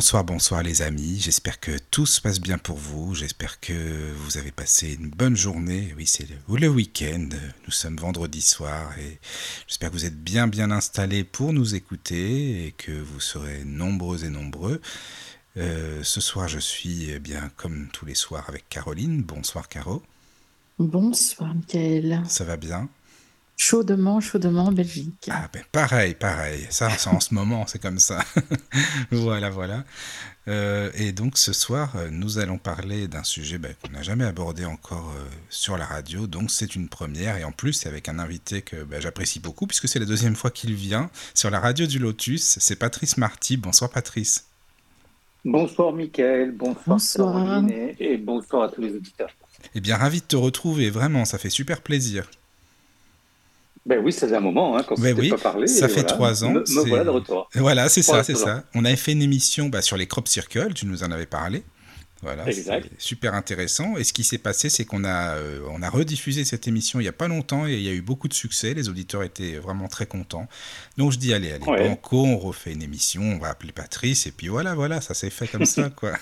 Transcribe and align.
Bonsoir, 0.00 0.24
bonsoir 0.24 0.62
les 0.62 0.80
amis, 0.80 1.20
j'espère 1.20 1.60
que 1.60 1.76
tout 1.90 2.06
se 2.06 2.22
passe 2.22 2.40
bien 2.40 2.56
pour 2.56 2.78
vous, 2.78 3.14
j'espère 3.14 3.60
que 3.60 4.14
vous 4.14 4.38
avez 4.38 4.50
passé 4.50 4.94
une 4.98 5.10
bonne 5.10 5.36
journée, 5.36 5.92
oui 5.94 6.06
c'est 6.06 6.26
le, 6.26 6.56
le 6.56 6.68
week-end, 6.68 7.28
nous 7.66 7.70
sommes 7.70 7.98
vendredi 7.98 8.40
soir 8.40 8.98
et 8.98 9.20
j'espère 9.66 9.90
que 9.90 9.96
vous 9.96 10.06
êtes 10.06 10.18
bien 10.18 10.48
bien 10.48 10.70
installés 10.70 11.22
pour 11.22 11.52
nous 11.52 11.74
écouter 11.74 12.64
et 12.64 12.72
que 12.72 12.92
vous 12.92 13.20
serez 13.20 13.62
nombreux 13.66 14.24
et 14.24 14.30
nombreux. 14.30 14.80
Euh, 15.58 16.02
ce 16.02 16.22
soir 16.22 16.48
je 16.48 16.60
suis 16.60 17.10
eh 17.10 17.18
bien 17.18 17.50
comme 17.56 17.88
tous 17.92 18.06
les 18.06 18.14
soirs 18.14 18.48
avec 18.48 18.70
Caroline, 18.70 19.22
bonsoir 19.22 19.68
Caro. 19.68 20.02
Bonsoir 20.78 21.54
Michael. 21.54 22.22
Ça 22.26 22.44
va 22.44 22.56
bien? 22.56 22.88
Chaudement, 23.62 24.20
chaudement 24.20 24.64
en 24.68 24.72
Belgique. 24.72 25.28
Ah 25.30 25.46
ben 25.52 25.62
pareil, 25.70 26.14
pareil. 26.14 26.66
Ça, 26.70 26.88
c'est 26.96 27.10
en 27.10 27.20
ce 27.20 27.34
moment, 27.34 27.66
c'est 27.66 27.78
comme 27.78 27.98
ça. 27.98 28.24
voilà, 29.10 29.50
voilà. 29.50 29.84
Euh, 30.48 30.90
et 30.94 31.12
donc 31.12 31.36
ce 31.36 31.52
soir, 31.52 31.92
euh, 31.96 32.08
nous 32.10 32.38
allons 32.38 32.56
parler 32.56 33.06
d'un 33.06 33.22
sujet 33.22 33.58
ben, 33.58 33.74
qu'on 33.74 33.92
n'a 33.92 34.00
jamais 34.00 34.24
abordé 34.24 34.64
encore 34.64 35.12
euh, 35.14 35.28
sur 35.50 35.76
la 35.76 35.84
radio. 35.84 36.26
Donc 36.26 36.50
c'est 36.50 36.74
une 36.74 36.88
première. 36.88 37.36
Et 37.36 37.44
en 37.44 37.52
plus, 37.52 37.74
c'est 37.74 37.88
avec 37.90 38.08
un 38.08 38.18
invité 38.18 38.62
que 38.62 38.82
ben, 38.82 38.98
j'apprécie 38.98 39.40
beaucoup, 39.40 39.66
puisque 39.66 39.88
c'est 39.88 39.98
la 39.98 40.06
deuxième 40.06 40.36
fois 40.36 40.50
qu'il 40.50 40.72
vient 40.72 41.10
sur 41.34 41.50
la 41.50 41.60
radio 41.60 41.84
du 41.84 41.98
Lotus. 41.98 42.56
C'est 42.58 42.76
Patrice 42.76 43.18
Marty. 43.18 43.58
Bonsoir 43.58 43.90
Patrice. 43.90 44.46
Bonsoir 45.44 45.92
Mickaël, 45.92 46.52
bonsoir, 46.52 46.82
Bonsoir. 46.86 47.34
Caroline 47.34 47.70
et, 47.70 48.12
et 48.12 48.16
bonsoir 48.16 48.62
à 48.62 48.68
tous 48.70 48.80
les 48.80 48.94
auditeurs. 48.94 49.30
Eh 49.74 49.82
bien, 49.82 49.98
ravi 49.98 50.20
de 50.20 50.26
te 50.26 50.36
retrouver, 50.36 50.88
vraiment, 50.88 51.26
ça 51.26 51.36
fait 51.36 51.50
super 51.50 51.82
plaisir. 51.82 52.24
Ben 53.86 53.98
oui, 54.04 54.12
ça 54.12 54.28
fait 54.28 54.36
un 54.36 54.40
moment 54.40 54.76
hein, 54.76 54.82
qu'on 54.82 54.94
ne 54.96 55.02
Ben 55.02 55.18
oui, 55.18 55.30
pas 55.30 55.38
parlé. 55.38 55.66
ça 55.66 55.88
fait 55.88 55.94
voilà, 56.02 56.08
trois 56.08 56.44
ans, 56.44 56.50
Me, 56.52 56.64
voilà 56.86 57.04
de 57.04 57.08
retour. 57.10 57.48
Voilà, 57.54 57.88
c'est 57.88 58.02
ça, 58.02 58.22
c'est 58.22 58.34
ça. 58.36 58.64
On 58.74 58.84
avait 58.84 58.96
fait 58.96 59.12
une 59.12 59.22
émission 59.22 59.68
bah, 59.68 59.80
sur 59.82 59.96
les 59.96 60.06
crop 60.06 60.28
circles, 60.28 60.74
tu 60.74 60.86
nous 60.86 61.02
en 61.02 61.10
avais 61.10 61.26
parlé. 61.26 61.62
Voilà, 62.22 62.46
Exact. 62.46 62.86
c'est 62.98 63.00
super 63.00 63.32
intéressant. 63.32 63.96
Et 63.96 64.04
ce 64.04 64.12
qui 64.12 64.24
s'est 64.24 64.36
passé, 64.36 64.68
c'est 64.68 64.84
qu'on 64.84 65.04
a, 65.04 65.36
euh, 65.36 65.60
on 65.70 65.80
a 65.80 65.88
rediffusé 65.88 66.44
cette 66.44 66.68
émission 66.68 67.00
il 67.00 67.04
n'y 67.04 67.08
a 67.08 67.12
pas 67.14 67.28
longtemps 67.28 67.66
et 67.66 67.72
il 67.76 67.80
y 67.82 67.88
a 67.88 67.92
eu 67.92 68.02
beaucoup 68.02 68.28
de 68.28 68.34
succès. 68.34 68.74
Les 68.74 68.90
auditeurs 68.90 69.22
étaient 69.22 69.54
vraiment 69.56 69.88
très 69.88 70.04
contents. 70.04 70.46
Donc 70.98 71.12
je 71.12 71.18
dis, 71.18 71.32
allez, 71.32 71.50
allez, 71.52 71.64
Ouais. 71.64 71.88
banco, 71.88 72.22
on 72.22 72.36
refait 72.36 72.72
une 72.74 72.82
émission, 72.82 73.22
on 73.22 73.38
va 73.38 73.48
appeler 73.48 73.72
Patrice. 73.72 74.26
Et 74.26 74.32
puis 74.32 74.48
voilà, 74.48 74.74
voilà, 74.74 75.00
ça 75.00 75.14
s'est 75.14 75.30
fait 75.30 75.48
comme 75.48 75.64
ça, 75.64 75.88
quoi. 75.88 76.12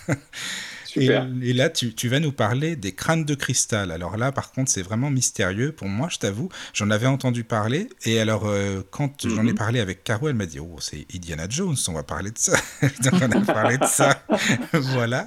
Et, 0.98 1.02
Super. 1.02 1.28
et 1.42 1.52
là, 1.52 1.70
tu, 1.70 1.94
tu 1.94 2.08
vas 2.08 2.20
nous 2.20 2.32
parler 2.32 2.76
des 2.76 2.92
crânes 2.92 3.24
de 3.24 3.34
cristal. 3.34 3.90
Alors 3.90 4.16
là, 4.16 4.32
par 4.32 4.52
contre, 4.52 4.70
c'est 4.70 4.82
vraiment 4.82 5.10
mystérieux. 5.10 5.72
Pour 5.72 5.88
moi, 5.88 6.08
je 6.10 6.18
t'avoue, 6.18 6.48
j'en 6.74 6.90
avais 6.90 7.06
entendu 7.06 7.44
parler. 7.44 7.88
Et 8.04 8.20
alors, 8.20 8.46
euh, 8.46 8.82
quand 8.90 9.26
j'en 9.26 9.46
ai 9.46 9.50
Mhm. 9.52 9.54
parlé 9.54 9.80
avec 9.80 10.04
Caro, 10.04 10.28
elle 10.28 10.34
m'a 10.34 10.46
dit 10.46 10.58
Oh, 10.60 10.76
c'est 10.80 11.06
Indiana 11.14 11.46
Jones, 11.48 11.76
on 11.88 11.92
va 11.92 12.02
parler 12.02 12.30
de 12.30 12.38
ça. 12.38 12.56
Donc, 13.02 13.14
on 13.22 13.30
a 13.32 13.44
parlé 13.44 13.78
de 13.78 13.84
ça. 13.86 14.22
voilà. 14.72 15.26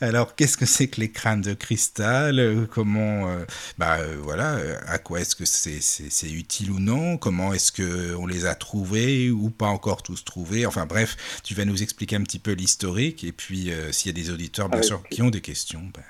Alors, 0.00 0.34
qu'est-ce 0.34 0.56
que 0.56 0.66
c'est 0.66 0.88
que 0.88 1.00
les 1.00 1.10
crânes 1.10 1.40
de 1.40 1.54
cristal? 1.54 2.66
Comment. 2.70 3.28
euh, 3.30 3.44
bah, 3.78 3.98
euh, 4.00 4.16
voilà. 4.22 4.54
euh, 4.56 4.76
À 4.86 4.98
quoi 4.98 5.20
est-ce 5.20 5.36
que 5.36 5.44
c'est 5.44 6.30
utile 6.30 6.70
ou 6.70 6.80
non? 6.80 7.16
Comment 7.16 7.52
est-ce 7.54 7.72
qu'on 7.72 8.26
les 8.26 8.46
a 8.46 8.54
trouvés 8.54 9.30
ou 9.30 9.50
pas 9.50 9.66
encore 9.68 10.02
tous 10.02 10.24
trouvés? 10.24 10.66
Enfin, 10.66 10.86
bref, 10.86 11.16
tu 11.42 11.54
vas 11.54 11.64
nous 11.64 11.82
expliquer 11.82 12.16
un 12.16 12.22
petit 12.22 12.38
peu 12.38 12.52
l'historique. 12.52 13.24
Et 13.24 13.32
puis, 13.32 13.72
euh, 13.72 13.92
s'il 13.92 14.16
y 14.16 14.20
a 14.20 14.22
des 14.22 14.30
auditeurs, 14.30 14.68
bien 14.68 14.82
Avec 14.82 14.82
sûr, 14.82 15.02
qui 15.08 15.22
ont 15.22 15.30
des 15.30 15.40
questions, 15.40 15.82
ben, 15.94 16.02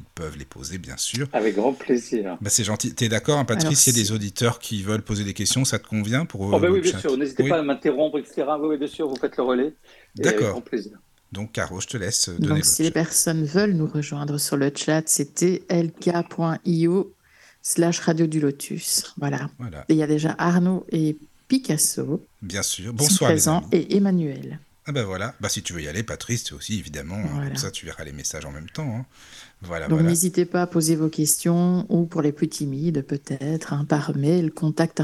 ils 0.00 0.06
peuvent 0.14 0.36
les 0.38 0.44
poser, 0.46 0.78
bien 0.78 0.96
sûr. 0.96 1.28
Avec 1.30 1.54
grand 1.54 1.72
plaisir. 1.72 2.40
Bah, 2.40 2.50
c'est 2.50 2.64
gentil. 2.64 2.94
T'es 2.94 3.08
d'accord, 3.08 3.38
hein, 3.38 3.44
Patrice? 3.44 3.86
Il 3.86 3.96
y 3.96 4.00
a 4.00 4.02
des 4.02 4.12
auditeurs 4.12 4.58
qui 4.58 4.82
veulent 4.82 5.02
poser 5.02 5.24
des 5.24 5.34
questions, 5.34 5.64
ça 5.64 5.78
te 5.78 5.86
convient 5.86 6.26
pour 6.26 6.50
Oh 6.50 6.58
euh, 6.58 6.68
oui, 6.70 6.80
bien 6.80 6.92
chat? 6.92 6.98
sûr. 6.98 7.16
N'hésitez 7.16 7.44
Oui. 7.44 7.44
pas 7.44 7.58
à 7.58 7.62
m'interrompre, 7.62 8.18
etc. 8.18 8.58
Oui, 8.58 8.68
oui, 8.70 8.78
bien 8.78 8.86
sûr, 8.88 9.08
vous 9.08 9.16
faites 9.16 9.36
le 9.36 9.42
relais. 9.42 9.76
Et 10.18 10.28
avec 10.28 10.46
D'accord. 10.46 10.48
grand 10.48 10.62
plaisir. 10.62 10.98
Donc, 11.32 11.52
Caro, 11.52 11.80
je 11.80 11.86
te 11.86 11.96
laisse 11.96 12.28
euh, 12.28 12.32
donner 12.38 12.48
Donc, 12.48 12.58
le 12.58 12.62
si 12.64 12.82
les 12.82 12.90
personnes 12.90 13.44
veulent 13.44 13.72
nous 13.74 13.86
rejoindre 13.86 14.38
sur 14.38 14.56
le 14.56 14.70
chat, 14.74 15.02
c'était 15.08 15.62
lk.io 15.70 17.12
slash 17.62 17.98
radio 18.00 18.26
du 18.26 18.40
lotus. 18.40 19.12
Voilà. 19.18 19.50
Voilà, 19.58 19.84
Et 19.88 19.94
il 19.94 19.98
y 19.98 20.02
a 20.02 20.06
déjà 20.06 20.34
Arnaud 20.38 20.86
et 20.90 21.16
Picasso 21.48 22.24
bien 22.42 22.62
sûr. 22.62 22.92
Bonsoir, 22.92 23.32
et 23.72 23.96
Emmanuel. 23.96 24.60
Ah 24.88 24.92
ben 24.92 25.02
voilà. 25.04 25.34
Bah, 25.40 25.48
si 25.48 25.62
tu 25.62 25.72
veux 25.72 25.82
y 25.82 25.88
aller, 25.88 26.04
Patrice, 26.04 26.44
tu 26.44 26.54
aussi, 26.54 26.78
évidemment. 26.78 27.16
hein. 27.16 27.28
Voilà. 27.32 27.46
Comme 27.48 27.56
ça, 27.56 27.70
tu 27.72 27.86
verras 27.86 28.04
les 28.04 28.12
messages 28.12 28.44
en 28.44 28.52
même 28.52 28.70
temps. 28.70 28.98
hein. 28.98 29.04
Voilà, 29.62 29.88
Donc, 29.88 29.98
voilà. 29.98 30.10
n'hésitez 30.10 30.44
pas 30.44 30.62
à 30.62 30.66
poser 30.68 30.94
vos 30.94 31.08
questions 31.08 31.86
ou 31.88 32.04
pour 32.04 32.22
les 32.22 32.30
plus 32.30 32.48
timides, 32.48 33.02
peut-être, 33.02 33.72
hein, 33.72 33.84
par 33.84 34.16
mail, 34.16 34.52
contact. 34.52 35.02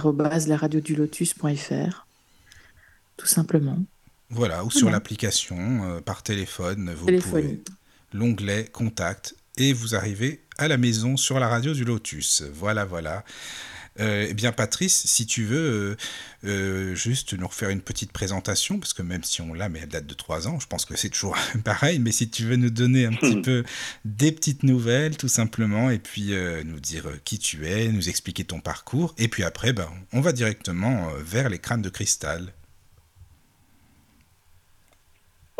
Tout 3.16 3.26
simplement. 3.26 3.78
Voilà, 4.32 4.64
ou 4.64 4.70
sur 4.70 4.90
l'application, 4.90 5.84
euh, 5.84 6.00
par 6.00 6.22
téléphone, 6.22 6.92
vous 6.94 7.06
pouvez 7.18 7.62
l'onglet 8.12 8.64
Contact 8.72 9.36
et 9.56 9.72
vous 9.72 9.94
arrivez 9.94 10.42
à 10.58 10.68
la 10.68 10.78
maison 10.78 11.16
sur 11.16 11.38
la 11.38 11.48
radio 11.48 11.74
du 11.74 11.84
Lotus. 11.84 12.42
Voilà, 12.52 12.84
voilà. 12.84 13.24
Euh, 14.00 14.26
eh 14.28 14.34
bien, 14.34 14.52
Patrice, 14.52 15.06
si 15.06 15.26
tu 15.26 15.44
veux 15.44 15.58
euh, 15.58 15.96
euh, 16.48 16.94
juste 16.94 17.34
nous 17.34 17.46
refaire 17.46 17.68
une 17.68 17.82
petite 17.82 18.10
présentation, 18.10 18.78
parce 18.78 18.94
que 18.94 19.02
même 19.02 19.22
si 19.22 19.42
on 19.42 19.52
l'a, 19.52 19.68
mais 19.68 19.80
elle 19.82 19.88
date 19.88 20.06
de 20.06 20.14
trois 20.14 20.48
ans, 20.48 20.58
je 20.58 20.66
pense 20.66 20.86
que 20.86 20.96
c'est 20.96 21.10
toujours 21.10 21.36
pareil, 21.64 21.98
mais 21.98 22.12
si 22.12 22.30
tu 22.30 22.44
veux 22.44 22.56
nous 22.56 22.70
donner 22.70 23.04
un 23.04 23.12
petit 23.12 23.40
peu 23.42 23.64
des 24.04 24.32
petites 24.32 24.62
nouvelles, 24.62 25.16
tout 25.16 25.28
simplement, 25.28 25.90
et 25.90 25.98
puis 25.98 26.32
euh, 26.32 26.62
nous 26.64 26.80
dire 26.80 27.06
qui 27.24 27.38
tu 27.38 27.66
es, 27.66 27.88
nous 27.88 28.08
expliquer 28.08 28.44
ton 28.44 28.60
parcours, 28.60 29.14
et 29.18 29.28
puis 29.28 29.42
après, 29.44 29.72
ben, 29.74 29.88
on 30.12 30.22
va 30.22 30.32
directement 30.32 31.10
euh, 31.10 31.22
vers 31.22 31.50
les 31.50 31.58
crânes 31.58 31.82
de 31.82 31.90
cristal. 31.90 32.52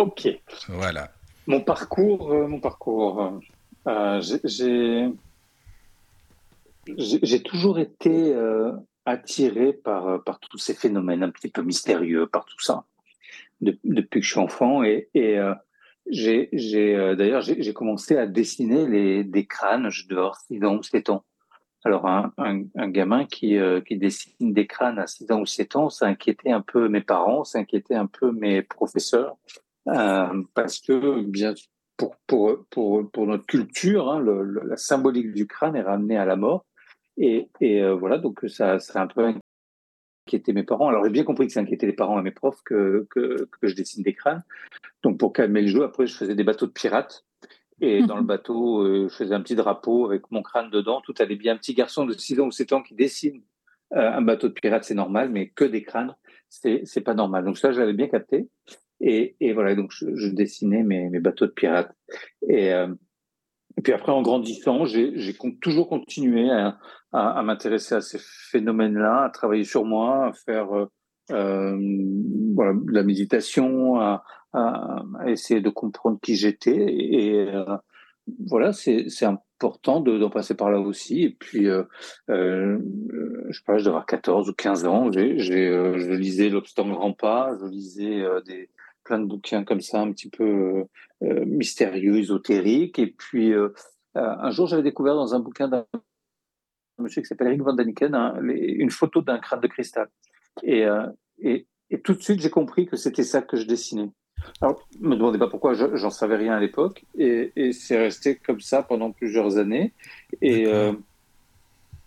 Ok. 0.03 0.29
Voilà. 0.69 1.13
Mon 1.47 1.61
parcours, 1.61 2.33
euh, 2.33 2.47
mon 2.49 2.59
parcours. 2.61 3.23
euh, 3.23 3.31
euh, 3.89 4.21
j'ai- 4.21 5.13
toujours 7.43 7.79
été 7.79 8.35
euh, 8.35 8.73
attiré 9.07 9.73
par, 9.73 10.23
par 10.25 10.41
tous 10.41 10.59
ces 10.59 10.75
phénomènes 10.75 11.23
un 11.23 11.31
petit 11.31 11.49
peu 11.49 11.63
mystérieux, 11.63 12.27
par 12.27 12.45
tout 12.45 12.59
ça, 12.61 12.85
de- 13.61 13.79
depuis 13.85 14.21
que 14.21 14.27
je 14.27 14.31
suis 14.33 14.41
enfant. 14.41 14.83
Et, 14.83 15.09
et 15.15 15.39
j'ai 16.11 16.49
j'ai, 16.53 17.15
d'ailleurs 17.17 17.43
j'ai 17.43 17.73
commencé 17.73 18.17
à 18.17 18.27
dessiner 18.27 18.89
les, 18.89 19.23
des 19.23 19.47
crânes, 19.47 19.89
je 19.91 20.05
avoir 20.11 20.41
6 20.41 20.65
ans 20.65 20.77
ou 20.79 20.83
7 20.83 21.11
ans. 21.11 21.23
Alors 21.85 22.07
un, 22.07 22.33
un, 22.39 22.63
un 22.77 22.89
gamin 22.89 23.25
qui, 23.27 23.57
qui 23.87 23.97
dessine 23.97 24.53
des 24.53 24.67
crânes 24.67 24.99
à 25.01 25.07
6 25.07 25.31
ans 25.33 25.41
ou 25.41 25.47
7 25.47 25.77
ans, 25.77 25.91
ça 25.91 26.07
inquiétait 26.07 26.51
un 26.53 26.61
peu 26.61 26.89
mes 26.89 27.01
parents, 27.01 27.45
ça 27.45 27.59
inquiétait 27.61 27.95
un 27.97 28.07
peu 28.07 28.33
mes 28.33 28.63
professeurs. 28.63 29.37
Euh, 29.89 30.43
parce 30.55 30.81
que 30.81 31.23
bien 31.23 31.55
pour 31.97 32.17
pour 32.27 32.65
pour 32.71 33.11
pour 33.11 33.27
notre 33.27 33.47
culture, 33.47 34.11
hein, 34.11 34.21
le, 34.21 34.43
le- 34.43 34.63
la 34.67 34.77
symbolique 34.77 35.33
du 35.33 35.47
crâne 35.47 35.77
est 35.77 35.83
ramenée 35.83 36.17
à 36.17 36.25
la 36.25 36.37
mort 36.37 36.65
et 37.17 37.49
et 37.61 37.83
euh, 37.83 37.95
voilà 37.95 38.19
donc 38.19 38.41
ça 38.49 38.79
serait 38.79 39.01
un 39.01 39.09
peu 39.09 39.33
inquiété 40.27 40.53
mes 40.53 40.63
parents. 40.63 40.89
Alors 40.89 41.05
j'ai 41.05 41.11
bien 41.11 41.25
compris 41.25 41.47
que 41.47 41.53
ça 41.53 41.61
inquiétait 41.61 41.87
les 41.87 41.93
parents 41.93 42.19
et 42.19 42.23
mes 42.23 42.31
profs 42.31 42.63
que 42.65 43.07
que 43.11 43.49
que 43.61 43.69
je 43.69 43.75
dessine 43.75 44.03
des 44.03 44.15
crânes. 44.15 44.43
Donc 45.03 45.19
pour 45.19 45.33
calmer 45.33 45.63
le 45.63 45.69
jeu, 45.69 45.85
après 45.85 46.07
je 46.07 46.17
faisais 46.17 46.35
des 46.35 46.45
bateaux 46.45 46.67
de 46.67 46.73
pirates. 46.73 47.25
Et 47.81 48.03
dans 48.05 48.17
le 48.17 48.23
bateau, 48.25 48.83
euh, 48.83 49.09
je 49.09 49.15
faisais 49.17 49.35
un 49.35 49.43
petit 49.43 49.57
drapeau 49.57 50.07
avec 50.07 50.31
mon 50.31 50.43
crâne 50.43 50.71
dedans. 50.71 51.01
Tout 51.03 51.15
allait 51.19 51.37
bien. 51.37 51.55
Un 51.55 51.59
petit 51.59 51.75
garçon 51.75 52.07
de 52.07 52.13
6 52.15 52.39
ans 52.41 52.47
ou 52.47 52.53
7 52.53 52.73
ans 52.73 52.83
qui 52.83 52.95
dessine 52.95 53.43
euh, 53.95 54.11
un 54.13 54.23
bateau 54.23 54.49
de 54.49 54.55
pirates, 54.55 54.85
c'est 54.85 54.95
normal, 54.95 55.31
mais 55.31 55.51
que 55.51 55.65
des 55.65 55.83
crânes, 55.83 56.15
c'est 56.49 56.83
c'est 56.85 57.01
pas 57.03 57.15
normal. 57.15 57.45
Donc 57.45 57.59
ça, 57.59 57.73
je 57.73 57.81
l'avais 57.81 57.93
bien 57.95 58.09
capté. 58.09 58.49
Et, 59.03 59.53
voilà, 59.53 59.75
donc 59.75 59.91
je, 59.93 60.29
dessinais 60.29 60.83
mes, 60.85 61.21
bateaux 61.21 61.47
de 61.47 61.51
pirates. 61.51 61.93
Et, 62.49 62.73
euh, 62.73 62.87
et 63.77 63.83
puis 63.83 63.93
après, 63.93 64.13
en 64.13 64.23
grandissant, 64.23 64.85
j'ai 64.85 65.37
toujours 65.61 65.89
continué 65.89 66.51
à, 66.51 67.43
m'intéresser 67.43 67.97
à 67.97 68.01
ces 68.01 68.19
phénomènes-là, 68.51 69.25
à 69.25 69.31
travailler 69.31 69.65
sur 69.65 69.85
moi, 69.85 70.27
à 70.27 70.33
faire 70.33 70.73
euh, 70.73 70.87
euh, 71.31 71.77
de 71.77 72.93
la 72.93 73.03
méditation, 73.03 74.01
à, 74.01 74.23
essayer 75.27 75.61
de 75.61 75.71
comprendre 75.71 76.19
qui 76.23 76.37
j'étais. 76.37 76.77
Et 76.77 77.47
voilà, 78.47 78.73
c'est 78.73 79.07
important 79.25 80.01
d'en 80.01 80.31
passer 80.31 80.55
par 80.55 80.71
là 80.71 80.79
aussi. 80.79 81.23
Et 81.23 81.31
puis, 81.31 81.69
euh, 81.69 81.85
euh, 82.29 82.79
je 83.49 83.57
sais 83.57 83.65
pas, 83.65 83.79
je 83.79 83.85
devais 83.85 83.91
avoir 83.91 84.07
14 84.07 84.51
ou 84.51 84.53
15 84.53 84.85
ans. 84.85 85.11
Je 85.11 86.13
lisais 86.15 86.51
L'Obstant 86.51 86.89
Grand 86.89 87.13
Pas, 87.15 87.57
je 87.61 87.67
lisais 87.67 88.25
des, 88.47 88.69
plein 89.05 89.19
de 89.19 89.27
bouquins 89.27 89.65
comme 89.65 89.81
ça, 89.81 90.01
un 90.01 90.13
petit 90.13 90.31
peu 90.31 90.85
mystérieux, 91.21 92.19
ésotériques. 92.19 92.99
Et 92.99 93.09
puis, 93.09 93.53
un 94.15 94.51
jour, 94.51 94.67
j'avais 94.67 94.83
découvert 94.83 95.15
dans 95.15 95.35
un 95.35 95.41
bouquin 95.41 95.69
d'un 95.69 95.87
monsieur 96.99 97.23
qui 97.23 97.29
s'appelle 97.29 97.49
Eric 97.49 97.63
Van 97.63 97.75
Daniken 97.75 98.15
une 98.45 98.91
photo 98.91 99.23
d'un 99.23 99.39
crâne 99.39 99.61
de 99.61 99.69
cristal. 99.69 100.09
Et, 100.63 100.87
et, 101.39 101.67
et 101.91 102.01
tout 102.01 102.15
de 102.15 102.23
suite, 102.23 102.41
j'ai 102.41 102.51
compris 102.51 102.87
que 102.87 102.97
c'était 102.97 103.23
ça 103.23 103.43
que 103.43 103.57
je 103.57 103.67
dessinais. 103.67 104.11
Alors, 104.61 104.89
ne 105.01 105.09
me 105.09 105.17
demandez 105.17 105.39
pas 105.39 105.49
pourquoi, 105.49 105.75
j'en 105.75 106.11
savais 106.11 106.37
rien 106.37 106.55
à 106.55 106.61
l'époque, 106.61 107.05
et, 107.17 107.73
c'est 107.73 107.99
resté 107.99 108.37
comme 108.37 108.61
ça 108.61 108.83
pendant 108.83 109.13
plusieurs 109.13 109.59
années. 109.59 109.93
Et 110.41 110.67
euh, 110.67 110.93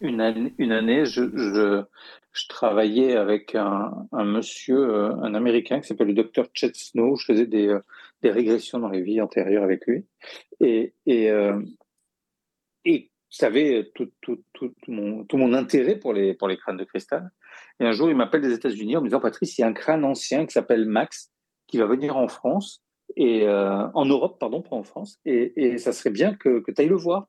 une, 0.05 0.21
année, 0.21 1.05
je, 1.05 1.83
travaillais 2.49 3.15
avec 3.15 3.55
un, 3.55 4.07
monsieur, 4.13 4.77
euh, 4.77 5.15
un 5.21 5.33
Américain 5.35 5.79
qui 5.79 5.87
s'appelle 5.87 6.07
le 6.07 6.13
docteur 6.13 6.47
Chet 6.53 6.71
Snow. 6.73 7.15
Je 7.15 7.25
faisais 7.25 7.45
des, 7.45 7.67
euh, 7.67 7.81
régressions 8.23 8.79
dans 8.79 8.89
les 8.89 9.01
vies 9.01 9.21
antérieures 9.21 9.63
avec 9.63 9.85
lui. 9.85 10.05
Et, 10.59 10.93
et, 11.05 11.31
savez 13.29 13.91
tout, 13.93 14.09
mon, 14.87 15.53
intérêt 15.53 15.97
pour 15.97 16.13
les, 16.13 16.37
crânes 16.57 16.77
de 16.77 16.85
cristal. 16.85 17.29
Et 17.79 17.85
un 17.85 17.91
jour, 17.91 18.09
il 18.09 18.15
m'appelle 18.15 18.41
des 18.41 18.53
États-Unis 18.53 18.95
en 18.97 19.01
me 19.01 19.07
disant 19.07 19.19
Patrice, 19.19 19.57
il 19.57 19.61
y 19.61 19.63
a 19.63 19.67
un 19.67 19.73
crâne 19.73 20.05
ancien 20.05 20.45
qui 20.45 20.53
s'appelle 20.53 20.85
Max 20.85 21.31
qui 21.67 21.77
va 21.77 21.85
venir 21.85 22.15
en 22.15 22.27
France 22.27 22.81
et 23.17 23.43
euh, 23.43 23.87
en 23.93 24.05
Europe, 24.05 24.39
pardon, 24.39 24.61
pas 24.61 24.75
en 24.75 24.83
France, 24.83 25.19
et, 25.25 25.77
ça 25.77 25.91
serait 25.91 26.09
bien 26.09 26.33
que 26.33 26.63
tu 26.65 26.81
ailles 26.81 26.87
le 26.87 26.95
voir. 26.95 27.27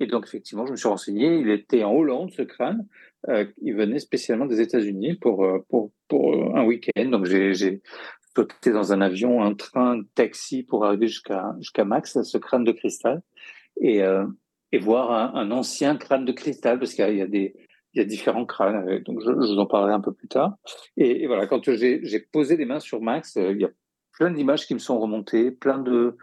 Et 0.00 0.06
donc 0.06 0.26
effectivement, 0.26 0.66
je 0.66 0.72
me 0.72 0.76
suis 0.76 0.88
renseigné. 0.88 1.38
Il 1.38 1.50
était 1.50 1.84
en 1.84 1.92
Hollande, 1.92 2.30
ce 2.32 2.42
crâne. 2.42 2.86
Euh, 3.28 3.46
il 3.62 3.74
venait 3.74 3.98
spécialement 3.98 4.46
des 4.46 4.60
États-Unis 4.60 5.14
pour, 5.14 5.44
euh, 5.44 5.58
pour 5.68 5.92
pour 6.08 6.56
un 6.56 6.64
week-end. 6.64 7.06
Donc 7.06 7.24
j'ai 7.26 7.80
sauté 8.34 8.72
dans 8.72 8.92
un 8.92 9.00
avion, 9.00 9.42
un 9.42 9.54
train, 9.54 9.98
un 9.98 10.02
taxi 10.14 10.62
pour 10.62 10.84
arriver 10.84 11.08
jusqu'à 11.08 11.54
jusqu'à 11.58 11.84
Max, 11.84 12.22
ce 12.22 12.38
crâne 12.38 12.64
de 12.64 12.72
cristal, 12.72 13.22
et 13.80 14.02
et 14.72 14.78
voir 14.78 15.36
un, 15.36 15.50
ancien 15.50 15.96
crâne 15.96 16.24
de 16.24 16.32
cristal 16.32 16.78
parce 16.78 16.92
qu'il 16.94 17.54
y, 17.94 18.00
a 18.00 18.04
différents 18.04 18.44
crânes, 18.44 19.02
donc 19.04 19.20
je, 19.24 19.30
vous 19.30 19.58
en 19.58 19.66
parlerai 19.66 19.92
un 19.92 20.00
peu 20.00 20.12
plus 20.12 20.28
tard. 20.28 20.56
Et, 20.96 21.22
et 21.22 21.26
voilà, 21.26 21.46
quand 21.46 21.62
j'ai 21.72 22.20
posé 22.32 22.56
les 22.56 22.66
mains 22.66 22.80
sur 22.80 23.00
Max, 23.00 23.36
il 23.36 23.60
y 23.60 23.64
a 23.64 23.70
plein 24.16 24.30
d'images 24.30 24.66
qui 24.66 24.74
me 24.74 24.78
sont 24.78 24.98
remontées, 24.98 25.50
plein 25.50 25.78
de. 25.78 26.16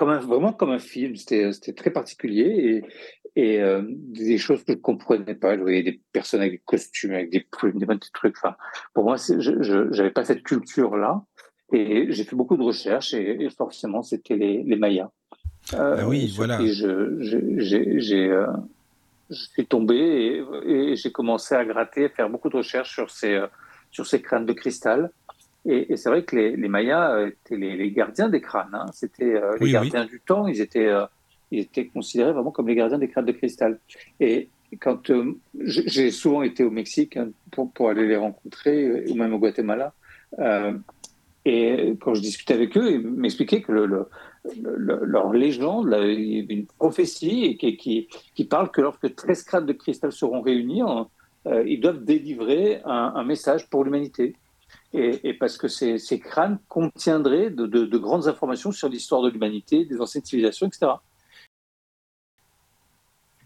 Comme 0.00 0.08
un, 0.08 0.18
vraiment 0.18 0.54
comme 0.54 0.70
un 0.70 0.78
film, 0.78 1.14
c'était 1.16 1.74
très 1.76 1.90
particulier 1.90 2.82
et, 3.36 3.42
et 3.42 3.60
euh, 3.60 3.82
des 3.86 4.38
choses 4.38 4.60
que 4.60 4.72
je 4.72 4.78
ne 4.78 4.82
comprenais 4.82 5.34
pas. 5.34 5.56
Je 5.56 5.60
voyais 5.60 5.82
des 5.82 6.00
personnes 6.10 6.40
avec 6.40 6.52
des 6.52 6.62
costumes, 6.64 7.12
avec 7.12 7.28
des 7.28 7.40
plumes, 7.40 7.78
des 7.78 7.84
petits 7.84 8.10
trucs. 8.10 8.34
Enfin, 8.38 8.56
pour 8.94 9.04
moi, 9.04 9.16
je 9.16 9.96
n'avais 9.96 10.10
pas 10.10 10.24
cette 10.24 10.42
culture-là. 10.42 11.22
Et 11.74 12.06
j'ai 12.08 12.24
fait 12.24 12.34
beaucoup 12.34 12.56
de 12.56 12.62
recherches 12.62 13.12
et, 13.12 13.46
forcément, 13.50 14.02
c'était 14.02 14.36
les, 14.36 14.62
les, 14.62 14.76
Mayas. 14.76 15.10
Euh, 15.74 15.98
ah 16.00 16.08
oui, 16.08 16.32
voilà. 16.34 16.58
J'ai 16.64 16.86
euh, 16.86 18.46
je 19.28 19.44
suis 19.52 19.66
tombé 19.66 20.42
et, 20.64 20.96
j'ai 20.96 21.12
commencé 21.12 21.54
à 21.54 21.62
gratter, 21.66 22.06
à 22.06 22.08
faire 22.08 22.30
beaucoup 22.30 22.48
de 22.48 22.56
recherches 22.56 22.94
sur 22.94 23.10
ces, 23.10 23.34
euh, 23.34 23.48
sur 23.90 24.06
ces 24.06 24.22
crânes 24.22 24.46
de 24.46 24.54
cristal. 24.54 25.10
Et, 25.66 25.96
c'est 25.96 26.08
vrai 26.08 26.24
que 26.24 26.36
les, 26.36 26.56
les, 26.56 26.68
Mayas 26.68 27.26
étaient 27.26 27.56
les, 27.56 27.90
gardiens 27.90 28.28
des 28.28 28.40
crânes. 28.40 28.70
Hein. 28.72 28.86
C'était 28.92 29.34
euh, 29.34 29.56
les 29.60 29.72
gardiens 29.72 30.06
du 30.06 30.20
temps. 30.20 30.46
Ils 30.46 30.60
étaient, 30.60 30.88
euh, 30.88 31.04
ils 31.50 31.60
étaient 31.60 31.86
considérés 31.86 32.32
vraiment 32.32 32.50
comme 32.50 32.68
les 32.68 32.74
gardiens 32.74 32.98
des 32.98 33.08
crânes 33.08 33.26
de 33.26 33.32
cristal. 33.32 33.78
Et 34.20 34.48
quand 34.80 35.12
j'ai 35.54 36.10
souvent 36.10 36.42
été 36.42 36.64
au 36.64 36.70
Mexique 36.70 37.16
hein, 37.16 37.30
pour, 37.50 37.70
pour, 37.72 37.90
aller 37.90 38.06
les 38.06 38.16
rencontrer, 38.16 39.04
ou 39.10 39.14
même 39.14 39.34
au 39.34 39.38
Guatemala, 39.38 39.92
et 41.44 41.94
quand 42.00 42.14
je 42.14 42.20
discutais 42.20 42.54
avec 42.54 42.76
eux, 42.76 42.92
ils 42.92 43.00
m'expliquaient 43.00 43.62
que 43.62 43.72
le 43.72 44.06
leur 44.54 45.32
légende, 45.32 45.92
une 45.92 46.66
prophétie 46.66 47.56
qui, 47.58 47.76
qui, 47.76 48.08
qui, 48.34 48.44
parle 48.44 48.70
que 48.70 48.80
lorsque 48.80 49.14
13 49.14 49.42
crânes 49.44 49.66
de 49.66 49.72
cristal 49.72 50.12
seront 50.12 50.40
réunis, 50.40 50.82
euh, 51.46 51.64
ils 51.66 51.80
doivent 51.80 52.04
délivrer 52.04 52.80
un, 52.84 53.24
message 53.24 53.68
pour 53.68 53.84
l'humanité. 53.84 54.34
Et, 54.92 55.34
parce 55.34 55.56
que 55.56 55.68
ces, 55.68 55.98
ces 55.98 56.18
crânes 56.18 56.58
contiendraient 56.68 57.50
de, 57.50 57.66
de, 57.66 57.98
grandes 57.98 58.26
informations 58.26 58.72
sur 58.72 58.88
l'histoire 58.88 59.22
de 59.22 59.28
l'humanité, 59.28 59.84
des 59.84 60.00
anciennes 60.00 60.24
civilisations, 60.24 60.66
etc. 60.66 60.92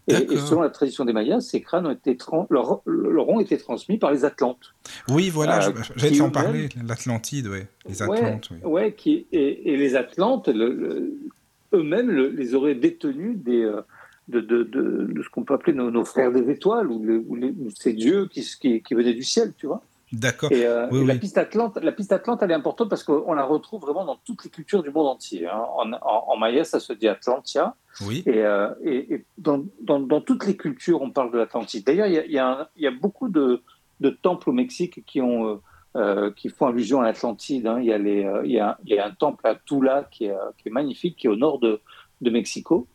Et, 0.07 0.37
selon 0.37 0.61
la 0.61 0.69
tradition 0.69 1.05
des 1.05 1.13
Mayas, 1.13 1.41
ces 1.41 1.61
crânes 1.61 1.85
ont 1.85 1.91
été 1.91 2.17
leur, 2.49 2.81
leur, 2.85 3.29
ont 3.29 3.39
été 3.39 3.57
transmis 3.57 3.97
par 3.97 4.11
les 4.11 4.25
Atlantes. 4.25 4.73
Oui, 5.09 5.29
voilà, 5.29 5.67
euh, 5.67 5.73
j'allais 5.95 6.21
en 6.21 6.29
parler, 6.31 6.69
l'Atlantide, 6.83 7.47
ouais. 7.47 7.67
les 7.87 8.01
Atlantes. 8.01 8.49
oui. 8.51 8.57
ouais 8.63 8.93
qui, 8.93 9.27
et, 9.31 9.77
les 9.77 9.95
Atlantes, 9.95 10.49
eux-mêmes 10.49 12.11
les 12.11 12.55
auraient 12.55 12.75
détenus 12.75 13.37
des, 13.37 13.63
euh, 13.63 13.81
de, 14.27 14.41
de, 14.41 14.63
de, 14.63 15.21
ce 15.21 15.29
qu'on 15.29 15.43
peut 15.43 15.53
appeler 15.53 15.73
nos, 15.73 16.05
frères 16.05 16.31
des 16.31 16.49
étoiles, 16.49 16.87
ou, 16.87 17.27
ces 17.75 17.93
dieux 17.93 18.27
qui, 18.27 18.43
qui, 18.59 18.81
qui 18.81 18.93
venaient 18.93 19.13
du 19.13 19.23
ciel, 19.23 19.53
tu 19.57 19.67
vois. 19.67 19.83
D'accord. 20.11 20.51
Et, 20.51 20.65
euh, 20.65 20.87
la 21.05 21.15
piste 21.15 21.37
Atlante, 21.37 21.77
la 21.81 21.91
piste 21.91 22.11
Atlante, 22.11 22.41
elle 22.43 22.51
est 22.51 22.55
importante 22.55 22.89
parce 22.89 23.03
qu'on 23.03 23.33
la 23.33 23.43
retrouve 23.43 23.81
vraiment 23.81 24.05
dans 24.05 24.17
toutes 24.23 24.43
les 24.43 24.51
cultures 24.51 24.83
du 24.83 24.91
monde 24.91 25.07
entier. 25.07 25.47
Hein. 25.47 25.65
En, 25.75 25.91
en, 25.93 26.37
maya, 26.37 26.63
ça 26.63 26.79
se 26.79 26.93
dit 26.93 27.07
Atlantia. 27.07 27.75
Oui. 28.05 28.23
Et, 28.27 28.43
euh, 28.43 28.69
et, 28.83 29.25
dans, 29.37 29.65
dans, 29.81 29.99
dans, 29.99 30.21
toutes 30.21 30.45
les 30.45 30.55
cultures, 30.55 31.01
on 31.01 31.09
parle 31.09 31.31
de 31.31 31.39
l'Atlantide. 31.39 31.85
D'ailleurs, 31.85 32.07
il 32.07 32.13
y, 32.13 32.33
y, 32.33 32.83
y 32.83 32.87
a, 32.87 32.91
beaucoup 32.91 33.29
de, 33.29 33.63
de, 33.99 34.09
temples 34.11 34.49
au 34.49 34.53
Mexique 34.53 35.03
qui 35.05 35.21
ont 35.21 35.59
euh, 35.95 36.31
qui 36.31 36.49
font 36.49 36.67
allusion 36.67 37.01
à 37.01 37.05
l'Atlantide. 37.05 37.65
Hein. 37.65 37.79
Il, 37.79 37.85
y 37.87 37.93
a 37.93 37.97
les, 37.97 38.29
il, 38.43 38.51
y 38.51 38.59
a, 38.59 38.77
il 38.85 38.93
y 38.93 38.99
a 38.99 39.07
un 39.07 39.11
temple 39.11 39.47
à 39.47 39.55
Tula 39.55 40.07
qui 40.11 40.25
est, 40.25 40.35
qui 40.59 40.69
est 40.69 40.71
magnifique, 40.71 41.15
qui 41.17 41.27
est 41.27 41.31
au 41.31 41.35
nord 41.35 41.59
de, 41.59 41.81
de 42.21 42.29
Mexico. 42.29 42.87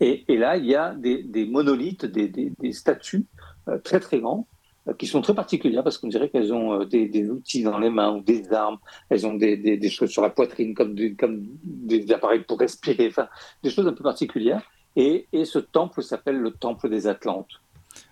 Et, 0.00 0.24
là, 0.28 0.56
il 0.56 0.66
y 0.66 0.74
a 0.74 0.92
des, 0.92 1.22
des 1.22 1.46
monolithes, 1.46 2.04
des, 2.04 2.28
des, 2.28 2.52
des 2.58 2.72
statues 2.72 3.26
très 3.84 4.00
très 4.00 4.20
grands 4.20 4.46
qui 4.94 5.06
sont 5.06 5.20
très 5.20 5.34
particulières 5.34 5.82
parce 5.82 5.98
qu'on 5.98 6.08
dirait 6.08 6.28
qu'elles 6.28 6.52
ont 6.52 6.80
euh, 6.80 6.84
des, 6.84 7.28
outils 7.30 7.62
dans 7.62 7.78
les 7.78 7.90
mains 7.90 8.14
ou 8.14 8.20
des 8.20 8.52
armes, 8.52 8.78
elles 9.10 9.26
ont 9.26 9.34
des, 9.34 9.56
des, 9.56 9.90
choses 9.90 10.10
sur 10.10 10.22
la 10.22 10.30
poitrine 10.30 10.74
comme, 10.74 10.94
des, 10.94 11.14
comme 11.14 11.46
des 11.64 12.12
appareils 12.12 12.44
pour 12.44 12.58
respirer, 12.58 13.08
enfin 13.08 13.28
des 13.62 13.70
choses 13.70 13.86
un 13.86 13.92
peu 13.92 14.04
particulières. 14.04 14.62
Et, 14.94 15.26
et 15.32 15.44
ce 15.44 15.58
temple 15.58 16.02
s'appelle 16.02 16.38
le 16.38 16.52
temple 16.52 16.88
des 16.88 17.06
Atlantes. 17.06 17.60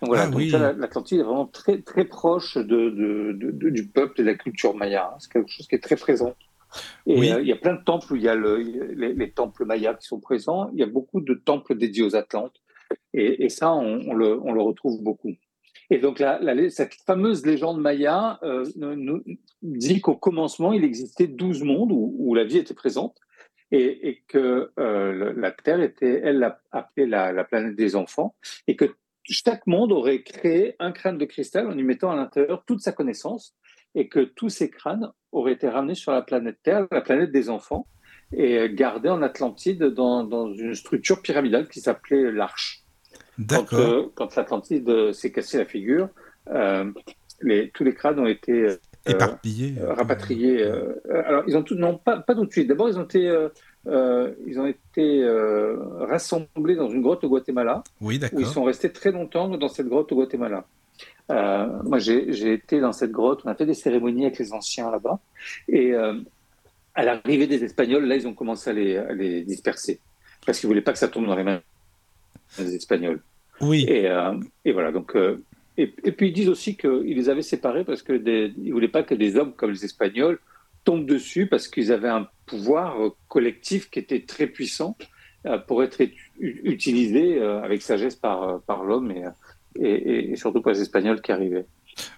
Donc 0.01 0.09
voilà, 0.09 0.23
ah 0.23 0.73
l'Atlantide 0.73 1.19
est 1.19 1.23
vraiment 1.23 1.45
très, 1.47 1.81
très 1.81 2.05
proche 2.05 2.57
de, 2.57 2.89
de, 2.89 3.69
du 3.69 3.87
peuple 3.87 4.21
et 4.21 4.23
de 4.23 4.29
la 4.29 4.35
culture 4.35 4.75
maya. 4.75 5.11
Hein. 5.11 5.17
C'est 5.19 5.31
quelque 5.31 5.49
chose 5.49 5.67
qui 5.67 5.75
est 5.75 5.83
très 5.83 5.95
présent. 5.95 6.35
Et 7.05 7.31
euh, 7.31 7.41
il 7.41 7.47
y 7.47 7.51
a 7.51 7.55
plein 7.55 7.75
de 7.75 7.83
temples 7.83 8.13
où 8.13 8.15
il 8.15 8.23
y 8.23 8.27
a 8.27 8.35
le, 8.35 8.57
les, 8.57 9.31
temples 9.31 9.65
mayas 9.65 9.93
qui 9.93 10.07
sont 10.07 10.19
présents. 10.19 10.69
Il 10.73 10.79
y 10.79 10.83
a 10.83 10.87
beaucoup 10.87 11.21
de 11.21 11.33
temples 11.33 11.75
dédiés 11.75 12.03
aux 12.03 12.15
Atlantes. 12.15 12.61
Et, 13.13 13.45
et 13.45 13.49
ça, 13.49 13.73
on, 13.73 14.13
le, 14.13 14.39
on, 14.41 14.51
le, 14.51 14.61
retrouve 14.61 15.01
beaucoup. 15.01 15.33
Et 15.89 15.99
donc, 15.99 16.23
cette 16.69 16.95
fameuse 17.05 17.45
légende 17.45 17.79
maya 17.79 18.39
euh, 18.43 18.65
nous, 18.75 19.23
dit 19.61 20.01
qu'au 20.01 20.15
commencement, 20.15 20.73
il 20.73 20.83
existait 20.83 21.27
douze 21.27 21.63
mondes 21.63 21.91
où, 21.91 22.33
la 22.33 22.43
vie 22.43 22.57
était 22.57 22.73
présente 22.73 23.17
et, 23.71 24.23
que 24.27 24.71
euh, 24.79 25.33
la 25.35 25.51
Terre 25.51 25.81
était, 25.81 26.21
elle, 26.23 26.43
appelée 26.71 27.05
la, 27.07 27.31
la, 27.31 27.43
planète 27.43 27.75
des 27.75 27.95
enfants 27.95 28.35
et 28.67 28.75
que 28.75 28.95
chaque 29.23 29.65
monde 29.67 29.91
aurait 29.91 30.23
créé 30.23 30.75
un 30.79 30.91
crâne 30.91 31.17
de 31.17 31.25
cristal 31.25 31.67
en 31.67 31.77
y 31.77 31.83
mettant 31.83 32.11
à 32.11 32.15
l'intérieur 32.15 32.63
toute 32.65 32.81
sa 32.81 32.91
connaissance 32.91 33.55
et 33.95 34.07
que 34.07 34.19
tous 34.19 34.49
ces 34.49 34.69
crânes 34.69 35.11
auraient 35.31 35.53
été 35.53 35.67
ramenés 35.67 35.95
sur 35.95 36.11
la 36.11 36.21
planète 36.21 36.57
Terre, 36.63 36.87
la 36.91 37.01
planète 37.01 37.31
des 37.31 37.49
enfants, 37.49 37.87
et 38.33 38.69
gardés 38.73 39.09
en 39.09 39.21
Atlantide 39.21 39.83
dans 39.83 40.53
une 40.53 40.73
structure 40.73 41.21
pyramidale 41.21 41.67
qui 41.67 41.79
s'appelait 41.79 42.31
l'Arche. 42.31 42.84
Quand, 43.47 43.73
euh, 43.73 44.03
quand 44.15 44.35
l'Atlantide 44.35 44.87
euh, 44.89 45.13
s'est 45.13 45.31
cassé 45.31 45.57
la 45.57 45.65
figure, 45.65 46.09
euh, 46.49 46.89
les, 47.41 47.69
tous 47.69 47.83
les 47.83 47.93
crânes 47.93 48.19
ont 48.19 48.27
été 48.27 48.77
éparpillés, 49.05 49.75
rapatriés. 49.81 50.63
alors, 51.11 51.43
ils 51.47 51.57
ont 51.57 51.63
tout, 51.63 51.75
non, 51.75 51.97
pas, 51.97 52.19
pas 52.19 52.33
tout 52.33 52.45
de 52.45 52.51
suite. 52.51 52.67
D'abord, 52.67 52.89
ils 52.89 52.97
ont 52.97 53.03
été, 53.03 53.47
ils 53.87 54.59
ont 54.59 54.65
été 54.65 55.27
rassemblés 55.99 56.75
dans 56.75 56.89
une 56.89 57.01
grotte 57.01 57.23
au 57.23 57.29
Guatemala. 57.29 57.83
Oui, 58.01 58.19
où 58.31 58.39
ils 58.39 58.45
sont 58.47 58.63
restés 58.63 58.91
très 58.91 59.11
longtemps 59.11 59.49
dans 59.49 59.67
cette 59.67 59.87
grotte 59.87 60.11
au 60.13 60.15
Guatemala. 60.15 60.65
moi, 61.29 61.99
j'ai 61.99 62.53
été 62.53 62.79
dans 62.79 62.93
cette 62.93 63.11
grotte, 63.11 63.41
on 63.45 63.49
a 63.49 63.55
fait 63.55 63.65
des 63.65 63.73
cérémonies 63.73 64.25
avec 64.25 64.39
les 64.39 64.53
anciens 64.53 64.89
là-bas. 64.89 65.19
Et 65.67 65.93
à 65.93 67.03
l'arrivée 67.03 67.47
des 67.47 67.63
Espagnols, 67.63 68.05
là, 68.05 68.15
ils 68.15 68.27
ont 68.27 68.33
commencé 68.33 68.69
à 68.69 68.73
les, 68.73 68.97
à 68.97 69.13
les 69.13 69.41
disperser. 69.41 69.99
Parce 70.45 70.59
qu'ils 70.59 70.69
ne 70.69 70.73
voulaient 70.73 70.83
pas 70.83 70.93
que 70.93 70.99
ça 70.99 71.09
tombe 71.09 71.27
dans 71.27 71.35
les 71.35 71.43
mains 71.43 71.61
des 72.57 72.75
Espagnols. 72.75 73.21
Oui. 73.61 73.85
Et, 73.87 74.07
euh, 74.07 74.33
et 74.63 74.71
voilà, 74.71 74.91
donc. 74.91 75.15
Euh, 75.15 75.43
et, 75.77 75.87
puis 75.87 76.29
ils 76.29 76.33
disent 76.33 76.47
aussi 76.47 76.77
qu'ils 76.77 77.15
les 77.17 77.27
avaient 77.27 77.41
séparés 77.41 77.83
parce 77.83 78.01
qu'ils 78.01 78.23
ne 78.23 78.71
voulaient 78.71 78.87
pas 78.87 79.03
que 79.03 79.13
des 79.13 79.35
hommes 79.35 79.51
comme 79.51 79.71
les 79.71 79.83
Espagnols 79.83 80.39
tombent 80.85 81.05
dessus 81.05 81.47
parce 81.47 81.67
qu'ils 81.67 81.91
avaient 81.91 82.07
un 82.07 82.29
pouvoir 82.45 82.95
collectif 83.27 83.89
qui 83.89 83.99
était 83.99 84.21
très 84.21 84.47
puissant 84.47 84.95
pour 85.67 85.83
être 85.83 86.01
utilisé 86.39 87.41
avec 87.41 87.81
sagesse 87.81 88.15
par, 88.15 88.61
par 88.61 88.85
l'homme 88.85 89.11
et, 89.11 90.31
et, 90.31 90.35
surtout 90.37 90.61
par 90.61 90.71
les 90.71 90.81
Espagnols 90.81 91.21
qui 91.21 91.33
arrivaient. 91.33 91.65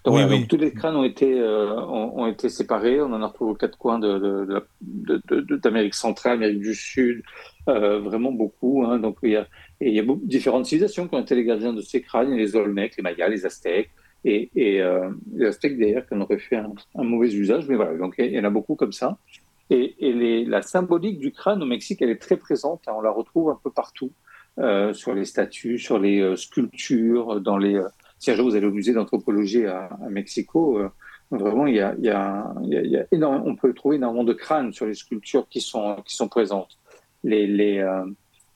Donc, 0.05 0.47
tous 0.47 0.57
les 0.57 0.71
crânes 0.71 0.95
ont 0.95 1.03
été, 1.03 1.41
ont, 1.41 2.27
été 2.27 2.49
séparés. 2.49 3.01
On 3.01 3.11
en 3.11 3.23
a 3.23 3.27
retrouvé 3.27 3.53
aux 3.53 3.55
quatre 3.55 3.79
coins 3.79 3.97
d'Amérique 3.97 4.61
de, 4.81 5.41
de, 5.41 5.89
centrale, 5.93 6.33
Amérique 6.33 6.59
du 6.59 6.75
Sud, 6.75 7.23
vraiment 7.65 8.31
beaucoup. 8.31 8.83
Hein. 8.85 8.99
Donc 8.99 9.17
il 9.23 9.31
y 9.31 9.35
a, 9.35 9.47
et 9.79 9.89
il 9.89 9.95
y 9.95 9.99
a 9.99 10.03
différentes 10.23 10.65
civilisations 10.65 11.07
qui 11.07 11.15
ont 11.15 11.21
été 11.21 11.35
les 11.35 11.43
gardiens 11.43 11.73
de 11.73 11.81
ces 11.81 12.01
crânes, 12.01 12.33
les 12.33 12.55
Olmecs, 12.55 12.97
les 12.97 13.03
Mayas, 13.03 13.29
les 13.29 13.45
Aztèques, 13.45 13.91
et, 14.25 14.49
euh, 14.81 15.09
les 15.35 15.45
Aztèques 15.45 15.77
d'ailleurs 15.77 16.05
qui 16.07 16.15
en 16.15 16.21
auraient 16.21 16.39
fait 16.39 16.57
un, 16.57 17.03
mauvais 17.03 17.33
usage, 17.33 17.67
mais 17.67 17.75
voilà, 17.75 17.95
donc 17.95 18.15
il 18.17 18.31
y 18.31 18.39
en 18.39 18.43
a 18.43 18.49
beaucoup 18.49 18.75
comme 18.75 18.91
ça. 18.91 19.17
Et, 19.69 19.93
la 20.47 20.61
symbolique 20.61 21.19
du 21.19 21.31
crâne 21.31 21.61
au 21.61 21.65
Mexique, 21.65 22.01
elle 22.01 22.09
est 22.09 22.21
très 22.21 22.37
présente, 22.37 22.83
on 22.87 23.01
la 23.01 23.11
retrouve 23.11 23.49
un 23.49 23.59
peu 23.61 23.69
partout, 23.69 24.11
euh, 24.59 24.93
sur 24.93 25.13
les 25.13 25.25
statues, 25.25 25.77
sur 25.77 25.99
les 25.99 26.19
euh, 26.19 26.35
sculptures, 26.35 27.39
dans 27.41 27.57
les... 27.57 27.79
Si 28.17 28.31
un 28.31 28.41
vous 28.41 28.55
allez 28.55 28.65
au 28.65 28.71
musée 28.71 28.93
d'anthropologie 28.93 29.67
à, 29.67 29.89
Mexico, 30.09 30.81
vraiment, 31.29 31.67
il 31.67 31.75
y 31.75 32.09
a, 32.09 32.53
on 33.11 33.55
peut 33.55 33.73
trouver 33.73 33.97
énormément 33.97 34.23
de 34.23 34.33
crânes 34.33 34.73
sur 34.73 34.87
les 34.87 34.95
sculptures 34.95 35.47
qui 35.47 35.61
sont, 35.61 35.97
qui 36.03 36.15
sont 36.15 36.27
présentes. 36.27 36.79
Les, 37.23 37.85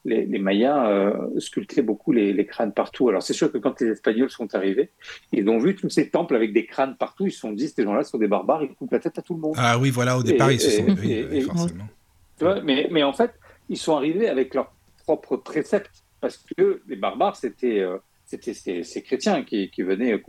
les, 0.06 0.40
Mayas 0.40 0.88
euh, 0.90 1.40
sculptaient 1.40 1.82
beaucoup 1.82 2.12
les, 2.12 2.46
crânes 2.46 2.74
partout. 2.74 3.10
Alors 3.10 3.22
c'est 3.22 3.34
sûr 3.34 3.52
que 3.52 3.58
quand 3.58 3.80
les 3.82 3.88
Espagnols 3.88 4.30
sont 4.30 4.54
arrivés, 4.56 4.90
ils 5.32 5.48
ont 5.50 5.60
vu 5.60 5.76
tous 5.76 5.90
ces 5.90 6.10
temples 6.10 6.36
avec 6.36 6.54
des 6.54 6.66
crânes 6.66 6.96
partout. 6.98 7.28
Ils 7.28 7.32
se 7.32 7.40
sont 7.40 7.52
dit, 7.52 7.68
ces 7.68 7.84
gens-là 7.84 8.04
sont 8.04 8.18
des 8.18 8.28
barbares, 8.28 8.64
ils 8.64 8.74
coupent 8.74 8.92
la 8.92 9.00
tête 9.00 9.18
à 9.20 9.22
tout 9.22 9.36
le 9.36 9.42
monde. 9.42 9.56
Ah 9.58 9.78
oui, 9.78 9.90
voilà, 9.90 10.18
au 10.18 10.24
départ, 10.24 10.52
ils 10.52 10.60
se 10.60 10.70
sont... 10.70 10.86
oui, 11.02 11.42
forcément. 11.42 11.86
mais, 12.64 12.88
mais 12.92 13.04
en 13.04 13.14
fait, 13.14 13.32
ils 13.70 13.78
sont 13.78 13.96
arrivés 13.96 14.28
avec 14.28 14.54
leurs 14.54 14.74
propres 15.04 15.38
préceptes, 15.38 16.04
parce 16.20 16.44
que 16.58 16.82
les 16.88 16.96
barbares, 16.96 17.36
c'était 17.36 17.80
euh, 17.80 17.98
c'était 18.26 18.54
ces, 18.54 19.04
chrétiens 19.04 19.44
qui, 19.44 19.70
qui, 19.70 19.82
venaient, 19.84 20.22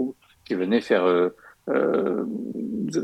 qui 0.44 0.54
venaient 0.54 0.80
faire... 0.80 1.04
Euh, 1.04 1.30
euh, 1.68 2.24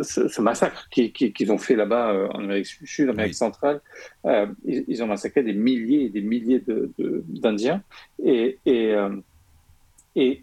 ce, 0.03 0.41
massacre 0.41 0.89
qu'ils 0.91 1.53
ont 1.53 1.59
fait 1.59 1.77
là-bas 1.77 2.13
euh, 2.13 2.29
en 2.35 2.43
Amérique 2.43 2.67
du 2.81 2.87
Sud, 2.87 3.09
en 3.09 3.13
Amérique 3.13 3.35
centrale. 3.35 3.81
Euh, 4.25 4.47
ils, 4.65 5.03
ont 5.03 5.07
massacré 5.07 5.43
des 5.43 5.53
milliers 5.53 6.07
et 6.07 6.09
des 6.09 6.23
milliers 6.23 6.63
d'Indiens. 6.99 7.83
De, 8.19 8.29
et, 8.29 8.59
et, 8.67 8.95
et 10.17 10.43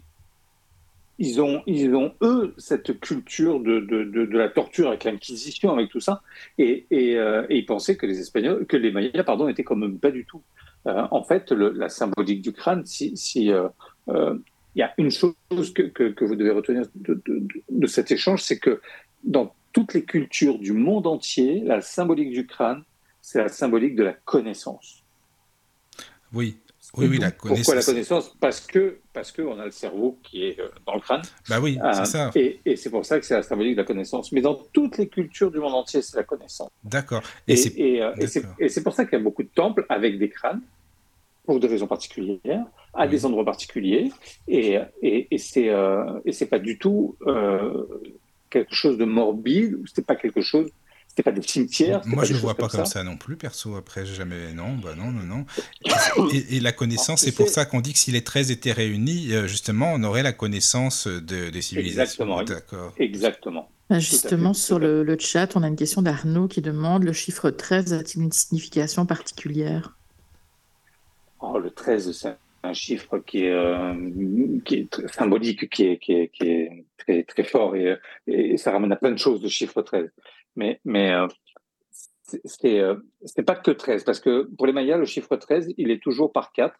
ils, 1.18 1.40
ont, 1.42 1.62
ils 1.66 1.94
ont, 1.94 2.14
eux, 2.22 2.54
cette 2.56 2.98
culture 3.00 3.60
de, 3.60 3.80
de 3.80 4.38
la 4.38 4.48
torture 4.48 4.88
avec 4.88 5.04
l'Inquisition, 5.04 5.72
avec 5.72 5.90
tout 5.90 6.00
ça. 6.00 6.22
Et, 6.58 6.86
et, 6.90 7.18
ils 7.50 7.66
pensaient 7.66 7.96
que 7.96 8.06
les 8.06 8.18
Espagnols, 8.18 8.66
que 8.66 8.78
les 8.78 8.92
Mayas, 8.92 9.24
pardon, 9.24 9.46
étaient 9.48 9.64
comme 9.64 9.98
pas 9.98 10.10
du 10.10 10.24
tout. 10.24 10.42
en 10.86 11.22
fait, 11.22 11.52
le, 11.52 11.70
la 11.70 11.90
symbolique 11.90 12.40
du 12.40 12.52
crâne, 12.52 12.86
si, 12.86 13.14
si 13.16 13.52
il 14.76 14.80
y 14.80 14.82
a 14.82 14.92
une 14.98 15.10
chose 15.10 15.34
que, 15.74 15.82
que, 15.82 16.24
vous 16.24 16.36
devez 16.36 16.50
retenir 16.50 16.84
de, 16.94 17.20
de, 17.70 17.86
cet 17.86 18.10
échange, 18.10 18.42
c'est 18.42 18.58
que 18.58 18.82
dans 19.24 19.54
toutes 19.72 19.94
les 19.94 20.04
cultures 20.04 20.58
du 20.58 20.72
monde 20.72 21.06
entier, 21.06 21.62
la 21.64 21.80
symbolique 21.80 22.30
du 22.30 22.46
crâne, 22.46 22.84
c'est 23.22 23.38
la 23.38 23.48
symbolique 23.48 23.96
de 23.96 24.04
la 24.04 24.12
connaissance. 24.12 25.02
Oui, 26.34 26.58
oui, 26.98 27.06
oui, 27.08 27.18
la 27.18 27.30
connaissance. 27.30 27.64
Pourquoi 27.64 27.80
la 27.80 27.86
connaissance 27.86 28.36
Parce 28.38 28.60
que 28.60 28.98
parce 29.14 29.32
qu'on 29.32 29.58
a 29.58 29.64
le 29.64 29.70
cerveau 29.70 30.18
qui 30.22 30.44
est 30.44 30.60
euh, 30.60 30.68
dans 30.86 30.94
le 30.94 31.00
crâne. 31.00 31.22
Bah 31.48 31.58
oui, 31.58 31.78
c'est 31.80 32.00
euh, 32.00 32.04
ça. 32.04 32.30
Et, 32.34 32.60
et 32.66 32.76
c'est 32.76 32.90
pour 32.90 33.04
ça 33.06 33.18
que 33.18 33.24
c'est 33.24 33.34
la 33.34 33.42
symbolique 33.42 33.76
de 33.76 33.80
la 33.80 33.86
connaissance. 33.86 34.30
Mais 34.32 34.42
dans 34.42 34.54
toutes 34.74 34.98
les 34.98 35.08
cultures 35.08 35.50
du 35.50 35.58
monde 35.58 35.74
entier, 35.74 36.02
c'est 36.02 36.18
la 36.18 36.24
connaissance. 36.24 36.70
D'accord. 36.84 37.22
Et, 37.48 38.02
euh, 38.02 38.14
et 38.58 38.68
c'est 38.68 38.82
pour 38.82 38.92
ça 38.92 39.06
qu'il 39.06 39.14
y 39.14 39.20
a 39.20 39.24
beaucoup 39.24 39.42
de 39.42 39.48
temples 39.48 39.86
avec 39.88 40.18
des 40.18 40.28
crânes 40.28 40.60
pour 41.46 41.60
des 41.60 41.68
raisons 41.68 41.86
particulières, 41.86 42.66
à 42.92 43.06
des 43.06 43.24
endroits 43.24 43.44
particuliers, 43.44 44.10
et, 44.48 44.78
et, 45.02 45.28
et 45.30 45.38
c'est 45.38 45.70
euh, 45.70 46.20
et 46.24 46.32
c'est 46.32 46.46
pas 46.46 46.58
du 46.58 46.78
tout 46.78 47.16
euh, 47.26 47.84
quelque 48.50 48.74
chose 48.74 48.98
de 48.98 49.04
morbide, 49.04 49.78
c'était 49.86 50.02
pas 50.02 50.16
quelque 50.16 50.42
chose, 50.42 50.68
c'était 51.08 51.22
pas 51.22 51.32
des 51.32 51.46
cimetières. 51.46 52.02
Moi, 52.04 52.24
je 52.24 52.34
ne 52.34 52.38
vois 52.38 52.54
pas 52.54 52.68
comme 52.68 52.84
ça. 52.84 53.02
non 53.02 53.16
plus, 53.16 53.36
perso. 53.36 53.76
Après, 53.76 54.04
jamais, 54.04 54.52
non, 54.52 54.76
bah 54.76 54.94
non, 54.96 55.10
non, 55.10 55.22
non. 55.22 55.46
Et, 56.50 56.60
la 56.60 56.72
connaissance, 56.72 57.22
c'est 57.22 57.34
pour 57.34 57.48
ça 57.48 57.64
qu'on 57.64 57.80
dit 57.80 57.92
que 57.92 57.98
si 57.98 58.10
les 58.10 58.22
13 58.22 58.50
étaient 58.50 58.72
réunis, 58.72 59.32
euh, 59.32 59.46
justement, 59.46 59.92
on 59.94 60.02
aurait 60.04 60.22
la 60.22 60.32
connaissance 60.32 61.06
de, 61.06 61.48
des 61.48 61.62
civilisations. 61.62 62.24
Exactement. 62.24 62.42
D'accord. 62.42 62.92
Exactement. 62.98 63.70
Bah, 63.88 64.00
justement, 64.00 64.52
sur 64.52 64.78
le, 64.78 65.04
le, 65.04 65.16
chat, 65.18 65.56
on 65.56 65.62
a 65.62 65.68
une 65.68 65.76
question 65.76 66.02
d'Arnaud 66.02 66.48
qui 66.48 66.60
demande 66.60 67.04
le 67.04 67.12
chiffre 67.12 67.50
13 67.50 67.92
a-t-il 67.92 68.22
une 68.22 68.32
signification 68.32 69.06
particulière? 69.06 69.96
Oh, 71.40 71.58
le 71.58 71.70
13, 71.70 72.12
c'est 72.12 72.36
un 72.62 72.72
chiffre 72.72 73.18
qui 73.18 73.44
est, 73.44 73.52
euh, 73.52 73.94
qui 74.64 74.76
est 74.76 75.08
symbolique, 75.08 75.68
qui 75.70 75.86
est, 75.86 75.98
qui 75.98 76.12
est, 76.12 76.28
qui 76.28 76.48
est 76.48 76.84
très, 76.96 77.22
très 77.24 77.44
fort 77.44 77.76
et, 77.76 77.96
et, 78.26 78.56
ça 78.56 78.72
ramène 78.72 78.92
à 78.92 78.96
plein 78.96 79.12
de 79.12 79.18
choses, 79.18 79.42
le 79.42 79.48
chiffre 79.48 79.82
13. 79.82 80.10
Mais, 80.56 80.80
mais 80.84 81.12
euh, 81.12 81.28
c'est 82.44 82.80
euh, 82.80 82.96
pas 83.46 83.54
que 83.54 83.70
13, 83.70 84.04
parce 84.04 84.20
que 84.20 84.48
pour 84.56 84.66
les 84.66 84.72
Mayas, 84.72 84.98
le 84.98 85.04
chiffre 85.04 85.36
13, 85.36 85.74
il 85.76 85.90
est 85.90 86.02
toujours 86.02 86.32
par 86.32 86.52
4. 86.52 86.74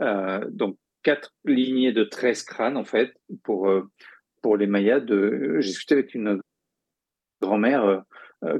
Euh, 0.00 0.44
donc, 0.50 0.76
quatre 1.02 1.34
lignées 1.44 1.92
de 1.92 2.04
13 2.04 2.42
crânes, 2.44 2.76
en 2.76 2.84
fait, 2.84 3.12
pour, 3.42 3.68
euh, 3.68 3.90
pour 4.42 4.56
les 4.56 4.66
Mayas. 4.66 5.04
J'ai 5.06 5.68
discuté 5.68 5.94
avec 5.94 6.14
une 6.14 6.40
grand-mère 7.40 8.04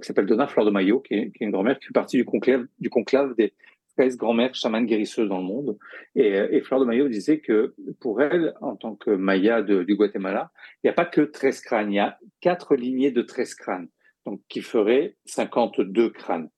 qui 0.01 0.07
s'appelle 0.07 0.27
Donna 0.27 0.47
Fleur 0.47 0.65
de 0.65 0.71
Mayo, 0.71 1.01
qui 1.01 1.15
est, 1.15 1.31
qui 1.31 1.43
est 1.43 1.47
une 1.47 1.53
grand-mère 1.53 1.79
qui 1.79 1.87
fait 1.87 1.93
partie 1.93 2.17
du 2.17 2.25
conclave, 2.25 2.67
du 2.79 2.89
conclave 2.89 3.35
des, 3.37 3.53
13 3.97 4.17
grand-mères 4.17 4.55
chamanes 4.55 4.87
guérisseuses 4.87 5.29
dans 5.29 5.39
le 5.39 5.45
monde. 5.45 5.79
Et, 6.15 6.29
et, 6.29 6.61
Fleur 6.61 6.81
de 6.81 6.85
Mayo 6.85 7.09
disait 7.09 7.41
que 7.41 7.75
pour 8.01 8.23
elle, 8.23 8.55
en 8.61 8.77
tant 8.77 8.95
que 8.95 9.11
Maya 9.11 9.63
du 9.63 9.95
Guatemala, 9.97 10.51
il 10.83 10.87
n'y 10.87 10.91
a 10.91 10.95
pas 10.95 11.07
que 11.07 11.21
13 11.21 11.61
crânes, 11.61 11.93
il 11.93 11.97
y 11.97 12.01
a 12.01 12.19
quatre 12.41 12.75
lignées 12.75 13.13
de 13.13 13.23
13 13.23 13.55
crânes, 13.55 13.89
donc 14.27 14.41
qui 14.49 14.61
ferait 14.61 15.17
52 15.27 16.11
crânes. 16.11 16.49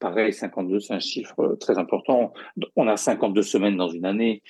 Pareil, 0.00 0.32
52, 0.32 0.80
c'est 0.80 0.92
un 0.92 0.98
chiffre 0.98 1.56
très 1.60 1.78
important. 1.78 2.34
On 2.76 2.88
a 2.88 2.96
52 2.96 3.42
semaines 3.42 3.76
dans 3.76 3.88
une 3.88 4.04
année. 4.04 4.42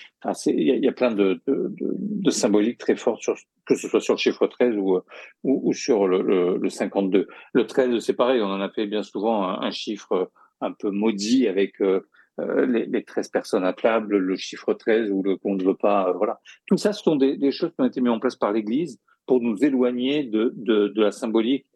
Il 0.46 0.84
y, 0.84 0.88
a 0.88 0.92
plein 0.92 1.12
de, 1.12 1.40
de, 1.46 1.68
de, 1.68 1.94
de, 1.96 2.30
symboliques 2.30 2.78
très 2.78 2.96
fortes, 2.96 3.22
sur, 3.22 3.36
que 3.64 3.76
ce 3.76 3.86
soit 3.86 4.00
sur 4.00 4.14
le 4.14 4.18
chiffre 4.18 4.46
13 4.46 4.74
ou, 4.76 4.98
ou, 5.44 5.68
ou 5.68 5.72
sur 5.72 6.08
le, 6.08 6.22
le, 6.22 6.56
le, 6.56 6.68
52. 6.68 7.28
Le 7.52 7.66
13, 7.66 8.00
c'est 8.00 8.14
pareil, 8.14 8.40
on 8.40 8.46
en 8.46 8.60
a 8.60 8.70
fait 8.70 8.86
bien 8.86 9.02
souvent 9.02 9.44
un, 9.44 9.60
un 9.60 9.70
chiffre 9.70 10.30
un 10.60 10.72
peu 10.72 10.90
maudit 10.90 11.46
avec 11.46 11.80
euh, 11.82 12.08
euh, 12.40 12.66
les, 12.66 12.86
les, 12.86 13.04
13 13.04 13.28
personnes 13.28 13.64
appelables, 13.64 14.16
le 14.16 14.36
chiffre 14.36 14.74
13 14.74 15.10
ou 15.10 15.22
le 15.22 15.36
qu'on 15.36 15.54
ne 15.54 15.62
veut 15.62 15.76
pas, 15.76 16.08
euh, 16.08 16.12
voilà. 16.12 16.40
Tout 16.66 16.76
ça, 16.76 16.92
ce 16.92 17.02
sont 17.02 17.16
des, 17.16 17.36
des, 17.36 17.52
choses 17.52 17.70
qui 17.70 17.80
ont 17.80 17.84
été 17.84 18.00
mises 18.00 18.10
en 18.10 18.18
place 18.18 18.36
par 18.36 18.52
l'Église 18.52 19.00
pour 19.26 19.40
nous 19.40 19.64
éloigner 19.64 20.24
de, 20.24 20.52
de, 20.56 20.88
de 20.88 21.02
la 21.02 21.12
symbolique, 21.12 21.66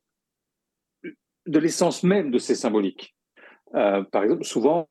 de 1.46 1.58
l'essence 1.58 2.02
même 2.02 2.30
de 2.30 2.38
ces 2.38 2.54
symboliques. 2.54 3.14
Euh, 3.74 4.02
par 4.02 4.24
exemple, 4.24 4.44
souvent, 4.44 4.88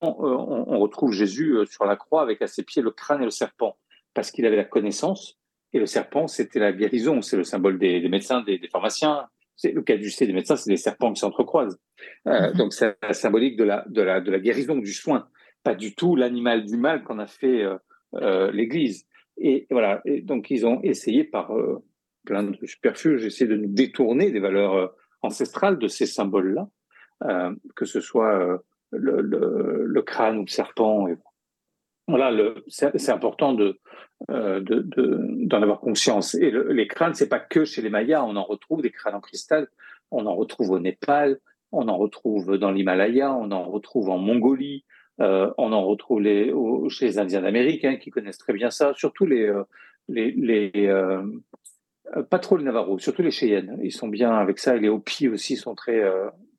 on, 0.00 0.14
on, 0.18 0.78
retrouve 0.78 1.12
Jésus 1.12 1.56
euh, 1.56 1.66
sur 1.66 1.84
la 1.84 1.96
croix 1.96 2.22
avec 2.22 2.40
à 2.42 2.46
ses 2.46 2.62
pieds 2.62 2.82
le 2.82 2.90
crâne 2.90 3.20
et 3.20 3.24
le 3.24 3.30
serpent, 3.30 3.76
parce 4.14 4.30
qu'il 4.30 4.46
avait 4.46 4.56
la 4.56 4.64
connaissance, 4.64 5.38
et 5.72 5.78
le 5.78 5.86
serpent, 5.86 6.28
c'était 6.28 6.60
la 6.60 6.72
guérison, 6.72 7.20
c'est 7.20 7.36
le 7.36 7.44
symbole 7.44 7.78
des, 7.78 8.00
des 8.00 8.08
médecins, 8.08 8.42
des, 8.42 8.58
des 8.58 8.68
pharmaciens, 8.68 9.28
le 9.64 9.82
caducée 9.82 10.26
des 10.26 10.32
médecins, 10.32 10.56
c'est 10.56 10.70
des 10.70 10.76
serpents 10.76 11.12
qui 11.12 11.20
s'entrecroisent. 11.20 11.78
Euh, 12.26 12.50
mhm. 12.50 12.56
Donc 12.56 12.72
c'est 12.72 12.96
symbolique 13.12 13.56
de 13.56 13.64
la, 13.64 13.84
de, 13.88 14.02
la, 14.02 14.20
de 14.20 14.30
la 14.30 14.38
guérison, 14.38 14.76
du 14.76 14.92
soin, 14.92 15.28
pas 15.62 15.74
du 15.74 15.94
tout 15.94 16.16
l'animal 16.16 16.64
du 16.64 16.76
mal 16.76 17.02
qu'on 17.02 17.18
a 17.18 17.26
fait 17.26 17.64
euh, 17.64 17.76
euh, 18.14 18.50
l'Église. 18.52 19.06
Et 19.38 19.66
voilà, 19.70 20.00
et 20.04 20.20
donc 20.20 20.50
ils 20.50 20.66
ont 20.66 20.80
essayé 20.82 21.24
par 21.24 21.56
euh, 21.56 21.84
plein 22.24 22.42
de 22.42 22.66
superfuges, 22.66 23.24
essayé 23.24 23.48
de 23.48 23.56
nous 23.56 23.68
détourner 23.68 24.30
des 24.30 24.40
valeurs 24.40 24.74
euh, 24.74 24.86
ancestrales 25.22 25.78
de 25.78 25.88
ces 25.88 26.06
symboles-là, 26.06 26.68
euh, 27.24 27.54
que 27.76 27.84
ce 27.84 28.00
soit 28.00 28.60
le, 28.90 29.20
le, 29.20 29.84
le, 29.84 30.02
crâne 30.02 30.38
ou 30.38 30.42
le 30.42 30.50
serpent. 30.50 31.08
Et 31.08 31.16
voilà, 32.08 32.32
c'est 32.68 33.10
important 33.10 33.56
euh, 34.30 34.60
d'en 34.60 34.80
de, 34.80 35.62
avoir 35.62 35.80
conscience. 35.80 36.34
Et 36.34 36.50
le, 36.50 36.72
les 36.72 36.88
crânes, 36.88 37.14
c'est 37.14 37.28
pas 37.28 37.38
que 37.38 37.64
chez 37.64 37.82
les 37.82 37.90
Mayas, 37.90 38.24
on 38.24 38.34
en 38.36 38.44
retrouve 38.44 38.80
des 38.80 38.90
crânes 38.90 39.14
en 39.14 39.20
cristal, 39.20 39.68
on 40.10 40.24
en 40.26 40.34
retrouve 40.34 40.70
au 40.70 40.78
Népal, 40.80 41.38
on 41.70 41.86
en 41.88 41.98
retrouve 41.98 42.56
dans 42.56 42.70
l'Himalaya, 42.70 43.34
on 43.34 43.50
en 43.50 43.64
retrouve 43.64 44.08
en 44.08 44.16
Mongolie, 44.16 44.84
euh, 45.20 45.50
on 45.58 45.72
en 45.72 45.84
retrouve 45.84 46.22
chez 46.88 47.06
les 47.06 47.18
Indiens 47.18 47.42
d'Amérique 47.42 47.84
hein, 47.84 47.96
qui 47.96 48.10
connaissent 48.10 48.38
très 48.38 48.54
bien 48.54 48.70
ça, 48.70 48.94
surtout 48.94 49.26
les, 49.26 49.52
euh, 50.08 51.22
pas 52.30 52.38
trop 52.38 52.56
les 52.56 52.64
Navarros, 52.64 52.98
surtout 52.98 53.22
les 53.22 53.30
Cheyennes, 53.30 53.78
ils 53.82 53.92
sont 53.92 54.08
bien 54.08 54.32
avec 54.32 54.58
ça, 54.58 54.76
et 54.76 54.80
les 54.80 54.88
Hopis 54.88 55.28
aussi 55.28 55.56
sont 55.56 55.74
très 55.74 56.02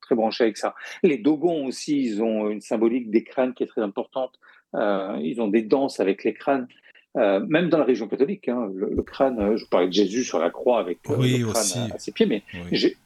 très 0.00 0.14
branchés 0.14 0.44
avec 0.44 0.56
ça. 0.56 0.74
Les 1.02 1.18
Dogons 1.18 1.66
aussi, 1.66 2.02
ils 2.02 2.22
ont 2.22 2.48
une 2.48 2.60
symbolique 2.60 3.10
des 3.10 3.24
crânes 3.24 3.54
qui 3.54 3.64
est 3.64 3.68
très 3.68 3.82
importante. 3.82 4.38
Euh, 4.74 5.18
ils 5.22 5.40
ont 5.40 5.48
des 5.48 5.62
danses 5.62 6.00
avec 6.00 6.24
les 6.24 6.34
crânes. 6.34 6.68
euh, 7.16 7.40
même 7.48 7.68
dans 7.70 7.78
la 7.78 7.84
région 7.84 8.06
catholique, 8.06 8.48
hein, 8.48 8.70
le, 8.72 9.02
crâne, 9.02 9.40
euh, 9.40 9.56
je 9.56 9.64
parlais 9.66 9.88
de 9.88 9.92
Jésus 9.92 10.22
sur 10.22 10.38
la 10.38 10.50
croix 10.50 10.78
avec 10.78 10.98
euh, 11.10 11.16
le 11.16 11.52
crâne 11.52 11.90
À, 11.92 11.98
ses 11.98 12.12
pieds, 12.12 12.26
mais 12.26 12.44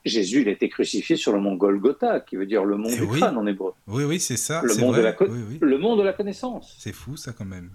Jésus, 0.05 0.43
il 0.43 0.49
a 0.49 0.51
été 0.51 0.69
crucifié 0.69 1.17
sur 1.17 1.33
le 1.33 1.41
mont 1.41 1.55
Golgotha, 1.55 2.21
qui 2.21 2.37
veut 2.37 2.45
dire 2.45 2.65
le 2.65 2.77
mont 2.77 2.91
eh 2.93 3.01
du 3.01 3.07
crâne 3.07 3.39
en 3.39 3.47
hébreu. 3.47 3.73
Oui, 3.87 4.05
oui, 4.05 4.21
c'est 4.21 4.37
ça. 4.37 4.61
Le, 4.63 4.75
mont 4.77 4.93
De 4.93 5.01
la 5.01 5.17
le 5.19 5.79
mont 5.79 5.97
de 5.97 6.03
la 6.03 6.13
connaissance. 6.13 6.77
C'est 6.79 6.93
fou, 6.93 7.17
ça, 7.17 7.33
quand 7.33 7.47
même. 7.47 7.71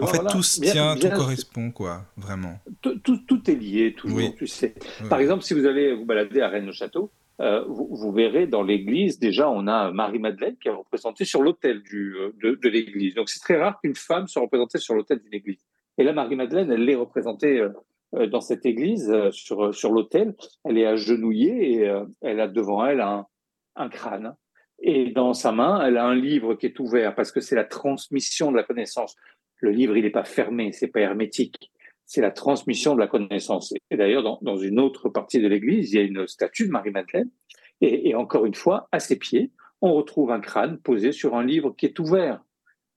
En 0.00 0.06
fait, 0.06 0.24
tout 0.30 0.44
se 0.44 0.60
tient, 0.60 0.94
tout 0.94 1.10
correspond, 1.10 1.72
quoi, 1.72 2.04
vraiment. 2.16 2.60
Tout, 2.80 3.00
tout, 3.26 3.50
est 3.50 3.54
lié, 3.54 3.94
toujours, 3.96 4.34
tu 4.36 4.46
sais. 4.46 4.74
Par 5.10 5.18
exemple, 5.18 5.42
si 5.42 5.54
vous 5.54 5.66
allez 5.66 5.94
vous 5.94 6.04
balader 6.04 6.40
à 6.42 6.48
Rennes-le-Château, 7.42 7.94
vous, 7.94 8.12
verrez 8.12 8.46
dans 8.46 8.62
l'église, 8.62 9.18
déjà, 9.18 9.50
on 9.50 9.66
a 9.66 9.90
Marie-Madeleine 9.90 10.56
qui 10.56 10.68
est 10.68 10.72
représentée 10.72 11.24
sur 11.24 11.42
l'autel 11.42 11.82
de, 11.82 12.34
de 12.40 12.68
l'église. 12.68 13.14
Donc, 13.14 13.28
c'est 13.28 13.40
très 13.40 13.56
rare 13.56 13.80
qu'une 13.80 13.94
femme 13.94 14.26
soit 14.26 14.42
représentée 14.42 14.78
sur 14.78 14.94
l'autel 14.94 15.20
d'une 15.20 15.34
église. 15.34 15.64
Et 15.98 16.04
là, 16.04 16.12
Marie-Madeleine, 16.12 16.70
elle 16.70 16.84
l'est 16.84 16.94
représentée 16.94 17.58
euh, 17.58 17.70
euh, 18.14 18.26
dans 18.26 18.40
cette 18.40 18.64
église, 18.64 19.10
euh, 19.10 19.30
sur, 19.30 19.74
sur 19.74 19.92
l'autel. 19.92 20.34
Elle 20.64 20.78
est 20.78 20.86
agenouillée 20.86 21.82
et 21.82 21.92
elle 22.20 22.40
a 22.40 22.48
devant 22.48 22.84
elle 22.86 23.00
un, 23.00 23.26
un 23.76 23.88
crâne. 23.88 24.34
Et 24.80 25.10
dans 25.10 25.32
sa 25.32 25.52
main, 25.52 25.84
elle 25.84 25.96
a 25.96 26.04
un 26.04 26.14
livre 26.14 26.54
qui 26.54 26.66
est 26.66 26.80
ouvert 26.80 27.14
parce 27.14 27.30
que 27.30 27.40
c'est 27.40 27.54
la 27.54 27.64
transmission 27.64 28.50
de 28.50 28.56
la 28.56 28.64
connaissance. 28.64 29.14
Le 29.58 29.70
livre, 29.70 29.96
il 29.96 30.02
n'est 30.02 30.10
pas 30.10 30.24
fermé, 30.24 30.72
c'est 30.72 30.88
pas 30.88 31.00
hermétique. 31.00 31.71
C'est 32.12 32.20
la 32.20 32.30
transmission 32.30 32.94
de 32.94 33.00
la 33.00 33.06
connaissance. 33.06 33.72
Et 33.90 33.96
d'ailleurs, 33.96 34.22
dans, 34.22 34.38
dans 34.42 34.56
une 34.56 34.78
autre 34.78 35.08
partie 35.08 35.40
de 35.40 35.48
l'église, 35.48 35.92
il 35.92 35.96
y 35.96 35.98
a 35.98 36.02
une 36.02 36.26
statue 36.26 36.66
de 36.66 36.70
Marie-Madeleine. 36.70 37.30
Et, 37.80 38.10
et, 38.10 38.14
encore 38.14 38.44
une 38.44 38.54
fois, 38.54 38.88
à 38.92 39.00
ses 39.00 39.16
pieds, 39.16 39.50
on 39.80 39.94
retrouve 39.94 40.30
un 40.30 40.40
crâne 40.40 40.78
posé 40.78 41.10
sur 41.12 41.34
un 41.36 41.44
livre 41.44 41.74
qui 41.76 41.86
est 41.86 41.98
ouvert 41.98 42.42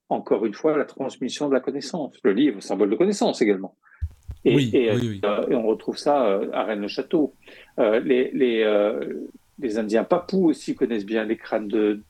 encore 0.10 0.46
une 0.46 0.54
fois, 0.54 0.78
la 0.78 0.86
transmission 0.86 1.50
de 1.50 1.54
la 1.54 1.60
connaissance. 1.60 2.18
Le 2.24 2.32
livre, 2.32 2.62
symbole 2.62 2.90
de 2.90 2.96
connaissance 2.96 3.42
également. 3.42 3.76
Et, 4.44 4.56
oui, 4.56 4.70
et, 4.74 4.92
oui, 4.92 5.22
euh, 5.26 5.48
et 5.50 5.56
on 5.56 5.66
retrouve 5.66 5.98
ça 5.98 6.28
euh, 6.28 6.50
à 6.54 6.64
Rennes-le-Château. 6.64 7.34
Euh, 7.80 8.00
les, 8.00 8.30
les, 8.32 8.64
les, 9.60 9.78
Indiens 9.80 10.04
papous 10.04 10.46
aussi 10.46 10.76
connaissent 10.76 11.06
bien 11.06 11.24
les 11.24 11.38
crânes 11.38 11.68
de, 11.68 12.02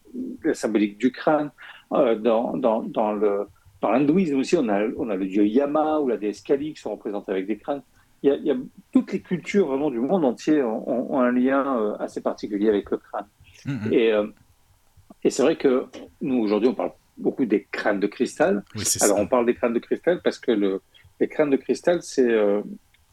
la 0.43 0.53
symbolique 0.53 0.97
du 0.97 1.11
crâne. 1.11 1.51
dans, 1.91 2.57
dans, 2.57 2.83
dans, 2.83 3.13
le, 3.13 3.47
dans 3.81 3.91
l'hindouisme 3.91 4.37
aussi, 4.37 4.55
on 4.57 4.67
a, 4.69 4.87
on 4.97 5.09
a 5.09 5.15
le 5.15 5.25
dieu 5.25 5.45
Yama 5.45 5.99
ou 5.99 6.07
la 6.07 6.17
déesse 6.17 6.41
Kali 6.41 6.73
qui 6.73 6.81
sont 6.81 6.91
représentés 6.91 7.31
avec 7.31 7.47
des 7.47 7.57
crânes. 7.57 7.83
Il 8.23 8.29
y, 8.29 8.31
a, 8.31 8.35
il 8.35 8.45
y 8.45 8.51
a 8.51 8.55
toutes 8.91 9.13
les 9.13 9.19
cultures 9.19 9.67
vraiment 9.67 9.91
du 9.91 9.99
monde 9.99 10.25
entier 10.25 10.63
ont, 10.63 11.19
un 11.19 11.31
lien 11.31 11.95
assez 11.99 12.21
particulier 12.21 12.69
avec 12.69 12.89
le 12.89 12.97
crâne. 12.97 13.27
Mm-hmm. 13.65 13.93
Et, 13.93 14.13
et 15.23 15.29
c'est 15.29 15.43
vrai 15.43 15.57
que 15.57 15.85
nous, 16.21 16.39
aujourd'hui, 16.39 16.69
on 16.69 16.73
parle 16.73 16.91
beaucoup 17.17 17.45
des 17.45 17.67
crânes 17.71 17.99
de 17.99 18.07
cristal. 18.07 18.63
Alors 19.01 19.19
on 19.19 19.27
parle 19.27 19.45
des 19.45 19.55
crânes 19.55 19.73
de 19.73 19.79
cristal 19.79 20.21
parce 20.23 20.39
que 20.39 20.51
le, 20.51 20.81
les 21.19 21.27
crânes 21.27 21.49
de 21.49 21.57
cristal, 21.57 22.01
c'est, 22.01 22.29
euh, 22.29 22.61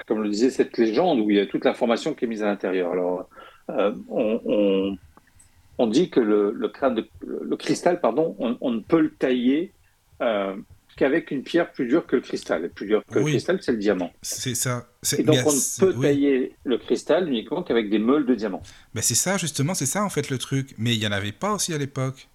comme 0.06 0.22
le 0.22 0.28
disait 0.28 0.50
cette 0.50 0.76
légende, 0.78 1.20
où 1.20 1.30
il 1.30 1.36
y 1.36 1.40
a 1.40 1.46
toute 1.46 1.64
l'information 1.64 2.14
qui 2.14 2.24
est 2.24 2.28
mise 2.28 2.42
à 2.42 2.46
l'intérieur. 2.46 2.92
Alors 2.92 3.28
euh, 3.70 3.92
on, 4.08 4.96
on, 5.78 5.86
dit 5.86 6.10
que 6.10 6.20
le, 6.20 6.52
le 6.52 6.68
crâne 6.68 6.94
de, 6.94 7.08
le 7.22 7.56
cristal, 7.56 8.00
pardon, 8.00 8.36
on, 8.38 8.70
ne 8.70 8.80
peut 8.80 9.00
le 9.00 9.10
tailler 9.10 9.72
euh, 10.22 10.56
qu'avec 10.96 11.30
une 11.30 11.42
pierre 11.42 11.72
plus 11.72 11.86
dure 11.86 12.06
que 12.06 12.16
le 12.16 12.22
cristal. 12.22 12.64
Et 12.64 12.68
plus 12.68 12.86
dure 12.86 13.02
que 13.04 13.18
le 13.18 13.24
cristal, 13.24 13.58
c'est 13.62 13.72
le 13.72 13.78
diamant. 13.78 14.12
C'est 14.22 14.54
ça. 14.54 14.86
Et 15.18 15.22
donc 15.22 15.36
on 15.44 15.52
ne 15.52 15.80
peut 15.80 16.00
tailler 16.00 16.52
le 16.64 16.78
cristal 16.78 17.28
uniquement 17.28 17.62
qu'avec 17.62 17.90
des 17.90 17.98
meules 17.98 18.26
de 18.26 18.34
diamant. 18.34 18.62
Ben 18.94 19.00
c'est 19.00 19.14
ça, 19.14 19.36
justement, 19.36 19.74
c'est 19.74 19.86
ça 19.86 20.04
en 20.04 20.10
fait 20.10 20.30
le 20.30 20.38
truc. 20.38 20.74
Mais 20.78 20.94
il 20.94 21.00
n'y 21.00 21.06
en 21.06 21.12
avait 21.12 21.32
pas 21.32 21.52
aussi 21.52 21.72
à 21.74 21.78
l'époque. 21.78 22.28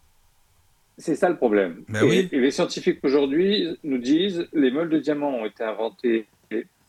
C'est 0.97 1.15
ça 1.15 1.29
le 1.29 1.37
problème. 1.37 1.83
Ben 1.89 2.03
et, 2.05 2.29
les 2.31 2.51
scientifiques 2.51 2.99
aujourd'hui 3.03 3.77
nous 3.83 3.99
disent 3.99 4.47
les 4.53 4.71
meules 4.71 4.89
de 4.89 4.99
diamant 4.99 5.29
ont 5.29 5.45
été 5.45 5.63
inventés 5.63 6.25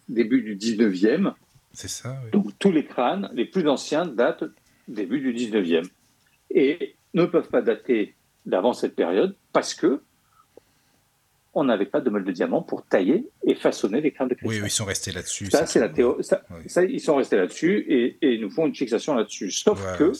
début 0.08 0.40
du 0.40 0.56
19e. 0.56 1.34
C'est 1.74 1.88
ça. 1.88 2.18
Oui. 2.24 2.30
Donc 2.30 2.46
tous 2.58 2.72
les 2.72 2.86
crânes, 2.86 3.30
les 3.34 3.44
plus 3.44 3.68
anciens, 3.68 4.06
datent 4.06 4.44
début 4.88 5.20
du 5.20 5.34
19e. 5.34 5.86
Et 6.50 6.94
ne 7.12 7.26
peuvent 7.26 7.48
pas 7.48 7.60
dater 7.60 8.14
d'avant 8.46 8.72
cette 8.72 8.96
période 8.96 9.36
parce 9.52 9.74
que 9.74 10.00
on 11.54 11.64
n'avait 11.64 11.86
pas 11.86 12.00
de 12.00 12.10
meules 12.10 12.24
de 12.24 12.32
diamant 12.32 12.62
pour 12.62 12.84
tailler 12.84 13.26
et 13.44 13.54
façonner 13.54 14.00
les 14.00 14.12
crânes 14.12 14.28
de 14.28 14.34
cristal. 14.34 14.62
Oui, 14.62 14.66
ils 14.66 14.70
sont 14.70 14.84
restés 14.84 15.12
là-dessus. 15.12 15.50
Ça, 15.50 15.66
c'est 15.66 15.80
la 15.80 15.88
théorie. 15.88 16.22
Ça, 16.22 16.84
ils 16.84 17.00
sont 17.00 17.16
restés 17.16 17.36
là-dessus 17.36 17.84
et, 17.88 18.18
et, 18.22 18.38
nous 18.38 18.50
font 18.50 18.66
une 18.66 18.74
fixation 18.74 19.14
là-dessus. 19.14 19.50
Sauf 19.50 19.80
que 19.98 20.12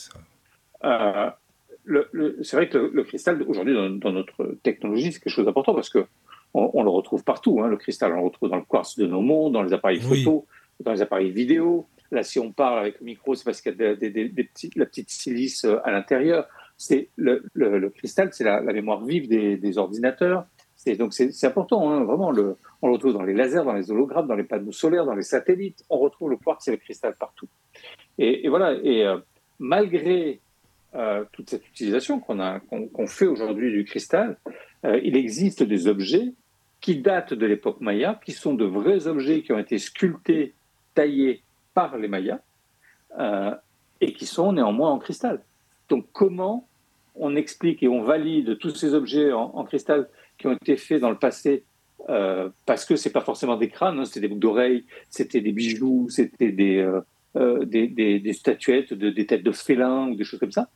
c'est 2.43 2.57
vrai 2.57 2.69
que 2.69 2.79
le, 2.79 3.03
cristal, 3.05 3.43
aujourd'hui, 3.47 3.75
dans, 3.75 4.13
notre 4.13 4.57
technologie, 4.63 5.13
c'est 5.13 5.21
quelque 5.21 5.33
chose 5.33 5.47
d'important 5.47 5.75
parce 5.75 5.89
que 5.89 6.07
on, 6.55 6.83
le 6.83 6.91
retrouve 6.91 7.25
partout. 7.25 7.61
Hein, 7.63 7.69
le 7.69 7.77
cristal, 7.77 8.13
on 8.13 8.17
le 8.17 8.23
retrouve 8.23 8.49
dans 8.49 8.57
le 8.57 8.63
quartz 8.63 8.97
de 8.99 9.07
nos 9.07 9.21
mondes, 9.21 9.53
dans 9.53 9.63
les 9.63 9.73
appareils 9.73 10.01
photo, 10.01 10.47
dans 10.81 10.93
les 10.93 11.03
appareils 11.03 11.31
vidéo. 11.31 11.87
Là, 12.11 12.23
si 12.23 12.39
on 12.39 12.53
parle 12.53 12.79
avec 12.81 13.01
le 13.01 13.07
micro, 13.07 13.35
c'est 13.35 13.45
parce 13.45 13.61
qu'il 13.61 13.77
y 13.79 13.85
a 13.85 13.95
des, 13.95 14.33
la 14.77 14.87
petite 14.87 15.11
silice 15.11 15.65
euh, 15.65 15.77
à 15.85 15.91
l'intérieur. 15.91 16.49
C'est 16.79 17.11
le, 17.17 17.43
cristal, 17.91 18.31
c'est 18.33 18.45
la, 18.45 18.61
mémoire 18.61 19.05
vive 19.05 19.29
des, 19.29 19.79
ordinateurs. 19.79 20.47
Donc 20.87 21.13
c'est 21.13 21.45
important, 21.45 21.91
hein, 21.91 22.05
vraiment. 22.05 22.29
On 22.29 22.33
le 22.33 22.57
retrouve 22.83 23.13
dans 23.13 23.23
les 23.23 23.35
lasers, 23.35 23.65
dans 23.65 23.73
les 23.73 23.91
hologrammes, 23.91 24.29
dans 24.29 24.37
les 24.37 24.45
panneaux 24.45 24.73
solaires, 24.73 25.05
dans 25.05 25.15
les 25.15 25.23
satellites. 25.23 25.85
On 25.91 25.99
retrouve 25.99 26.31
le 26.31 26.37
quartz 26.37 26.69
et 26.69 26.73
le 26.73 26.77
cristal 26.77 27.15
partout. 27.19 27.49
Et, 28.19 28.49
voilà. 28.49 28.75
Et 28.83 29.05
euh, 29.05 29.19
malgré 29.59 30.41
euh, 30.95 31.25
toute 31.33 31.51
cette 31.51 31.67
utilisation 31.69 32.21
qu'on 32.21 33.07
fait 33.07 33.27
aujourd'hui 33.27 33.73
du 33.73 33.85
cristal, 33.85 34.39
euh, 34.85 35.01
il 35.03 35.17
existe 35.17 35.63
des 35.63 35.89
objets 35.89 36.33
qui 36.81 37.01
datent 37.01 37.35
de 37.35 37.47
l'époque 37.47 37.81
maya, 37.81 38.21
qui 38.25 38.33
sont 38.33 38.55
de 38.55 38.65
vrais 38.65 39.09
objets 39.09 39.43
qui 39.43 39.53
ont 39.53 39.59
été 39.59 39.79
sculptés, 39.79 40.55
taillés 40.95 41.43
par 41.75 41.97
les 41.99 42.09
mayas, 42.09 42.41
et 44.01 44.13
qui 44.13 44.27
sont 44.27 44.53
néanmoins 44.53 44.91
en 44.91 44.99
cristal. 44.99 45.43
Donc 45.89 46.07
comment 46.13 46.69
on 47.19 47.37
explique 47.37 47.83
et 47.83 47.89
on 47.89 48.03
valide 48.03 48.59
tous 48.59 48.75
ces 48.75 48.95
objets 48.95 49.33
en, 49.33 49.65
cristal 49.65 50.09
qui 50.39 50.47
ont 50.47 50.53
été 50.53 50.77
faits 50.77 51.01
dans 51.01 51.11
le 51.11 51.19
passé 51.19 51.65
parce 52.65 52.87
que 52.87 52.97
c'est 52.97 53.11
pas 53.11 53.21
forcément 53.21 53.57
des 53.57 53.69
crânes, 53.69 53.99
hein, 53.99 54.05
c'était 54.07 54.21
des 54.21 54.29
boucles 54.29 54.41
d'oreilles, 54.41 54.85
c'était 55.11 55.43
des 55.43 55.53
bijoux, 55.53 56.07
c'était 56.09 56.53
des, 56.53 56.89
des, 57.35 57.89
des, 58.21 58.33
statuettes, 58.33 58.95
de, 58.95 59.11
des 59.11 59.27
têtes 59.27 59.43
de 59.43 59.53
félins 59.53 60.09
ou 60.09 60.15
des 60.15 60.25
choses 60.25 60.41
comme 60.41 60.53
ça. 60.53 60.69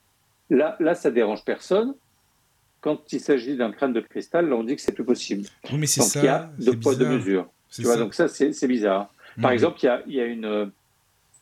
Là, 0.50 0.76
là 0.78 0.94
ça 0.94 1.10
dérange 1.10 1.44
personne. 1.44 1.94
Quand 2.82 3.12
il 3.12 3.20
s'agit 3.20 3.56
d'un 3.56 3.70
crâne 3.70 3.92
de 3.92 4.00
cristal, 4.00 4.48
là, 4.48 4.56
on 4.56 4.64
dit 4.64 4.74
que 4.74 4.82
c'est 4.82 4.92
plus 4.92 5.04
possible. 5.04 5.46
Oui, 5.70 5.78
mais 5.78 5.86
c'est 5.86 6.02
ça. 6.02 6.20
il 6.20 6.24
y 6.24 6.28
a 6.28 6.50
deux 6.58 6.78
poids, 6.78 6.96
deux 6.96 7.08
mesures. 7.08 7.48
Tu 7.70 7.82
vois, 7.82 7.96
donc 7.96 8.12
ça, 8.12 8.28
c'est 8.28 8.68
bizarre. 8.68 9.12
Par 9.40 9.50
mhm. 9.50 9.54
exemple, 9.54 9.78
il 9.82 9.86
y 9.86 9.88
a, 9.88 10.02
il 10.06 10.14
y, 10.14 10.20
a 10.20 10.26
une, 10.26 10.70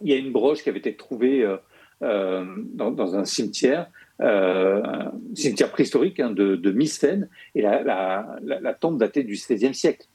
il 0.02 0.10
y 0.10 0.12
a 0.12 0.16
une 0.16 0.32
broche 0.32 0.62
qui 0.62 0.68
avait 0.68 0.78
été 0.78 0.94
trouvée 0.94 1.42
euh, 1.42 1.56
euh, 2.02 2.44
dans, 2.74 2.90
dans, 2.90 3.16
un 3.16 3.24
cimetière, 3.24 3.88
euh, 4.20 4.82
un 4.84 5.12
cimetière 5.34 5.70
préhistorique 5.70 6.20
hein, 6.20 6.30
de, 6.30 6.56
de 6.56 6.70
Mycène, 6.72 7.28
et 7.54 7.62
la, 7.62 7.82
la, 7.82 8.38
la, 8.42 8.74
tombe 8.74 8.98
datait 8.98 9.24
du 9.24 9.34
XVIe 9.34 9.74
siècle. 9.74 10.06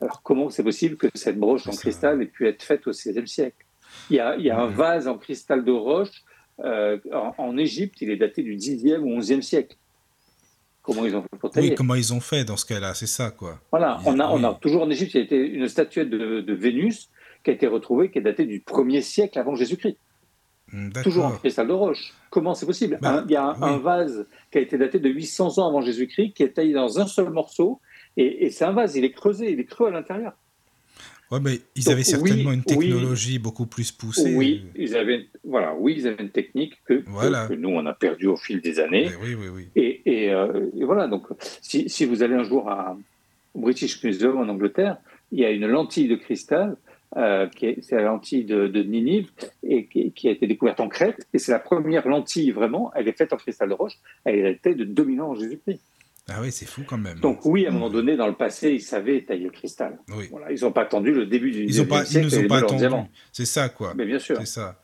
Alors 0.00 0.22
comment 0.22 0.50
c'est 0.50 0.64
possible 0.64 0.96
que 0.96 1.06
cette 1.14 1.38
broche 1.38 1.66
en 1.66 1.72
cristal 1.72 2.20
ait 2.22 2.26
pu 2.26 2.46
être 2.48 2.62
faite 2.62 2.86
au 2.86 2.90
XVIe 2.90 3.26
siècle? 3.26 3.64
Il 4.10 4.16
y, 4.16 4.20
a, 4.20 4.36
il 4.36 4.44
y 4.44 4.50
a, 4.50 4.58
un 4.58 4.66
vase 4.66 5.08
en 5.08 5.16
cristal 5.16 5.64
de 5.64 5.72
roche 5.72 6.24
euh, 6.64 6.98
en, 7.12 7.56
Égypte, 7.56 8.00
il 8.00 8.10
est 8.10 8.16
daté 8.16 8.42
du 8.42 8.56
10e 8.56 8.98
ou 8.98 9.18
11e 9.20 9.42
siècle. 9.42 9.76
Comment 10.82 11.04
ils 11.04 11.16
ont 11.16 11.22
fait 11.22 11.38
pour 11.38 11.50
tailler? 11.50 11.70
Oui, 11.70 11.74
comment 11.74 11.94
ils 11.94 12.14
ont 12.14 12.20
fait 12.20 12.44
dans 12.44 12.56
ce 12.56 12.64
cas-là, 12.64 12.94
c'est 12.94 13.06
ça, 13.06 13.30
quoi. 13.30 13.60
Voilà, 13.70 14.00
on 14.06 14.18
a, 14.20 14.28
on 14.28 14.42
a 14.44 14.54
toujours 14.54 14.82
en 14.82 14.90
Égypte, 14.90 15.14
il 15.14 15.18
y 15.18 15.20
a 15.20 15.24
été 15.24 15.36
une 15.36 15.68
statuette 15.68 16.08
de, 16.08 16.52
Vénus 16.52 17.10
qui 17.42 17.50
a 17.50 17.52
été 17.52 17.66
retrouvée, 17.66 18.10
qui 18.10 18.18
est 18.18 18.22
datée 18.22 18.46
du 18.46 18.60
1er 18.60 19.02
siècle 19.02 19.38
avant 19.38 19.54
Jésus-Christ. 19.54 19.98
Hmm, 20.72 20.90
toujours 20.90 21.26
en 21.26 21.30
cristal 21.32 21.68
de 21.68 21.72
roche. 21.72 22.12
Comment 22.30 22.54
c'est 22.54 22.66
possible 22.66 22.98
bah, 23.00 23.22
Il 23.26 23.32
y 23.32 23.36
a 23.36 23.56
un, 23.60 23.78
vase 23.78 24.26
qui 24.50 24.58
a 24.58 24.60
été 24.60 24.76
daté 24.76 24.98
de 24.98 25.08
800 25.08 25.58
ans 25.58 25.68
avant 25.68 25.80
Jésus-Christ, 25.80 26.32
qui 26.32 26.42
est 26.42 26.54
taillé 26.54 26.72
dans 26.72 26.98
un 26.98 27.06
seul 27.06 27.30
morceau, 27.30 27.80
et, 28.16 28.46
et 28.46 28.50
c'est 28.50 28.64
un 28.64 28.72
vase, 28.72 28.96
il 28.96 29.04
est 29.04 29.12
creusé, 29.12 29.52
il 29.52 29.60
est 29.60 29.64
creux 29.64 29.86
à 29.86 29.90
l'intérieur. 29.90 30.32
Ouais, 31.30 31.40
mais 31.40 31.58
ils 31.74 31.90
avaient 31.90 32.04
certainement 32.04 32.52
une 32.52 32.62
technologie 32.62 33.38
beaucoup 33.38 33.66
plus 33.66 33.90
poussée. 33.90 34.34
Oui, 34.36 34.66
ils 34.76 34.96
avaient, 34.96 35.26
voilà, 35.44 35.74
oui, 35.74 35.94
ils 35.98 36.06
avaient 36.06 36.22
une 36.22 36.30
technique 36.30 36.74
que, 36.84 36.94
que, 36.94 37.54
nous, 37.54 37.70
on 37.70 37.84
a 37.86 37.94
perdu 37.94 38.26
au 38.26 38.36
fil 38.36 38.60
des 38.60 38.78
années. 38.78 39.10
oui, 39.20 39.34
oui, 39.34 39.48
oui. 39.52 39.68
Et, 39.74 40.02
et, 40.04 40.32
euh, 40.32 40.70
et, 40.78 40.84
voilà, 40.84 41.08
donc 41.08 41.26
si, 41.62 41.88
si, 41.88 42.04
vous 42.04 42.22
allez 42.22 42.36
un 42.36 42.44
jour 42.44 42.70
à, 42.70 42.96
au 43.54 43.60
British 43.60 44.02
Museum 44.04 44.38
en 44.38 44.48
Angleterre, 44.48 44.98
il 45.32 45.40
y 45.40 45.44
a 45.44 45.50
une 45.50 45.66
lentille 45.66 46.06
de 46.06 46.14
cristal, 46.14 46.76
euh, 47.16 47.48
c'est 47.58 47.96
la 47.96 48.02
lentille 48.02 48.44
de, 48.44 48.66
de 48.66 48.82
Ninive, 48.82 49.30
et 49.62 49.86
qui, 49.86 50.12
qui, 50.12 50.28
a 50.28 50.32
été 50.32 50.46
découverte 50.46 50.80
en 50.80 50.88
Crète, 50.88 51.26
et 51.32 51.38
c'est 51.38 51.52
la 51.52 51.58
première 51.58 52.06
lentille 52.08 52.50
vraiment, 52.50 52.92
elle 52.94 53.08
est 53.08 53.16
faite 53.16 53.32
en 53.32 53.36
cristal 53.36 53.68
de 53.68 53.74
roche, 53.74 53.94
elle 54.24 54.46
était 54.46 54.74
de 54.74 54.84
2000 54.84 55.20
ans 55.20 55.30
en 55.30 55.34
Jésus-Christ. 55.34 55.80
Ah 56.28 56.38
oui, 56.40 56.50
c'est 56.50 56.66
fou 56.66 56.82
quand 56.84 56.98
même. 56.98 57.20
Donc 57.20 57.44
oui, 57.44 57.66
à 57.66 57.68
un 57.68 57.72
moment 57.72 57.88
donné, 57.88 58.16
dans 58.16 58.26
le 58.26 58.34
passé, 58.34 58.70
ils 58.72 58.82
savaient 58.82 59.24
tailler 59.24 59.44
le 59.44 59.50
cristal. 59.50 59.96
Oui. 60.08 60.26
Voilà, 60.28 60.50
ils 60.50 60.60
n'ont 60.62 60.72
pas 60.72 60.82
attendu 60.82 61.12
le 61.12 61.24
début 61.24 61.52
du 61.52 61.62
ils 61.62 61.80
ont 61.80 61.86
pas, 61.86 62.02
Ils 62.04 62.20
nous 62.20 62.38
ont 62.38 62.48
pas 62.48 62.58
attendu. 62.58 62.84
C'est 63.30 63.44
ça, 63.44 63.68
quoi. 63.68 63.94
Mais 63.94 64.04
bien 64.04 64.18
sûr. 64.18 64.36
C'est 64.38 64.46
ça. 64.46 64.80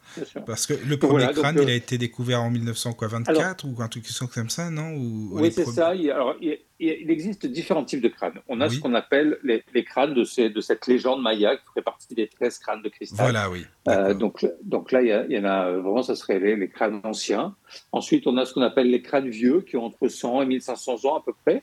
Parce 0.47 0.67
que 0.67 0.75
le 0.75 0.97
premier 0.99 1.27
crâne, 1.33 1.59
il 1.61 1.69
a 1.69 1.73
euh, 1.73 1.77
été 1.77 1.99
découvert 1.99 2.43
en 2.43 2.51
1924 2.51 3.65
ou 3.65 3.83
un 3.83 3.89
truc 3.89 4.05
comme 4.33 4.51
ça, 4.51 4.71
non? 4.71 4.95
Oui, 5.33 5.51
c'est 5.51 5.65
ça. 5.65 5.97
Il, 5.97 6.13
alors, 6.13 6.37
il, 6.41 6.59
il 6.83 7.11
existe 7.11 7.47
différents 7.47 7.85
types 7.85 8.01
de 8.01 8.09
crânes. 8.09 8.40
On 8.49 8.61
a 8.61 8.68
ce 8.68 8.81
qu'on 8.81 8.95
appelle 8.95 9.38
les, 9.45 9.85
crânes 9.85 10.14
de, 10.14 10.25
ces, 10.25 10.51
de, 10.51 10.61
cette 10.61 10.87
légende 10.87 11.23
maya 11.23 11.57
qui 11.57 11.62
fait 11.75 11.83
partie 11.83 12.14
des 12.14 12.27
13 12.27 12.59
crânes 12.59 12.83
de 12.83 12.88
cristal. 12.88 13.31
Voilà, 13.31 13.51
oui. 13.51 13.64
Euh, 13.88 14.14
donc, 14.14 14.47
donc 14.64 14.90
là, 14.90 15.03
il 15.03 15.33
y, 15.33 15.38
en 15.38 15.45
a 15.45 15.71
vraiment, 15.71 16.03
ça 16.03 16.16
serait 16.16 16.38
les, 16.38 16.68
crânes 16.68 17.01
anciens. 17.05 17.55
Ensuite, 17.92 18.27
on 18.27 18.37
a 18.37 18.45
ce 18.45 18.55
qu'on 18.55 18.62
appelle 18.62 18.90
les 18.90 19.03
crânes 19.03 19.29
vieux 19.29 19.61
qui 19.61 19.77
ont 19.77 19.85
entre 19.85 20.09
100 20.09 20.42
et 20.42 20.47
1500 20.47 21.05
ans 21.05 21.16
à 21.16 21.23
peu 21.25 21.33
près. 21.45 21.62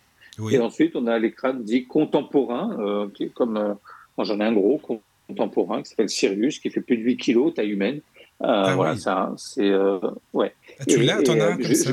Et 0.51 0.59
ensuite, 0.59 0.95
on 0.95 1.07
a 1.07 1.19
les 1.19 1.31
crânes 1.31 1.63
dits 1.63 1.85
contemporains, 1.85 2.77
euh, 2.79 3.09
qui, 3.13 3.29
comme 3.29 3.57
euh, 3.57 3.73
j'en 4.23 4.39
ai 4.39 4.45
un 4.45 4.53
gros 4.53 4.81
contemporain 5.27 5.83
qui 5.83 5.89
s'appelle 5.89 6.09
Sirius, 6.09 6.59
qui 6.59 6.69
fait 6.69 6.81
plus 6.81 6.97
de 6.97 7.03
8 7.03 7.17
kilos, 7.17 7.53
taille 7.53 7.71
humaine. 7.71 7.99
Ah 8.41 8.73
voilà, 8.75 8.95
ça, 8.95 9.33
c'est 9.37 9.69
ouais. 10.33 10.53
Ah, 10.79 10.85
tu 10.87 11.01
l'as, 11.01 11.21
t'en 11.21 11.39
as 11.39 11.61
ça 11.73 11.91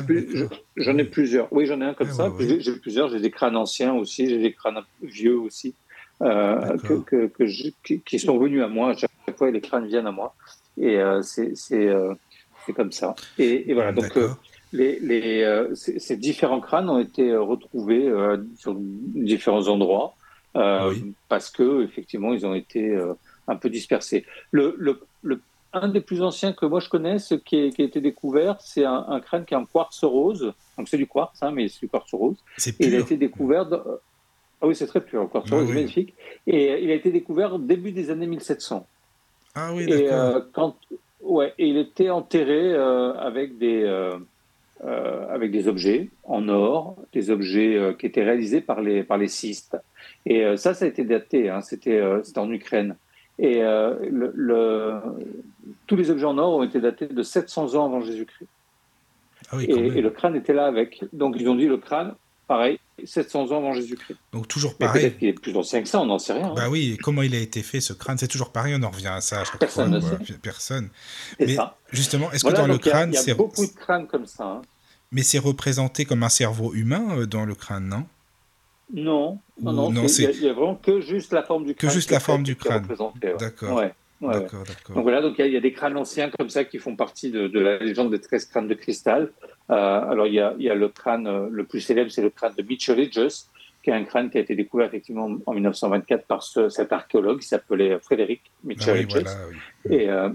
J'en 0.76 0.96
ai 0.96 1.04
plusieurs. 1.04 1.52
Oui, 1.52 1.66
j'en 1.66 1.80
ai 1.80 1.84
un 1.84 1.94
comme 1.94 2.08
ah 2.10 2.14
ça. 2.14 2.32
J'ai 2.38 2.72
plusieurs. 2.76 3.08
J'ai 3.08 3.20
des 3.20 3.30
crânes 3.32 3.56
anciens 3.56 3.94
aussi. 3.94 4.28
J'ai 4.28 4.38
des 4.38 4.52
crânes 4.52 4.80
vieux 5.02 5.38
aussi. 5.38 5.74
Euh, 6.22 6.78
que, 6.78 7.28
que, 7.28 7.98
qui, 7.98 8.18
sont 8.18 8.38
venus 8.38 8.62
à 8.62 8.68
moi. 8.68 8.90
À 8.90 8.94
chaque 8.96 9.10
fois, 9.36 9.50
les 9.50 9.60
crânes 9.60 9.86
viennent 9.86 10.06
à 10.06 10.12
moi. 10.12 10.34
Et 10.78 10.98
euh, 10.98 11.20
euh, 11.72 12.14
c'est 12.64 12.72
comme 12.72 12.92
ça. 12.92 13.14
Et, 13.38 13.70
et 13.70 13.74
voilà. 13.74 13.92
Donc, 13.92 14.16
euh, 14.16 14.30
les, 14.72 14.98
les, 15.00 15.66
ces 15.74 16.16
différents 16.16 16.60
crânes 16.60 16.88
ont 16.88 16.98
été 16.98 17.34
retrouvés 17.36 18.10
sur 18.56 18.74
différents 18.78 19.68
endroits 19.68 20.14
parce 21.28 21.50
que 21.50 21.84
effectivement, 21.84 22.32
ils 22.32 22.46
ont 22.46 22.54
été 22.54 22.98
un 23.48 23.56
peu 23.56 23.70
dispersés. 23.70 24.24
Le, 24.50 24.74
le, 24.78 25.00
le 25.22 25.40
un 25.82 25.88
des 25.88 26.00
plus 26.00 26.22
anciens 26.22 26.52
que 26.52 26.66
moi 26.66 26.80
je 26.80 26.88
connais, 26.88 27.18
ce 27.18 27.34
qui, 27.34 27.56
a 27.56 27.82
été 27.82 28.00
découvert, 28.00 28.56
c'est 28.60 28.84
un, 28.84 29.20
crâne 29.20 29.44
qui 29.44 29.54
est 29.54 29.56
en 29.56 29.64
quartz 29.64 30.04
rose. 30.04 30.52
Donc 30.76 30.88
c'est 30.88 30.96
du 30.96 31.06
quartz, 31.06 31.42
hein, 31.42 31.50
mais 31.50 31.68
c'est 31.68 31.80
du 31.80 31.88
quartz 31.88 32.12
rose. 32.12 32.36
Et 32.66 32.86
il 32.86 32.94
a 32.94 32.98
été 32.98 33.16
découvert. 33.16 33.68
Ah 34.60 34.66
oui, 34.66 34.74
c'est 34.74 34.86
très 34.86 35.00
pur, 35.00 35.22
le 35.22 35.28
quartz 35.28 35.50
rose, 35.50 35.68
magnifique. 35.68 36.14
Et 36.46 36.82
il 36.82 36.90
a 36.90 36.94
été 36.94 37.10
découvert 37.10 37.54
au 37.54 37.58
début 37.58 37.92
des 37.92 38.10
années 38.10 38.26
1700. 38.26 38.86
Ah 39.54 39.72
oui, 39.74 39.86
d'accord. 39.86 40.00
Et, 40.00 40.10
euh, 40.12 40.40
quand... 40.52 40.76
ouais, 41.22 41.54
et 41.58 41.66
il 41.66 41.76
était 41.78 42.10
enterré 42.10 42.72
euh, 42.72 43.14
avec 43.14 43.58
des. 43.58 43.82
Euh, 43.84 44.18
avec 45.30 45.52
des 45.52 45.68
objets 45.68 46.10
en 46.24 46.50
or, 46.50 46.96
des 47.14 47.30
objets 47.30 47.96
qui 47.98 48.04
étaient 48.04 48.22
réalisés 48.22 48.60
par 48.60 48.82
les, 48.82 49.02
par 49.04 49.16
les 49.16 49.26
cystes. 49.26 49.74
Et 50.26 50.44
ça, 50.58 50.74
ça 50.74 50.84
a 50.84 50.88
été 50.88 51.02
daté, 51.02 51.48
hein, 51.48 51.62
c'était 51.62 51.98
en 52.36 52.50
Ukraine. 52.52 52.94
Et 53.38 53.60
le, 53.60 55.00
tous 55.86 55.96
les 55.96 56.10
objets 56.10 56.24
en 56.24 56.38
or 56.38 56.56
ont 56.56 56.62
été 56.62 56.80
datés 56.80 57.06
de 57.06 57.22
700 57.22 57.74
ans 57.74 57.86
avant 57.86 58.00
Jésus-Christ. 58.00 58.48
Ah 59.50 59.58
et, 59.60 60.00
le 60.00 60.10
crâne 60.10 60.36
était 60.36 60.52
là 60.52 60.66
avec. 60.66 61.04
Donc 61.12 61.36
ils 61.38 61.48
ont 61.48 61.54
dit 61.54 61.66
le 61.66 61.76
crâne, 61.76 62.14
pareil, 62.48 62.80
700 63.04 63.52
ans 63.52 63.58
avant 63.58 63.72
Jésus-Christ. 63.72 64.18
Donc 64.32 64.48
toujours 64.48 64.76
pareil. 64.76 65.02
Peut-être 65.02 65.18
qu'il 65.18 65.28
est 65.28 65.32
plus 65.32 65.56
ancien 65.56 65.82
que 65.82 65.88
ça, 65.88 66.00
on 66.00 66.06
n'en 66.06 66.18
sait 66.18 66.32
rien. 66.32 66.50
Hein. 66.50 66.54
Bah 66.56 66.68
oui, 66.68 66.98
comment 67.02 67.22
il 67.22 67.34
a 67.34 67.38
été 67.38 67.62
fait 67.62 67.80
ce 67.80 67.92
crâne? 67.92 68.18
C'est 68.18 68.28
toujours 68.28 68.50
pareil, 68.50 68.74
on 68.76 68.82
en 68.82 68.90
revient 68.90 69.08
à 69.08 69.20
ça 69.20 69.40
à 69.40 69.44
chaque 69.44 69.58
Personne 69.58 70.00
fois. 70.00 70.18
Ne 70.18 70.24
sait. 70.24 70.34
Personne. 70.38 70.88
Mais 71.38 71.54
ça. 71.54 71.76
justement, 71.92 72.32
est-ce 72.32 72.44
que 72.44 72.54
dans 72.54 72.66
le 72.66 72.78
crâne, 72.78 73.12
c'est. 73.12 73.24
Il 73.24 73.28
y 73.28 73.32
a 73.32 73.34
beaucoup 73.34 73.66
de 73.66 73.72
crânes 73.72 74.06
comme 74.06 74.26
ça. 74.26 74.44
Hein. 74.44 74.62
Mais 75.12 75.22
c'est 75.22 75.38
représenté 75.38 76.04
comme 76.04 76.22
un 76.22 76.28
cerveau 76.28 76.74
humain 76.74 77.16
euh, 77.16 77.26
dans 77.26 77.44
le 77.44 77.54
crâne, 77.54 77.88
non? 77.88 78.04
Non, 78.92 79.40
non, 79.60 79.90
non. 79.90 80.06
Il 80.06 80.40
n'y 80.40 80.48
a, 80.48 80.52
vraiment 80.52 80.76
que 80.76 81.00
juste 81.00 81.32
la 81.32 81.42
forme 81.42 81.64
du 81.64 81.74
crâne. 81.74 81.88
Que 81.88 81.94
juste 81.94 82.10
la 82.10 82.20
forme 82.20 82.42
du 82.44 82.56
crâne. 82.56 82.86
D'accord. 83.38 83.76
Ouais. 83.76 83.92
Donc 84.20 85.02
voilà, 85.02 85.20
donc 85.20 85.34
il 85.38 85.52
y, 85.52 85.56
a 85.56 85.60
des 85.60 85.72
crânes 85.72 85.96
anciens 85.96 86.30
comme 86.30 86.48
ça 86.48 86.64
qui 86.64 86.78
font 86.78 86.96
partie 86.96 87.30
de, 87.30 87.58
la 87.58 87.78
légende 87.78 88.10
des 88.10 88.20
13 88.20 88.46
crânes 88.46 88.68
de 88.68 88.74
cristal. 88.74 89.30
Euh, 89.70 89.74
alors 89.74 90.26
il 90.26 90.34
y, 90.34 90.40
a, 90.40 90.54
il 90.58 90.64
y, 90.64 90.70
a, 90.70 90.74
le 90.74 90.88
crâne 90.88 91.26
euh, 91.26 91.48
le 91.50 91.64
plus 91.64 91.80
célèbre, 91.80 92.10
c'est 92.10 92.22
le 92.22 92.30
crâne 92.30 92.54
de 92.56 92.62
Mitchell 92.62 93.10
qui 93.10 93.90
est 93.90 93.92
un 93.92 94.04
crâne 94.04 94.30
qui 94.30 94.38
a 94.38 94.40
été 94.40 94.56
découvert 94.56 94.86
effectivement 94.86 95.36
en 95.44 95.52
1924 95.52 96.26
par 96.26 96.42
cet 96.42 96.92
archéologue 96.92 97.40
qui 97.40 97.46
s'appelait 97.46 97.98
Frédéric 98.00 98.40
Mitchell 98.64 99.06
et, 99.90 100.08
euh, 100.08 100.30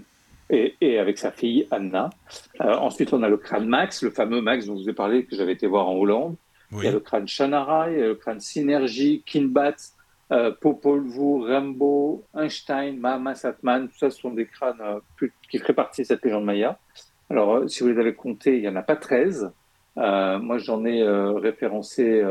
et, 0.49 0.75
et, 0.79 0.99
avec 0.99 1.17
sa 1.17 1.31
fille 1.31 1.67
Anna. 1.71 2.11
ensuite, 2.59 3.13
on 3.13 3.23
a 3.23 3.29
le 3.29 3.37
crâne 3.37 3.65
Max, 3.65 4.03
le 4.03 4.11
fameux 4.11 4.41
Max 4.41 4.67
dont 4.67 4.77
je 4.77 4.83
vous 4.83 4.89
ai 4.89 4.93
parlé, 4.93 5.25
que 5.25 5.35
j'avais 5.35 5.53
été 5.53 5.65
voir 5.65 5.87
en 5.89 5.95
Hollande. 5.95 6.35
Il 6.71 6.83
y 6.83 6.87
a 6.87 6.91
le 6.91 6.99
crâne 6.99 7.27
Shannara, 7.27 7.91
il 7.91 7.99
y 7.99 8.01
a 8.01 8.07
le 8.07 8.15
crâne 8.15 8.39
Synergie, 8.39 9.23
Kinbat, 9.25 9.75
euh, 10.31 10.51
Popol 10.51 11.05
Vuh, 11.05 11.45
Rambo, 11.45 12.23
Einstein, 12.33 12.97
Mahama 12.97 13.35
Satman, 13.35 13.89
tout 13.89 13.97
ça 13.97 14.09
ce 14.09 14.19
sont 14.19 14.31
des 14.31 14.45
crânes 14.45 14.79
euh, 14.79 15.27
qui 15.49 15.57
feraient 15.57 15.73
partie 15.73 16.03
de 16.03 16.07
cette 16.07 16.23
légende 16.23 16.45
maya. 16.45 16.79
Alors, 17.29 17.55
euh, 17.55 17.67
si 17.67 17.83
vous 17.83 17.89
les 17.89 17.99
avez 17.99 18.13
comptés, 18.13 18.55
il 18.55 18.61
n'y 18.61 18.67
en 18.69 18.75
a 18.77 18.81
pas 18.81 18.95
13. 18.95 19.51
moi, 19.97 20.57
j'en 20.57 20.85
ai 20.85 21.03
référencé 21.03 22.23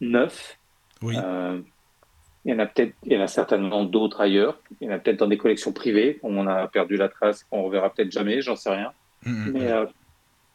9. 0.00 0.58
Oui. 1.02 1.16
il 2.44 2.52
y 2.52 2.54
en 2.54 2.58
a 2.58 2.66
peut-être, 2.66 2.94
il 3.04 3.12
y 3.12 3.16
en 3.16 3.22
a 3.22 3.26
certainement 3.26 3.84
d'autres 3.84 4.20
ailleurs. 4.20 4.60
Il 4.80 4.86
y 4.86 4.90
en 4.90 4.94
a 4.94 4.98
peut-être 4.98 5.18
dans 5.18 5.26
des 5.26 5.38
collections 5.38 5.72
privées. 5.72 6.20
On 6.22 6.46
a 6.46 6.68
perdu 6.68 6.96
la 6.96 7.08
trace, 7.08 7.44
on 7.50 7.64
reverra 7.64 7.92
peut-être 7.92 8.12
jamais, 8.12 8.40
j'en 8.40 8.54
sais 8.54 8.70
rien. 8.70 8.92
Mm, 9.24 9.32
mm, 9.32 9.52
Mais 9.52 9.72
mm. 9.72 9.88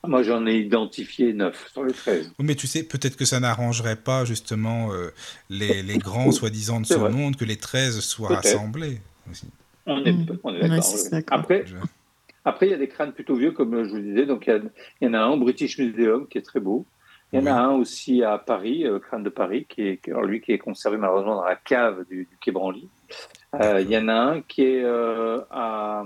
Moi, 0.08 0.24
j'en 0.24 0.46
ai 0.46 0.58
identifié 0.58 1.34
9 1.34 1.70
sur 1.72 1.84
les 1.84 1.94
13. 1.94 2.34
Oui, 2.40 2.46
mais 2.46 2.56
tu 2.56 2.68
sais, 2.68 2.84
peut-être 2.84 3.16
que 3.16 3.26
ça 3.26 3.40
n'arrangerait 3.40 3.96
pas 3.96 4.26
justement 4.26 4.92
euh, 4.94 5.12
les, 5.50 5.84
les, 5.84 5.98
grands 5.98 6.32
soi-disant 6.32 6.82
de 6.82 6.86
ce 6.86 6.96
monde 6.96 7.36
que 7.36 7.46
les 7.46 7.58
13 7.58 8.00
soient 8.00 8.36
rassemblés 8.36 9.02
aussi. 9.30 9.48
On 9.86 10.04
est, 10.04 10.12
mm. 10.12 10.40
on 10.44 10.56
est 10.56 10.68
d'accord. 10.68 10.86
après, 11.32 11.66
après, 12.44 12.68
il 12.68 12.72
y 12.72 12.74
a 12.74 12.78
des 12.78 12.88
crânes 12.88 13.14
plutôt 13.14 13.36
vieux, 13.36 13.52
comme 13.52 13.84
je 13.84 13.90
vous 13.90 14.00
disais. 14.00 14.26
Donc, 14.26 14.48
il 14.48 14.72
y, 15.02 15.08
en 15.08 15.14
a 15.14 15.20
un 15.20 15.30
au 15.30 15.38
British 15.38 15.78
Museum 15.78 16.28
qui 16.28 16.38
est 16.38 16.44
très 16.44 16.60
beau. 16.60 16.86
Il 17.34 17.40
y 17.40 17.42
en 17.42 17.48
a 17.48 17.54
un 17.54 17.72
aussi 17.72 18.24
à 18.24 18.38
Paris, 18.38 18.84
le 18.84 18.96
euh, 18.96 19.00
crâne 19.00 19.24
de 19.24 19.30
Paris, 19.30 19.66
qui 19.68 19.82
est, 19.82 20.00
lui 20.24 20.42
qui 20.42 20.52
est 20.52 20.60
conservé 20.60 20.98
malheureusement 20.98 21.36
dans 21.36 21.44
la 21.44 21.56
cave 21.56 22.06
du, 22.08 22.26
du 22.30 22.38
Quai 22.40 22.52
Branly. 22.52 22.88
Euh, 23.56 23.82
il 23.82 23.90
y 23.90 23.98
en 23.98 24.08
a 24.08 24.14
un 24.14 24.42
qui 24.42 24.64
est 24.64 24.86
à, 24.86 26.04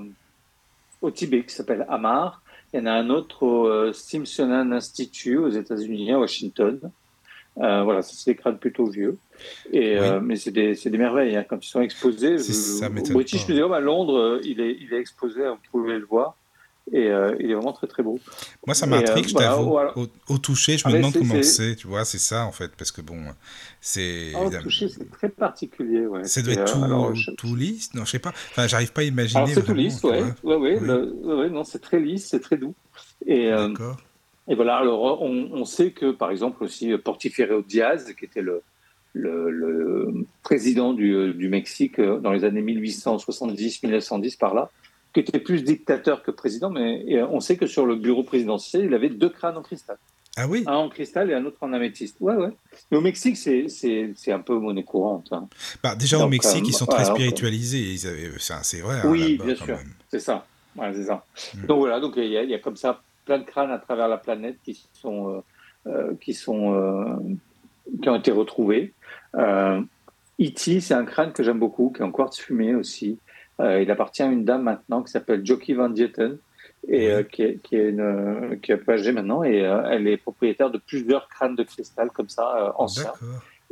au 1.02 1.12
Tibet, 1.12 1.44
qui 1.44 1.54
s'appelle 1.54 1.86
Amar. 1.90 2.42
Il 2.74 2.80
y 2.80 2.84
en 2.84 2.86
a 2.86 2.92
un 2.92 3.10
autre 3.10 3.44
au 3.44 3.68
euh, 3.68 3.94
Smithsonian 3.94 4.72
Institute 4.72 5.40
aux 5.40 5.50
États-Unis, 5.50 6.12
à 6.12 6.20
Washington. 6.20 6.80
Euh, 7.58 7.84
voilà, 7.84 8.02
c'est 8.02 8.32
des 8.32 8.36
crânes 8.36 8.60
plutôt 8.60 8.86
vieux. 8.86 9.18
Et, 9.72 9.98
euh, 9.98 10.20
mais 10.22 10.36
c'est 10.36 10.52
des, 10.52 10.76
des, 10.76 10.98
merveilles. 10.98 11.36
Hein. 11.36 11.46
Quand 11.50 11.64
ils 11.66 11.68
sont 11.68 11.82
exposés, 11.82 12.36
au 12.36 13.14
British 13.14 13.48
Museum 13.48 13.74
à 13.74 13.80
Londres, 13.80 14.40
il 14.44 14.62
est, 14.62 14.78
il 14.80 14.94
est 14.94 15.00
exposé, 15.00 15.48
vous 15.48 15.58
pouvez 15.72 15.98
le 15.98 16.06
voir. 16.06 16.36
Et 16.92 17.12
il 17.40 17.52
est 17.52 17.54
vraiment 17.54 17.74
très 17.74 17.88
très 17.88 18.02
beau. 18.02 18.20
Moi, 18.66 18.74
ça 18.74 18.86
m'intrigue, 18.86 19.28
je 19.28 19.36
t'avoue. 19.36 19.78
Au, 20.28 20.38
toucher, 20.38 20.78
je 20.78 20.88
me 20.88 20.94
ah, 20.94 20.98
demande 20.98 21.14
comment 21.14 21.42
c'est. 21.44 21.76
Tu 21.76 21.88
vois, 21.88 22.06
c'est 22.06 22.18
ça 22.18 22.46
en 22.46 22.52
fait, 22.52 22.72
parce 22.76 22.92
que 22.92 23.02
bon, 23.02 23.18
c'est. 23.82 24.32
Ah, 24.36 24.44
au 24.44 24.50
toucher, 24.50 24.90
c'est 24.90 25.10
très 25.12 25.30
particulier. 25.30 26.06
Ouais. 26.06 26.24
Ça 26.24 26.42
doit 26.42 26.54
être 26.54 26.74
tout, 26.74 27.36
tout, 27.36 27.56
lisse? 27.56 27.94
Non, 27.94 28.06
je 28.06 28.12
sais 28.12 28.20
pas. 28.20 28.30
Enfin, 28.52 28.68
j'arrive 28.68 28.92
pas 28.92 29.02
à 29.02 29.06
imaginer. 29.06 29.54
C'est 29.54 29.64
tout 29.64 29.74
lisse, 29.74 30.04
ouais. 30.04 30.24
Ouais, 30.44 30.56
ouais, 30.56 30.80
ouais. 30.80 31.50
non, 31.50 31.64
c'est 31.64 31.80
très 31.80 32.00
lisse, 32.00 32.28
c'est 32.28 32.40
très 32.40 32.58
doux. 32.58 32.74
Et, 33.26 33.50
D'accord. 33.50 33.98
et 34.48 34.56
voilà. 34.56 34.78
Alors, 34.78 35.22
on, 35.22 35.50
on, 35.52 35.66
sait 35.66 35.92
que, 35.92 36.12
par 36.12 36.32
exemple, 36.32 36.64
aussi 36.64 36.98
Porfirio 36.98 37.62
Diaz, 37.62 38.14
qui 38.18 38.26
était 38.26 38.42
le, 38.42 38.64
le, 39.14 39.50
le 39.50 40.26
président 40.44 40.94
du, 40.94 41.34
du, 41.34 41.50
Mexique 41.50 42.00
dans 42.00 42.32
les 42.32 42.44
années 42.44 42.62
1870-1910 42.62 44.38
par 44.38 44.54
là, 44.54 44.70
qui 45.14 45.22
était 45.22 45.40
plus 45.40 45.64
dictateur 45.64 46.24
que 46.24 46.32
président, 46.32 46.70
mais 46.70 47.22
on 47.24 47.40
sait 47.40 47.58
que 47.58 47.68
sur 47.68 47.86
le 47.86 47.96
bureau 47.96 48.24
présidentiel, 48.24 48.86
il 48.86 48.94
avait 48.94 49.10
deux 49.10 49.30
crânes 49.30 49.58
en 49.58 49.64
cristal. 49.64 49.98
Ah 50.38 50.48
oui 50.48 50.64
Un 50.68 50.76
en 50.76 50.90
cristal 50.90 51.32
et 51.32 51.34
un 51.34 51.44
autre 51.46 51.58
en 51.62 51.74
améthyste. 51.74 52.18
Ouais, 52.20 52.36
ouais. 52.36 52.52
Mais 52.92 52.98
au 52.98 53.02
Mexique, 53.02 53.36
c'est 53.36 54.32
un 54.32 54.40
peu 54.40 54.58
monnaie 54.58 54.84
courante. 54.84 55.28
Hein. 55.32 55.50
Bah, 55.84 55.96
déjà, 55.96 56.20
au 56.20 56.30
Mexique, 56.30 56.68
ils 56.68 56.74
sont 56.74 56.86
très 56.86 57.06
spiritualisés. 57.06 57.98
C'est 58.38 58.82
vrai. 58.82 58.98
Hein, 59.04 59.10
oui, 59.10 59.40
bien 59.44 59.56
sûr. 59.56 59.78
C'est 60.10 60.20
ça. 60.20 60.46
Hmm. 60.76 61.66
Donc 61.68 61.80
voilà, 61.80 62.00
donc 62.00 62.14
il 62.18 62.26
y, 62.26 62.32
y, 62.32 62.54
a 62.54 62.60
comme 62.60 62.78
ça 62.78 63.02
plein 63.26 63.40
de 63.40 63.44
crânes 63.44 63.72
à 63.72 63.80
travers 63.80 64.08
la 64.08 64.18
planète 64.18 64.58
qui 64.64 64.82
sont, 64.94 65.30
euh, 65.30 65.42
euh, 65.88 66.14
qui, 66.22 66.34
sont 66.34 66.74
euh, 66.74 67.16
qui 68.02 68.10
ont 68.10 68.16
été 68.16 68.32
retrouvés. 68.32 68.94
Euh, 69.36 69.82
E.T., 70.40 70.80
c'est 70.80 70.94
un 70.94 71.06
crâne 71.06 71.34
que 71.34 71.44
j'aime 71.44 71.60
beaucoup, 71.60 71.92
qui 71.94 72.02
est 72.02 72.06
en 72.06 72.12
quartz 72.12 72.40
fumé 72.40 72.76
aussi. 72.76 73.20
Euh, 73.60 73.82
il 73.82 73.92
appartient 73.92 74.24
à 74.24 74.28
une 74.28 74.46
dame 74.46 74.64
maintenant 74.64 75.04
qui 75.04 75.12
s'appelle 75.12 75.46
Jockey 75.46 75.74
Van 75.74 75.90
Dieten 75.90 76.38
et 76.88 77.12
euh, 77.12 77.24
qui, 77.24 77.44
est, 77.44 77.62
qui, 77.62 77.76
est 77.76 77.90
une, 77.90 78.58
qui 78.62 78.72
est 78.72 78.76
un 78.76 78.78
peu 78.78 78.94
âgée 78.94 79.12
maintenant 79.12 79.44
et 79.44 79.66
euh, 79.66 79.84
elle 79.90 80.08
est 80.08 80.18
propriétaire 80.18 80.70
de 80.70 80.78
plusieurs 80.78 81.28
crânes 81.28 81.56
de 81.56 81.64
cristal 81.64 82.10
comme 82.12 82.30
ça 82.30 82.74
anciens. 82.78 83.14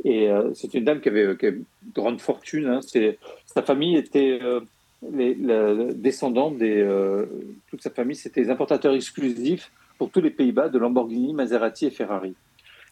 Et 0.04 0.30
c'est 0.54 0.74
une 0.74 0.84
dame 0.84 1.00
qui 1.00 1.08
avait, 1.08 1.36
qui 1.36 1.46
une 1.46 1.64
grande 1.92 2.20
fortune. 2.20 2.66
Hein. 2.66 2.80
sa 3.46 3.62
famille 3.62 3.96
était 3.96 4.38
les, 5.12 5.36
descendants 5.94 6.52
des 6.52 6.86
toute 7.68 7.82
sa 7.82 7.90
famille, 7.90 8.14
c'était 8.14 8.42
les 8.42 8.50
importateurs 8.50 8.94
exclusifs 8.94 9.72
pour 9.98 10.10
tous 10.10 10.20
les 10.20 10.30
Pays-Bas 10.30 10.68
de 10.68 10.78
Lamborghini, 10.78 11.34
Maserati 11.34 11.86
et 11.86 11.90
Ferrari. 11.90 12.36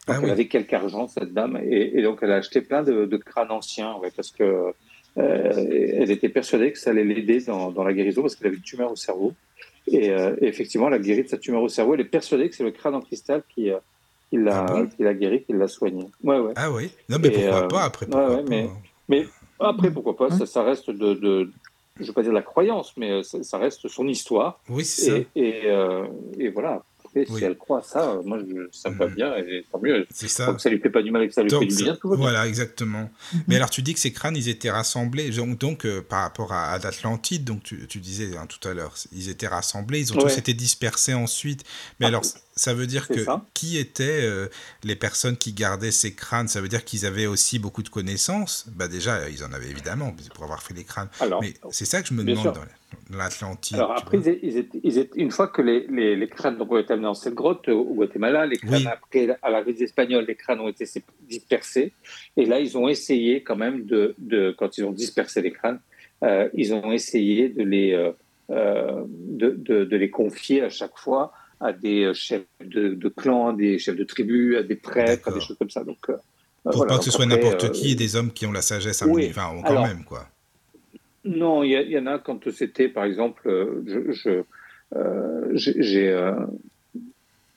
Donc 0.07 0.17
ah 0.19 0.21
elle 0.23 0.31
avait 0.31 0.47
quelque 0.47 0.73
argent 0.73 1.09
cette 1.09 1.33
dame 1.33 1.59
et, 1.65 2.01
donc 2.03 2.21
elle 2.23 2.31
a 2.31 2.37
acheté 2.37 2.61
plein 2.61 2.83
de, 2.83 3.07
de 3.07 3.17
crânes 3.17 3.51
anciens 3.51 3.97
parce 4.15 4.31
que 4.31 4.45
euh, 4.45 4.73
elle 5.17 6.11
était 6.11 6.29
persuadée 6.29 6.73
que 6.73 6.79
ça 6.79 6.91
allait 6.91 7.05
l'aider 7.05 7.41
dans, 7.41 7.71
dans, 7.71 7.85
la 7.85 7.93
guérison 7.93 8.23
parce 8.23 8.37
qu'elle 8.37 8.49
avait 8.49 8.57
une 8.57 8.63
tumeur 8.63 8.93
au 8.93 8.97
cerveau. 8.97 9.33
Et, 9.89 10.11
euh, 10.11 10.35
effectivement, 10.41 10.89
elle 10.89 10.95
a 10.95 10.99
guéri 10.99 11.23
de 11.23 11.29
sa 11.29 11.39
tumeur 11.39 11.63
au 11.63 11.69
cerveau. 11.69 11.95
Elle 11.95 12.01
est 12.01 12.05
persuadée 12.05 12.49
que 12.49 12.57
c'est 12.57 12.65
le 12.65 12.71
crâne 12.73 12.95
en 12.95 13.01
cristal 13.01 13.43
qui, 13.55 13.71
euh, 13.71 13.79
qui 14.31 14.37
l'a 14.37 14.67
Ah 14.69 15.15
guéri, 15.15 15.43
qui 15.45 15.53
l'a 15.53 15.69
soigné. 15.69 16.07
Ouais, 16.25 16.39
ouais. 16.39 16.53
Ah 16.57 16.71
oui 16.71 16.91
Non, 17.09 17.19
mais 17.21 17.29
Et, 17.29 17.31
pourquoi 17.33 17.63
euh, 17.65 17.69
pas 17.69 17.85
après 17.85 18.07
pourquoi 18.07 18.31
ouais, 18.31 18.37
pas. 18.43 18.51
mais- 18.51 18.69
Mais 19.09 19.27
après, 19.61 19.91
pourquoi 19.91 20.17
pas, 20.17 20.29
Ouais. 20.29 20.39
ça, 20.39 20.47
ça 20.47 20.63
reste 20.65 20.91
de, 20.91 21.15
de, 21.15 21.51
je 21.97 22.03
ne 22.03 22.07
veux 22.09 22.13
pas 22.13 22.23
dire 22.23 22.33
la 22.33 22.43
croyance, 22.43 22.93
mais 22.97 23.11
euh, 23.13 23.23
ça, 23.23 23.43
ça 23.45 23.59
reste 23.59 23.87
son 23.89 24.09
histoire. 24.09 24.61
Oui, 24.69 24.85
c'est 24.85 25.11
ça. 25.11 25.17
Et, 25.37 25.49
et, 25.49 25.61
euh, 25.67 26.05
et 26.39 26.49
voilà. 26.49 26.83
Oui. 27.29 27.39
si 27.39 27.45
elle 27.45 27.57
croit 27.57 27.83
ça, 27.83 28.11
euh, 28.11 28.23
moi, 28.25 28.39
je, 28.39 28.69
ça 28.73 28.91
me 28.91 28.97
va 28.99 29.07
Mhm. 29.07 29.15
bien, 29.15 29.37
et 29.37 29.65
tant 29.73 29.81
mieux. 29.81 30.07
C'est 30.11 30.29
ça. 30.29 30.53
que 30.53 30.61
ça 30.61 30.69
lui 30.69 30.79
fait 30.81 30.91
pas 30.91 31.03
du 31.03 31.11
mal 31.11 31.23
et 31.23 31.29
que 31.29 31.35
ça 31.35 31.43
lui 31.43 31.51
Donc, 31.51 31.63
fait 31.63 31.69
du 31.69 31.83
bien, 31.85 31.97
tout 31.97 32.09
va 32.11 32.17
bien. 32.17 32.23
voilà, 32.25 32.47
exactement. 32.47 33.11
Mais 33.47 33.57
alors, 33.57 33.71
tu 33.71 33.83
dis 33.83 33.95
que 33.95 34.01
ces 34.01 34.13
crânes, 34.13 34.37
ils 34.37 34.49
étaient 34.49 34.71
rassemblés. 34.71 35.31
Donc, 35.31 35.59
donc 35.59 35.87
euh, 35.87 36.03
par 36.03 36.23
rapport 36.23 36.53
à, 36.53 36.73
à 36.73 36.79
l'Atlantide, 36.79 37.45
donc 37.45 37.63
tu, 37.63 37.87
tu 37.87 38.01
disais 38.01 38.37
hein, 38.37 38.47
tout 38.47 38.67
à 38.69 38.75
l'heure, 38.75 38.95
ils 39.13 39.29
étaient 39.29 39.47
rassemblés, 39.49 40.01
ils 40.01 40.13
ont 40.13 40.17
tous 40.17 40.37
été 40.39 40.53
dispersés 40.55 41.15
ensuite. 41.15 41.65
Mais 42.01 42.07
Ah, 42.07 42.09
alors, 42.09 42.23
ça 42.59 42.73
veut 42.75 42.87
dire 42.87 43.07
que 43.09 43.23
ça. 43.25 43.45
qui 43.55 43.77
étaient 43.79 44.23
euh, 44.23 44.49
les 44.83 44.97
personnes 44.97 45.37
qui 45.37 45.53
gardaient 45.53 45.91
ces 45.93 46.15
crânes? 46.15 46.49
Ça 46.49 46.61
veut 46.61 46.69
dire 46.69 46.85
qu'ils 46.85 47.05
avaient 47.07 47.27
aussi 47.27 47.59
beaucoup 47.59 47.83
de 47.83 47.89
connaissances? 47.89 48.65
Bah 48.75 48.89
déjà, 48.89 49.29
ils 49.29 49.45
en 49.45 49.53
avaient 49.53 49.69
évidemment 49.71 50.15
pour 50.35 50.45
avoir 50.45 50.63
fait 50.63 50.75
les 50.75 50.85
crânes. 50.85 51.09
Alors, 51.21 51.41
Mais 51.43 51.55
c'est 51.71 51.85
ça 51.87 52.03
que 52.03 52.09
je 52.09 52.15
me 52.15 52.23
bien 52.23 52.35
demande 52.35 52.55
dans 52.55 52.61
dans 52.61 52.67
l'Atlantide. 53.17 53.77
Alors 53.77 53.93
après, 53.93 54.19
ils 54.19 54.29
étaient, 54.29 54.41
ils 54.47 54.57
étaient- 54.59 54.81
ils 54.83 54.99
étaient- 54.99 55.21
une 55.21 55.31
fois 55.31 55.49
que 55.49 55.63
les, 55.63 55.87
les, 55.89 56.17
les 56.17 56.29
crânes 56.29 56.61
ont 56.61 56.79
été 56.79 56.93
amenés 56.93 57.05
dans 57.07 57.15
cette 57.15 57.35
grotte 57.35 57.69
au 57.69 57.95
Guatemala, 57.95 58.47
les 58.47 58.57
crânes 58.57 58.75
Oui. 58.75 58.87
après, 58.87 59.37
à 59.43 59.51
la 59.51 59.63
visite 59.63 59.83
espagnole, 59.83 60.25
les 60.27 60.35
crânes 60.35 60.61
ont 60.61 60.69
été 60.69 60.87
sé- 60.87 61.03
dispersés. 61.29 61.93
Et 62.37 62.45
là, 62.47 62.61
ils 62.61 62.77
ont 62.77 62.89
essayé 62.89 63.43
quand 63.43 63.57
même 63.57 63.85
de, 63.87 64.15
de 64.19 64.55
quand 64.59 64.77
ils 64.79 64.85
ont 64.85 64.93
dispersé 64.93 65.43
les 65.43 65.53
crânes, 65.53 65.81
euh, 66.25 66.49
ils 66.55 66.73
ont 66.75 66.93
essayé 66.93 67.49
de 67.49 67.63
les, 67.63 67.93
euh, 67.93 68.11
euh, 68.51 69.03
de, 69.09 69.51
de, 69.51 69.85
de 69.85 69.97
les 69.97 70.11
confier 70.11 70.63
à 70.63 70.69
chaque 70.71 70.97
fois 70.97 71.33
à 71.61 71.73
des 71.73 72.13
chefs 72.15 72.43
de, 72.65 72.95
de 72.95 73.09
clans, 73.09 73.53
des 73.53 73.79
chefs 73.79 73.97
de 73.97 74.05
tribus, 74.05 74.57
à 74.59 74.63
des 74.63 74.77
prêtres, 74.77 75.29
à 75.29 75.33
des 75.33 75.41
choses 75.41 75.57
comme 75.59 75.71
ça. 75.71 75.85
Donc, 75.85 75.99
Pour 76.07 76.17
voilà. 76.65 76.93
pas 76.95 76.99
que 76.99 77.05
ce 77.05 77.11
soit 77.11 77.25
n'importe 77.27 77.65
euh, 77.65 77.69
qui 77.71 77.93
et 77.93 77.95
des 77.95 78.15
hommes 78.17 78.31
qui 78.31 78.45
ont 78.45 78.53
la 78.53 78.61
sagesse 78.63 79.01
à 79.03 79.07
oui. 79.07 79.29
enfin, 79.31 79.55
quand 79.63 79.71
Alors, 79.71 79.87
même, 79.87 80.05
quoi. 80.05 80.27
Non, 81.27 81.63
il 81.63 81.73
y, 81.73 81.99
en 81.99 82.07
a 82.07 82.19
quand 82.19 82.51
c'était, 82.51 82.89
par 82.89 83.05
exemple, 83.05 83.49
euh, 83.49 83.83
je, 83.87 84.13
je, 84.13 84.43
euh, 84.95 85.51
j'ai 85.55 86.09
euh, 86.11 86.33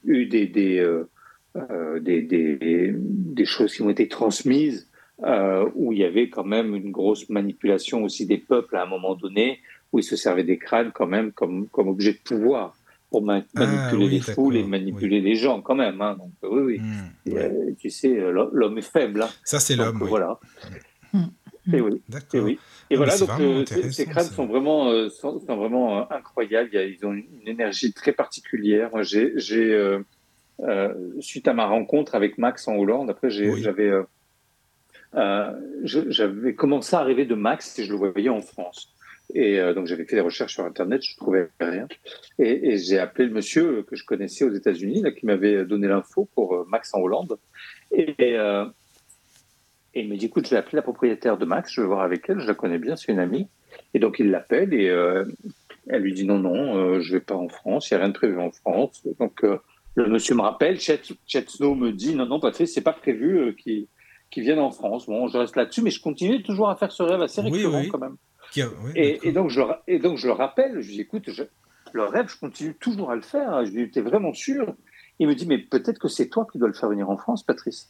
eu 0.05 0.25
des, 0.25 0.47
des, 0.47 0.79
euh, 0.79 1.99
des, 1.99 2.21
des, 2.21 2.93
des 2.95 3.45
choses 3.45 3.75
qui 3.75 3.83
m'ont 3.83 3.89
été 3.91 4.07
transmises 4.07 4.87
euh, 5.23 5.69
où 5.75 5.93
il 5.93 5.99
y 5.99 6.03
avait 6.03 6.29
quand 6.29 6.45
même 6.45 6.75
une 6.75 6.91
grosse 6.91 7.29
manipulation 7.29 8.03
aussi 8.03 8.25
des 8.25 8.37
peuples 8.37 8.75
à 8.75 8.83
un 8.83 8.85
moment 8.87 9.15
donné, 9.15 9.59
où 9.91 9.99
ils 9.99 10.03
se 10.03 10.15
servaient 10.15 10.43
des 10.43 10.57
crânes 10.57 10.91
quand 10.93 11.07
même 11.07 11.31
comme, 11.31 11.67
comme 11.67 11.87
objet 11.89 12.13
de 12.13 12.19
pouvoir 12.23 12.75
pour 13.11 13.23
ma- 13.23 13.43
Ah, 13.55 13.65
manipuler 13.65 14.05
oui, 14.05 14.11
les 14.11 14.21
foules 14.21 14.55
et 14.55 14.63
manipuler 14.63 15.19
les 15.19 15.35
gens 15.35 15.61
quand 15.61 15.75
même. 15.75 15.99
Hein. 16.01 16.15
Donc, 16.17 16.31
oui, 16.51 16.61
oui. 16.61 16.79
Hmm, 16.79 17.29
Et, 17.29 17.33
ouais. 17.33 17.75
tu 17.79 17.89
sais, 17.89 18.15
l'homme 18.31 18.77
est 18.77 18.81
faible. 18.81 19.23
Hein. 19.23 19.29
Ça, 19.43 19.59
c'est 19.59 19.75
l'homme. 19.75 20.03
Voilà. 20.03 20.39
Mm. 21.11 21.23
Et 21.73 21.81
oui. 21.81 21.95
Et 21.95 22.01
D'accord. 22.11 22.43
oui. 22.43 22.59
Et 22.91 22.95
voilà, 22.95 23.17
donc 23.17 23.29
euh, 23.39 23.65
ces- 23.91 24.05
crânes 24.05 24.25
sont 24.25 24.47
vraiment, 24.47 24.89
euh, 24.89 25.09
sont, 25.09 25.39
sont 25.39 25.55
vraiment 25.55 25.99
euh, 25.99 26.03
incroyables. 26.09 26.69
Ils 26.73 27.05
ont 27.05 27.13
une, 27.13 27.25
une 27.41 27.47
énergie 27.47 27.93
très 27.93 28.11
particulière. 28.13 28.89
Moi, 28.91 29.03
j'ai, 29.03 29.33
j'ai, 29.35 29.99
suite 31.19 31.47
à 31.47 31.53
ma 31.53 31.65
rencontre 31.65 32.15
avec 32.15 32.37
Max 32.37 32.67
en 32.67 32.75
Hollande, 32.75 33.09
après, 33.09 33.29
j'ai, 33.29 33.49
Oui. 33.49 33.61
j'avais, 33.61 33.91
j'avais 35.83 36.53
commencé 36.55 36.95
à 36.95 37.03
rêver 37.03 37.25
de 37.25 37.35
Max 37.35 37.77
et 37.79 37.83
je 37.83 37.91
le 37.91 37.97
voyais 37.97 38.29
en 38.29 38.41
France. 38.41 38.93
Et 39.35 39.59
donc, 39.75 39.85
j'avais 39.85 40.05
fait 40.05 40.15
des 40.15 40.21
recherches 40.21 40.53
sur 40.53 40.65
Internet, 40.65 41.03
je 41.03 41.15
trouvais 41.15 41.49
rien. 41.59 41.87
Et, 42.39 42.69
et 42.71 42.77
j'ai 42.79 42.97
appelé 42.97 43.27
le 43.27 43.33
monsieur 43.33 43.83
que 43.83 43.95
je 43.95 44.03
connaissais 44.03 44.43
aux 44.43 44.51
États-Unis, 44.53 45.03
là, 45.03 45.11
qui 45.11 45.27
m'avait 45.27 45.65
donné 45.65 45.87
l'info 45.87 46.27
pour 46.33 46.65
Max 46.67 46.93
en 46.95 46.99
Hollande. 47.01 47.37
Et, 47.91 48.15
euh, 48.19 48.65
et 49.93 50.01
il 50.01 50.09
me 50.09 50.15
dit, 50.17 50.27
écoute, 50.27 50.45
je 50.45 50.51
vais 50.51 50.57
appeler 50.57 50.75
la 50.77 50.81
propriétaire 50.81 51.37
de 51.37 51.45
Max, 51.45 51.71
je 51.73 51.81
vais 51.81 51.87
voir 51.87 52.01
avec 52.01 52.29
elle, 52.29 52.39
je 52.39 52.47
la 52.47 52.53
connais 52.53 52.77
bien, 52.77 52.95
c'est 52.95 53.11
une 53.11 53.19
amie. 53.19 53.47
Et 53.93 53.99
donc 53.99 54.19
il 54.19 54.29
l'appelle 54.31 54.73
et 54.73 54.89
euh, 54.89 55.25
elle 55.87 56.01
lui 56.03 56.13
dit, 56.13 56.25
non, 56.25 56.39
non, 56.39 56.75
euh, 56.77 56.99
je 57.01 57.13
vais 57.13 57.19
pas 57.21 57.35
en 57.35 57.49
France, 57.49 57.89
il 57.89 57.93
n'y 57.93 57.97
a 57.97 58.03
rien 58.03 58.09
de 58.09 58.13
prévu 58.17 58.39
en 58.39 58.51
France. 58.51 59.05
Donc 59.19 59.43
euh, 59.43 59.57
le 59.95 60.07
monsieur 60.07 60.35
me 60.35 60.41
rappelle, 60.41 60.79
Chet, 60.79 61.01
Chet 61.25 61.45
Snow 61.49 61.75
me 61.75 61.91
dit, 61.91 62.15
non, 62.15 62.25
non, 62.25 62.39
Patrice, 62.39 62.73
c'est 62.73 62.81
pas 62.81 62.93
prévu 62.93 63.39
euh, 63.39 63.51
qu'il 63.53 63.87
qu'il 64.31 64.43
vienne 64.43 64.59
en 64.59 64.69
France. 64.69 65.07
Bon, 65.07 65.27
je 65.27 65.39
reste 65.39 65.55
là-dessus, 65.55 65.81
mais 65.81 65.89
je 65.89 65.99
continue 66.01 66.43
toujours 66.43 66.69
à 66.69 66.75
faire 66.75 66.91
ce 66.91 67.01
rêve 67.01 67.19
assez 67.21 67.41
récurrent 67.41 67.79
oui. 67.79 67.87
quand 67.89 67.97
même. 67.97 68.17
Oui, 68.55 68.91
Et, 68.95 69.31
donc 69.31 69.49
je, 69.49 69.59
le 69.59 69.65
ra- 69.65 69.83
et 69.87 69.97
donc 69.97 70.17
je 70.17 70.27
le 70.27 70.33
rappelle, 70.33 70.81
je 70.81 70.87
lui 70.87 70.95
dis, 70.97 71.01
écoute, 71.01 71.23
je- 71.31 71.43
le 71.93 72.03
rêve, 72.03 72.27
je 72.29 72.37
continue 72.39 72.75
toujours 72.75 73.09
à 73.09 73.15
le 73.15 73.23
faire. 73.23 73.65
Je 73.65 73.71
lui 73.71 73.85
dis, 73.85 73.91
t'es 73.91 74.01
vraiment 74.01 74.31
sûr? 74.31 74.75
Il 75.17 75.27
me 75.27 75.33
dit, 75.33 75.47
mais 75.47 75.57
peut-être 75.57 75.97
que 75.97 76.07
c'est 76.07 76.29
toi 76.29 76.45
qui 76.51 76.59
dois 76.59 76.67
le 76.67 76.75
faire 76.75 76.89
venir 76.89 77.09
en 77.09 77.17
France, 77.17 77.43
Patrice. 77.43 77.89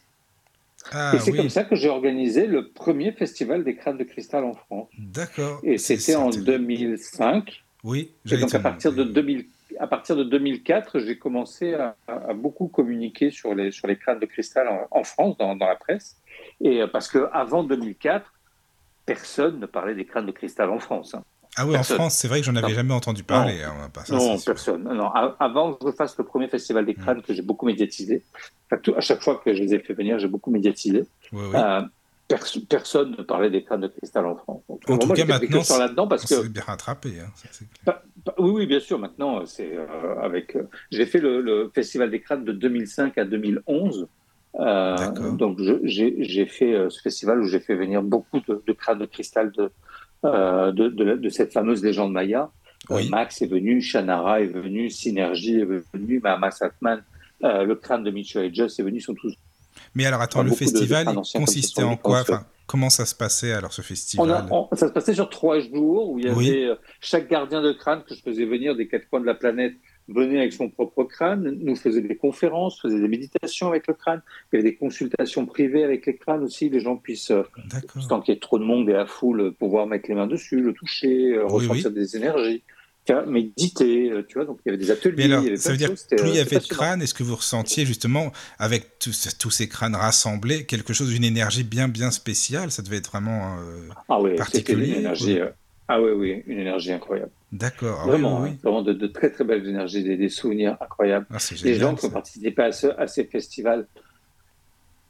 Ah, 0.92 1.12
et 1.14 1.18
c'est 1.18 1.30
oui. 1.32 1.36
comme 1.36 1.48
ça 1.50 1.64
que 1.64 1.76
j'ai 1.76 1.88
organisé 1.88 2.46
le 2.46 2.68
premier 2.70 3.12
festival 3.12 3.64
des 3.64 3.76
crânes 3.76 3.98
de 3.98 4.04
cristal 4.04 4.44
en 4.44 4.54
France. 4.54 4.88
D'accord. 4.98 5.60
Et 5.62 5.78
C'est- 5.78 5.96
c'était 5.98 6.16
en 6.16 6.32
c'était- 6.32 6.44
2005. 6.46 7.62
Oui, 7.84 8.12
Et 8.30 8.36
donc 8.36 8.54
à 8.54 8.60
partir 8.60 8.92
de 8.92 9.04
demander. 9.04 9.14
2000, 9.22 9.46
à 9.78 9.86
partir 9.86 10.16
de 10.16 10.24
2004, 10.24 10.98
j'ai 11.00 11.16
commencé 11.18 11.74
à, 11.74 11.96
beaucoup 12.34 12.68
communiquer 12.68 13.30
sur 13.30 13.54
les 13.54 13.70
sur 13.70 13.86
les 13.86 13.96
crânes 13.96 14.18
de 14.18 14.26
cristal 14.26 14.68
en, 14.68 14.86
en 14.90 15.04
France, 15.04 15.36
dans, 15.38 15.54
dans 15.56 15.66
la 15.66 15.76
presse. 15.76 16.16
Et 16.60 16.82
euh, 16.82 16.86
parce 16.86 17.08
que 17.08 17.28
avant 17.32 17.62
2004, 17.62 18.32
personne 19.06 19.60
ne 19.60 19.66
parlait 19.66 19.94
des 19.94 20.04
crânes 20.04 20.26
de 20.26 20.32
cristal 20.32 20.70
en 20.70 20.78
France. 20.78 21.14
hein. 21.14 21.24
Ah 21.56 21.66
oui, 21.66 21.74
en. 21.76 21.82
France, 21.82 22.14
c'est 22.16 22.28
vrai 22.28 22.40
que 22.40 22.46
j'en 22.46 22.54
avais 22.56 22.68
Non. 22.68 22.74
jamais 22.74 22.94
entendu 22.94 23.22
parler. 23.22 23.62
hein, 23.62 23.74
ça, 24.04 24.14
non, 24.14 24.36
sûr. 24.38 24.44
personne. 24.52 24.82
Non, 24.84 25.10
Avant 25.38 25.74
que 25.74 25.86
je 25.90 25.92
fasse 25.96 26.16
le 26.16 26.24
premier 26.24 26.48
festival 26.48 26.86
des 26.86 26.94
crânes 26.94 27.22
que 27.22 27.34
j'ai 27.34 27.42
beaucoup 27.42 27.66
médiatisé, 27.66 28.22
à 28.70 29.00
chaque 29.00 29.22
fois 29.22 29.40
que 29.44 29.52
je 29.54 29.62
les 29.62 29.74
ai 29.74 29.78
fait 29.80 29.94
venir, 29.94 30.18
j'ai 30.18 30.28
beaucoup 30.28 30.50
médiatisé. 30.50 31.04
Oui, 31.32 31.42
oui. 31.52 31.56
Euh, 31.56 31.82
pers- 32.28 32.44
personne 32.68 33.16
ne 33.18 33.22
parlait 33.24 33.50
des 33.50 33.64
crânes 33.64 33.80
de 33.80 33.88
cristal 33.88 34.26
en 34.26 34.36
France. 34.36 34.62
Donc, 34.68 34.88
En 34.88 34.98
tout 34.98 35.08
moi, 35.08 35.16
cas, 35.16 35.24
maintenant, 35.24 35.62
c'est- 35.64 35.78
là-dedans 35.78 36.06
parce 36.06 36.30
On 36.32 36.42
que 36.42 36.46
bien 36.48 36.62
rattrapé. 36.62 37.14
hein, 37.20 37.30
ça, 37.84 38.02
Oui, 38.38 38.50
oui, 38.50 38.66
bien 38.66 38.80
sûr. 38.80 38.98
Maintenant, 39.00 39.44
c'est 39.44 39.76
euh, 39.76 40.20
avec. 40.22 40.54
euh, 40.54 40.62
j'ai 40.92 41.04
fait 41.06 41.18
le, 41.18 41.40
le 41.40 41.70
Festival 41.74 42.10
des 42.10 42.20
crânes 42.20 42.44
de 42.44 42.52
2005 42.52 43.18
à 43.18 43.24
2011. 43.24 44.06
Euh, 44.58 44.96
D'accord. 44.96 45.32
donc, 45.32 45.58
j'ai 45.84 46.46
fait 46.46 46.74
ce 46.90 47.00
festival 47.00 47.40
où 47.40 47.44
j'ai 47.46 47.60
fait 47.60 47.74
venir 47.76 48.02
beaucoup 48.02 48.40
de, 48.48 48.62
de 48.66 48.72
crânes 48.72 48.98
de 48.98 49.06
cristal 49.06 49.52
de, 49.52 49.70
de, 50.24 50.88
de, 51.16 51.28
cette 51.28 51.52
fameuse 51.52 51.82
légende 51.82 52.12
maya. 52.12 52.50
Euh, 52.90 52.96
Oui. 52.96 53.08
Max 53.10 53.40
est 53.42 53.46
venu, 53.46 53.80
Shannara 53.80 54.40
est 54.40 54.46
venu, 54.46 54.90
Synergy 54.90 55.60
est 55.60 55.68
venu, 55.94 56.18
Mahama 56.20 56.50
Satman, 56.50 57.02
euh, 57.44 57.64
le 57.64 57.74
crâne 57.74 58.02
de 58.04 58.10
Mitchell 58.10 58.44
et 58.46 58.54
Joss 58.54 58.78
est 58.78 58.82
venu, 58.82 59.00
sont 59.00 59.14
tous. 59.14 59.34
Mais 59.94 60.06
alors, 60.06 60.20
attends, 60.20 60.42
le 60.42 60.50
beaucoup 60.50 60.64
de- 60.64 60.70
de 60.70 60.70
festival 60.78 61.06
il 61.34 61.38
consistait 61.38 61.82
en 61.82 61.96
quoi 61.96 62.20
enfin, 62.20 62.44
Comment 62.66 62.88
ça 62.90 63.04
se 63.04 63.14
passait 63.16 63.52
alors 63.52 63.72
ce 63.72 63.82
festival 63.82 64.30
a, 64.30 64.46
on- 64.50 64.68
ça 64.76 64.86
se 64.88 64.92
passait 64.92 65.12
sur 65.14 65.28
trois 65.28 65.58
jours 65.58 66.10
où 66.10 66.18
il 66.20 66.26
y 66.26 66.28
avait 66.28 66.36
Oui. 66.36 66.50
euh, 66.64 66.76
chaque 67.00 67.28
gardien 67.28 67.60
de 67.62 67.72
crâne 67.72 68.02
que 68.08 68.14
je 68.14 68.22
faisais 68.22 68.44
venir 68.44 68.76
des 68.76 68.86
quatre 68.88 69.08
coins 69.10 69.20
de 69.20 69.26
la 69.26 69.34
planète 69.34 69.74
venait 70.08 70.38
avec 70.38 70.52
son 70.52 70.68
propre 70.68 71.04
crâne, 71.04 71.56
nous 71.62 71.76
faisait 71.76 72.00
des 72.00 72.16
conférences, 72.16 72.80
faisait 72.80 72.98
des 73.00 73.08
méditations 73.08 73.68
avec 73.68 73.86
le 73.86 73.94
crâne. 73.94 74.22
Il 74.52 74.56
y 74.56 74.58
avait 74.60 74.70
des 74.70 74.76
consultations 74.76 75.46
privées 75.46 75.84
avec 75.84 76.06
les 76.06 76.16
crânes 76.16 76.42
aussi. 76.42 76.68
Les 76.68 76.80
gens 76.80 76.96
puissent, 76.96 77.30
euh, 77.30 77.42
D'accord. 77.66 78.02
sans 78.02 78.20
qu'il 78.20 78.34
y 78.34 78.36
ait 78.36 78.40
trop 78.40 78.58
de 78.58 78.64
monde 78.64 78.88
et 78.88 78.92
la 78.92 79.06
foule, 79.06 79.40
euh, 79.40 79.50
pouvoir 79.52 79.86
mettre 79.86 80.08
les 80.08 80.14
mains 80.16 80.26
dessus, 80.26 80.60
le 80.60 80.72
toucher, 80.72 81.34
euh, 81.34 81.44
Oui, 81.44 81.66
ressentir 81.66 81.88
oui. 81.90 81.94
des 81.94 82.16
énergies, 82.16 82.62
méditer. 83.26 84.10
euh, 84.10 84.22
Tu 84.28 84.34
vois, 84.34 84.44
donc 84.44 84.58
il 84.64 84.68
y 84.70 84.74
avait 84.74 84.82
des 84.82 84.90
ateliers. 84.90 85.14
Mais 85.16 85.24
alors, 85.24 85.40
il 85.42 85.46
y 85.46 85.48
avait 85.48 85.56
ça 85.56 85.70
veut 85.72 85.76
dire 85.76 85.90
c'était, 85.96 86.16
plus 86.16 86.28
il 86.30 86.34
y 86.34 86.38
euh, 86.38 86.42
avait 86.42 86.58
de 86.58 86.66
crânes, 86.66 87.02
est-ce 87.02 87.14
que 87.14 87.22
vous 87.22 87.36
ressentiez 87.36 87.86
justement, 87.86 88.32
avec 88.58 88.98
tous, 88.98 89.36
tous 89.38 89.50
ces 89.50 89.68
crânes 89.68 89.96
rassemblés, 89.96 90.64
quelque 90.64 90.92
chose, 90.92 91.14
une 91.14 91.24
énergie 91.24 91.64
bien, 91.64 91.88
bien 91.88 92.10
spéciale? 92.10 92.70
Ça 92.70 92.82
devait 92.82 92.98
être 92.98 93.10
vraiment. 93.10 93.58
euh, 93.60 93.88
Ah 94.08 94.20
oui, 94.20 94.36
particulier, 94.36 94.88
une 94.88 94.94
énergie. 95.00 95.34
oui. 95.34 95.40
euh, 95.40 95.50
ah 95.88 96.00
oui, 96.00 96.10
oui, 96.12 96.42
une 96.46 96.58
énergie 96.60 96.92
incroyable. 96.92 97.32
D'accord. 97.52 98.00
Ah 98.02 98.06
Vraiment, 98.06 98.40
oui, 98.42 98.48
hein, 98.50 98.52
oui. 98.52 98.58
vraiment 98.62 98.82
de, 98.82 98.92
de 98.92 99.06
très 99.06 99.30
très 99.30 99.44
belles 99.44 99.66
énergies, 99.66 100.04
des, 100.04 100.16
des 100.16 100.28
souvenirs 100.28 100.76
incroyables. 100.80 101.26
Ah, 101.30 101.38
Les 101.64 101.74
gens 101.74 101.94
qui 101.94 102.06
ont 102.06 102.10
participé 102.10 102.62
à, 102.62 102.72
ce, 102.72 102.86
à 102.98 103.06
ces 103.06 103.24
festivals 103.24 103.86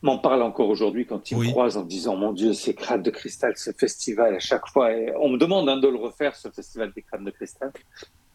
m'en 0.02 0.16
parlent 0.18 0.42
encore 0.42 0.70
aujourd'hui 0.70 1.04
quand 1.04 1.30
ils 1.30 1.36
Oui. 1.36 1.46
me 1.48 1.52
croisent 1.52 1.76
en 1.76 1.84
disant 1.84 2.16
Mon 2.16 2.32
Dieu, 2.32 2.54
ces 2.54 2.74
crânes 2.74 3.02
de 3.02 3.10
cristal, 3.10 3.52
ce 3.56 3.70
festival, 3.72 4.34
à 4.34 4.38
chaque 4.38 4.66
fois. 4.68 4.92
Et 4.96 5.12
on 5.20 5.28
me 5.28 5.36
demande 5.36 5.68
hein, 5.68 5.76
de 5.76 5.88
le 5.88 5.96
refaire, 5.96 6.34
ce 6.36 6.48
festival 6.48 6.92
des 6.94 7.02
crânes 7.02 7.24
de 7.24 7.30
cristal. 7.30 7.70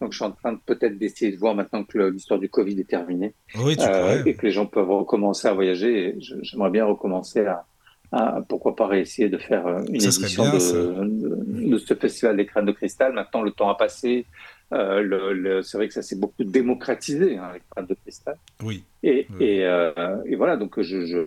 Donc 0.00 0.12
je 0.12 0.18
suis 0.18 0.24
en 0.24 0.30
train 0.32 0.52
de 0.52 0.58
peut-être 0.64 0.98
d'essayer 0.98 1.32
de 1.32 1.38
voir 1.38 1.54
maintenant 1.56 1.82
que 1.82 1.98
l'histoire 1.98 2.38
du 2.38 2.48
Covid 2.48 2.78
est 2.78 2.88
terminée 2.88 3.34
Oui, 3.56 3.76
tu 3.76 3.82
euh, 3.82 4.22
et 4.24 4.34
que 4.36 4.44
les 4.46 4.52
gens 4.52 4.66
peuvent 4.66 4.90
recommencer 4.90 5.48
à 5.48 5.54
voyager. 5.54 6.14
J'aimerais 6.42 6.70
bien 6.70 6.84
recommencer 6.84 7.44
à, 7.46 7.64
à- 8.12 8.40
pourquoi 8.48 8.76
pas 8.76 8.86
réessayer 8.86 9.28
de 9.28 9.38
faire 9.38 9.66
euh, 9.66 9.82
une 9.92 10.00
Ça 10.00 10.08
édition 10.20 10.42
bien, 10.44 10.54
de, 10.54 10.58
ça. 10.58 10.76
de- 10.76 11.70
de 11.70 11.78
ce 11.78 11.94
festival 11.94 12.36
des 12.36 12.46
crânes 12.46 12.66
de 12.66 12.72
cristal. 12.72 13.12
Maintenant, 13.12 13.42
le 13.42 13.50
temps 13.50 13.68
a 13.68 13.74
passé. 13.76 14.26
Euh, 14.72 15.00
le- 15.00 15.32
le- 15.32 15.62
c'est 15.62 15.76
vrai 15.78 15.86
que 15.88 15.94
ça 15.94 16.02
s'est 16.02 16.16
beaucoup 16.18 16.42
démocratisé, 16.42 17.36
hein, 17.36 17.50
les 17.54 17.60
crânes 17.70 17.86
de 17.86 17.94
cristal. 17.94 18.36
Oui. 18.64 18.82
Et, 19.02 19.26
Oui. 19.38 19.44
et, 19.44 19.64
euh, 19.64 19.92
et 20.26 20.34
voilà, 20.36 20.56
donc 20.56 20.80
je, 20.80 21.06
je, 21.06 21.18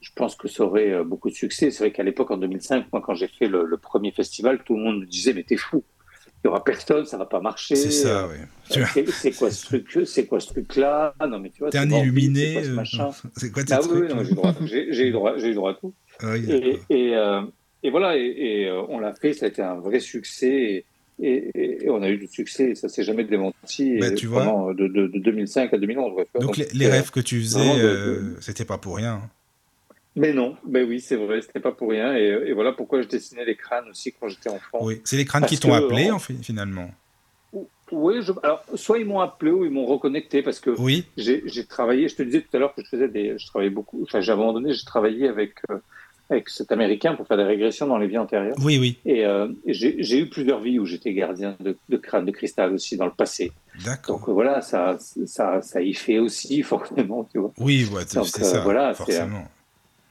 je 0.00 0.10
pense 0.14 0.36
que 0.36 0.46
ça 0.48 0.62
aurait 0.64 1.02
beaucoup 1.04 1.28
de 1.30 1.34
succès. 1.34 1.70
C'est 1.70 1.82
vrai 1.84 1.90
qu'à 1.92 2.02
l'époque, 2.04 2.30
en 2.30 2.36
2005, 2.36 2.86
moi, 2.92 3.02
quand 3.04 3.14
j'ai 3.14 3.26
fait 3.28 3.48
le, 3.48 3.64
le 3.64 3.76
premier 3.76 4.12
festival, 4.12 4.62
tout 4.64 4.76
le 4.76 4.82
monde 4.82 5.00
me 5.00 5.06
disait, 5.06 5.32
mais 5.32 5.42
t'es 5.42 5.56
fou. 5.56 5.82
Il 6.46 6.48
y 6.48 6.52
aura 6.52 6.62
personne, 6.62 7.04
ça 7.06 7.16
va 7.16 7.26
pas 7.26 7.40
marcher. 7.40 7.74
C'est 7.74 7.90
ça, 7.90 8.28
oui. 8.28 8.82
C'est 9.10 9.32
quoi 9.32 9.50
ce 9.50 9.66
truc 9.66 10.06
C'est 10.06 10.26
quoi 10.26 10.38
ce 10.38 10.46
truc-là? 10.48 11.12
Non, 11.28 11.40
mais 11.40 11.50
tu 11.50 11.58
vois. 11.60 11.70
T'es 11.70 11.78
un 11.78 11.90
illuminé. 11.90 12.62
C'est 13.36 13.50
quoi, 13.50 13.64
ah, 13.70 13.80
oui, 13.90 14.68
j'ai 14.92 15.08
eu 15.08 15.10
droit, 15.12 15.34
j'ai 15.36 15.48
eu 15.48 15.54
droit 15.54 15.72
à 15.72 15.74
tout. 15.74 15.92
Ah 16.20 16.36
et, 16.36 16.78
et, 16.88 17.14
et, 17.82 17.90
voilà, 17.90 18.16
et, 18.16 18.70
on 18.88 19.00
l'a 19.00 19.12
fait, 19.14 19.32
ça 19.32 19.46
a 19.46 19.48
été 19.48 19.60
un 19.60 19.74
vrai 19.74 19.98
succès. 19.98 20.84
Et, 21.20 21.88
on 21.88 22.02
a 22.02 22.10
eu 22.10 22.18
du 22.18 22.28
succès, 22.28 22.74
ça 22.74 22.88
s'est 22.88 23.02
jamais 23.02 23.24
démenti 23.24 23.98
bah, 23.98 24.12
tu 24.12 24.26
vois. 24.26 24.72
De, 24.74 24.86
de, 24.86 25.18
2005 25.18 25.74
à 25.74 25.78
2011. 25.78 26.24
Donc, 26.40 26.56
les, 26.56 26.88
rêves 26.88 27.10
que 27.10 27.20
tu 27.20 27.40
faisais, 27.40 27.80
euh, 27.80 28.38
c'était 28.40 28.64
pas 28.64 28.78
pour 28.78 28.96
rien. 28.96 29.22
Mais 30.16 30.32
non, 30.32 30.56
ben 30.66 30.88
oui, 30.88 31.00
c'est 31.00 31.16
vrai, 31.16 31.42
c'était 31.42 31.60
pas 31.60 31.72
pour 31.72 31.90
rien. 31.90 32.14
Et, 32.14 32.52
voilà 32.52 32.72
pourquoi 32.72 33.02
je 33.02 33.06
dessinais 33.06 33.44
les 33.44 33.54
crânes 33.54 33.88
aussi 33.90 34.12
quand 34.12 34.28
j'étais 34.28 34.48
enfant. 34.48 34.78
Oui, 34.80 35.00
c'est 35.04 35.16
les 35.16 35.26
crânes 35.26 35.46
qui 35.46 35.58
t'ont 35.58 35.74
appelé 35.74 36.10
en 36.10 36.18
fait, 36.18 36.34
finalement. 36.42 36.90
Oui, 37.92 38.16
alors 38.42 38.64
soit 38.74 38.98
ils 38.98 39.06
m'ont 39.06 39.20
appelé 39.20 39.52
ou 39.52 39.64
ils 39.64 39.70
m'ont 39.70 39.86
reconnecté 39.86 40.42
parce 40.42 40.58
que 40.58 40.70
oui. 40.70 41.04
j'ai 41.16 41.66
travaillé. 41.66 42.08
Je 42.08 42.16
te 42.16 42.22
disais 42.22 42.40
tout 42.40 42.56
à 42.56 42.58
l'heure 42.58 42.74
que 42.74 42.82
je 42.82 42.88
faisais 42.88 43.08
des, 43.08 43.38
je 43.38 43.46
travaillais 43.46 43.70
beaucoup. 43.70 44.02
Enfin, 44.02 44.20
j'ai 44.20 44.32
abandonné. 44.32 44.72
J'ai 44.72 44.84
travaillé 44.84 45.28
avec 45.28 45.54
euh, 45.70 45.78
avec 46.28 46.48
cet 46.48 46.72
Américain 46.72 47.14
pour 47.14 47.26
faire 47.26 47.36
des 47.36 47.44
régressions 47.44 47.86
dans 47.86 47.98
les 47.98 48.08
vies 48.08 48.18
antérieures. 48.18 48.56
Oui, 48.60 48.78
oui. 48.78 48.98
Et 49.04 49.24
euh, 49.24 49.48
j'ai 49.66 50.18
eu 50.18 50.28
plusieurs 50.28 50.60
vies 50.60 50.78
où 50.78 50.86
j'étais 50.86 51.12
gardien 51.12 51.56
de, 51.60 51.76
de, 51.88 51.96
crâne 51.96 52.24
de 52.24 52.32
cristal 52.32 52.72
aussi 52.72 52.96
dans 52.96 53.04
le 53.04 53.12
passé. 53.12 53.52
D'accord. 53.84 54.18
Donc 54.18 54.28
voilà, 54.30 54.60
ça, 54.60 54.96
ça, 55.26 55.62
ça 55.62 55.80
y 55.80 55.94
fait 55.94 56.18
aussi 56.18 56.62
forcément, 56.64 57.28
tu 57.30 57.38
vois. 57.38 57.52
Oui, 57.58 57.88
ouais, 57.92 58.02
c'est 58.06 58.18
euh, 58.18 58.24
ça. 58.24 58.60
Voilà, 58.62 58.94
forcément. 58.94 59.44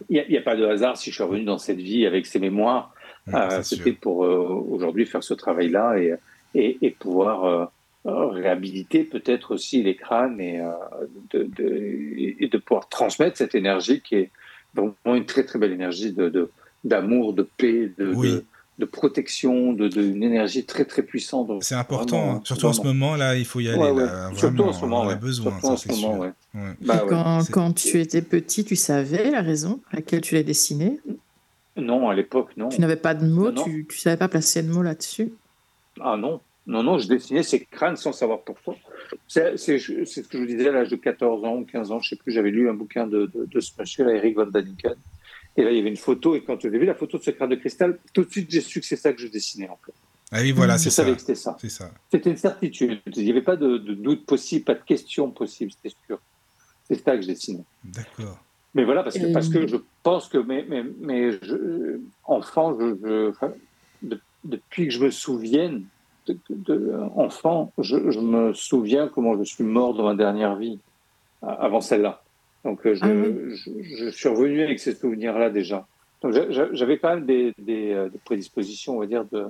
Il 0.10 0.26
n'y 0.30 0.38
a, 0.38 0.40
a, 0.40 0.44
pas 0.44 0.56
de 0.56 0.66
hasard 0.66 0.98
si 0.98 1.10
je 1.10 1.16
suis 1.16 1.24
revenu 1.24 1.44
dans 1.44 1.58
cette 1.58 1.80
vie 1.80 2.06
avec 2.06 2.26
ces 2.26 2.40
mémoires. 2.40 2.94
Euh, 3.34 3.64
c'était 3.64 3.94
pour 3.94 4.18
aujourd'hui 4.18 5.06
faire 5.06 5.24
ce 5.24 5.34
travail-là 5.34 5.98
et, 5.98 6.14
et, 6.54 6.78
et, 6.82 6.92
pouvoir 6.92 7.72
réhabiliter 8.04 9.04
peut-être 9.04 9.56
aussi 9.56 9.82
les 9.82 9.96
crânes 9.96 10.40
et, 10.40 10.62
de, 11.34 11.44
de, 11.44 12.36
et 12.40 12.48
de 12.48 12.58
pouvoir 12.60 12.88
transmettre 12.88 13.38
cette 13.38 13.56
énergie 13.56 14.02
qui 14.02 14.16
est 14.16 14.32
vraiment 14.76 15.16
une 15.16 15.26
très 15.26 15.44
très 15.44 15.58
belle 15.58 15.72
énergie 15.72 16.12
de, 16.12 16.52
d'amour, 16.84 17.34
de, 17.34 17.42
paix, 17.58 17.92
de, 17.98 18.44
de, 18.80 18.86
protection, 18.86 19.74
de, 19.74 19.88
d'une 19.88 20.24
énergie 20.24 20.66
très 20.66 20.86
très 20.86 21.04
puissante. 21.04 21.52
C'est 21.62 21.76
important, 21.76 22.36
hein. 22.36 22.42
surtout 22.44 22.66
en 22.68 22.74
ce 22.74 22.82
moment-là, 22.82 23.36
il 23.36 23.46
faut 23.46 23.60
y 23.60 23.70
aller. 23.70 24.08
surtout 24.36 24.64
en 24.64 24.74
ce 24.74 24.82
moment, 24.82 25.02
on 25.02 25.10
a 25.10 25.16
besoin, 25.16 25.60
ça, 25.62 25.78
c'est 25.78 25.94
sûr. 25.94 26.32
Bah 26.82 27.04
quand, 27.08 27.42
quand 27.52 27.74
tu 27.74 28.00
étais 28.00 28.22
petit, 28.22 28.64
tu 28.64 28.76
savais 28.76 29.32
la 29.32 29.42
raison 29.42 29.82
à 29.92 29.98
laquelle 29.98 30.22
tu 30.22 30.36
l'as 30.36 30.44
dessiné 30.44 31.00
Non, 31.76 32.10
à 32.10 32.16
l'époque, 32.16 32.52
non. 32.58 32.70
Tu 32.70 32.82
n'avais 32.82 32.96
pas 32.96 33.14
de 33.14 33.28
mots, 33.28 33.52
tu 33.52 33.86
ne 33.90 33.94
savais 33.96 34.18
pas 34.18 34.28
placer 34.28 34.64
de 34.64 34.72
mots 34.72 34.84
là-dessus? 34.84 35.34
Ah 36.02 36.18
non, 36.18 36.42
non, 36.68 36.82
non, 36.82 36.98
je 36.98 37.08
dessinais 37.08 37.44
ces 37.44 37.64
crânes 37.64 37.96
sans 37.96 38.12
savoir 38.12 38.42
pourquoi. 38.42 38.76
C'est 39.28 39.58
ce 39.58 39.72
que 39.76 39.78
je 39.78 40.38
vous 40.38 40.46
disais 40.46 40.70
à 40.70 40.72
l'âge 40.72 40.90
de 40.90 40.96
14 40.96 41.46
ans 41.46 41.58
ou 41.58 41.66
15 41.66 41.92
ans, 41.92 42.00
je 42.00 42.08
ne 42.08 42.10
sais 42.10 42.16
plus, 42.16 42.32
j'avais 42.32 42.50
lu 42.50 42.70
un 42.70 42.74
bouquin 42.74 43.06
de, 43.06 43.30
de, 43.34 43.60
ce 43.60 43.72
monsieur, 43.80 44.14
Eric 44.16 44.36
von 44.36 44.48
Daniken. 44.48 44.96
Et 45.58 45.64
là, 45.64 45.72
il 45.72 45.78
y 45.78 45.80
avait 45.80 45.90
une 45.90 45.98
photo, 45.98 46.36
et 46.36 46.44
quand 46.44 46.60
j'ai 46.60 46.70
vu 46.70 46.86
la 46.86 46.96
photo 46.96 47.18
de 47.18 47.24
ce 47.24 47.32
crâne 47.32 47.50
de 47.50 47.56
cristal, 47.56 47.98
tout 48.14 48.24
de 48.24 48.32
suite, 48.32 48.52
j'ai 48.52 48.62
su 48.62 48.82
que 48.82 48.86
c'est 48.86 48.98
ça 48.98 49.14
que 49.14 49.22
je 49.22 49.28
dessinais, 49.28 49.70
en 49.70 49.80
fait. 49.86 49.94
Ah 50.32 50.42
oui, 50.42 50.52
voilà, 50.52 50.78
c'est 50.78 50.90
ça. 50.90 51.04
Je 51.04 51.08
savais 51.08 51.16
que 51.16 51.22
c'était 51.22 51.36
ça. 51.36 51.56
C'est 51.60 51.70
ça. 51.70 51.92
C'était 52.12 52.30
une 52.30 52.38
certitude. 52.38 53.00
Il 53.16 53.24
n'y 53.24 53.32
avait 53.32 53.42
pas 53.42 53.56
de, 53.56 53.78
doute 53.78 54.26
possible, 54.26 54.66
pas 54.66 54.74
de 54.74 54.84
question 54.84 55.32
possible, 55.32 55.72
c'était 55.72 55.96
sûr. 56.08 56.20
C'est 56.88 57.04
ça 57.04 57.16
que 57.16 57.22
je 57.22 57.28
dessinais. 57.28 57.64
D'accord. 57.84 58.40
Mais 58.74 58.84
voilà, 58.84 59.04
parce 59.04 59.18
que, 59.18 59.32
parce 59.32 59.48
que 59.48 59.68
je 59.68 59.78
pense 60.04 60.28
que, 60.28 60.38
mais, 60.38 60.66
mais, 60.68 60.84
mais 61.00 61.32
je, 61.32 62.00
enfant, 62.26 62.78
je, 62.78 63.32
depuis 64.44 64.88
que 64.88 64.94
je 64.94 65.04
me 65.04 65.12
souvienne, 65.12 65.86
de, 66.28 67.00
enfant, 67.16 67.72
je, 67.78 67.96
me 67.96 68.54
souviens 68.54 69.08
comment 69.08 69.38
je 69.38 69.44
suis 69.44 69.64
mort 69.64 69.94
dans 69.94 70.04
ma 70.04 70.16
dernière 70.16 70.56
vie, 70.56 70.80
avant 71.42 71.82
celle-là. 71.82 72.22
Donc 72.66 72.86
euh, 72.86 72.96
ah 73.02 73.08
je, 73.08 74.10
suis 74.10 74.28
revenu 74.28 74.64
avec 74.64 74.80
ces 74.80 74.96
souvenirs-là 74.96 75.50
déjà. 75.50 75.88
Donc 76.22 76.34
j'avais 76.72 76.98
quand 76.98 77.10
même 77.10 77.26
des, 77.26 77.54
euh, 77.70 78.10
des, 78.10 78.18
prédispositions, 78.26 78.98
on 78.98 79.00
va 79.00 79.06
dire, 79.06 79.24
de, 79.26 79.46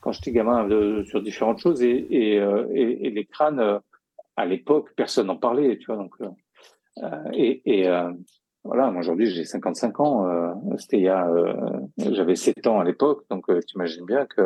quand 0.00 0.12
j'étais 0.12 0.32
gamin, 0.32 0.68
sur 1.04 1.22
différentes 1.22 1.60
choses. 1.60 1.82
Et, 1.82 2.06
et, 2.10 2.40
euh, 2.40 2.66
les 2.72 3.24
crânes, 3.24 3.80
à 4.36 4.46
l'époque, 4.46 4.90
personne 4.96 5.28
n'en 5.28 5.36
parlait, 5.36 5.78
tu 5.78 5.86
vois. 5.86 5.96
Donc, 5.96 6.14
et, 7.32 7.62
et 7.64 7.88
voilà, 8.64 8.90
moi 8.90 9.00
aujourd'hui 9.00 9.30
j'ai 9.30 9.44
55 9.44 10.00
ans. 10.00 10.54
C'était 10.76 10.98
il 10.98 11.04
y 11.04 11.08
a, 11.08 11.30
j'avais 11.98 12.34
7 12.34 12.66
ans 12.66 12.80
à 12.80 12.84
l'époque, 12.84 13.24
donc 13.30 13.46
tu 13.46 13.76
imagines 13.76 14.04
bien 14.04 14.26
que 14.26 14.42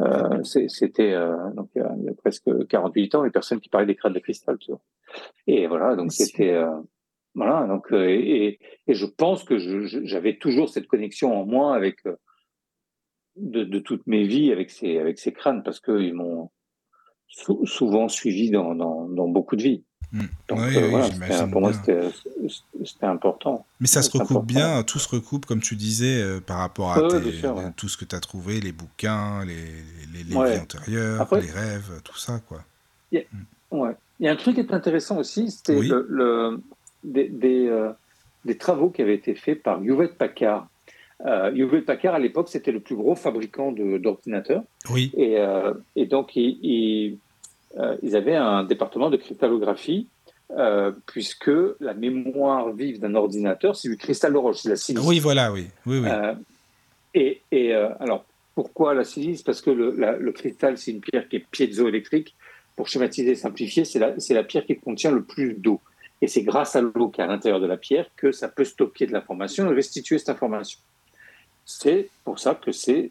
euh, 0.00 0.42
c'était 0.42 1.12
euh, 1.12 1.36
donc 1.54 1.68
il 1.76 1.82
y, 1.82 2.08
a, 2.08 2.14
presque 2.14 2.66
48 2.66 3.14
ans 3.14 3.22
les 3.22 3.30
personnes 3.30 3.60
qui 3.60 3.68
parlaient 3.68 3.86
des 3.86 3.94
crânes 3.94 4.14
de 4.14 4.20
cristal, 4.20 4.56
tu 4.58 4.70
vois. 4.70 4.80
Et 5.46 5.66
voilà, 5.66 5.96
donc 5.96 6.12
c'était 6.12 6.54
euh, 6.54 6.70
voilà, 7.34 7.66
donc 7.66 7.86
et, 7.92 8.58
et, 8.86 8.94
je 8.94 9.06
pense 9.06 9.44
que 9.44 9.58
j'avais 10.04 10.36
toujours 10.36 10.68
cette 10.68 10.86
connexion 10.86 11.40
en 11.40 11.46
moi 11.46 11.74
avec 11.74 12.04
de, 13.36 13.64
de, 13.64 13.78
toutes 13.78 14.06
mes 14.06 14.24
vies 14.24 14.52
avec 14.52 14.70
ces 14.70 14.98
avec 14.98 15.18
ces 15.18 15.32
crânes 15.32 15.62
parce 15.62 15.80
qu'ils 15.80 16.12
m'ont 16.14 16.50
souvent 17.64 18.08
suivi 18.08 18.50
dans, 18.50 18.74
dans, 18.74 19.08
dans 19.08 19.28
beaucoup 19.28 19.56
de 19.56 19.62
vies. 19.62 19.84
Hmm. 20.12 20.26
oui, 20.50 20.74
pour 21.50 21.60
moi, 21.62 21.72
c'était 21.72 23.06
important. 23.06 23.64
Mais 23.80 23.86
ça 23.86 24.02
se 24.02 24.10
recoupe 24.10 24.44
bien, 24.44 24.82
tout 24.82 24.98
se 24.98 25.08
recoupe, 25.08 25.46
comme 25.46 25.62
tu 25.62 25.74
disais, 25.74 26.20
euh, 26.20 26.38
par 26.38 26.58
rapport 26.58 26.92
à 26.92 27.00
tout 27.74 27.88
ce 27.88 27.96
que 27.96 28.04
tu 28.04 28.14
as 28.14 28.20
trouvé, 28.20 28.60
les 28.60 28.72
bouquins, 28.72 29.42
les, 29.46 29.54
les, 29.54 30.18
les 30.18 30.22
vies 30.24 30.60
antérieures, 30.60 31.26
les 31.32 31.50
rêves, 31.50 32.02
tout 32.04 32.18
ça. 32.18 32.40
Quoi. 32.46 32.62
Il 33.10 33.20
y, 33.20 33.22
a, 33.22 33.76
ouais. 33.76 33.96
il 34.20 34.26
y 34.26 34.28
a 34.28 34.32
un 34.32 34.36
truc 34.36 34.56
qui 34.56 34.60
est 34.60 34.74
intéressant 34.74 35.16
aussi, 35.16 35.50
c'était 35.50 35.80
le, 35.80 36.60
des, 37.04 37.28
des, 37.28 37.66
euh, 37.66 37.90
des, 38.44 38.56
travaux 38.56 38.90
qui 38.90 39.02
avaient 39.02 39.14
été 39.14 39.34
faits 39.34 39.62
par 39.62 39.82
Hewlett 39.82 40.16
Packard. 40.16 40.68
Euh, 41.24 41.52
Hewlett 41.54 41.84
Packard, 41.84 42.14
à 42.14 42.18
l'époque, 42.18 42.48
c'était 42.48 42.72
le 42.72 42.80
plus 42.80 42.96
gros 42.96 43.14
fabricant 43.14 43.72
d'ordinateurs. 43.72 44.62
Oui. 44.90 45.12
Et, 45.16 45.38
euh, 45.38 45.74
et 45.96 46.06
donc, 46.06 46.34
il 46.36 47.18
euh, 47.78 47.96
ils 48.02 48.16
avaient 48.16 48.36
un 48.36 48.64
département 48.64 49.08
de 49.08 49.16
cristallographie, 49.16 50.08
euh, 50.50 50.92
puisque 51.06 51.50
la 51.80 51.94
mémoire 51.94 52.72
vive 52.72 53.00
d'un 53.00 53.14
ordinateur, 53.14 53.76
c'est 53.76 53.88
du 53.88 53.96
cristal 53.96 54.32
de 54.32 54.38
roche, 54.38 54.58
c'est 54.58 54.68
la 54.68 54.76
silice. 54.76 55.04
Oui, 55.06 55.20
voilà, 55.20 55.52
oui. 55.52 55.66
oui, 55.86 56.00
oui. 56.00 56.08
Euh, 56.10 56.34
et, 57.14 57.40
et 57.50 57.72
alors, 57.74 58.24
pourquoi 58.54 58.94
la 58.94 59.04
silice? 59.04 59.42
Parce 59.42 59.62
que 59.62 59.70
le, 59.70 59.94
le 60.18 60.32
cristal, 60.32 60.76
c'est 60.76 60.90
une 60.90 61.00
pierre 61.00 61.28
qui 61.28 61.36
est 61.36 61.46
piézoélectrique. 61.50 62.34
Pour 62.74 62.88
schématiser 62.88 63.32
et 63.32 63.34
simplifier, 63.34 63.84
c'est 63.84 63.98
la, 63.98 64.14
la 64.30 64.44
pierre 64.44 64.64
qui 64.64 64.76
contient 64.76 65.10
le 65.10 65.22
plus 65.22 65.54
d'eau. 65.54 65.80
Et 66.22 66.28
c'est 66.28 66.42
grâce 66.42 66.76
à 66.76 66.80
l'eau 66.80 67.08
qui 67.08 67.20
est 67.20 67.24
à 67.24 67.26
l'intérieur 67.26 67.60
de 67.60 67.66
la 67.66 67.76
pierre 67.76 68.06
que 68.16 68.32
ça 68.32 68.48
peut 68.48 68.64
stocker 68.64 69.06
de 69.06 69.12
l'information 69.12 69.70
et 69.70 69.74
restituer 69.74 70.18
cette 70.18 70.30
information. 70.30 70.78
C'est 71.66 72.08
pour 72.24 72.38
ça 72.38 72.54
que 72.54 72.72
c'est 72.72 73.10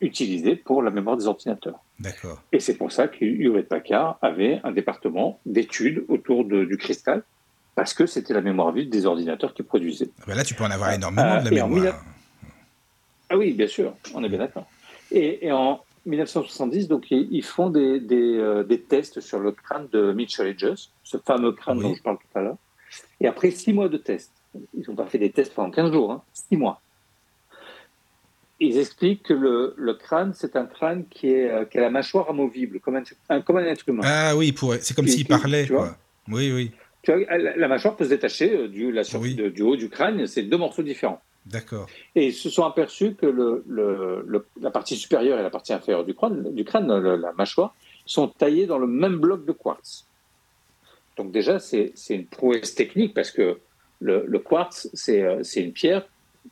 utilisé 0.00 0.56
pour 0.56 0.82
la 0.82 0.90
mémoire 0.90 1.16
des 1.16 1.26
ordinateurs. 1.26 1.80
D'accord. 1.98 2.40
Et 2.52 2.60
c'est 2.60 2.74
pour 2.74 2.92
ça 2.92 3.08
que 3.08 3.24
Hewlett 3.24 3.68
Packard 3.68 4.18
avait 4.22 4.60
un 4.64 4.72
département 4.72 5.40
d'études 5.46 6.04
autour 6.08 6.44
du 6.44 6.76
cristal, 6.76 7.22
parce 7.74 7.94
que 7.94 8.06
c'était 8.06 8.34
la 8.34 8.40
mémoire 8.40 8.72
vive 8.72 8.88
des 8.88 9.06
ordinateurs 9.06 9.54
qui 9.54 9.62
produisaient. 9.62 10.10
Ah 10.20 10.24
ben 10.28 10.36
là, 10.36 10.44
tu 10.44 10.54
peux 10.54 10.64
en 10.64 10.70
avoir 10.70 10.92
énormément 10.92 11.42
de 11.42 11.50
la 11.50 11.64
euh, 11.64 11.68
mémoire. 11.68 12.04
Ah 13.30 13.36
oui, 13.36 13.52
bien 13.52 13.66
sûr, 13.66 13.94
on 14.14 14.22
est 14.22 14.28
bien 14.28 14.38
d'accord. 14.38 14.66
Et, 15.10 15.50
en 15.50 15.80
1970, 16.06 16.88
donc, 16.88 17.10
ils 17.10 17.44
font 17.44 17.70
des, 17.70 18.00
euh, 18.10 18.62
des, 18.62 18.80
tests 18.80 19.20
sur 19.20 19.38
le 19.38 19.52
crâne 19.52 19.88
de 19.92 20.12
Mitchell 20.12 20.46
Hedges, 20.48 20.88
ce 21.02 21.16
fameux 21.18 21.52
crâne 21.52 21.80
dont 21.80 21.94
je 21.94 22.02
parle 22.02 22.18
tout 22.18 22.38
à 22.38 22.42
l'heure. 22.42 22.58
Et 23.20 23.26
après 23.26 23.50
six 23.50 23.72
mois 23.72 23.88
de 23.88 23.96
tests, 23.96 24.32
ils 24.74 24.84
n'ont 24.88 24.94
pas 24.94 25.06
fait 25.06 25.18
des 25.18 25.30
tests 25.30 25.54
pendant 25.54 25.70
15 25.70 25.92
jours, 25.92 26.12
hein, 26.12 26.22
six 26.32 26.56
mois 26.56 26.80
ils 28.60 28.78
expliquent 28.78 29.24
que 29.24 29.34
le, 29.34 29.74
le 29.76 29.94
crâne, 29.94 30.32
c'est 30.34 30.56
un 30.56 30.66
crâne 30.66 31.04
qui, 31.08 31.28
est, 31.28 31.50
euh, 31.50 31.64
qui 31.64 31.78
a 31.78 31.80
la 31.80 31.90
mâchoire 31.90 32.30
amovible, 32.30 32.80
comme 32.80 33.00
un, 33.28 33.40
comme 33.40 33.56
un 33.56 33.64
être 33.64 33.88
humain. 33.88 34.02
Ah 34.04 34.36
oui, 34.36 34.54
c'est 34.80 34.94
comme 34.94 35.08
s'il 35.08 35.26
parlait. 35.26 35.66
Quoi. 35.66 35.96
Oui, 36.28 36.52
oui. 36.52 36.70
Tu 37.02 37.12
vois, 37.12 37.36
la, 37.36 37.68
mâchoire 37.68 37.96
peut 37.96 38.04
se 38.04 38.10
détacher 38.10 38.56
euh, 38.56 38.68
du, 38.68 38.92
la 38.92 39.02
du 39.02 39.62
haut 39.62 39.76
du 39.76 39.90
crâne, 39.90 40.26
c'est 40.26 40.42
deux 40.42 40.56
morceaux 40.56 40.82
différents. 40.82 41.20
D'accord. 41.46 41.88
Et 42.14 42.28
ils 42.28 42.34
se 42.34 42.48
sont 42.48 42.64
aperçus 42.64 43.14
que 43.14 43.26
le, 43.26 43.64
le, 43.66 44.46
la 44.60 44.70
partie 44.70 44.96
supérieure 44.96 45.38
et 45.38 45.42
la 45.42 45.50
partie 45.50 45.72
inférieure 45.72 46.04
du 46.04 46.14
crâne, 46.14 46.54
du 46.54 46.64
crâne 46.64 46.88
la 46.98 47.32
mâchoire, 47.32 47.74
sont 48.06 48.28
taillées 48.28 48.66
dans 48.66 48.78
le 48.78 48.86
même 48.86 49.18
bloc 49.18 49.44
de 49.44 49.52
quartz. 49.52 50.06
Donc 51.16 51.32
déjà, 51.32 51.58
c'est 51.58 51.92
une 52.10 52.26
prouesse 52.26 52.74
technique 52.74 53.14
parce 53.14 53.30
que 53.30 53.58
le, 54.00 54.24
le 54.26 54.38
quartz, 54.38 54.88
c'est 54.94 55.22
euh, 55.22 55.42
une 55.56 55.72
pierre 55.72 56.06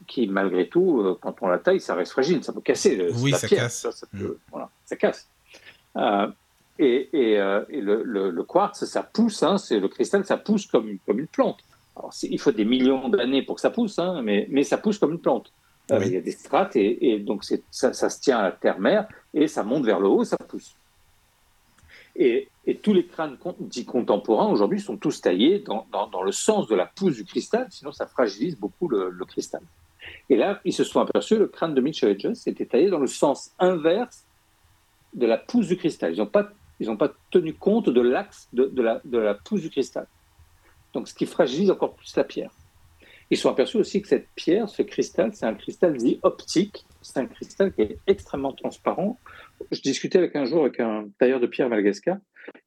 qui, 0.06 0.26
malgré 0.26 0.68
tout, 0.68 1.00
euh, 1.00 1.18
quand 1.20 1.34
on 1.42 1.48
la 1.48 1.58
taille, 1.58 1.80
ça 1.80 1.94
reste 1.94 2.12
fragile, 2.12 2.42
ça 2.44 2.52
peut 2.52 2.60
casser. 2.60 2.96
Le, 2.96 3.12
oui, 3.14 3.32
ça 3.32 3.48
casse. 3.48 3.88
Ça, 3.90 4.06
mm. 4.12 4.26
voilà, 4.50 4.70
ça 4.84 4.96
casse. 4.96 5.28
Euh, 5.96 6.28
et, 6.78 7.08
et, 7.12 7.38
euh, 7.38 7.64
et 7.68 7.80
le, 7.80 8.02
le, 8.02 8.42
quartz, 8.44 8.84
ça 8.84 9.02
pousse, 9.02 9.42
hein, 9.42 9.58
c'est 9.58 9.78
le 9.78 9.88
cristal, 9.88 10.24
ça 10.24 10.36
pousse 10.36 10.66
comme, 10.66 10.98
comme 11.06 11.18
une 11.18 11.26
plante. 11.26 11.58
Alors, 11.96 12.12
il 12.22 12.40
faut 12.40 12.52
des 12.52 12.64
millions 12.64 13.08
d'années 13.08 13.42
pour 13.42 13.56
que 13.56 13.60
ça 13.60 13.70
pousse, 13.70 13.98
hein, 13.98 14.22
mais, 14.22 14.46
mais 14.50 14.62
ça 14.62 14.78
pousse 14.78 14.98
comme 14.98 15.12
une 15.12 15.20
plante. 15.20 15.52
Il 15.90 16.12
y 16.12 16.16
a 16.16 16.20
des 16.20 16.30
strates 16.30 16.76
et, 16.76 17.12
et 17.12 17.18
donc 17.18 17.44
ça, 17.44 17.92
ça, 17.92 18.08
se 18.08 18.20
tient 18.20 18.38
à 18.38 18.42
la 18.44 18.52
terre-mère 18.52 19.08
et 19.34 19.46
ça 19.46 19.62
monte 19.62 19.84
vers 19.84 20.00
le 20.00 20.08
haut, 20.08 20.24
ça 20.24 20.38
pousse. 20.38 20.74
Et, 22.16 22.48
tous 22.82 22.94
les 22.94 23.04
crânes 23.06 23.36
dits 23.58 23.84
contemporains 23.84 24.46
aujourd'hui 24.46 24.80
sont 24.80 24.96
tous 24.96 25.20
taillés 25.20 25.58
dans, 25.58 25.86
dans, 25.90 26.22
le 26.22 26.32
sens 26.32 26.68
de 26.68 26.76
la 26.76 26.86
pousse 26.86 27.16
du 27.16 27.24
cristal, 27.24 27.66
sinon 27.70 27.90
ça 27.90 28.06
fragilise 28.06 28.56
beaucoup 28.56 28.88
le, 28.88 29.10
le 29.10 29.24
cristal. 29.24 29.62
Et 30.30 30.36
là, 30.36 30.60
ils 30.64 30.72
se 30.72 30.84
sont 30.84 31.00
aperçus, 31.00 31.36
le 31.36 31.48
crâne 31.48 31.74
de 31.74 31.80
Mitchell 31.80 32.10
Hedges 32.10 32.46
était 32.46 32.66
taillé 32.66 32.88
dans 32.88 33.00
le 33.00 33.08
sens 33.08 33.52
inverse 33.58 34.24
de 35.14 35.26
la 35.26 35.38
pousse 35.38 35.66
du 35.66 35.76
cristal. 35.76 36.12
Ils 36.12 36.18
n'ont 36.18 36.26
pas, 36.26 36.50
ils 36.78 36.96
pas 36.96 37.12
tenu 37.30 37.54
compte 37.54 37.88
de 37.88 38.00
l'axe 38.00 38.48
de, 38.52 38.66
de, 38.66 38.82
la, 38.82 39.00
de 39.04 39.18
la 39.18 39.34
pousse 39.34 39.62
du 39.62 39.70
cristal. 39.70 40.06
Donc, 40.92 41.08
ce 41.08 41.14
qui 41.14 41.26
fragilise 41.26 41.70
encore 41.70 41.94
plus 41.94 42.14
la 42.16 42.24
pierre. 42.24 42.50
Ils 43.30 43.38
sont 43.38 43.48
aperçus 43.48 43.78
aussi 43.78 44.02
que 44.02 44.08
cette 44.08 44.28
pierre, 44.34 44.68
ce 44.68 44.82
cristal, 44.82 45.34
c'est 45.34 45.46
un 45.46 45.54
cristal 45.54 45.96
dit 45.96 46.20
optique. 46.22 46.84
C'est 47.00 47.18
un 47.18 47.26
cristal 47.26 47.72
qui 47.72 47.80
est 47.80 47.98
extrêmement 48.06 48.52
transparent. 48.52 49.18
Je 49.70 49.80
discutais 49.80 50.18
avec 50.18 50.36
un 50.36 50.44
jour 50.44 50.62
avec 50.62 50.80
un 50.80 51.08
tailleur 51.18 51.40
de 51.40 51.46
pierre 51.46 51.66
à 51.66 51.70
Madagascar, 51.70 52.18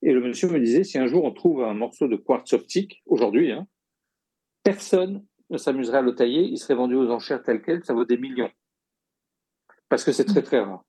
et 0.02 0.12
le 0.12 0.22
monsieur 0.22 0.50
me 0.50 0.60
disait 0.60 0.84
si 0.84 0.98
un 0.98 1.08
jour 1.08 1.24
on 1.24 1.32
trouve 1.32 1.64
un 1.64 1.74
morceau 1.74 2.08
de 2.08 2.16
quartz 2.16 2.54
optique, 2.54 3.04
aujourd'hui, 3.06 3.52
hein, 3.52 3.68
personne 4.64 5.24
ne 5.52 5.58
s'amuserait 5.58 6.00
à 6.00 6.02
le 6.02 6.16
tailler, 6.16 6.42
il 6.42 6.58
serait 6.58 6.76
vendu 6.76 6.96
aux 6.96 7.12
enchères 7.12 7.44
tel 7.44 7.62
quel, 7.62 7.84
ça 7.84 7.94
vaut 7.94 8.06
des 8.06 8.18
millions. 8.18 8.52
Parce 9.90 10.04
que 10.04 10.12
c'est 10.12 10.26
très 10.26 10.42
très 10.42 10.60
rare. 10.60 10.84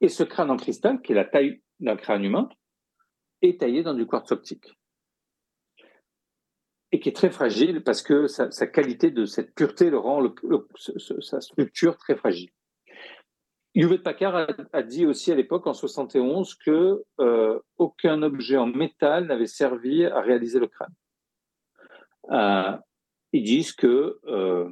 Et 0.00 0.08
ce 0.08 0.22
crâne 0.22 0.50
en 0.50 0.56
cristal, 0.56 1.00
qui 1.02 1.12
est 1.12 1.16
la 1.16 1.24
taille 1.24 1.60
d'un 1.80 1.96
crâne 1.96 2.24
humain, 2.24 2.48
est 3.42 3.60
taillé 3.60 3.82
dans 3.82 3.94
du 3.94 4.06
quartz 4.06 4.30
optique. 4.30 4.78
Et 6.90 7.00
qui 7.00 7.10
est 7.10 7.16
très 7.16 7.30
fragile 7.30 7.82
parce 7.82 8.02
que 8.02 8.26
sa, 8.26 8.66
qualité 8.66 9.10
de 9.10 9.26
cette 9.26 9.54
pureté 9.54 9.90
le 9.90 9.98
rend 9.98 10.22
sa 11.20 11.40
structure 11.40 11.96
très 11.98 12.16
fragile. 12.16 12.50
Hewlett 13.74 14.02
Packard 14.02 14.48
a, 14.72 14.82
dit 14.82 15.06
aussi 15.06 15.30
à 15.30 15.36
l'époque, 15.36 15.66
en 15.66 15.74
71, 15.74 16.54
que 16.56 17.04
euh, 17.20 17.60
aucun 17.76 18.22
objet 18.22 18.56
en 18.56 18.66
métal 18.66 19.26
n'avait 19.26 19.46
servi 19.46 20.04
à 20.04 20.20
réaliser 20.20 20.58
le 20.58 20.66
crâne. 20.66 20.94
Euh, 22.30 22.76
ils 23.32 23.44
disent 23.44 23.72
que 23.72 24.18
euh, 24.26 24.68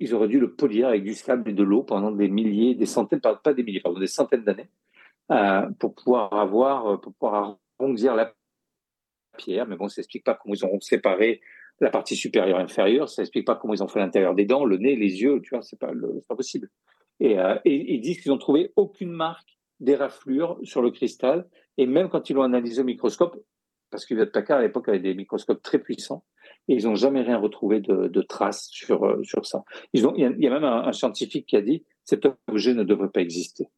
ils 0.00 0.14
auraient 0.14 0.28
dû 0.28 0.40
le 0.40 0.54
polir 0.54 0.88
avec 0.88 1.04
du 1.04 1.14
sable 1.14 1.48
et 1.50 1.52
de 1.52 1.62
l'eau 1.62 1.82
pendant 1.82 2.10
des 2.10 2.28
milliers, 2.28 2.74
des 2.74 2.86
centaines, 2.86 3.20
pas 3.20 3.54
des 3.54 3.62
milliers, 3.62 3.80
pardon, 3.80 4.00
des 4.00 4.06
centaines 4.06 4.42
d'années, 4.42 4.70
pour 5.78 5.94
pouvoir 5.94 6.32
avoir, 6.32 7.00
pour 7.00 7.12
pouvoir 7.12 7.58
arrondir 7.78 8.16
la 8.16 8.34
pierre. 9.36 9.66
Mais 9.66 9.76
bon, 9.76 9.88
ça 9.88 10.00
n'explique 10.00 10.24
pas 10.24 10.34
comment 10.34 10.54
ils 10.54 10.64
ont 10.64 10.80
séparé 10.80 11.40
la 11.80 11.90
partie 11.90 12.16
supérieure 12.16 12.60
et 12.60 12.62
inférieure. 12.62 13.08
Ça 13.08 13.22
n'explique 13.22 13.46
pas 13.46 13.56
comment 13.56 13.74
ils 13.74 13.82
ont 13.82 13.88
fait 13.88 14.00
l'intérieur 14.00 14.34
des 14.34 14.44
dents, 14.44 14.64
le 14.64 14.76
nez, 14.76 14.96
les 14.96 15.22
yeux. 15.22 15.40
Tu 15.42 15.50
vois, 15.50 15.62
c'est 15.62 15.78
pas, 15.78 15.92
pas 16.28 16.36
possible. 16.36 16.68
Et, 17.20 17.38
euh, 17.38 17.56
et, 17.64 17.94
ils 17.94 18.00
disent 18.00 18.20
qu'ils 18.20 18.32
ont 18.32 18.38
trouvé 18.38 18.72
aucune 18.76 19.12
marque 19.12 19.58
d'éraflure 19.78 20.58
sur 20.62 20.82
le 20.82 20.90
cristal. 20.90 21.48
Et 21.78 21.86
même 21.86 22.08
quand 22.08 22.28
ils 22.28 22.34
l'ont 22.34 22.42
analysé 22.42 22.82
au 22.82 22.84
microscope, 22.84 23.42
parce 23.90 24.06
que 24.06 24.24
Packard 24.24 24.58
à 24.58 24.62
l'époque 24.62 24.88
avait 24.88 25.00
des 25.00 25.14
microscopes 25.14 25.62
très 25.62 25.78
puissants, 25.78 26.24
et 26.68 26.74
ils 26.74 26.84
n'ont 26.84 26.94
jamais 26.94 27.22
rien 27.22 27.38
retrouvé 27.38 27.80
de, 27.80 28.22
traces 28.22 28.68
sur, 28.70 29.04
euh, 29.04 29.22
sur 29.24 29.46
ça. 29.46 29.64
Il, 29.92 30.02
y 30.02 30.24
a, 30.24 30.50
même 30.50 30.64
un, 30.64 30.92
scientifique 30.92 31.46
qui 31.46 31.56
a 31.56 31.62
dit 31.62 31.84
cet 32.04 32.26
objet 32.48 32.74
ne 32.74 32.84
devrait 32.84 33.08
pas 33.08 33.20
exister. 33.20 33.68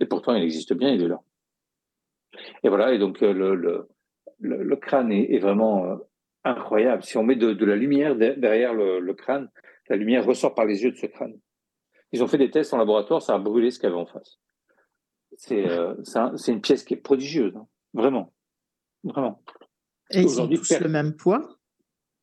Et 0.00 0.06
pourtant, 0.06 0.34
il 0.34 0.42
existe 0.42 0.74
bien, 0.74 0.90
il 0.90 1.02
est 1.02 1.08
là. 1.08 1.20
Et 2.64 2.68
voilà, 2.68 2.92
et 2.92 2.98
donc 2.98 3.22
euh, 3.22 3.32
le, 3.32 3.88
le, 4.44 4.76
crâne 4.76 5.10
est, 5.12 5.38
vraiment 5.38 5.86
euh, 5.86 5.96
incroyable. 6.44 7.02
Si 7.02 7.16
on 7.16 7.24
met 7.24 7.36
de, 7.36 7.52
de 7.52 7.64
la 7.64 7.76
lumière 7.76 8.16
derrière 8.16 8.74
le, 8.74 9.12
crâne, 9.14 9.50
la 9.88 9.96
lumière 9.96 10.24
ressort 10.24 10.54
par 10.54 10.66
les 10.66 10.82
yeux 10.82 10.92
de 10.92 10.96
ce 10.96 11.06
crâne. 11.06 11.34
Ils 12.12 12.22
ont 12.22 12.28
fait 12.28 12.38
des 12.38 12.50
tests 12.50 12.72
en 12.74 12.78
laboratoire, 12.78 13.22
ça 13.22 13.34
a 13.34 13.38
brûlé 13.38 13.70
ce 13.70 13.78
qu'il 13.78 13.88
y 13.88 13.92
avait 13.92 14.00
en 14.00 14.06
face. 14.06 14.38
C'est 15.36 15.66
c'est 16.36 16.52
une 16.52 16.60
pièce 16.60 16.84
qui 16.84 16.94
est 16.94 16.98
prodigieuse, 16.98 17.56
hein. 17.56 17.66
vraiment. 17.92 18.32
Vraiment. 19.02 19.42
Et 20.10 20.20
ils 20.20 20.40
ont 20.40 20.48
tous 20.48 20.78
le 20.78 20.88
même 20.88 21.16
poids? 21.16 21.58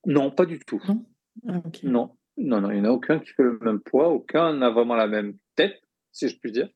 Non, 0.05 0.32
pas 0.32 0.45
du 0.45 0.59
tout. 0.59 0.82
Non, 0.88 1.05
ah, 1.47 1.61
non, 1.84 2.17
non, 2.38 2.61
non, 2.61 2.72
il 2.72 2.82
n'y 2.82 2.88
en 2.88 2.91
a 2.91 2.93
aucun 2.93 3.19
qui 3.19 3.32
fait 3.32 3.43
le 3.43 3.59
même 3.59 3.82
poids, 3.82 4.09
aucun 4.09 4.53
n'a 4.53 4.69
vraiment 4.69 4.95
la 4.95 5.07
même 5.07 5.38
tête, 5.55 5.82
si 6.11 6.30
je 6.30 6.39
puis 6.39 6.51
dire. 6.51 6.69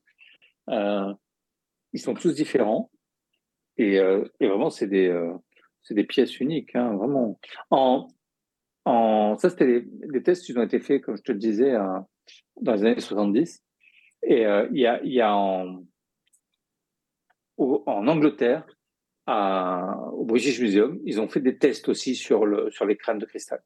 Euh, 0.68 1.12
ils 1.92 2.00
sont 2.00 2.14
tous 2.14 2.34
différents 2.34 2.90
et, 3.78 3.98
euh, 3.98 4.24
vraiment 4.40 4.70
c'est 4.70 4.86
des, 4.86 5.08
euh, 5.08 5.32
des 5.90 6.04
pièces 6.04 6.40
uniques, 6.40 6.74
hein, 6.74 6.94
vraiment. 6.96 7.38
En, 7.70 8.08
en, 8.84 9.36
ça, 9.38 9.50
c'était 9.50 9.84
des, 9.86 10.22
tests 10.22 10.44
qui 10.44 10.56
ont 10.56 10.62
été 10.62 10.80
faits, 10.80 11.02
comme 11.02 11.16
je 11.16 11.22
te 11.22 11.32
le 11.32 11.38
disais, 11.38 11.74
dans 12.60 12.72
les 12.72 12.84
années 12.84 13.00
70. 13.00 13.62
Et 14.22 14.42
il 14.42 14.78
y 14.78 14.86
a, 14.86 15.00
y 15.04 15.20
a 15.20 15.34
en, 15.36 15.84
en 17.58 18.08
Angleterre, 18.08 18.66
au 19.26 20.24
British 20.24 20.60
Museum, 20.60 21.00
ils 21.04 21.20
ont 21.20 21.28
fait 21.28 21.40
des 21.40 21.58
tests 21.58 21.88
aussi 21.88 22.14
sur, 22.14 22.46
le, 22.46 22.70
sur 22.70 22.86
les 22.86 22.96
crânes 22.96 23.18
de 23.18 23.26
cristal. 23.26 23.60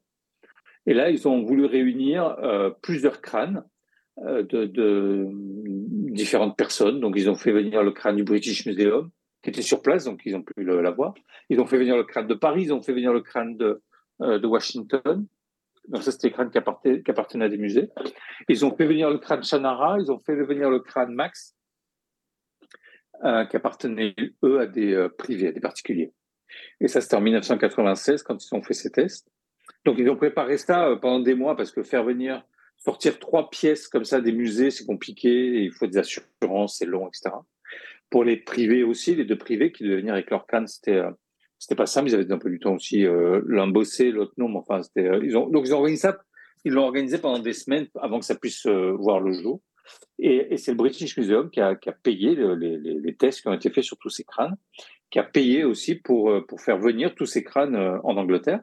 Et 0.85 0.93
là, 0.93 1.09
ils 1.09 1.27
ont 1.27 1.43
voulu 1.43 1.65
réunir 1.65 2.23
euh, 2.39 2.71
plusieurs 2.81 3.21
crânes 3.21 3.63
euh, 4.19 4.43
de, 4.43 4.65
de, 4.65 5.27
différentes 6.11 6.57
personnes. 6.57 6.99
Donc, 6.99 7.13
ils 7.17 7.29
ont 7.29 7.35
fait 7.35 7.51
venir 7.51 7.83
le 7.83 7.91
crâne 7.91 8.15
du 8.15 8.23
British 8.23 8.65
Museum, 8.65 9.11
qui 9.41 9.49
était 9.49 9.61
sur 9.61 9.81
place, 9.81 10.05
donc 10.05 10.21
ils 10.25 10.35
ont 10.35 10.43
pu 10.43 10.53
le, 10.63 10.81
la 10.81 10.91
voir. 10.91 11.13
Ils 11.49 11.59
ont 11.59 11.65
fait 11.65 11.77
venir 11.77 11.97
le 11.97 12.03
crâne 12.03 12.27
de 12.27 12.33
Paris, 12.33 12.63
ils 12.63 12.73
ont 12.73 12.81
fait 12.81 12.93
venir 12.93 13.13
le 13.13 13.21
crâne 13.21 13.57
de, 13.57 13.81
euh, 14.21 14.41
Washington. 14.45 15.25
Donc, 15.87 16.03
ça, 16.03 16.11
c'était 16.11 16.27
les 16.27 16.33
crânes 16.33 16.51
qui 16.51 16.57
appartenaient 16.59 17.45
à 17.45 17.49
des 17.49 17.57
musées. 17.57 17.89
Ils 18.47 18.63
ont 18.65 18.75
fait 18.75 18.85
venir 18.85 19.09
le 19.09 19.17
crâne 19.17 19.43
Shannara, 19.43 19.97
ils 19.99 20.11
ont 20.11 20.19
fait 20.19 20.35
venir 20.35 20.69
le 20.69 20.79
crâne 20.79 21.13
Max, 21.13 21.55
euh, 23.23 23.45
qui 23.45 23.55
appartenaient, 23.55 24.15
eux, 24.43 24.59
à 24.59 24.67
des 24.67 24.93
euh, 24.93 25.09
privés, 25.09 25.47
à 25.47 25.51
des 25.51 25.59
particuliers. 25.59 26.13
Et 26.79 26.87
ça, 26.87 27.01
c'était 27.01 27.15
en 27.15 27.21
1996 27.21 28.21
quand 28.21 28.43
ils 28.43 28.55
ont 28.55 28.61
fait 28.61 28.75
ces 28.75 28.91
tests. 28.91 29.27
Donc, 29.85 29.97
ils 29.97 30.09
ont 30.09 30.15
préparé 30.15 30.57
ça 30.57 30.95
pendant 31.01 31.19
des 31.19 31.33
mois 31.33 31.55
parce 31.55 31.71
que 31.71 31.81
faire 31.81 32.03
venir, 32.03 32.43
sortir 32.77 33.17
trois 33.17 33.49
pièces 33.49 33.87
comme 33.87 34.05
ça 34.05 34.21
des 34.21 34.31
musées, 34.31 34.69
c'est 34.69 34.85
compliqué, 34.85 35.63
il 35.63 35.71
faut 35.71 35.87
des 35.87 35.97
assurances, 35.97 36.77
c'est 36.77 36.85
long, 36.85 37.07
etc. 37.07 37.31
Pour 38.11 38.23
les 38.23 38.37
privés 38.37 38.83
aussi, 38.83 39.15
les 39.15 39.25
deux 39.25 39.37
privés 39.37 39.71
qui 39.71 39.83
devaient 39.83 39.97
venir 39.97 40.13
avec 40.13 40.29
leur 40.29 40.45
canne, 40.45 40.67
c'était 40.67 41.01
c'était 41.57 41.75
pas 41.75 41.85
mais 42.03 42.11
ils 42.11 42.15
avaient 42.15 42.31
un 42.31 42.37
peu 42.37 42.49
du 42.49 42.59
temps 42.59 42.75
aussi. 42.75 43.05
L'un 43.05 43.67
bossé, 43.67 44.11
l'autre 44.11 44.33
non, 44.37 44.49
mais 44.49 44.57
enfin, 44.57 44.83
c'était. 44.83 45.09
ils 45.23 45.37
ont, 45.37 45.47
donc, 45.47 45.65
ils 45.65 45.73
ont 45.73 45.77
organisé 45.77 46.01
ça, 46.01 46.19
ils 46.65 46.73
l'ont 46.73 46.83
organisé 46.83 47.17
pendant 47.17 47.39
des 47.39 47.53
semaines 47.53 47.87
avant 47.99 48.19
que 48.19 48.25
ça 48.25 48.35
puisse 48.35 48.67
voir 48.67 49.19
le 49.19 49.31
jour. 49.31 49.61
Et, 50.19 50.57
c'est 50.57 50.71
le 50.71 50.77
British 50.77 51.17
Museum 51.17 51.49
qui 51.49 51.59
a, 51.59 51.75
payé 52.03 52.35
les, 52.35 53.15
tests 53.15 53.41
qui 53.41 53.47
ont 53.47 53.53
été 53.53 53.69
faits 53.69 53.83
sur 53.83 53.97
tous 53.97 54.09
ces 54.09 54.23
crânes, 54.23 54.55
qui 55.09 55.19
a 55.19 55.23
payé 55.23 55.63
aussi 55.63 55.95
pour, 55.95 56.29
euh, 56.29 56.45
pour 56.45 56.61
faire 56.61 56.77
venir 56.77 57.15
tous 57.15 57.25
ces 57.25 57.43
crânes 57.43 57.75
euh, 57.75 57.97
en 58.03 58.17
Angleterre, 58.17 58.61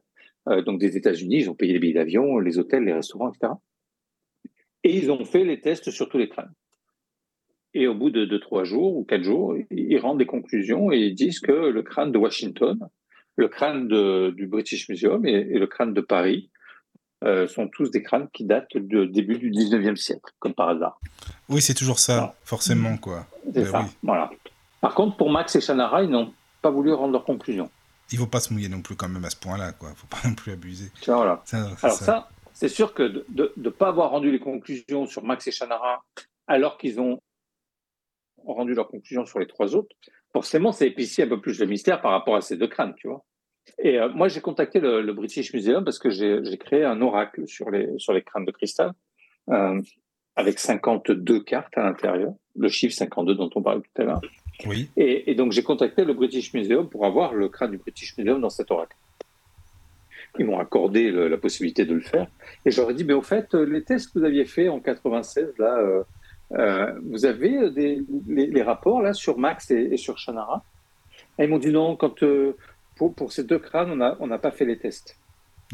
euh, 0.49 0.63
donc 0.63 0.79
des 0.79 0.97
États-Unis. 0.97 1.41
Ils 1.41 1.51
ont 1.51 1.55
payé 1.55 1.73
les 1.73 1.79
billets 1.79 1.95
d'avion, 1.95 2.39
les 2.39 2.59
hôtels, 2.59 2.85
les 2.85 2.93
restaurants, 2.93 3.33
etc. 3.33 3.53
Et 4.85 4.97
ils 4.97 5.11
ont 5.11 5.25
fait 5.25 5.45
les 5.45 5.61
tests 5.61 5.91
sur 5.91 6.09
tous 6.09 6.19
les 6.19 6.29
crânes. 6.29 6.53
Et 7.75 7.87
au 7.87 7.95
bout 7.95 8.11
de 8.11 8.39
trois 8.39 8.65
jours 8.65 8.97
ou 8.97 9.05
quatre 9.05 9.23
jours, 9.23 9.55
ils 9.71 9.99
rendent 9.99 10.19
des 10.19 10.27
conclusions 10.27 10.91
et 10.91 10.99
ils 10.99 11.15
disent 11.15 11.41
que 11.41 11.53
le 11.53 11.83
crâne 11.83 12.13
de 12.13 12.19
Washington, 12.19 12.79
le 13.39 13.49
crâne 13.49 13.89
du 14.33 14.47
British 14.47 14.89
Museum 14.89 15.25
et, 15.25 15.45
le 15.45 15.67
crâne 15.67 15.95
de 15.95 16.01
Paris 16.01 16.51
euh, 17.25 17.47
sont 17.47 17.69
tous 17.69 17.91
des 17.91 18.03
crânes 18.03 18.29
qui 18.33 18.45
datent 18.45 18.77
du 18.77 19.07
début 19.09 19.39
du 19.39 19.51
19e 19.51 19.97
siècle, 19.97 20.33
comme 20.41 20.55
par 20.55 20.71
hasard. 20.71 21.01
Oui, 21.49 21.63
c'est 21.63 21.75
toujours 21.75 21.99
ça, 22.01 22.35
forcément. 22.45 22.97
quoi. 22.97 23.27
Ben 23.47 23.65
ça, 23.65 23.87
voilà. 24.03 24.31
Par 24.81 24.95
contre, 24.95 25.17
pour 25.17 25.31
Max 25.31 25.55
et 25.57 25.61
Shannara, 25.61 26.03
ils 26.03 26.11
n'ont 26.11 26.33
pas 26.63 26.71
voulu 26.71 26.93
rendre 26.93 27.13
leur 27.13 27.25
conclusion. 27.25 27.71
Il 28.11 28.17
ne 28.17 28.25
faut 28.25 28.31
pas 28.31 28.41
se 28.41 28.53
mouiller 28.53 28.69
non 28.69 28.83
plus 28.83 28.97
quand 28.97 29.09
même 29.09 29.25
à 29.25 29.31
ce 29.31 29.37
point-là, 29.37 29.73
quoi. 29.73 29.91
Il 29.91 29.93
ne 29.93 29.97
faut 29.97 30.07
pas 30.07 30.27
non 30.29 30.35
plus 30.35 30.53
abuser. 30.53 30.91
Voilà. 31.07 31.43
alors 31.53 31.97
ça, 31.97 32.29
c'est 32.53 32.69
sûr 32.69 32.93
que 32.93 33.25
de 33.29 33.53
ne 33.57 33.71
pas 33.71 33.89
avoir 33.89 34.11
rendu 34.11 34.33
les 34.33 34.41
conclusions 34.41 35.07
sur 35.07 35.23
Max 35.23 35.47
et 35.47 35.53
Shannara 35.53 36.05
alors 36.49 36.79
qu'ils 36.79 36.99
ont 36.99 37.21
rendu 38.47 38.75
leurs 38.75 38.89
conclusions 38.89 39.27
sur 39.27 39.39
les 39.39 39.47
trois 39.47 39.75
autres, 39.75 39.95
forcément, 40.33 40.73
ça 40.73 40.87
épicie 40.87 41.23
un 41.23 41.29
peu 41.29 41.41
plus 41.41 41.59
le 41.59 41.67
mystère 41.67 42.01
par 42.01 42.13
rapport 42.13 42.37
à 42.37 42.41
ces 42.41 42.57
deux 42.57 42.69
crânes, 42.69 42.95
tu 42.97 43.09
vois. 43.09 43.25
Et 43.79 43.99
euh, 43.99 44.09
moi, 44.09 44.29
j'ai 44.29 44.41
contacté 44.41 44.81
le, 44.81 45.13
British 45.13 45.53
Museum 45.53 45.85
parce 45.85 45.99
que 45.99 46.11
j'ai 46.11 46.59
créé 46.59 46.85
un 46.85 47.01
oracle 47.01 47.47
sur 47.47 47.71
les, 47.71 47.89
sur 47.99 48.13
les 48.13 48.23
crânes 48.23 48.45
de 48.45 48.51
cristal 48.51 48.93
euh, 49.51 49.81
avec 50.37 50.59
52 50.59 51.43
cartes 51.45 51.77
à 51.77 51.83
l'intérieur, 51.83 52.33
le 52.57 52.69
chiffre 52.69 52.95
52 52.95 53.35
dont 53.35 53.51
on 53.55 53.63
parlait 53.63 53.81
tout 53.81 54.03
à 54.03 54.05
l'heure. 54.05 54.21
Oui. 54.67 54.91
Et, 54.97 55.35
donc, 55.35 55.53
j'ai 55.53 55.63
contacté 55.63 56.05
le 56.05 56.15
British 56.15 56.53
Museum 56.53 56.89
pour 56.89 57.07
avoir 57.07 57.35
le 57.35 57.49
crâne 57.49 57.73
du 57.73 57.79
British 57.79 58.17
Museum 58.17 58.41
dans 58.41 58.51
cet 58.51 58.71
oracle. 58.71 58.97
Ils 60.39 60.45
m'ont 60.45 60.59
accordé 60.59 61.11
la 61.11 61.37
possibilité 61.37 61.85
de 61.85 61.95
le 61.95 62.01
faire. 62.01 62.27
Et 62.65 62.71
j'aurais 62.71 62.95
dit, 62.95 63.05
mais 63.05 63.15
au 63.15 63.23
fait, 63.23 63.55
les 63.55 63.83
tests 63.83 64.13
que 64.13 64.19
vous 64.19 64.25
aviez 64.25 64.45
faits 64.45 64.69
en 64.69 64.81
96, 64.81 65.55
là, 65.59 65.79
euh, 65.79 66.03
euh, 66.03 66.03
vous 66.51 67.25
avez 67.25 67.71
des, 67.71 68.03
les, 68.27 68.63
rapports 68.63 69.03
là 69.03 69.13
sur 69.13 69.39
Max 69.39 69.71
et, 69.71 69.97
sur 69.97 70.19
Shannara? 70.19 70.65
Et 71.39 71.45
Ils 71.45 71.51
m'ont 71.51 71.59
dit 71.59 71.71
non, 71.71 71.97
quand 71.97 72.25
pour, 72.97 73.33
ces 73.33 73.45
deux 73.45 73.59
crânes, 73.59 73.91
on 73.91 73.97
n'a 73.97 74.17
on 74.21 74.39
pas 74.39 74.51
fait 74.51 74.65
les 74.65 74.79
tests. 74.79 75.17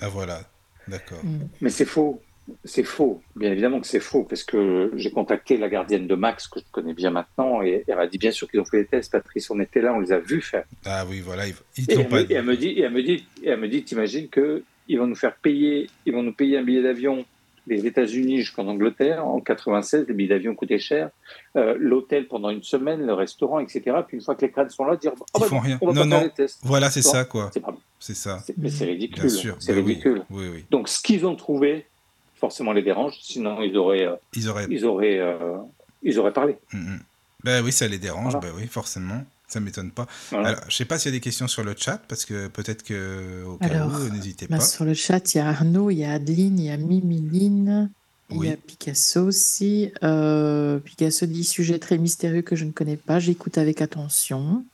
Ah 0.01 0.09
voilà, 0.09 0.41
d'accord. 0.89 1.25
Mm. 1.25 1.49
Mais 1.61 1.71
c'est 1.71 1.85
faux. 1.85 2.21
c'est 2.65 2.83
faux. 2.83 3.23
Bien 3.37 3.53
évidemment 3.53 3.81
que 3.81 3.87
c'est 3.87 4.01
faux, 4.01 4.25
parce 4.25 4.43
que 4.43 4.93
j'ai 4.97 5.11
contacté 5.11 5.57
la 5.57 5.69
gardienne 5.69 6.07
de 6.07 6.15
Max, 6.15 6.49
que 6.49 6.61
je 6.61 6.65
connais 6.71 6.95
bien 6.95 7.11
maintenant, 7.11 7.63
et 7.63 7.85
elle 7.87 7.97
m'a 7.97 8.07
dit 8.07 8.19
bien 8.19 8.33
sûr 8.33 8.51
qu'ils 8.51 8.61
ont 8.61 8.65
fait 8.65 8.79
les 8.79 8.87
tests, 8.87 9.13
Patrice, 9.13 9.51
on 9.51 9.61
était 9.61 9.81
là, 9.81 9.95
on 9.95 10.01
les 10.01 10.13
a 10.13 10.19
vus 10.19 10.43
faire. 10.43 10.65
Ah 10.85 11.05
oui, 11.09 11.21
voilà, 11.21 11.47
ils, 11.47 11.55
ils 11.77 11.91
Et 11.91 11.95
elle, 11.95 12.09
pas 12.09 12.17
me, 12.17 12.33
et 12.33 12.35
elle 12.35 12.45
me 12.45 12.57
dit, 12.57 12.69
et 12.69 12.83
elle 12.83 12.93
me 12.93 13.03
dit, 13.03 13.27
et 13.43 13.49
elle 13.49 13.61
me 13.61 13.69
dit, 13.69 13.85
t'imagines 13.85 14.29
que 14.29 14.63
ils 14.87 14.99
vont 14.99 15.07
nous 15.07 15.15
faire 15.15 15.37
payer, 15.37 15.89
ils 16.05 16.13
vont 16.13 16.23
nous 16.23 16.35
payer 16.35 16.59
un 16.59 16.63
billet 16.63 16.83
d'avion 16.83 17.25
des 17.67 17.87
États-Unis 17.87 18.39
jusqu'en 18.39 18.67
Angleterre. 18.69 19.27
En 19.27 19.41
96, 19.41 20.07
les 20.09 20.15
billets 20.15 20.29
d'avion 20.29 20.55
coûtaient 20.55 20.79
cher. 20.79 21.11
Euh, 21.57 21.77
L'hôtel 21.79 22.29
pendant 22.29 22.51
une 22.51 22.63
semaine, 22.63 23.05
le 23.07 23.15
restaurant, 23.15 23.59
etc. 23.61 23.83
Puis 24.07 24.19
une 24.19 24.23
fois 24.23 24.35
que 24.35 24.43
les 24.43 24.51
crânes 24.51 24.69
sont 24.71 24.85
là, 24.85 24.97
dire, 24.97 25.13
oh, 25.19 25.25
Ils 25.37 25.41
bah 25.41 25.47
font 25.47 25.61
rien. 25.61 25.79
on 25.81 25.87
va 25.91 25.93
Non, 25.93 26.01
pas 26.03 26.09
faire 26.09 26.19
non. 26.19 26.25
les 26.25 26.31
tests. 26.33 26.61
Voilà, 26.63 26.91
c'est 26.91 27.03
ça, 27.03 27.25
quoi. 27.25 27.51
C'est 27.99 28.15
ça. 28.15 28.39
mais 28.59 28.69
c'est 28.71 28.85
ridicule. 28.85 29.21
Bien 29.23 29.29
sûr. 29.31 29.57
C'est 29.61 29.73
Ben 29.75 29.85
ridicule. 29.85 30.23
Oui, 30.31 30.45
oui. 30.53 30.65
Donc 30.71 30.89
ce 30.89 31.01
qu'ils 31.03 31.25
ont 31.25 31.37
trouvé, 31.37 31.87
forcément 32.35 32.73
les 32.73 32.83
dérange. 32.83 33.15
Sinon 33.23 33.63
ils 33.63 33.77
auraient, 33.79 34.05
euh, 34.07 34.17
Ils 34.35 34.49
auraient. 34.49 34.67
ils 34.69 34.85
auraient, 34.85 35.19
euh, 35.19 35.57
ils 36.03 36.19
auraient 36.19 36.33
parlé. 36.33 36.57
Mm, 36.73 36.79
mm. 36.79 37.01
Ben 37.45 37.65
oui, 37.65 37.73
ça 37.73 37.87
les 37.89 37.99
dérange. 37.99 38.33
Voilà. 38.33 38.41
Ben 38.49 38.53
oui, 38.59 38.67
forcément. 38.67 39.23
Ça 39.47 39.61
m'étonne 39.61 39.91
pas. 39.91 40.07
Voilà. 40.31 40.49
Alors, 40.49 40.61
je 40.69 40.75
sais 40.75 40.85
pas 40.87 40.99
s'il 40.99 41.13
y 41.13 41.15
a 41.15 41.19
des 41.19 41.21
questions 41.21 41.47
sur 41.49 41.63
le 41.65 41.75
chat, 41.77 42.01
parce 42.09 42.25
que 42.25 42.49
peut-être 42.49 42.83
que 42.83 43.45
au 43.45 43.57
cas 43.59 43.67
Alors, 43.67 43.89
où, 44.01 44.09
n'hésitez 44.09 44.47
Bah, 44.49 44.57
pas. 44.59 44.65
sur 44.65 44.85
le 44.85 44.95
chat, 44.95 45.35
il 45.35 45.39
y 45.39 45.41
a 45.41 45.49
Arnaud, 45.49 45.91
il 45.91 45.99
y 45.99 46.05
a 46.05 46.13
Adeline, 46.13 46.59
il 46.59 46.65
y 46.67 46.71
a 46.71 46.77
Mimiline, 46.79 47.91
il 48.31 48.39
Oui. 48.39 48.49
y 48.49 48.53
a 48.53 48.57
Picasso 48.57 49.21
aussi. 49.23 49.93
Euh, 50.03 50.79
Picasso 50.79 51.27
dit 51.27 51.45
sujet 51.45 51.79
très 51.79 51.99
mystérieux 51.99 52.43
que 52.43 52.57
je 52.57 52.65
ne 52.65 52.73
connais 52.73 52.97
pas, 52.97 53.21
j'écoute 53.21 53.59
avec 53.59 53.83
attention. 53.83 54.65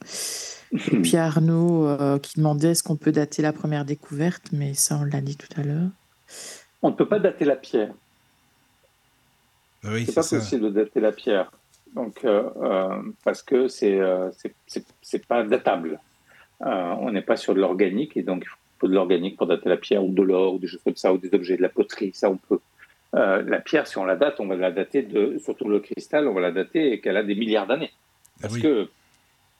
Et 0.73 0.79
puis 1.03 1.17
Arnaud 1.17 1.87
euh, 1.89 2.19
qui 2.21 2.37
demandait 2.37 2.71
est-ce 2.71 2.85
qu'on 2.85 2.97
peut 2.97 3.13
dater 3.13 3.43
la 3.43 3.53
première 3.53 3.85
découverte, 3.85 4.45
mais 4.53 4.75
ça 4.75 4.97
on 4.99 5.05
l'a 5.05 5.21
dit 5.21 5.37
tout 5.37 5.49
à 5.61 5.65
l'heure. 5.65 5.89
On 6.83 6.91
ne 6.91 6.95
peut 6.95 7.09
pas 7.09 7.19
dater 7.19 7.45
la 7.45 7.57
pierre. 7.57 7.93
Oui, 9.85 10.01
C'est 10.01 10.07
c'est 10.07 10.15
pas 10.15 10.23
ça. 10.23 10.39
possible 10.39 10.63
de 10.63 10.71
dater 10.71 11.01
la 11.01 11.13
pierre. 11.13 11.51
Donc, 11.95 12.25
euh, 12.25 12.49
euh, 12.63 13.03
parce 13.25 13.43
que 13.43 13.69
c'est 13.69 13.99
euh, 13.99 14.31
c'est 14.33 14.85
c'est 15.03 15.27
pas 15.27 15.43
datable. 15.43 16.01
Euh, 16.63 16.95
on 17.01 17.11
n'est 17.11 17.23
pas 17.23 17.37
sur 17.37 17.55
de 17.55 17.61
l'organique 17.61 18.17
et 18.17 18.23
donc 18.23 18.45
il 18.45 18.79
faut 18.79 18.89
de 18.89 18.95
l'organique 18.95 19.37
pour 19.37 19.47
dater 19.47 19.69
la 19.69 19.77
pierre 19.77 20.05
ou 20.05 20.13
de 20.13 20.23
l'or 20.23 20.55
ou 20.55 20.59
des 20.59 20.67
choses 20.67 20.83
comme 20.85 20.97
ça 20.97 21.13
ou 21.13 21.19
des 21.19 21.35
objets 21.35 21.57
de 21.57 21.63
la 21.63 21.69
poterie. 21.69 22.13
Ça, 22.15 22.31
on 22.31 22.37
peut. 22.37 22.61
Euh, 23.15 23.43
la 23.43 23.61
pierre, 23.61 23.87
si 23.87 23.99
on 23.99 24.05
la 24.05 24.17
date, 24.17 24.39
on 24.39 24.47
va 24.47 24.55
la 24.55 24.71
dater 24.71 25.03
de, 25.03 25.39
surtout 25.39 25.69
le 25.69 25.81
cristal, 25.81 26.29
on 26.29 26.35
va 26.35 26.41
la 26.41 26.53
dater 26.53 26.93
et 26.93 27.01
qu'elle 27.01 27.17
a 27.17 27.25
des 27.25 27.35
milliards 27.35 27.67
d'années. 27.67 27.91
Ah 27.93 28.43
Parce 28.43 28.55
oui. 28.55 28.63
que 28.63 28.89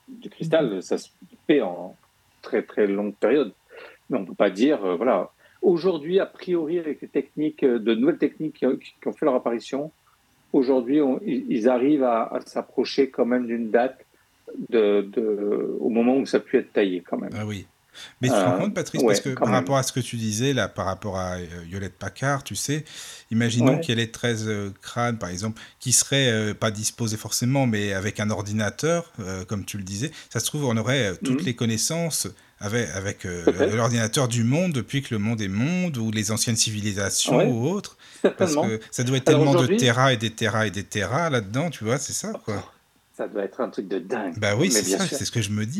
du 0.07 0.29
cristal, 0.29 0.81
ça 0.81 0.97
se 0.97 1.09
fait 1.47 1.61
en 1.61 1.95
très 2.41 2.61
très 2.63 2.87
longue 2.87 3.15
période. 3.15 3.51
Mais 4.09 4.17
on 4.17 4.21
ne 4.21 4.25
peut 4.25 4.35
pas 4.35 4.49
dire, 4.49 4.83
euh, 4.85 4.95
voilà. 4.95 5.31
Aujourd'hui, 5.61 6.19
a 6.19 6.25
priori, 6.25 6.79
avec 6.79 7.01
les 7.01 7.07
techniques, 7.07 7.63
euh, 7.63 7.77
de 7.77 7.93
nouvelles 7.93 8.17
techniques 8.17 8.55
qui, 8.55 8.65
qui 8.79 9.07
ont 9.07 9.13
fait 9.13 9.25
leur 9.25 9.35
apparition, 9.35 9.91
aujourd'hui, 10.53 10.99
ils 11.25 11.69
arrivent 11.69 12.03
à, 12.03 12.39
s'approcher 12.45 13.09
quand 13.09 13.25
même 13.25 13.47
d'une 13.47 13.71
date 13.71 14.05
au 14.73 15.89
moment 15.89 16.17
où 16.17 16.25
ça 16.25 16.37
a 16.37 16.39
pu 16.39 16.57
être 16.57 16.73
taillé 16.73 17.01
quand 17.01 17.17
même. 17.17 17.31
Ah. 17.33 17.45
Mais 18.21 18.27
tu 18.29 18.33
te 18.33 18.39
rends 18.39 18.55
Euh, 18.55 18.57
compte, 18.59 18.73
Patrice, 18.73 19.01
ouais, 19.01 19.07
parce 19.07 19.19
que 19.21 19.29
par 19.29 19.47
même. 19.47 19.55
rapport 19.55 19.77
à 19.77 19.83
ce 19.83 19.91
que 19.91 19.99
tu 19.99 20.15
disais, 20.15 20.53
là, 20.53 20.67
par 20.67 20.85
rapport 20.85 21.17
à 21.19 21.33
euh, 21.35 21.45
Yolette 21.69 21.97
Paccard, 21.97 22.43
tu 22.43 22.55
sais, 22.55 22.85
imaginons 23.31 23.73
Ouais. 23.75 23.79
qu'il 23.81 23.89
y 23.89 24.01
ait 24.01 24.05
les 24.05 24.11
13 24.11 24.45
euh, 24.47 24.69
crânes, 24.81 25.17
par 25.17 25.29
exemple, 25.29 25.61
qui 25.79 25.91
seraient 25.91 26.31
euh, 26.31 26.53
pas 26.53 26.71
disposés 26.71 27.17
forcément, 27.17 27.67
mais 27.67 27.93
avec 27.93 28.19
un 28.19 28.29
ordinateur, 28.29 29.11
euh, 29.19 29.43
comme 29.45 29.65
tu 29.65 29.77
le 29.77 29.83
disais, 29.83 30.11
ça 30.29 30.39
se 30.39 30.45
trouve, 30.45 30.65
on 30.65 30.77
aurait 30.77 31.11
euh, 31.11 31.15
toutes 31.23 31.39
Mhm. 31.41 31.45
les 31.45 31.55
connaissances 31.55 32.27
avec, 32.63 33.25
euh, 33.25 33.43
l'ordinateur 33.75 34.27
du 34.27 34.43
monde 34.43 34.71
depuis 34.71 35.01
que 35.01 35.13
le 35.15 35.17
monde 35.19 35.41
est 35.41 35.47
monde, 35.47 35.97
ou 35.97 36.11
les 36.11 36.31
anciennes 36.31 36.55
civilisations 36.55 37.37
Ouais. 37.37 37.45
ou 37.47 37.67
autres. 37.67 37.97
Parce 38.37 38.55
que 38.55 38.79
ça 38.91 39.03
doit 39.03 39.17
être 39.17 39.27
Alors 39.29 39.45
tellement 39.45 39.61
de 39.63 39.75
terras 39.77 40.13
et 40.13 40.17
des 40.17 40.29
terras 40.29 40.67
et 40.67 40.71
des 40.71 40.83
terras 40.83 41.29
là-dedans, 41.31 41.71
tu 41.71 41.83
vois, 41.83 41.97
c'est 41.97 42.13
ça, 42.13 42.31
quoi. 42.45 42.71
Ça 43.17 43.27
doit 43.27 43.43
être 43.43 43.59
un 43.61 43.69
truc 43.69 43.87
de 43.87 43.99
dingue. 43.99 44.37
Bah 44.37 44.55
oui, 44.55 44.71
c'est 44.71 44.83
ça, 44.83 45.05
c'est 45.07 45.25
ce 45.25 45.31
que 45.31 45.41
je 45.41 45.49
me 45.49 45.65
dis. 45.65 45.79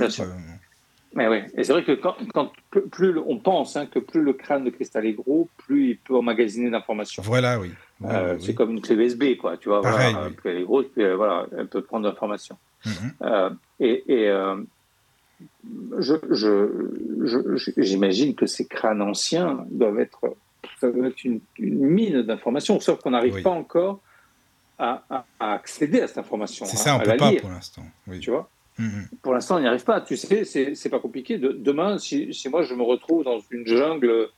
Mais 1.14 1.28
oui, 1.28 1.40
et 1.58 1.64
c'est 1.66 1.74
vrai 1.74 1.84
que 1.84 1.92
quand, 1.92 2.16
quand 2.34 2.52
plus, 2.92 3.18
on 3.18 3.38
pense 3.38 3.76
hein, 3.76 3.86
que 3.86 4.00
plus 4.00 4.22
le 4.22 4.32
crâne 4.34 4.64
de 4.64 4.70
cristal 4.70 5.06
est 5.06 5.12
gros, 5.14 5.50
plus 5.58 5.90
il 5.90 5.98
peut 5.98 6.16
emmagasiner 6.16 6.70
d'informations. 6.70 7.22
Voilà, 7.22 7.60
oui. 7.60 7.72
Euh, 8.06 8.36
oui, 8.36 8.42
c'est 8.42 8.56
comme 8.56 8.72
une 8.72 8.82
clé 8.82 8.96
USB, 8.96 9.36
quoi. 9.38 9.58
Tu 9.58 9.68
vois, 9.70 9.82
Pareil, 9.82 10.14
voilà, 10.14 10.28
oui. 10.30 10.34
plus 10.34 10.50
elle 10.52 10.58
est 10.60 10.64
grosse, 10.64 10.86
plus 10.88 11.04
elle, 11.04 11.16
voilà, 11.16 11.48
elle 11.58 11.68
peut 11.68 11.82
prendre 11.84 12.08
l'information. 12.08 12.58
Mhm. 12.86 12.94
Euh, 13.24 13.50
et 13.82 14.04
et 14.08 14.30
euh, 14.30 14.56
je, 16.00 16.16
je, 16.30 16.92
je- 17.26 17.72
j'imagine 17.78 18.36
que 18.36 18.46
ces 18.46 18.66
crânes 18.68 19.02
anciens 19.02 19.66
doivent 19.70 20.00
être, 20.00 20.36
doit 20.82 21.08
être 21.08 21.24
une, 21.26 21.42
une 21.60 21.80
mine 21.88 22.22
d'informations, 22.22 22.80
sauf 22.80 23.00
qu'on 23.02 23.12
n'arrive 23.12 23.34
Oui. 23.36 23.42
pas 23.44 23.50
encore 23.50 24.00
à, 24.80 25.04
à- 25.10 25.26
à 25.40 25.54
accéder 25.54 26.02
à 26.02 26.08
cette 26.08 26.18
information. 26.20 26.66
C'est 26.66 26.78
hein, 26.78 26.84
ça, 26.84 26.96
on 26.96 27.00
à 27.00 27.04
peut 27.04 27.18
pas 27.18 27.32
lire, 27.32 27.42
pour 27.42 27.50
l'instant. 27.52 27.84
Tu 28.20 28.32
vois? 28.32 28.50
Mhm. 28.82 29.08
pour 29.22 29.34
l'instant, 29.34 29.58
on 29.58 29.60
n'y 29.60 29.68
arrive 29.68 29.84
pas. 29.84 30.02
Tu 30.02 30.18
sais, 30.18 30.44
c'est 30.46 30.90
pas 30.90 31.00
compliqué. 31.00 31.38
De- 31.38 31.52
demain, 31.54 31.98
si, 31.98 32.34
si 32.34 32.50
moi 32.50 32.64
je 32.64 32.74
me 32.74 32.84
retrouve 32.84 33.24
dans 33.24 33.40
une 33.52 33.66
jungle 33.68 34.30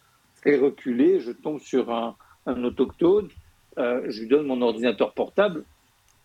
très 0.42 0.58
reculée, 0.58 1.20
je 1.20 1.32
tombe 1.32 1.60
sur 1.60 1.92
un, 1.92 2.16
un 2.46 2.64
autochtone, 2.64 3.30
euh, 3.78 4.02
je 4.10 4.22
lui 4.22 4.28
donne 4.28 4.46
mon 4.46 4.62
ordinateur 4.62 5.14
portable, 5.14 5.64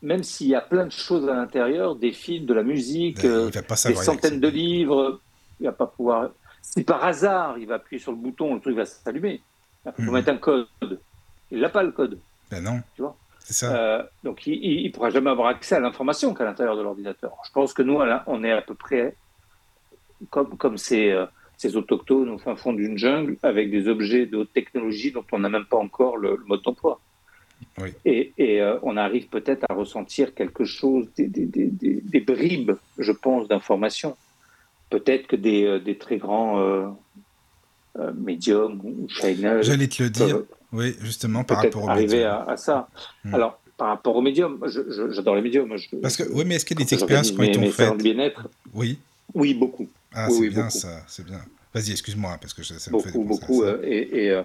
même 0.03 0.23
s'il 0.23 0.49
y 0.49 0.55
a 0.55 0.61
plein 0.61 0.87
de 0.87 0.93
choses 0.93 1.29
à 1.29 1.35
l'intérieur, 1.35 1.97
des 1.97 2.13
films, 2.13 2.47
de 2.47 2.55
la 2.55 2.63
musique, 2.63 3.25
euh, 3.25 3.51
des 3.51 3.95
centaines 3.95 4.41
de 4.41 4.49
livres, 4.49 5.21
il 5.61 5.67
va 5.67 5.73
pas 5.73 5.87
pouvoir. 5.87 6.31
Si 6.63 6.83
par 6.85 7.03
hasard 7.05 7.59
il 7.59 7.67
va 7.67 7.77
appuyer 7.77 8.01
sur 8.01 8.13
le 8.13 8.19
bouton, 8.19 8.55
le 8.55 8.61
truc 8.61 8.77
va 8.77 8.85
s'allumer. 8.85 9.41
Il 9.87 9.93
faut 9.93 10.03
Mhm. 10.03 10.13
mettre 10.13 10.29
un 10.31 10.37
code. 10.37 10.67
Il 11.51 11.61
n'a 11.61 11.69
pas 11.69 11.83
le 11.83 11.93
code. 11.93 12.19
Ben 12.51 12.63
non. 12.63 12.81
Tu 12.95 13.03
vois? 13.03 13.17
Ça. 13.53 13.77
Euh, 13.77 14.03
donc, 14.25 14.47
il 14.47 14.85
ne 14.85 14.91
pourra 14.91 15.11
jamais 15.11 15.31
avoir 15.31 15.49
accès 15.49 15.75
à 15.77 15.81
l'information 15.81 16.35
qu'à 16.35 16.45
l'intérieur 16.45 16.77
de 16.77 16.83
l'ordinateur. 16.83 17.33
Je 17.47 17.53
pense 17.53 17.73
que 17.73 17.83
nous, 17.83 17.99
on 18.27 18.45
est 18.45 18.53
à 18.53 18.63
peu 18.63 18.75
près 18.75 19.15
comme, 20.31 20.57
comme 20.57 20.77
ces, 20.79 21.11
euh, 21.11 21.27
ces 21.57 21.77
autochtones 21.77 22.29
au 22.31 22.39
fin 22.39 22.57
fond 22.57 22.73
d'une 22.73 22.99
jungle 22.99 23.37
avec 23.43 23.71
des 23.71 23.89
objets 23.89 24.27
de 24.27 24.37
haute 24.39 24.53
technologie 24.53 25.13
dont 25.13 25.25
on 25.33 25.39
n'a 25.39 25.49
même 25.49 25.65
pas 25.65 25.77
encore 25.77 26.17
le, 26.17 26.37
le 26.37 26.45
mode 26.45 26.63
d'emploi. 26.63 27.01
Oui. 27.81 27.91
Et, 28.05 28.33
et, 28.39 28.61
euh, 28.63 28.79
on 28.83 28.97
arrive 28.97 29.29
peut-être 29.29 29.65
à 29.69 29.75
ressentir 29.75 30.35
quelque 30.35 30.65
chose, 30.65 31.07
des, 31.17 31.27
des, 31.27 31.47
des, 31.47 31.67
des- 31.67 32.01
des 32.03 32.21
bribes, 32.21 32.73
je 32.99 33.13
pense, 33.13 33.49
d'informations. 33.49 34.17
Peut-être 34.91 35.27
que 35.27 35.37
des, 35.37 35.97
très 35.99 36.17
grands 36.19 36.97
médiums 38.15 38.81
ou 38.85 39.09
China 39.09 39.61
J'allais 39.63 39.89
te 39.89 40.03
le 40.03 40.11
dire. 40.11 40.27
peuvent, 40.29 40.47
Oui, 40.73 40.95
justement, 41.01 41.45
par 41.45 41.59
rapport 41.63 41.85
au 41.85 41.89
arriver 41.89 42.17
médium. 42.17 42.31
à, 42.31 42.45
à 42.53 42.57
ça. 42.57 42.89
Hmm. 43.25 43.35
Alors, 43.35 43.61
par 43.77 43.89
rapport 43.89 44.17
aux 44.17 44.21
médiums, 44.23 44.61
j'adore 45.13 45.37
les 45.37 45.43
médiums. 45.43 45.77
Je, 45.77 45.97
Parce 45.97 46.17
que, 46.17 46.25
oui, 46.33 46.45
mais 46.47 46.57
est-ce 46.57 46.65
qu'il 46.67 46.79
y 46.79 46.83
a 46.83 46.85
des 46.85 46.95
expériences 46.95 47.31
qui 47.31 47.39
ont 47.41 47.43
été 47.45 47.71
faites? 47.71 47.97
bien-être, 47.97 48.49
Oui. 48.75 48.99
oui, 49.35 49.55
beaucoup. 49.55 49.89
Ah, 50.13 50.27
Oui, 50.29 50.35
c'est 50.35 50.41
oui, 50.41 50.49
bien 50.51 50.65
beaucoup. 50.65 50.79
ça, 50.79 51.03
c'est 51.07 51.25
bien. 51.25 51.41
Vas-y, 51.73 51.93
excuse-moi, 51.93 52.37
parce 52.41 52.55
que 52.55 52.63
je- 52.63 52.75
ça 52.75 52.91
me 52.91 52.99
fait 52.99 53.13
beaucoup, 53.13 53.23
à 53.23 53.29
beaucoup. 53.29 53.63
ça. 53.63 53.69
euh, 53.69 53.81
et 53.85 54.25
et, 54.25 54.31
euh, 54.33 54.43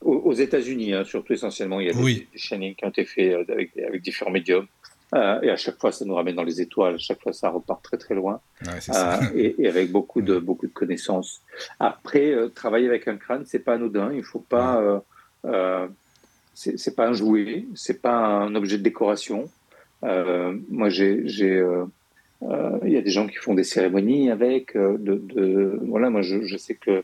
aux 0.00 0.32
États-Unis, 0.32 0.94
hein, 0.94 1.04
surtout 1.04 1.32
essentiellement, 1.32 1.80
il 1.80 1.86
y 1.88 1.90
a 1.90 1.92
des, 1.92 1.98
Oui. 2.02 2.28
des 2.32 2.38
chaînings 2.38 2.74
qui 2.76 2.84
ont 2.84 2.88
été 2.90 3.04
faits 3.04 3.32
euh, 3.32 3.52
avec, 3.52 3.76
avec 3.76 4.00
différents 4.00 4.30
médiums. 4.30 4.66
Euh, 5.12 5.40
et 5.42 5.50
à 5.50 5.56
chaque 5.56 5.78
fois, 5.80 5.90
ça 5.90 6.04
nous 6.04 6.14
ramène 6.14 6.36
dans 6.36 6.44
les 6.44 6.60
étoiles. 6.60 6.94
À 6.94 6.98
chaque 6.98 7.20
fois, 7.20 7.32
ça 7.32 7.50
repart 7.50 7.82
très 7.82 7.98
très 7.98 8.14
loin. 8.14 8.40
Ouais, 8.64 8.80
ça. 8.80 9.18
Et, 9.34 9.56
et 9.58 9.68
avec 9.68 9.90
beaucoup 9.96 10.22
de 10.22 10.38
beaucoup 10.38 10.68
de 10.68 10.72
connaissances. 10.72 11.42
Après, 11.80 12.32
travailler 12.54 12.86
avec 12.86 13.08
un 13.08 13.16
crâne, 13.16 13.42
c'est 13.44 13.58
pas 13.58 13.74
anodin. 13.74 14.12
Il 14.14 14.22
faut 14.22 14.38
pas. 14.38 15.02
Euh, 15.44 15.86
c'est 16.54 16.94
pas 16.94 17.08
un 17.08 17.12
jouet. 17.12 17.64
C'est 17.74 18.02
pas 18.02 18.16
un 18.16 18.54
objet 18.54 18.78
de 18.78 18.82
décoration. 18.82 19.48
Euh, 20.04 20.56
moi, 20.68 20.88
j'ai 20.88 21.22
euh, 21.42 21.84
euh, 22.42 22.78
il 22.84 22.92
y 22.92 22.96
a 22.96 23.02
des 23.02 23.10
gens 23.10 23.26
qui 23.26 23.36
font 23.36 23.54
des 23.54 23.64
cérémonies 23.64 24.30
avec. 24.30 24.76
de, 24.76 24.98
de 25.16 25.78
voilà, 25.82 26.10
moi, 26.10 26.22
je, 26.22 26.42
je 26.42 26.56
sais 26.56 26.74
que 26.74 27.02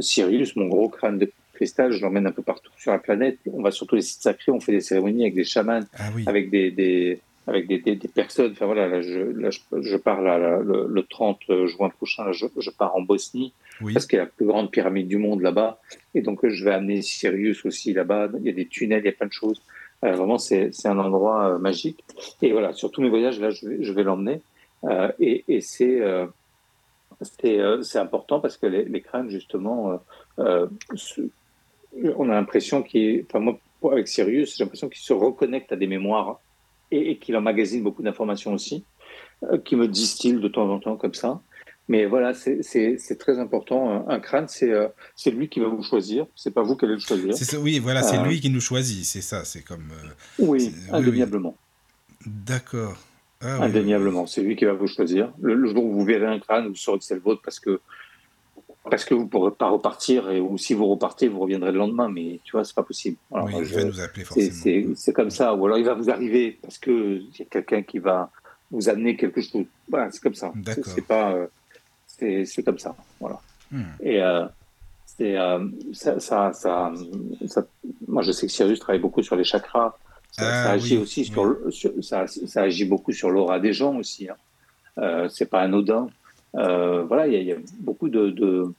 Sirius, 0.00 0.56
mon 0.56 0.66
gros 0.66 0.88
crâne 0.88 1.18
de 1.18 1.30
cristal, 1.54 1.92
je 1.92 2.00
l'emmène 2.00 2.26
un 2.26 2.32
peu 2.32 2.42
partout 2.42 2.70
sur 2.78 2.92
la 2.92 2.98
planète. 2.98 3.38
On 3.52 3.62
va 3.62 3.70
sur 3.70 3.86
tous 3.86 3.96
les 3.96 4.02
sites 4.02 4.22
sacrés. 4.22 4.52
On 4.52 4.60
fait 4.60 4.72
des 4.72 4.80
cérémonies 4.80 5.22
avec 5.22 5.34
des 5.34 5.44
chamans 5.44 5.80
Ah 5.98 6.10
oui. 6.14 6.24
avec 6.26 6.50
des, 6.50 6.70
des 6.70 7.20
avec 7.48 7.66
des, 7.66 7.78
des, 7.78 7.96
des 7.96 8.08
personnes. 8.08 8.52
Enfin 8.52 8.66
voilà, 8.66 8.86
là, 8.88 9.00
je, 9.00 9.18
là, 9.18 9.50
je, 9.50 9.58
je 9.80 9.96
pars 9.96 10.20
là, 10.22 10.38
là, 10.38 10.58
le, 10.62 10.86
le 10.88 11.02
30 11.02 11.40
juin 11.66 11.88
prochain, 11.88 12.30
je, 12.32 12.46
je 12.56 12.70
pars 12.70 12.94
en 12.94 13.00
Bosnie 13.02 13.52
Oui. 13.80 13.92
parce 13.94 14.06
qu'il 14.06 14.16
y 14.18 14.20
a 14.20 14.24
la 14.24 14.30
plus 14.30 14.46
grande 14.46 14.70
pyramide 14.70 15.08
du 15.08 15.16
monde 15.18 15.40
là-bas, 15.40 15.80
et 16.14 16.20
donc 16.20 16.44
euh, 16.44 16.50
je 16.50 16.64
vais 16.64 16.72
amener 16.72 17.02
Sirius 17.02 17.64
aussi 17.64 17.92
là-bas. 17.92 18.28
Il 18.38 18.44
y 18.46 18.50
a 18.50 18.52
des 18.52 18.66
tunnels, 18.66 19.00
il 19.02 19.06
y 19.06 19.08
a 19.08 19.12
plein 19.12 19.26
de 19.26 19.32
choses. 19.32 19.60
Euh, 20.04 20.12
vraiment, 20.12 20.38
c'est 20.38 20.70
c'est 20.72 20.86
un 20.88 20.98
endroit 20.98 21.54
euh, 21.54 21.58
magique. 21.58 22.04
Et 22.42 22.52
voilà, 22.52 22.72
sur 22.72 22.90
tous 22.92 23.00
mes 23.02 23.08
voyages 23.08 23.40
là, 23.40 23.50
je 23.50 23.66
vais, 23.66 23.82
je 23.82 23.92
vais 23.92 24.04
l'emmener. 24.04 24.40
Euh, 24.84 25.10
et 25.18 25.44
et 25.48 25.60
c'est 25.60 26.00
euh, 26.00 26.26
c'est 27.22 27.58
euh, 27.58 27.82
c'est 27.82 27.98
important 27.98 28.38
parce 28.40 28.56
que 28.56 28.66
les, 28.66 28.84
les 28.84 29.00
crânes 29.00 29.28
justement, 29.30 29.90
euh, 29.90 29.96
euh, 30.38 30.66
se- 30.94 31.22
on 32.16 32.28
a 32.30 32.34
l'impression 32.34 32.82
qu'il, 32.82 33.24
enfin 33.28 33.40
moi 33.40 33.58
avec 33.92 34.06
Sirius, 34.08 34.56
j'ai 34.56 34.64
l'impression 34.64 34.88
qu'il 34.88 35.00
se 35.00 35.12
reconnecte 35.12 35.72
à 35.72 35.76
des 35.76 35.86
mémoires 35.86 36.38
et, 36.90 37.12
et 37.12 37.18
qu'il 37.18 37.36
emmagasine 37.36 37.82
beaucoup 37.82 38.02
d'informations 38.02 38.52
aussi, 38.52 38.84
euh, 39.44 39.58
qui 39.58 39.76
me 39.76 39.88
distille 39.88 40.34
de 40.34 40.48
temps 40.48 40.70
en 40.70 40.78
temps 40.78 40.96
comme 40.96 41.14
ça. 41.14 41.40
Mais 41.90 42.04
voilà, 42.04 42.34
c'est 42.34 43.18
très 43.18 43.38
important. 43.38 44.06
Un 44.08 44.20
crâne, 44.20 44.46
c'est 44.46 44.74
c'est 45.16 45.30
lui 45.30 45.48
qui 45.48 45.58
va 45.58 45.68
vous 45.68 45.82
choisir. 45.82 46.26
C'est 46.36 46.52
pas 46.52 46.62
vous 46.62 46.76
qui 46.76 46.84
allez 46.84 46.94
le 46.94 47.00
choisir. 47.00 47.34
Ça, 47.34 47.58
oui, 47.58 47.78
voilà, 47.78 48.02
c'est 48.02 48.22
lui 48.22 48.42
qui 48.42 48.50
nous 48.50 48.60
choisit. 48.60 49.06
C'est 49.06 49.22
ça. 49.22 49.46
C'est 49.46 49.62
comme. 49.62 49.88
oui, 50.38 50.74
indéniablement. 50.92 51.56
D'accord. 52.26 52.98
Ah 53.40 53.62
indéniablement, 53.62 54.26
c'est 54.26 54.42
lui 54.42 54.56
qui 54.56 54.64
va 54.64 54.72
vous 54.72 54.88
choisir. 54.88 55.32
Le, 55.40 55.64
jour 55.68 55.84
où 55.84 55.92
vous 55.92 56.04
verrez 56.04 56.26
un 56.26 56.40
crâne, 56.40 56.68
vous 56.68 56.74
saurez 56.74 56.98
que 56.98 57.04
c'est 57.04 57.14
le 57.14 57.20
vôtre 57.20 57.40
parce 57.44 57.60
que 57.60 57.80
parce 58.88 59.04
que 59.04 59.14
vous 59.14 59.24
ne 59.24 59.28
pourrez 59.28 59.52
pas 59.52 59.68
repartir 59.68 60.30
et 60.30 60.40
ou 60.40 60.58
si 60.58 60.74
vous 60.74 60.86
repartez, 60.86 61.28
vous 61.28 61.40
reviendrez 61.40 61.72
le 61.72 61.78
lendemain. 61.78 62.08
Mais 62.08 62.40
tu 62.44 62.52
vois, 62.52 62.64
c'est 62.64 62.74
pas 62.74 62.82
possible. 62.82 63.16
oui, 63.30 63.52
il 63.58 63.64
va 63.64 63.84
nous 63.84 64.00
appeler 64.00 64.24
forcément. 64.24 64.94
C'est 64.94 65.12
comme 65.12 65.30
ça. 65.30 65.54
Ou 65.54 65.66
alors 65.66 65.78
il 65.78 65.84
va 65.84 65.94
vous 65.94 66.10
arriver 66.10 66.58
parce 66.60 66.78
que 66.78 67.18
il 67.18 67.38
y 67.38 67.42
a 67.42 67.46
quelqu'un 67.46 67.82
qui 67.82 67.98
va 67.98 68.30
vous 68.70 68.88
amener 68.88 69.16
quelque 69.16 69.40
chose. 69.40 69.64
Voilà, 69.88 70.10
c'est 70.10 70.22
comme 70.22 70.34
ça. 70.34 70.52
C'est 70.84 71.06
pas. 71.06 71.32
Euh, 71.32 71.46
c'est 72.44 72.62
comme 72.64 72.78
ça. 72.78 72.96
Voilà. 73.20 73.40
Hmm. 73.70 73.82
Et 74.00 74.20
euh, 74.20 74.46
c'est 75.04 75.36
euh, 75.36 75.66
ça, 75.92 76.20
ça, 76.20 76.52
ça, 76.52 76.92
Moi, 78.06 78.22
je 78.22 78.32
sais 78.32 78.46
que 78.46 78.52
Sirius 78.52 78.80
travaille 78.80 79.00
beaucoup 79.00 79.22
sur 79.22 79.36
les 79.36 79.44
chakras. 79.44 79.96
Ça, 80.30 80.44
ah 80.44 80.70
agit 80.72 80.98
aussi 80.98 81.24
sur, 81.24 81.56
ça, 82.02 82.26
ça, 82.26 82.62
agit 82.62 82.84
beaucoup 82.84 83.12
sur 83.12 83.30
l'aura 83.30 83.58
des 83.58 83.72
gens 83.72 83.96
aussi. 83.96 84.28
Hein. 84.28 84.36
Euh, 84.98 85.28
c'est 85.28 85.46
pas 85.46 85.60
anodin. 85.60 86.08
Euh, 86.54 87.02
voilà, 87.02 87.26
il 87.26 87.42
y, 87.42 87.52
a 87.52 87.56
beaucoup 87.80 88.08
de, 88.08 88.72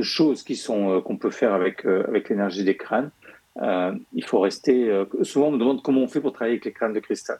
choses 0.00 0.44
qui 0.44 0.54
sont 0.54 0.92
euh, 0.92 1.00
qu'on 1.00 1.16
peut 1.16 1.30
faire 1.30 1.52
avec 1.52 1.84
euh, 1.84 2.04
avec 2.06 2.28
l'énergie 2.28 2.62
des 2.62 2.76
crânes. 2.76 3.10
il 3.60 4.24
faut 4.24 4.40
rester. 4.40 5.04
souvent, 5.22 5.48
on 5.48 5.52
me 5.52 5.58
demande 5.58 5.82
comment 5.82 6.02
on 6.02 6.08
fait 6.08 6.20
pour 6.20 6.32
travailler 6.32 6.54
avec 6.54 6.64
les 6.64 6.72
crânes 6.72 6.92
de 6.92 7.00
cristal. 7.00 7.38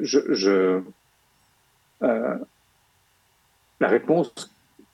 je 0.00 0.82
la 3.80 3.88
réponse 3.88 4.32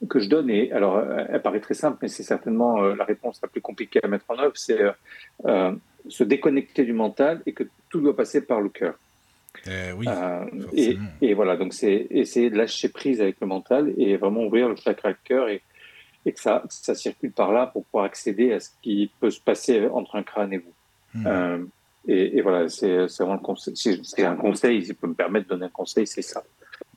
que 0.09 0.19
je 0.19 0.27
donne, 0.27 0.49
et 0.49 0.71
alors 0.71 1.03
elle 1.29 1.41
paraît 1.41 1.59
très 1.59 1.75
simple, 1.75 1.99
mais 2.01 2.07
c'est 2.07 2.23
certainement 2.23 2.81
la 2.81 3.03
réponse 3.03 3.39
la 3.43 3.47
plus 3.47 3.61
compliquée 3.61 3.99
à 4.03 4.07
mettre 4.07 4.25
en 4.29 4.39
œuvre, 4.39 4.55
c'est 4.55 4.81
se 6.09 6.23
déconnecter 6.23 6.83
du 6.83 6.93
mental 6.93 7.43
et 7.45 7.53
que 7.53 7.63
tout 7.89 8.01
doit 8.01 8.15
passer 8.15 8.41
par 8.41 8.59
le 8.59 8.69
cœur. 8.69 8.95
Eh 9.67 9.91
oui, 9.91 10.07
euh, 10.07 10.45
et, 10.73 10.97
et, 11.21 11.33
voilà, 11.33 11.55
donc 11.55 11.73
c'est 11.73 12.07
essayer 12.09 12.49
de 12.49 12.57
lâcher 12.57 12.89
prise 12.89 13.21
avec 13.21 13.39
le 13.41 13.47
mental 13.47 13.93
et 13.97 14.17
vraiment 14.17 14.43
ouvrir 14.43 14.69
le 14.69 14.75
chakra 14.75 15.13
cœur 15.13 15.49
et, 15.49 15.61
et 16.25 16.31
que 16.31 16.39
ça, 16.39 16.63
ça 16.69 16.95
circule 16.95 17.31
par 17.31 17.51
là 17.51 17.67
pour 17.67 17.85
pouvoir 17.85 18.05
accéder 18.05 18.53
à 18.53 18.59
ce 18.59 18.69
qui 18.81 19.11
peut 19.19 19.29
se 19.29 19.39
passer 19.39 19.87
entre 19.87 20.15
un 20.15 20.23
crâne 20.23 20.53
et 20.53 20.57
vous. 20.57 20.73
Hmm. 21.13 21.27
Euh, 21.27 21.57
et, 22.07 22.37
et, 22.37 22.41
voilà, 22.41 22.69
c'est 22.69 23.05
vraiment 23.19 23.33
le 23.33 23.39
conseil. 23.39 23.75
Si 23.75 24.01
c'est 24.03 24.25
un 24.25 24.35
conseil, 24.35 24.83
si 24.83 24.93
peut 24.93 25.07
me 25.07 25.13
permettre 25.13 25.47
de 25.47 25.53
donner 25.53 25.65
un 25.65 25.69
conseil, 25.69 26.07
c'est 26.07 26.23
ça. 26.23 26.43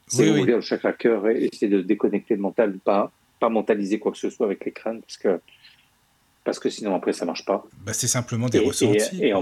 C'est 0.07 0.31
ouvrir 0.31 0.57
le 0.57 0.63
chakra 0.63 0.93
cœur 0.93 1.29
et 1.29 1.45
essayer 1.45 1.69
de 1.69 1.81
déconnecter 1.81 2.37
le 2.37 2.41
mental, 2.41 2.79
pas, 2.79 3.11
pas 3.41 3.49
mentaliser 3.49 3.99
quoi 3.99 4.13
que 4.13 4.19
ce 4.19 4.31
soit 4.31 4.47
avec 4.47 4.65
les 4.65 4.73
crânes, 4.73 5.01
parce 5.01 5.17
que, 5.17 5.41
parce 6.45 6.59
que 6.59 6.71
sinon 6.71 6.95
après 6.95 7.13
ça 7.13 7.25
marche 7.25 7.45
pas. 7.45 7.67
Bah, 7.85 7.93
c'est 7.93 8.07
simplement 8.07 8.49
des 8.49 8.61
ressentis. 8.61 9.23
Et, 9.23 9.33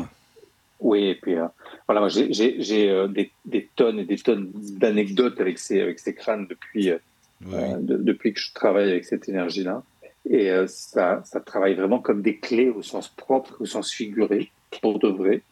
oui, 0.83 1.05
et 1.07 1.15
puis 1.15 1.37
euh, 1.37 1.47
voilà, 1.87 2.01
moi 2.01 2.09
j'ai 2.09 2.91
euh, 2.91 3.07
des, 3.07 3.31
des, 3.45 3.69
tonnes 3.77 4.01
et 4.01 4.05
des 4.05 4.19
tonnes 4.19 4.51
d'anecdotes 4.53 5.41
avec 5.41 5.59
ces, 5.59 5.81
avec 5.81 6.01
ces 6.01 6.13
crânes 6.13 6.49
depuis, 6.49 6.91
euh, 6.91 6.99
depuis 7.81 8.35
que 8.35 8.41
je 8.41 8.53
travaille 8.53 8.91
avec 8.91 9.05
cette 9.05 9.29
énergie-là. 9.29 9.83
Et 10.29 10.53
ça, 10.69 11.21
ça 11.25 11.41
travaille 11.41 11.75
vraiment 11.75 11.99
comme 11.99 12.23
des 12.23 12.37
clés 12.37 12.69
au 12.69 12.83
sens 12.83 13.09
propre, 13.09 13.57
au 13.59 13.65
sens 13.65 13.91
figuré, 13.91 14.53
pour 14.81 15.01
de 15.01 15.09
vrai. 15.09 15.43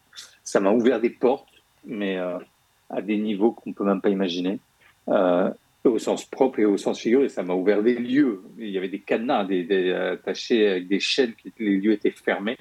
Ça 0.44 0.60
m'a 0.60 0.70
ouvert 0.70 1.00
des 1.00 1.10
portes, 1.10 1.48
mais 1.84 2.18
à 2.18 3.02
des 3.02 3.16
niveaux 3.16 3.50
qu'on 3.50 3.72
peut 3.72 3.82
même 3.82 4.00
pas 4.00 4.10
imaginer. 4.10 4.60
au 5.08 5.98
sens 5.98 6.24
propre 6.24 6.60
et 6.60 6.64
au 6.64 6.76
sens 6.76 7.00
figuré, 7.00 7.28
ça 7.28 7.42
m'a 7.42 7.54
ouvert 7.54 7.82
des 7.82 7.96
lieux. 7.96 8.42
Il 8.58 8.68
y 8.68 8.78
avait 8.78 8.88
des 8.88 9.00
cadenas 9.00 9.44
des, 9.44 9.92
attachés 9.92 10.68
avec 10.68 10.86
des 10.86 11.00
chaînes, 11.00 11.32
les 11.58 11.78
lieux 11.78 11.92
étaient 11.92 12.12
fermés. 12.12 12.56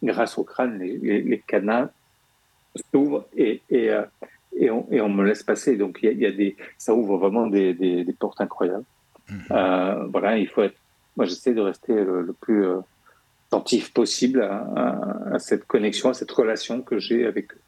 Grâce 0.00 0.38
au 0.38 0.44
crâne, 0.44 0.78
les, 0.78 0.96
les, 0.98 1.22
les 1.22 1.38
cadenas 1.40 1.90
s'ouvre 2.92 3.26
et, 3.36 3.62
et, 3.70 3.90
euh, 3.90 4.02
et, 4.56 4.70
on, 4.70 4.86
et, 4.90 5.00
on, 5.00 5.08
me 5.08 5.24
laisse 5.24 5.42
passer. 5.42 5.76
Donc, 5.76 6.00
il 6.02 6.18
y 6.18 6.26
a, 6.26 6.32
des, 6.32 6.56
ça 6.76 6.94
ouvre 6.94 7.16
vraiment 7.16 7.46
des, 7.46 7.74
des, 7.74 8.04
des 8.04 8.12
portes 8.12 8.40
incroyables. 8.40 8.84
Mhm. 9.30 9.40
Euh, 9.50 10.06
voilà, 10.06 10.38
il 10.38 10.48
faut 10.48 10.62
être. 10.62 10.76
Moi, 11.16 11.26
j'essaie 11.26 11.54
de 11.54 11.60
rester 11.60 11.92
le, 11.92 12.34
plus 12.40 12.64
euh, 12.64 12.78
attentif 13.48 13.92
possible 13.92 14.42
à, 14.42 15.00
à, 15.32 15.38
cette 15.38 15.66
connexion, 15.66 16.10
à 16.10 16.14
cette 16.14 16.30
relation 16.30 16.80
que 16.80 16.98
j'ai 16.98 17.26
avec 17.26 17.52
eux. 17.52 17.60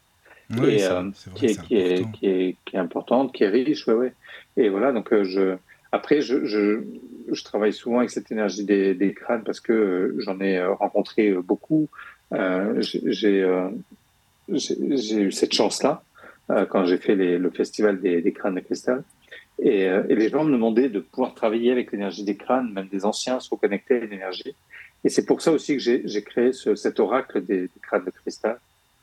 Oui, 0.57 0.75
et, 0.75 0.87
qui, 1.35 1.45
est, 1.45 1.61
qui, 1.61 1.75
est, 1.75 2.11
qui, 2.11 2.25
est, 2.25 2.55
qui, 2.65 2.75
est, 2.75 2.79
importante, 2.79 3.33
qui 3.33 3.43
est 3.43 3.49
riche, 3.49 3.87
ouais, 3.87 3.93
ouais. 3.93 4.13
Et 4.57 4.69
voilà, 4.69 4.91
donc 4.91 5.13
je, 5.23 5.55
après, 5.93 6.21
je, 6.21 6.45
je, 6.45 6.81
je, 7.29 7.43
travaille 7.43 7.71
souvent 7.71 7.99
avec 7.99 8.09
cette 8.09 8.31
énergie 8.31 8.65
des, 8.65 8.93
des 8.93 9.13
crânes 9.13 9.43
parce 9.45 9.61
que 9.61 10.15
j'en 10.19 10.39
ai 10.41 10.61
rencontré 10.63 11.31
beaucoup. 11.33 11.87
J'ai 12.31 13.45
j'ai 14.51 15.21
eu 15.21 15.31
cette 15.31 15.53
chance-là 15.53 16.03
euh, 16.49 16.65
quand 16.65 16.85
j'ai 16.85 16.97
fait 16.97 17.15
les, 17.15 17.37
le 17.37 17.49
festival 17.49 18.01
des, 18.01 18.21
des, 18.21 18.31
crânes 18.33 18.55
de 18.55 18.59
cristal. 18.59 19.03
Et, 19.59 19.87
euh, 19.87 20.03
et, 20.09 20.15
les 20.15 20.29
gens 20.29 20.43
me 20.43 20.51
demandaient 20.51 20.89
de 20.89 20.99
pouvoir 20.99 21.33
travailler 21.33 21.71
avec 21.71 21.91
l'énergie 21.91 22.23
des 22.23 22.35
crânes, 22.35 22.71
même 22.73 22.87
des 22.87 23.05
anciens, 23.05 23.39
se 23.39 23.49
reconnecter 23.49 23.97
à 23.97 24.05
l'énergie. 24.05 24.55
Et 25.03 25.09
c'est 25.09 25.25
pour 25.25 25.41
ça 25.41 25.51
aussi 25.51 25.77
que 25.77 25.81
j'ai 25.81 26.23
créé 26.23 26.51
ce, 26.51 26.75
cet 26.75 26.99
oracle 26.99 27.43
des, 27.43 27.61
des, 27.61 27.79
crânes 27.81 28.05
de 28.05 28.11
cristal, 28.11 28.59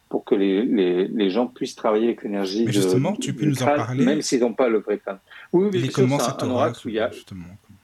pour 0.09 0.25
que 0.25 0.35
les, 0.35 0.63
les, 0.63 1.07
les 1.07 1.31
gens 1.31 1.47
puissent 1.47 1.77
travailler 1.77 2.07
avec 2.07 2.23
l'énergie. 2.23 2.65
Mais 2.67 2.73
justement, 2.73 3.15
tu 3.15 3.33
peux 3.33 3.47
nous 3.47 3.63
en 3.63 3.67
parler 3.67 4.05
Même 4.05 4.23
s'ils 4.23 4.41
n'ont 4.41 4.55
pas 4.55 4.69
le 4.69 4.79
vrai 4.79 4.99
crâne. 4.99 5.19
Oui, 5.53 5.71
mais 5.73 5.89
comment 5.89 6.19
cet 6.19 6.43
un 6.43 6.51
oracle 6.51 6.87
où 6.87 6.89
il 6.89 6.97
y 6.97 7.01
a, 7.01 7.11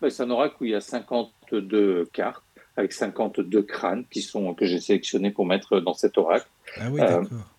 C'est 0.08 0.22
un 0.22 0.30
oracle 0.30 0.56
où 0.60 0.64
il 0.64 0.72
y 0.72 0.74
a 0.74 0.80
52 0.80 2.06
cartes 2.12 2.42
avec 2.76 2.92
52 2.92 3.62
crânes 3.62 4.04
qui 4.10 4.20
sont 4.20 4.52
que 4.54 4.66
j'ai 4.66 4.80
sélectionnés 4.80 5.30
pour 5.30 5.46
mettre 5.46 5.80
dans 5.80 5.94
cet 5.94 6.18
oracle. 6.18 6.48
Ah 6.76 6.90
oui, 6.90 7.00
d'accord. 7.00 7.53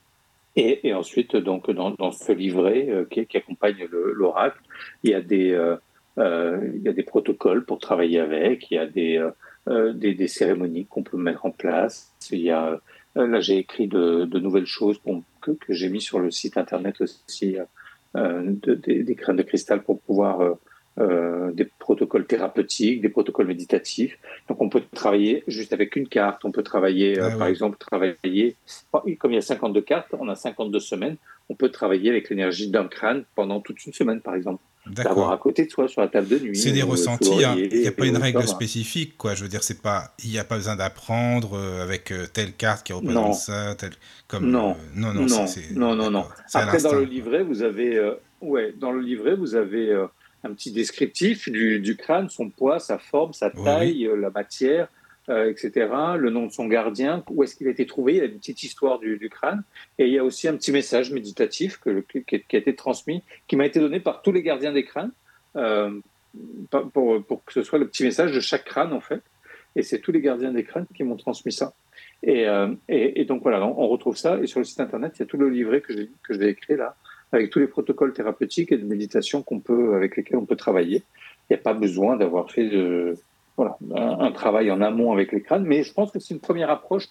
Et, 0.56 0.88
et, 0.88 0.94
ensuite, 0.94 1.36
donc, 1.36 1.70
dans, 1.70 1.92
dans 1.92 2.12
ce 2.12 2.32
livret 2.32 2.88
euh, 2.90 3.06
qui, 3.06 3.26
qui, 3.26 3.38
accompagne 3.38 3.88
l'oracle, 3.92 4.60
il 5.04 5.12
y 5.12 5.14
a 5.14 5.22
des 5.22 5.52
euh, 5.52 5.76
euh, 6.18 6.72
il 6.76 6.82
y 6.82 6.88
a 6.88 6.94
des 6.94 7.04
protocoles 7.04 7.66
pour 7.66 7.80
travailler 7.80 8.20
avec, 8.20 8.72
il 8.72 8.76
y 8.76 8.78
a 8.78 8.86
des 8.86 9.18
euh, 9.68 9.94
des, 9.94 10.14
des, 10.14 10.28
cérémonies 10.28 10.86
qu'on 10.86 11.04
peut 11.04 11.18
mettre 11.18 11.46
en 11.46 11.52
place. 11.52 12.14
Il 12.32 12.40
y 12.40 12.52
a 12.52 12.80
là, 13.16 13.40
j'ai 13.40 13.58
écrit 13.58 13.88
de, 13.88 14.26
de, 14.26 14.40
nouvelles 14.40 14.66
choses 14.66 15.02
que, 15.42 15.52
que 15.52 15.74
j'ai 15.74 15.90
mis 15.90 16.02
sur 16.02 16.20
le 16.20 16.32
site 16.32 16.58
internet 16.58 17.02
aussi, 17.02 17.58
de, 18.14 18.74
des, 18.76 19.04
des 19.04 19.16
crânes 19.16 19.38
de 19.38 19.44
cristal 19.44 19.84
pour 19.84 20.00
pouvoir 20.02 20.58
euh, 20.98 21.52
des 21.52 21.66
protocoles 21.66 22.26
thérapeutiques, 22.26 23.02
des 23.02 23.10
protocoles 23.10 23.48
méditatifs. 23.48 24.18
Donc 24.48 24.62
on 24.62 24.70
peut 24.70 24.82
travailler 24.94 25.44
juste 25.46 25.74
avec 25.74 25.98
une 25.98 26.08
carte, 26.08 26.46
on 26.46 26.54
peut 26.54 26.64
travailler, 26.64 27.20
euh, 27.20 27.32
ah 27.34 27.38
par 27.38 27.48
exemple, 27.48 27.78
travailler, 27.78 28.56
comme 29.20 29.34
il 29.34 29.36
y 29.36 29.38
a 29.38 29.42
52 29.42 29.82
cartes, 29.82 30.08
on 30.18 30.30
a 30.30 30.36
52 30.36 30.80
semaines, 30.80 31.18
on 31.50 31.56
peut 31.56 31.68
travailler 31.68 32.12
avec 32.12 32.30
l'énergie 32.30 32.70
d'un 32.70 32.88
crâne 32.88 33.26
pendant 33.36 33.60
toute 33.60 33.86
une 33.86 33.92
semaine, 33.92 34.22
par 34.22 34.36
exemple. 34.36 34.64
D'avoir 34.86 35.34
à 35.34 35.38
côté 35.38 35.66
de 35.66 35.70
soi 35.70 35.90
sur 35.90 36.00
la 36.00 36.08
table 36.08 36.30
de 36.30 36.40
nuit. 36.40 36.56
C'est 36.56 36.72
des 36.72 36.84
ressentis, 36.84 37.44
hein. 37.44 37.56
il 37.58 37.82
n'y 37.82 37.88
a 37.88 37.92
pas 37.92 38.06
une 38.06 38.16
règle 38.16 38.48
spécifique, 38.48 39.18
quoi. 39.18 39.36
Je 39.36 39.44
veux 39.44 39.50
dire, 39.50 39.64
c'est 39.64 39.82
pas, 39.82 40.14
il 40.24 40.30
n'y 40.30 40.40
a 40.40 40.46
pas 40.46 40.56
besoin 40.56 40.78
d'apprendre 40.78 41.58
euh, 41.58 41.84
avec 41.84 42.14
telle 42.32 42.54
carte 42.54 42.86
qui 42.86 42.94
représente 42.94 43.34
ça, 43.34 43.76
telle, 43.76 43.96
comme. 44.30 44.50
Non, 44.50 44.78
non, 44.96 45.14
non, 45.14 45.26
non, 45.74 45.96
non, 45.96 46.10
non, 46.10 46.26
Après, 46.54 46.82
dans 46.82 46.94
le 46.94 47.04
livret, 47.04 47.44
vous 47.44 47.64
avez, 47.64 48.14
ouais, 48.40 48.74
dans 48.80 48.94
le 48.94 49.02
livret, 49.02 49.36
vous 49.36 49.56
avez 49.56 49.94
un 50.46 50.54
petit 50.54 50.72
descriptif 50.72 51.50
du, 51.50 51.98
crâne, 51.98 52.30
son 52.30 52.50
poids, 52.50 52.80
sa 52.80 52.98
forme, 52.98 53.34
sa 53.34 53.50
taille, 53.50 54.06
euh, 54.06 54.16
la 54.16 54.30
matière, 54.30 54.88
euh, 55.30 55.50
etc., 55.50 55.90
le 56.18 56.30
nom 56.30 56.46
de 56.46 56.52
son 56.52 56.68
gardien, 56.68 57.24
où 57.30 57.44
est-ce 57.44 57.56
qu'il 57.56 57.68
a 57.68 57.72
été 57.72 57.86
trouvé, 57.86 58.14
il 58.14 58.18
y 58.18 58.22
a 58.22 58.26
une 58.26 58.38
petite 58.38 58.64
histoire 58.64 59.00
du, 59.00 59.30
crâne, 59.30 59.64
et 59.98 60.06
il 60.06 60.14
y 60.14 60.20
a 60.20 60.24
aussi 60.24 60.48
un 60.48 60.56
petit 60.56 60.72
message 60.72 61.12
méditatif 61.12 61.78
que, 61.78 62.04
qui, 62.10 62.56
a 62.56 62.58
été 62.58 62.76
transmis, 62.76 63.24
qui 63.48 63.56
m'a 63.56 63.66
été 63.66 63.80
donné 63.80 64.00
par 64.00 64.22
tous 64.22 64.32
les 64.32 64.44
gardiens 64.44 64.72
des 64.72 64.86
crânes, 64.86 65.12
euh, 65.56 66.00
pour, 66.70 67.24
pour, 67.24 67.44
que 67.46 67.54
ce 67.54 67.64
soit 67.64 67.80
le 67.80 67.88
petit 67.88 68.04
message 68.04 68.32
de 68.32 68.40
chaque 68.40 68.66
crâne, 68.66 68.94
en 68.94 69.02
fait. 69.02 69.22
Et 69.76 69.84
c'est 69.84 70.00
tous 70.00 70.12
les 70.12 70.22
gardiens 70.22 70.52
des 70.52 70.64
crânes 70.64 70.86
qui 70.96 71.04
m'ont 71.04 71.18
transmis 71.18 71.52
ça. 71.52 71.74
Et, 72.24 72.46
et, 72.88 73.26
donc 73.26 73.44
voilà, 73.44 73.64
on, 73.66 73.88
retrouve 73.88 74.18
ça, 74.18 74.40
et 74.42 74.48
sur 74.48 74.60
le 74.60 74.66
site 74.66 74.80
internet, 74.80 75.14
il 75.16 75.20
y 75.20 75.24
a 75.24 75.26
tout 75.26 75.38
le 75.38 75.50
livret 75.50 75.82
que 75.82 75.94
j'ai 75.94 76.48
écrit 76.48 76.76
là, 76.76 76.96
avec 77.36 77.52
tous 77.52 77.60
les 77.60 77.68
protocoles 77.68 78.14
thérapeutiques 78.14 78.72
et 78.72 78.78
de 78.78 78.86
méditation 78.86 79.44
qu'on 79.44 79.60
peut, 79.60 79.96
avec 79.96 80.16
lesquels 80.18 80.38
on 80.38 80.46
peut 80.46 80.56
travailler. 80.56 81.04
Il 81.50 81.54
n'y 81.54 81.56
a 81.56 81.62
pas 81.62 81.74
besoin 81.74 82.16
d'avoir 82.16 82.52
fait 82.52 82.68
de, 82.70 83.18
voilà, 83.58 83.78
un, 83.96 84.32
travail 84.32 84.72
en 84.72 84.82
amont 84.82 85.12
avec 85.14 85.32
les 85.32 85.42
crânes, 85.42 85.64
mais 85.64 85.84
je 85.84 85.94
pense 85.94 86.12
que 86.12 86.20
c'est 86.20 86.34
une 86.34 86.40
première 86.40 86.70
approche 86.70 87.06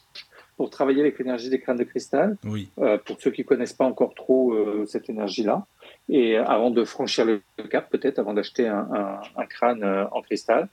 pour 0.56 0.70
travailler 0.70 1.00
avec 1.00 1.18
l'énergie 1.18 1.50
des 1.50 1.60
crânes 1.60 1.78
de 1.78 1.84
cristal, 1.84 2.36
oui. 2.44 2.68
euh, 2.78 2.98
pour 2.98 3.20
ceux 3.20 3.30
qui 3.30 3.44
connaissent 3.44 3.72
pas 3.72 3.86
encore 3.86 4.14
trop 4.14 4.52
euh, 4.52 4.84
cette 4.86 5.08
énergie-là, 5.10 5.66
et 6.08 6.36
avant 6.36 6.70
de 6.70 6.84
franchir 6.84 7.24
le 7.24 7.40
cap, 7.70 7.90
peut-être 7.90 8.18
avant 8.18 8.34
d'acheter 8.34 8.68
un, 8.68 8.88
un, 8.92 9.20
un, 9.36 9.46
crâne 9.46 9.82
euh, 9.82 10.04
en 10.12 10.22
cristal, 10.22 10.68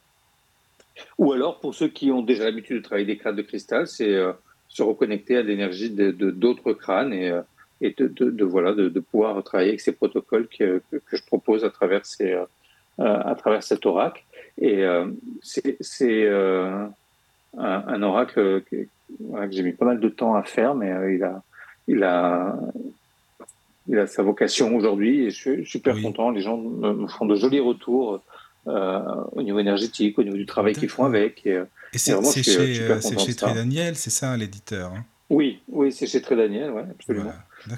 ou 1.18 1.32
alors 1.32 1.60
pour 1.60 1.74
ceux 1.74 1.88
qui 1.88 2.12
ont 2.12 2.22
déjà 2.22 2.44
l'habitude 2.44 2.78
de 2.78 2.84
travailler 2.84 3.08
des 3.08 3.18
crânes 3.18 3.36
de 3.36 3.42
cristal, 3.42 3.88
c'est 3.88 4.20
se 4.68 4.84
reconnecter 4.84 5.38
à 5.38 5.42
l'énergie 5.42 5.90
de 5.90 6.12
d'autres 6.12 6.74
crânes 6.74 7.14
et 7.14 7.32
et 7.82 7.94
de, 7.98 8.08
de, 8.08 8.30
de 8.30 8.46
voilà 8.46 8.74
de, 8.74 8.90
de, 8.90 9.00
pouvoir 9.00 9.44
travailler 9.44 9.72
avec 9.72 9.82
ces 9.82 9.92
protocoles 9.92 10.48
que, 10.48 10.82
que, 10.92 11.18
je 11.18 11.24
propose 11.26 11.66
à 11.66 11.70
travers 11.70 12.06
ces, 12.06 12.38
à 12.98 13.36
travers 13.36 13.64
cet 13.64 13.86
oracle. 13.86 14.24
Et 14.60 14.86
c'est 15.42 16.28
un, 16.30 16.94
un, 17.58 18.04
oracle 18.04 18.62
que, 18.70 18.88
j'ai 19.50 19.64
mis 19.64 19.74
pas 19.74 19.86
mal 19.86 20.00
de 20.00 20.10
temps 20.10 20.36
à 20.36 20.44
faire, 20.44 20.76
mais 20.76 21.16
il 21.16 21.24
a, 21.24 21.42
il 21.88 22.04
a, 22.04 22.56
il 23.88 23.98
a 23.98 24.08
sa 24.08 24.24
vocation 24.24 24.76
aujourd'hui 24.76 25.26
et 25.26 25.32
je 25.32 25.40
suis 25.40 25.66
super 25.66 26.00
content. 26.02 26.30
Les 26.30 26.42
gens 26.42 26.58
me 26.58 27.08
font 27.08 27.26
de 27.26 27.36
jolis 27.36 27.60
retours 27.60 28.22
euh, 28.68 29.02
au 29.32 29.42
niveau 29.42 29.58
énergétique, 29.58 30.20
au 30.20 30.24
niveau 30.24 30.38
du 30.38 30.46
travail 30.46 30.76
qu'ils 30.76 30.90
font 30.90 31.06
avec. 31.06 31.48
Et, 31.48 31.60
c'est 31.94 32.44
chez, 32.44 32.80
euh, 32.82 33.02
chez 33.02 33.34
Très 33.34 33.54
Daniel, 33.56 33.96
c'est 33.96 34.12
ça 34.12 34.38
l'éditeur 34.38 34.94
hein? 34.94 35.04
Oui, 35.32 35.62
oui, 35.70 35.94
c'est 35.94 36.08
chez 36.08 36.22
Très 36.22 36.36
Daniel, 36.36 36.72
ouais, 36.72 36.84
absolument. 36.92 37.32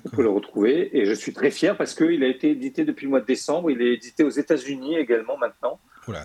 On 0.05 0.09
peut 0.09 0.23
le 0.23 0.29
retrouver 0.29 0.97
et 0.97 1.05
je 1.05 1.13
suis 1.13 1.33
très 1.33 1.51
fier 1.51 1.77
parce 1.77 1.93
qu'il 1.93 2.23
a 2.23 2.27
été 2.27 2.49
édité 2.49 2.83
depuis 2.83 3.03
le 3.05 3.11
mois 3.11 3.21
de 3.21 3.27
décembre. 3.27 3.69
Il 3.69 3.79
est 3.79 3.93
édité 3.93 4.23
aux 4.23 4.31
États-Unis 4.31 4.95
également 4.95 5.37
maintenant. 5.37 5.79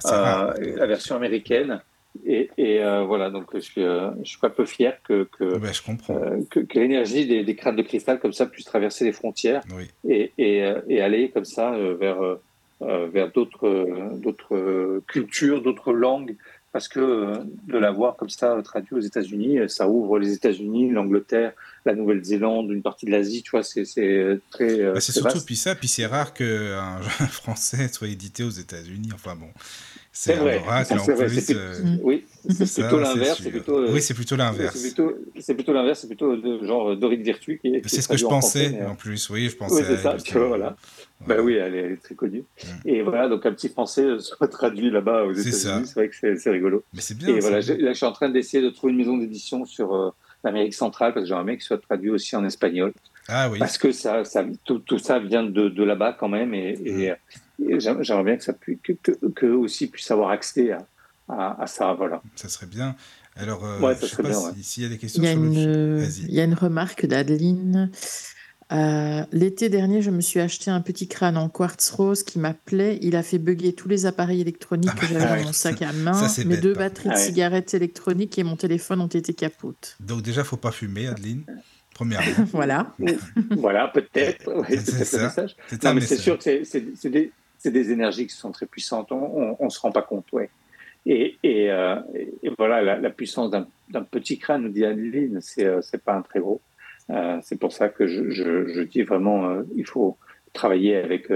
euh, 0.06 0.76
la 0.76 0.86
version 0.86 1.16
américaine. 1.16 1.82
Et, 2.24 2.48
et 2.56 2.82
euh, 2.82 3.04
voilà, 3.04 3.28
donc 3.28 3.50
je 3.52 3.58
suis, 3.58 3.82
euh, 3.82 4.10
je 4.24 4.30
suis 4.30 4.38
un 4.42 4.48
peu 4.48 4.64
fier 4.64 4.98
que, 5.04 5.28
que, 5.38 5.44
euh, 5.44 6.40
que, 6.50 6.60
que 6.60 6.78
l'énergie 6.78 7.26
des, 7.26 7.44
des, 7.44 7.54
crânes 7.54 7.76
de 7.76 7.82
cristal 7.82 8.18
comme 8.18 8.32
ça 8.32 8.46
puisse 8.46 8.64
traverser 8.64 9.04
les 9.04 9.12
frontières 9.12 9.62
et, 10.08 10.32
et, 10.38 10.72
et, 10.88 11.00
aller 11.02 11.30
comme 11.30 11.44
ça 11.44 11.76
vers, 12.00 12.38
vers 12.80 13.30
d'autres, 13.32 14.16
d'autres 14.16 15.02
cultures, 15.06 15.62
d'autres 15.62 15.92
langues. 15.92 16.36
Parce 16.70 16.86
que 16.86 17.32
de 17.66 17.78
l'avoir 17.78 18.16
comme 18.16 18.28
ça 18.28 18.60
traduit 18.62 18.94
aux 18.94 19.00
États-Unis, 19.00 19.58
ça 19.68 19.88
ouvre 19.88 20.18
les 20.18 20.34
États-Unis, 20.34 20.90
l'Angleterre, 20.90 21.52
la 21.86 21.94
Nouvelle-Zélande, 21.94 22.70
une 22.70 22.82
partie 22.82 23.06
de 23.06 23.10
l'Asie, 23.10 23.42
tu 23.42 23.52
vois, 23.52 23.62
c'est, 23.62 23.86
c'est 23.86 24.38
très. 24.50 24.92
Bah, 24.92 25.00
c'est 25.00 25.12
surtout 25.12 25.40
puis 25.44 25.56
ça, 25.56 25.74
puis 25.74 25.88
c'est 25.88 26.04
rare 26.04 26.34
qu'un 26.34 26.98
français 27.30 27.88
soit 27.88 28.08
édité 28.08 28.44
aux 28.44 28.50
États-Unis. 28.50 29.10
Enfin 29.14 29.34
bon, 29.34 29.48
c'est 30.12 30.34
vrai. 30.34 30.60
Euh, 30.66 31.96
oui, 32.02 32.24
c'est 32.44 32.82
plutôt 32.82 32.98
l'inverse. 32.98 33.42
Euh, 33.68 33.92
oui, 33.92 34.00
c'est 34.00 34.14
plutôt 34.14 34.36
l'inverse. 34.36 34.76
C'est 34.76 35.54
plutôt, 35.54 35.72
l'inverse. 35.72 36.00
C'est 36.00 36.06
plutôt 36.06 36.36
de, 36.36 36.64
genre 36.66 36.96
Dorine 36.96 37.22
Virtu 37.22 37.58
qui 37.62 37.80
C'est 37.84 38.00
ce 38.00 38.08
que 38.08 38.16
je 38.16 38.24
pensais 38.24 38.82
en, 38.82 38.94
plus. 38.94 39.30
Oui, 39.30 39.48
je 39.48 39.56
pensais. 39.56 39.82
Oui, 39.82 39.84
c'est 39.86 39.96
ça. 39.98 40.16
Tu 40.16 40.38
vois, 40.38 40.48
voilà. 40.48 40.76
Bah 41.26 41.36
oui, 41.40 41.54
elle 41.54 41.74
est, 41.74 42.02
très 42.02 42.14
connue. 42.14 42.44
Et 42.84 43.02
voilà, 43.02 43.28
donc 43.28 43.44
un 43.44 43.52
petit 43.52 43.68
français 43.68 44.06
soit 44.18 44.48
traduit 44.48 44.90
là-bas 44.90 45.24
aux 45.24 45.32
États-Unis. 45.32 45.86
C'est 45.86 45.94
vrai 45.94 46.08
que 46.08 46.36
c'est 46.36 46.50
rigolo. 46.50 46.82
Mais 46.94 47.00
c'est 47.00 47.16
bien. 47.16 47.28
Et 47.28 47.40
voilà, 47.40 47.60
là, 47.60 47.92
je 47.92 47.92
suis 47.92 48.06
en 48.06 48.12
train 48.12 48.28
d'essayer 48.28 48.62
de 48.62 48.70
trouver 48.70 48.92
une 48.92 48.98
maison 48.98 49.18
d'édition 49.18 49.64
sur 49.66 49.94
euh, 49.94 50.10
l'Amérique 50.44 50.74
centrale 50.74 51.12
parce 51.12 51.24
que 51.24 51.28
j'aimerais 51.28 51.56
qu'il 51.56 51.64
soit 51.64 51.78
traduit 51.78 52.10
aussi 52.10 52.34
en 52.36 52.44
espagnol. 52.44 52.92
Ah 53.28 53.50
oui. 53.50 53.58
Parce 53.58 53.78
que 53.78 53.92
ça, 53.92 54.24
ça 54.24 54.44
tout, 54.64 54.78
tout, 54.78 54.98
ça 54.98 55.18
vient 55.18 55.42
de, 55.42 55.68
de 55.68 55.84
là-bas 55.84 56.14
quand 56.18 56.28
même. 56.28 56.54
Et, 56.54 56.78
et, 56.84 57.10
mm. 57.10 57.16
J'aimerais 57.58 58.24
bien 58.24 58.36
que 58.36 58.44
ça 58.44 58.52
puisse, 58.52 58.78
que, 58.82 59.12
que, 59.34 59.46
aussi 59.46 59.88
puissent 59.88 60.10
avoir 60.10 60.30
accès 60.30 60.72
à, 60.72 60.86
à, 61.28 61.66
ça, 61.66 61.92
voilà. 61.94 62.22
Ça 62.36 62.48
serait 62.48 62.66
bien. 62.66 62.94
Alors, 63.36 63.64
euh, 63.64 63.94
je 64.00 64.06
sais 64.06 64.22
pas 64.22 64.32
s'il 64.60 64.82
y 64.82 64.86
a 64.86 64.88
des 64.88 64.98
questions. 64.98 65.22
Il 65.22 65.26
y 65.26 65.28
a, 65.28 65.32
une, 65.32 66.08
il 66.28 66.34
y 66.34 66.40
a 66.40 66.44
une 66.44 66.54
remarque 66.54 67.06
d'Adeline. 67.06 67.90
Euh, 68.70 69.22
l'été 69.32 69.70
dernier, 69.70 70.02
je 70.02 70.10
me 70.10 70.20
suis 70.20 70.40
acheté 70.40 70.70
un 70.70 70.82
petit 70.82 71.08
crâne 71.08 71.38
en 71.38 71.48
quartz 71.48 71.88
rose 71.90 72.22
qui 72.22 72.38
m'appelait. 72.38 72.98
Il 73.00 73.16
a 73.16 73.22
fait 73.22 73.38
bugger 73.38 73.72
tous 73.72 73.88
les 73.88 74.04
appareils 74.04 74.40
électroniques 74.40 74.94
que 74.94 75.06
j'avais 75.06 75.40
dans 75.40 75.46
mon 75.46 75.52
sac 75.52 75.80
à 75.82 75.92
main. 75.92 76.28
Mes 76.44 76.58
deux 76.58 76.74
batteries 76.74 77.08
de 77.08 77.14
ah 77.14 77.18
cigarettes 77.18 77.72
électroniques 77.74 78.38
et 78.38 78.44
mon 78.44 78.56
téléphone 78.56 79.00
ont 79.00 79.06
été 79.06 79.32
capotes. 79.32 79.96
Donc 80.00 80.22
déjà, 80.22 80.44
faut 80.44 80.58
pas 80.58 80.72
fumer, 80.72 81.06
Adeline. 81.06 81.44
Premièrement. 81.94 82.44
voilà. 82.52 82.94
voilà, 83.50 83.88
peut-être. 83.88 84.64
c'est 84.68 85.12
le 85.16 85.22
message. 85.22 85.56
Non, 85.82 85.94
mais 85.94 86.00
c'est 86.02 86.16
sûr 86.16 86.38
que 86.38 86.62
c'est 86.64 87.10
des, 87.10 87.32
c'est 87.58 87.72
des 87.72 87.90
énergies 87.90 88.26
qui 88.26 88.34
sont 88.34 88.52
très 88.52 88.66
puissantes. 88.66 89.12
On 89.12 89.56
ne 89.60 89.68
se 89.68 89.80
rend 89.80 89.92
pas 89.92 90.02
compte, 90.02 90.30
ouais. 90.32 90.48
Et, 91.06 91.38
et, 91.42 91.70
euh, 91.70 91.96
voilà, 92.58 92.98
la, 92.98 93.10
puissance 93.10 93.50
d'un 93.50 94.02
petit 94.02 94.38
crâne, 94.38 94.62
nous 94.62 94.68
dit 94.68 94.84
Adeline, 94.84 95.40
c'est 95.40 95.64
n'est 95.64 95.68
euh, 95.68 95.98
pas 96.04 96.14
un 96.14 96.22
très 96.22 96.40
gros. 96.40 96.60
Euh, 97.10 97.38
c'est 97.42 97.58
pour 97.58 97.72
ça 97.72 97.88
que 97.88 98.06
je, 98.06 98.30
je, 98.30 98.80
dis 98.82 99.02
vraiment, 99.02 99.62
il 99.74 99.86
faut 99.86 100.18
travailler 100.52 100.96
avec 100.96 101.32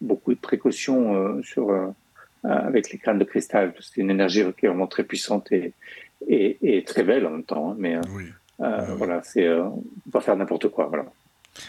beaucoup 0.00 0.32
de 0.32 0.38
précautions 0.38 1.42
sur, 1.42 1.92
avec 2.44 2.90
les 2.90 2.98
crânes 2.98 3.18
de 3.18 3.24
cristal. 3.24 3.74
C'est 3.80 4.00
une 4.00 4.10
énergie 4.10 4.42
qui 4.58 4.66
est 4.66 4.68
vraiment 4.68 4.86
très 4.86 5.04
puissante 5.04 5.52
et, 5.52 5.74
et, 6.26 6.82
très 6.84 7.02
belle 7.02 7.26
en 7.26 7.30
même 7.30 7.44
temps. 7.44 7.72
Hein, 7.72 7.76
mais 7.78 7.98
oui. 8.14 8.24
voilà, 8.58 9.22
c'est 9.22 9.48
pas 10.10 10.20
faire 10.20 10.36
n'importe 10.36 10.68
quoi. 10.68 10.86
Voilà. 10.86 11.04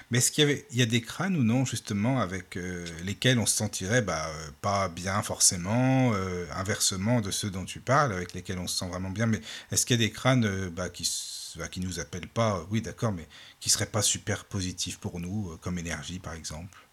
Mais 0.10 0.18
est-ce 0.20 0.32
qu'il 0.32 0.64
y, 0.72 0.82
a 0.82 0.86
des 0.86 1.02
crânes 1.02 1.36
ou 1.36 1.44
non, 1.44 1.66
justement, 1.66 2.20
avec 2.20 2.58
euh, 2.58 2.86
lesquels 3.04 3.40
on 3.40 3.46
se 3.46 3.56
sentirait 3.56 4.02
bah, 4.02 4.28
euh, 4.28 4.50
pas 4.62 4.90
bien 4.90 5.22
forcément, 5.22 6.14
euh, 6.14 6.46
inversement 6.56 7.22
de 7.22 7.32
ceux 7.32 7.52
dont 7.52 7.66
tu 7.66 7.80
parles, 7.80 8.14
avec 8.14 8.34
lesquels 8.34 8.60
on 8.60 8.68
se 8.68 8.78
sent 8.78 8.88
vraiment 8.88 9.10
bien, 9.10 9.28
mais 9.28 9.42
est-ce 9.72 9.86
qu'il 9.86 10.00
y 10.00 10.04
a 10.04 10.08
des 10.08 10.12
crânes 10.12 10.70
bah, 10.70 10.90
qui 10.90 11.10
bah, 11.56 11.68
nous 11.78 12.00
appellent 12.00 12.28
pas, 12.28 12.66
oui 12.72 12.82
d'accord, 12.82 13.12
mais 13.12 13.28
qui 13.60 13.70
seraient 13.70 13.86
pas 13.86 14.02
super 14.02 14.46
positifs 14.46 14.98
pour 14.98 15.20
nous, 15.20 15.58
comme 15.62 15.78
énergie 15.78 16.20
par 16.20 16.34
exemple? 16.34 16.85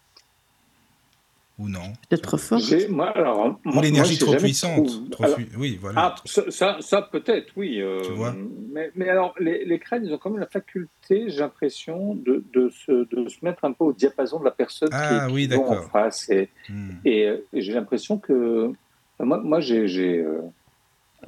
Ou 1.59 1.69
non 1.69 1.93
Peut-être 2.09 2.23
trop 2.23 2.37
fort. 2.37 2.59
Moi, 2.89 3.09
alors, 3.09 3.59
ou 3.65 3.81
l'énergie 3.81 4.17
trop 4.17 4.35
puissante. 4.35 5.09
Trop 5.11 5.25
Oui, 5.57 5.77
voilà. 5.79 6.15
Ah, 6.15 6.15
ça, 6.25 6.77
ça, 6.79 7.01
peut-être, 7.03 7.53
oui. 7.55 7.79
Euh, 7.79 8.01
tu 8.03 8.11
vois 8.11 8.33
mais, 8.71 8.91
mais, 8.95 9.07
alors, 9.07 9.35
les, 9.39 9.63
les, 9.63 9.77
crânes, 9.77 10.05
ils 10.05 10.13
ont 10.13 10.17
quand 10.17 10.31
même 10.31 10.39
la 10.39 10.47
faculté, 10.47 11.29
j'ai 11.29 11.39
l'impression, 11.39 12.15
de, 12.15 12.43
de, 12.53 12.69
se, 12.69 12.91
de, 12.91 13.29
se, 13.29 13.37
mettre 13.43 13.65
un 13.65 13.71
peu 13.71 13.83
au 13.83 13.93
diapason 13.93 14.39
de 14.39 14.45
la 14.45 14.51
personne 14.51 14.89
ah, 14.91 15.27
qui, 15.27 15.33
oui, 15.33 15.47
est 15.51 15.55
en 15.55 15.81
face. 15.83 16.29
Et, 16.29 16.49
hmm. 16.69 16.89
et, 17.05 17.27
euh, 17.27 17.37
j'ai 17.53 17.73
l'impression 17.73 18.17
que. 18.17 18.71
Moi, 19.19 19.37
moi 19.37 19.59
j'ai. 19.59 20.19
Euh, 20.19 20.41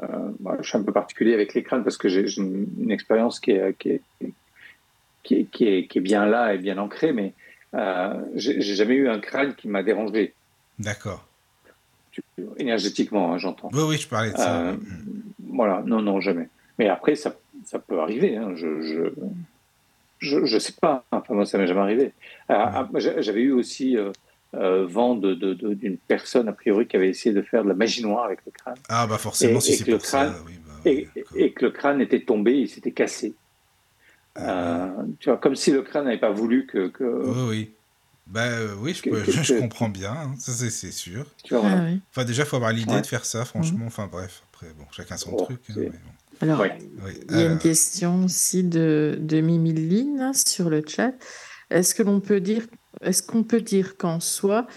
euh, 0.01 0.57
je 0.61 0.67
suis 0.67 0.77
un 0.77 0.83
peu 0.83 0.91
particulier 0.91 1.33
avec 1.33 1.53
les 1.53 1.63
crânes 1.63 1.83
parce 1.83 1.97
que 1.97 2.09
j'ai 2.09 2.25
une, 2.37 2.67
une, 2.81 2.91
expérience 2.91 3.39
qui 3.39 3.51
est, 3.51 3.77
qui, 3.77 3.89
est, 3.89 4.01
qui, 5.23 5.35
est, 5.35 5.43
qui, 5.45 5.67
est, 5.67 5.87
qui 5.87 5.99
est 5.99 6.01
bien 6.01 6.25
là 6.25 6.53
et 6.53 6.57
bien 6.57 6.77
ancrée, 6.77 7.13
mais 7.13 7.27
euh, 7.27 7.44
j'ai 8.35 8.61
jamais 8.61 8.95
eu 8.95 9.09
un 9.09 9.19
crâne 9.19 9.55
qui 9.55 9.67
m'a 9.67 9.83
dérangé. 9.83 10.33
D'accord. 10.79 11.25
Énergétiquement, 12.57 13.33
hein, 13.33 13.37
j'entends. 13.37 13.69
Oui, 13.73 13.83
oui, 13.87 13.97
je 13.97 14.07
parlais 14.07 14.31
de 14.31 14.37
ça. 14.37 14.61
Euh, 14.61 14.77
voilà, 15.49 15.83
non, 15.85 16.01
non, 16.01 16.21
jamais. 16.21 16.47
Mais 16.79 16.87
après, 16.87 17.15
ça, 17.15 17.35
ça 17.65 17.79
peut 17.79 17.99
arriver. 17.99 18.37
Hein. 18.37 18.53
Je, 18.55 18.81
je, 18.81 19.03
je, 20.19 20.45
je, 20.45 20.59
sais 20.59 20.73
pas. 20.79 21.03
Enfin, 21.11 21.33
moi, 21.33 21.45
ça 21.45 21.57
m'est 21.57 21.67
jamais 21.67 21.81
arrivé. 21.81 22.05
Euh, 22.49 22.53
ah, 22.55 22.87
j'avais 22.95 23.41
eu 23.41 23.51
aussi 23.51 23.97
vent 24.53 25.15
d'une 25.15 25.35
de, 25.35 25.53
de, 25.53 25.97
personne, 26.07 26.47
a 26.47 26.53
priori, 26.53 26.87
qui 26.87 26.95
avait 26.95 27.09
essayé 27.09 27.35
de 27.35 27.41
faire 27.41 27.63
de 27.63 27.69
la 27.69 27.75
magie 27.75 28.01
noire 28.01 28.25
avec 28.25 28.39
le 28.45 28.51
crâne. 28.51 28.77
Ah, 28.87 29.07
bah 29.07 29.17
forcément, 29.17 29.59
si 29.59 29.75
c'est 29.75 29.89
pour 29.91 30.01
crâne, 30.01 30.33
ça. 30.33 30.43
Oui, 30.45 30.53
bah, 30.65 30.89
et, 30.89 31.09
et, 31.35 31.51
que 31.51 31.65
le 31.65 31.71
crâne 31.71 31.99
était 31.99 32.21
tombé, 32.21 32.53
il 32.53 32.69
s'était 32.69 32.91
cassé. 32.91 33.33
Euh, 34.37 34.89
tu 35.19 35.29
vois, 35.29 35.37
comme 35.37 35.55
si 35.55 35.71
le 35.71 35.81
crâne 35.81 36.05
n'avait 36.05 36.19
pas 36.19 36.31
voulu 36.31 36.65
que. 36.65 36.87
que... 36.87 37.03
Oui, 37.03 37.49
oui. 37.49 37.71
Bah, 38.27 38.45
euh, 38.45 38.73
oui, 38.79 38.93
je, 38.93 39.07
peux, 39.07 39.23
je, 39.23 39.59
comprends 39.59 39.87
bien, 39.87 40.11
hein, 40.11 40.33
ça 40.39 40.51
c'est 40.51 40.91
sûr. 40.91 41.25
Tu 41.43 41.53
vois, 41.53 41.63
ah, 41.63 41.89
Enfin, 42.09 42.25
déjà, 42.25 42.41
il 42.41 42.45
faut 42.47 42.55
avoir 42.55 42.71
l'idée 42.71 42.99
de 42.99 43.05
faire 43.05 43.23
ça, 43.23 43.45
franchement. 43.45 43.81
Mhm. 43.81 43.87
Enfin, 43.87 44.09
bref, 44.11 44.41
après, 44.51 44.67
bon, 44.77 44.85
chacun 44.91 45.15
son 45.15 45.35
truc. 45.35 45.59
Hein, 45.69 45.73
mais 45.77 45.89
bon. 45.89 45.99
Alors, 46.41 46.65
il 46.65 47.37
y 47.37 47.43
a 47.43 47.45
une 47.45 47.59
question 47.59 48.25
aussi 48.25 48.63
de, 48.63 49.17
de 49.21 49.41
Mimiline 49.41 50.31
sur 50.33 50.69
le 50.69 50.83
chat. 50.85 51.13
Est-ce 51.69 51.95
que 51.95 52.03
l'on 52.03 52.19
peut 52.19 52.41
dire, 52.41 52.63
est-ce 53.05 53.23
qu'on 53.23 53.43
peut 53.43 53.61
dire 53.61 53.97
qu'en 53.97 54.19
soi, 54.19 54.67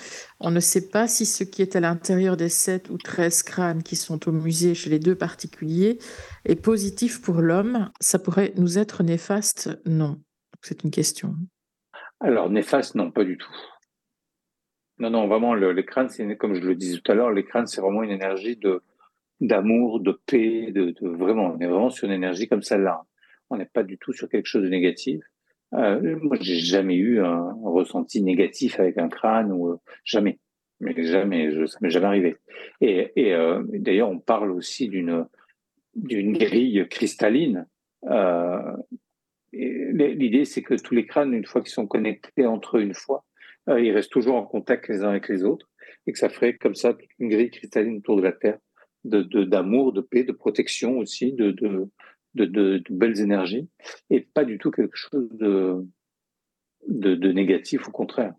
on 0.40 0.50
ne 0.50 0.60
sait 0.60 0.88
pas 0.88 1.08
si 1.08 1.26
ce 1.26 1.44
qui 1.44 1.62
est 1.62 1.76
à 1.76 1.80
l'intérieur 1.80 2.36
des 2.36 2.48
7 2.48 2.90
ou 2.90 2.98
13 2.98 3.42
crânes 3.42 3.82
qui 3.82 3.96
sont 3.96 4.28
au 4.28 4.32
musée 4.32 4.74
chez 4.74 4.90
les 4.90 4.98
deux 4.98 5.14
particuliers 5.14 5.98
est 6.44 6.62
positif 6.62 7.20
pour 7.22 7.40
l'homme 7.40 7.90
Ça 8.00 8.18
pourrait 8.18 8.52
nous 8.56 8.78
être 8.78 9.02
néfaste 9.02 9.80
Non? 9.86 10.20
C'est 10.62 10.84
une 10.84 10.90
question. 10.90 11.34
Alors, 12.20 12.50
néfaste, 12.50 12.94
non, 12.94 13.10
pas 13.10 13.24
du 13.24 13.38
tout. 13.38 13.54
Non, 14.98 15.10
non, 15.10 15.28
vraiment, 15.28 15.54
les 15.54 15.84
crânes, 15.84 16.08
comme 16.36 16.54
je 16.54 16.60
le 16.60 16.74
disais 16.74 16.98
tout 16.98 17.12
à 17.12 17.14
l'heure, 17.14 17.30
les 17.30 17.44
crânes, 17.44 17.68
c'est 17.68 17.80
vraiment 17.80 18.02
une 18.02 18.10
énergie 18.10 18.56
de 18.56 18.82
d'amour, 19.40 20.00
de 20.00 20.20
paix, 20.26 20.72
de, 20.72 20.90
de, 20.90 21.08
vraiment, 21.08 21.54
on 21.54 21.60
est 21.60 21.66
vraiment 21.68 21.90
sur 21.90 22.08
une 22.08 22.14
énergie 22.14 22.48
comme 22.48 22.62
celle-là. 22.62 23.04
On 23.50 23.56
n'est 23.56 23.66
pas 23.66 23.84
du 23.84 23.96
tout 23.96 24.12
sur 24.12 24.28
quelque 24.28 24.46
chose 24.46 24.64
de 24.64 24.68
négatif. 24.68 25.22
Euh, 25.74 26.16
moi, 26.22 26.36
j'ai 26.40 26.56
jamais 26.56 26.96
eu 26.96 27.20
un, 27.20 27.52
ressenti 27.62 28.22
négatif 28.22 28.80
avec 28.80 28.98
un 28.98 29.08
crâne 29.08 29.52
ou 29.52 29.68
euh, 29.68 29.76
jamais, 30.04 30.38
mais 30.80 30.94
jamais, 31.04 31.52
je, 31.52 31.66
ça 31.66 31.78
m'est 31.82 31.90
jamais 31.90 32.06
arrivé. 32.06 32.36
Et, 32.80 33.12
et 33.16 33.34
euh, 33.34 33.62
d'ailleurs, 33.68 34.10
on 34.10 34.18
parle 34.18 34.50
aussi 34.50 34.88
d'une 34.88 35.26
d'une 35.94 36.36
grille 36.38 36.86
cristalline. 36.88 37.66
Euh, 38.04 38.76
L'idée, 39.52 40.44
c'est 40.44 40.62
que 40.62 40.74
tous 40.74 40.94
les 40.94 41.06
crânes, 41.06 41.32
une 41.32 41.46
fois 41.46 41.62
qu'ils 41.62 41.70
sont 41.70 41.86
connectés 41.86 42.46
entre 42.46 42.76
eux 42.76 42.82
une 42.82 42.94
fois, 42.94 43.24
euh, 43.68 43.80
ils 43.80 43.92
restent 43.92 44.12
toujours 44.12 44.36
en 44.36 44.44
contact 44.44 44.88
les 44.88 45.02
uns 45.02 45.08
avec 45.08 45.28
les 45.28 45.42
autres, 45.42 45.70
et 46.06 46.12
que 46.12 46.18
ça 46.18 46.28
ferait 46.28 46.56
comme 46.56 46.74
ça 46.74 46.96
une 47.18 47.30
grille 47.30 47.50
cristalline 47.50 47.96
autour 47.98 48.16
de 48.16 48.22
la 48.22 48.32
Terre, 48.32 48.58
de 49.04 49.22
d'amour, 49.44 49.92
de, 49.92 50.02
paix, 50.02 50.24
de 50.24 50.32
protection 50.32 50.98
aussi, 50.98 51.32
de, 51.32 51.50
de 51.50 51.88
de, 52.34 52.82
belles 52.90 53.20
énergies 53.20 53.68
et 54.10 54.20
pas 54.20 54.44
du 54.44 54.58
tout 54.58 54.70
quelque 54.70 54.96
chose 54.96 55.28
de, 55.32 55.84
de, 56.86 57.32
négatif, 57.32 57.88
au 57.88 57.90
contraire. 57.90 58.34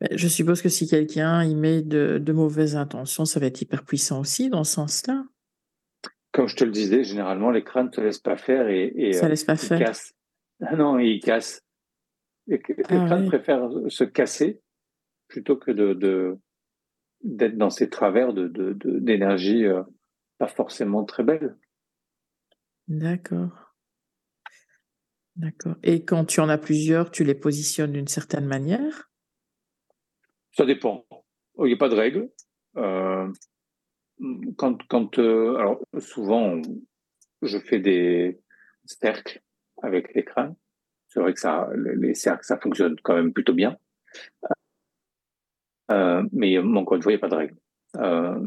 Ben, 0.00 0.16
je 0.16 0.28
suppose 0.28 0.62
que 0.62 0.68
si 0.68 0.88
quelqu'un 0.88 1.44
y 1.44 1.54
met 1.54 1.82
de, 1.82 2.18
de 2.18 2.32
mauvaises 2.32 2.76
intentions, 2.76 3.24
ça 3.26 3.38
va 3.38 3.46
être 3.46 3.60
hyper 3.60 3.84
puissant 3.84 4.20
aussi 4.20 4.48
dans 4.48 4.64
ce 4.64 4.74
sens-là. 4.74 5.24
Comme 6.32 6.48
je 6.48 6.56
te 6.56 6.64
le 6.64 6.70
disais, 6.70 7.04
généralement, 7.04 7.50
les 7.50 7.64
crânes 7.64 7.86
ne 7.86 7.90
te 7.90 8.00
laissent 8.00 8.20
pas 8.20 8.36
faire 8.36 8.68
et, 8.68 8.92
et 8.96 9.12
Ça 9.12 9.26
euh, 9.26 9.28
laisse 9.28 9.44
pas 9.44 9.54
ils 9.54 9.58
faire. 9.58 9.78
cassent. 9.78 10.14
Ah 10.62 10.76
non, 10.76 10.98
ils 10.98 11.20
cassent. 11.20 11.62
Les, 12.46 12.62
les 12.68 12.84
Ah 12.84 13.06
crânes 13.06 13.22
oui. 13.22 13.28
préfèrent 13.28 13.68
se 13.88 14.04
casser 14.04 14.60
plutôt 15.28 15.56
que 15.56 15.70
de, 15.70 16.38
d'être 17.22 17.56
dans 17.58 17.70
ces 17.70 17.90
travers 17.90 18.32
de- 18.32 18.48
d'énergie 19.00 19.66
euh, 19.66 19.82
pas 20.40 20.48
forcément 20.48 21.04
très 21.04 21.22
belle. 21.22 21.58
D'accord. 22.88 23.74
D'accord. 25.36 25.76
Et 25.82 26.06
quand 26.06 26.24
tu 26.24 26.40
en 26.40 26.48
as 26.48 26.56
plusieurs, 26.56 27.10
tu 27.10 27.24
les 27.24 27.34
positionnes 27.34 27.92
d'une 27.92 28.08
certaine 28.08 28.46
manière? 28.46 29.10
Ça 30.52 30.64
dépend. 30.64 31.04
Il 31.58 31.66
n'y 31.66 31.74
a 31.74 31.76
pas 31.76 31.90
de 31.90 31.94
règle. 31.94 32.30
Euh, 32.78 33.30
quand, 34.56 34.82
quand, 34.88 35.18
euh, 35.18 35.56
alors 35.56 35.78
souvent, 35.98 36.60
je 37.42 37.58
fais 37.58 37.78
des 37.78 38.40
cercles 38.86 39.42
avec 39.82 40.14
les 40.14 40.24
crânes. 40.24 40.56
C'est 41.08 41.20
vrai 41.20 41.34
que 41.34 41.40
ça, 41.40 41.68
les 41.74 42.14
cercles, 42.14 42.44
ça 42.44 42.58
fonctionne 42.58 42.96
quand 43.02 43.14
même 43.14 43.34
plutôt 43.34 43.54
bien. 43.54 43.76
Euh, 45.90 46.22
mais 46.32 46.58
encore 46.58 46.96
une 46.96 47.02
fois, 47.02 47.12
il 47.12 47.16
n'y 47.16 47.20
a 47.20 47.28
pas 47.28 47.28
de 47.28 47.34
règle. 47.34 47.56
Euh, 47.96 48.38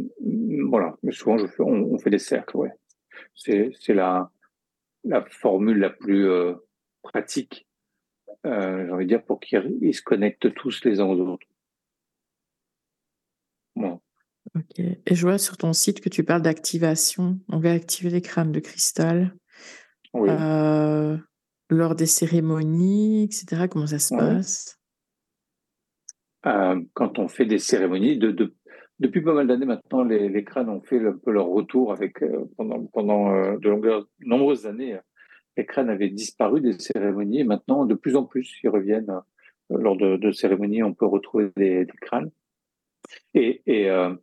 voilà. 0.69 0.95
Mais 1.03 1.11
souvent, 1.11 1.37
je 1.37 1.47
fais, 1.47 1.61
on, 1.61 1.93
on 1.93 1.97
fait 1.97 2.09
des 2.09 2.19
cercles, 2.19 2.57
ouais. 2.57 2.71
C'est, 3.35 3.71
c'est 3.79 3.93
la, 3.93 4.31
la 5.03 5.23
formule 5.25 5.79
la 5.79 5.89
plus 5.89 6.27
euh, 6.29 6.53
pratique, 7.01 7.67
euh, 8.45 8.85
j'ai 8.85 8.91
envie 8.91 9.05
de 9.05 9.09
dire, 9.09 9.23
pour 9.23 9.39
qu'ils 9.39 9.77
ils 9.81 9.93
se 9.93 10.01
connectent 10.01 10.53
tous 10.53 10.83
les 10.85 10.99
uns 10.99 11.05
aux 11.05 11.19
autres. 11.19 11.47
Bon. 13.75 13.99
Ok. 14.55 14.79
Et 14.79 15.15
je 15.15 15.21
vois 15.25 15.37
sur 15.37 15.57
ton 15.57 15.73
site 15.73 15.99
que 16.01 16.09
tu 16.09 16.23
parles 16.23 16.41
d'activation. 16.41 17.39
On 17.49 17.59
va 17.59 17.71
activer 17.71 18.09
les 18.09 18.21
crânes 18.21 18.51
de 18.51 18.59
cristal 18.59 19.35
Oui. 20.13 20.29
euh, 20.29 21.17
lors 21.69 21.95
des 21.95 22.05
cérémonies, 22.05 23.23
etc. 23.23 23.67
Comment 23.69 23.87
ça 23.87 23.99
se 23.99 24.15
passe? 24.15 24.79
Euh, 26.45 26.81
quand 26.93 27.19
on 27.19 27.27
fait 27.27 27.45
des 27.45 27.57
cérémonies, 27.59 28.17
de, 28.17 28.31
de- 28.31 28.53
depuis 28.99 29.21
pas 29.21 29.33
mal 29.33 29.47
d'années 29.47 29.65
maintenant, 29.65 30.03
les, 30.03 30.29
les 30.29 30.43
crânes 30.43 30.69
ont 30.69 30.81
fait 30.81 30.99
un 31.05 31.13
peu 31.13 31.31
leur 31.31 31.47
retour 31.47 31.91
avec 31.91 32.21
euh, 32.21 32.45
pendant 32.57 32.85
pendant 32.85 33.33
euh, 33.33 33.57
de 33.57 33.69
longueurs, 33.69 34.05
nombreuses 34.21 34.65
années. 34.65 34.95
euh, 34.95 35.01
Les 35.57 35.65
crânes 35.65 35.89
avaient 35.89 36.09
disparu 36.09 36.61
des 36.61 36.73
cérémonies 36.73 37.43
maintenant, 37.43 37.85
de 37.85 37.95
plus 37.95 38.15
en 38.15 38.23
plus, 38.25 38.59
ils 38.63 38.69
reviennent 38.69 39.13
lors 39.69 39.97
de, 39.97 40.17
de 40.17 40.31
cérémonies. 40.31 40.83
On 40.83 40.93
peut 40.93 41.05
retrouver 41.05 41.51
des, 41.57 41.85
des 41.85 41.97
crânes. 42.01 42.31
Et, 43.33 43.61
et 43.65 43.89
euh, 43.89 44.13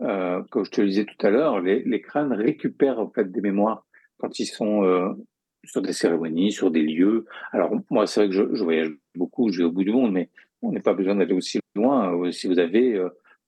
euh, 0.00 0.42
comme 0.50 0.64
je 0.64 0.70
te 0.70 0.80
le 0.80 0.88
disais 0.88 1.04
tout 1.04 1.26
à 1.26 1.30
l'heure, 1.30 1.60
les, 1.60 1.82
les 1.84 2.00
crânes 2.00 2.32
récupèrent 2.32 2.98
en 2.98 3.10
fait 3.10 3.30
des 3.30 3.40
mémoires 3.40 3.86
quand 4.18 4.38
ils 4.38 4.46
sont 4.46 4.84
euh, 4.84 5.12
sur 5.64 5.82
des 5.82 5.92
cérémonies, 5.92 6.50
sur 6.50 6.70
des 6.70 6.82
lieux. 6.82 7.26
Alors 7.52 7.70
moi, 7.90 8.06
c'est 8.06 8.20
vrai 8.20 8.28
que 8.30 8.34
je, 8.34 8.54
je 8.54 8.64
voyage 8.64 8.90
beaucoup, 9.14 9.52
je 9.52 9.58
vais 9.58 9.68
au 9.68 9.72
bout 9.72 9.84
du 9.84 9.92
monde, 9.92 10.12
mais 10.12 10.30
on 10.62 10.72
n'a 10.72 10.80
pas 10.80 10.94
besoin 10.94 11.14
d'aller 11.14 11.34
aussi 11.34 11.60
loin. 11.76 12.30
Si 12.32 12.46
vous 12.48 12.58
avez 12.58 13.00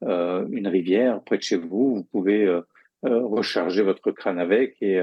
euh, 0.07 0.47
une 0.51 0.69
rivière 0.69 1.23
près 1.23 1.39
de 1.39 1.43
chez 1.43 1.57
vous, 1.57 1.97
vous 1.97 2.05
pouvez 2.05 2.45
euh, 2.45 2.61
euh, 3.07 3.25
recharger 3.25 3.83
votre 3.83 4.11
crâne 4.11 4.39
avec. 4.39 4.77
Et 4.83 5.01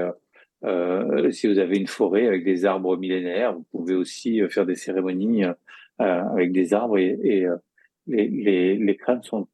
si 1.30 1.48
vous 1.48 1.58
avez 1.58 1.76
une 1.76 1.88
forêt 1.88 2.26
avec 2.26 2.44
des 2.44 2.64
arbres 2.64 2.96
millénaires, 2.96 3.54
vous 3.54 3.64
pouvez 3.72 3.94
aussi 3.94 4.40
faire 4.48 4.64
des 4.64 4.76
cérémonies 4.76 5.44
avec 5.98 6.52
des 6.52 6.72
arbres. 6.72 6.98
Et, 6.98 7.46
les, 8.06 8.96
crânes 8.96 9.22
sont 9.22 9.48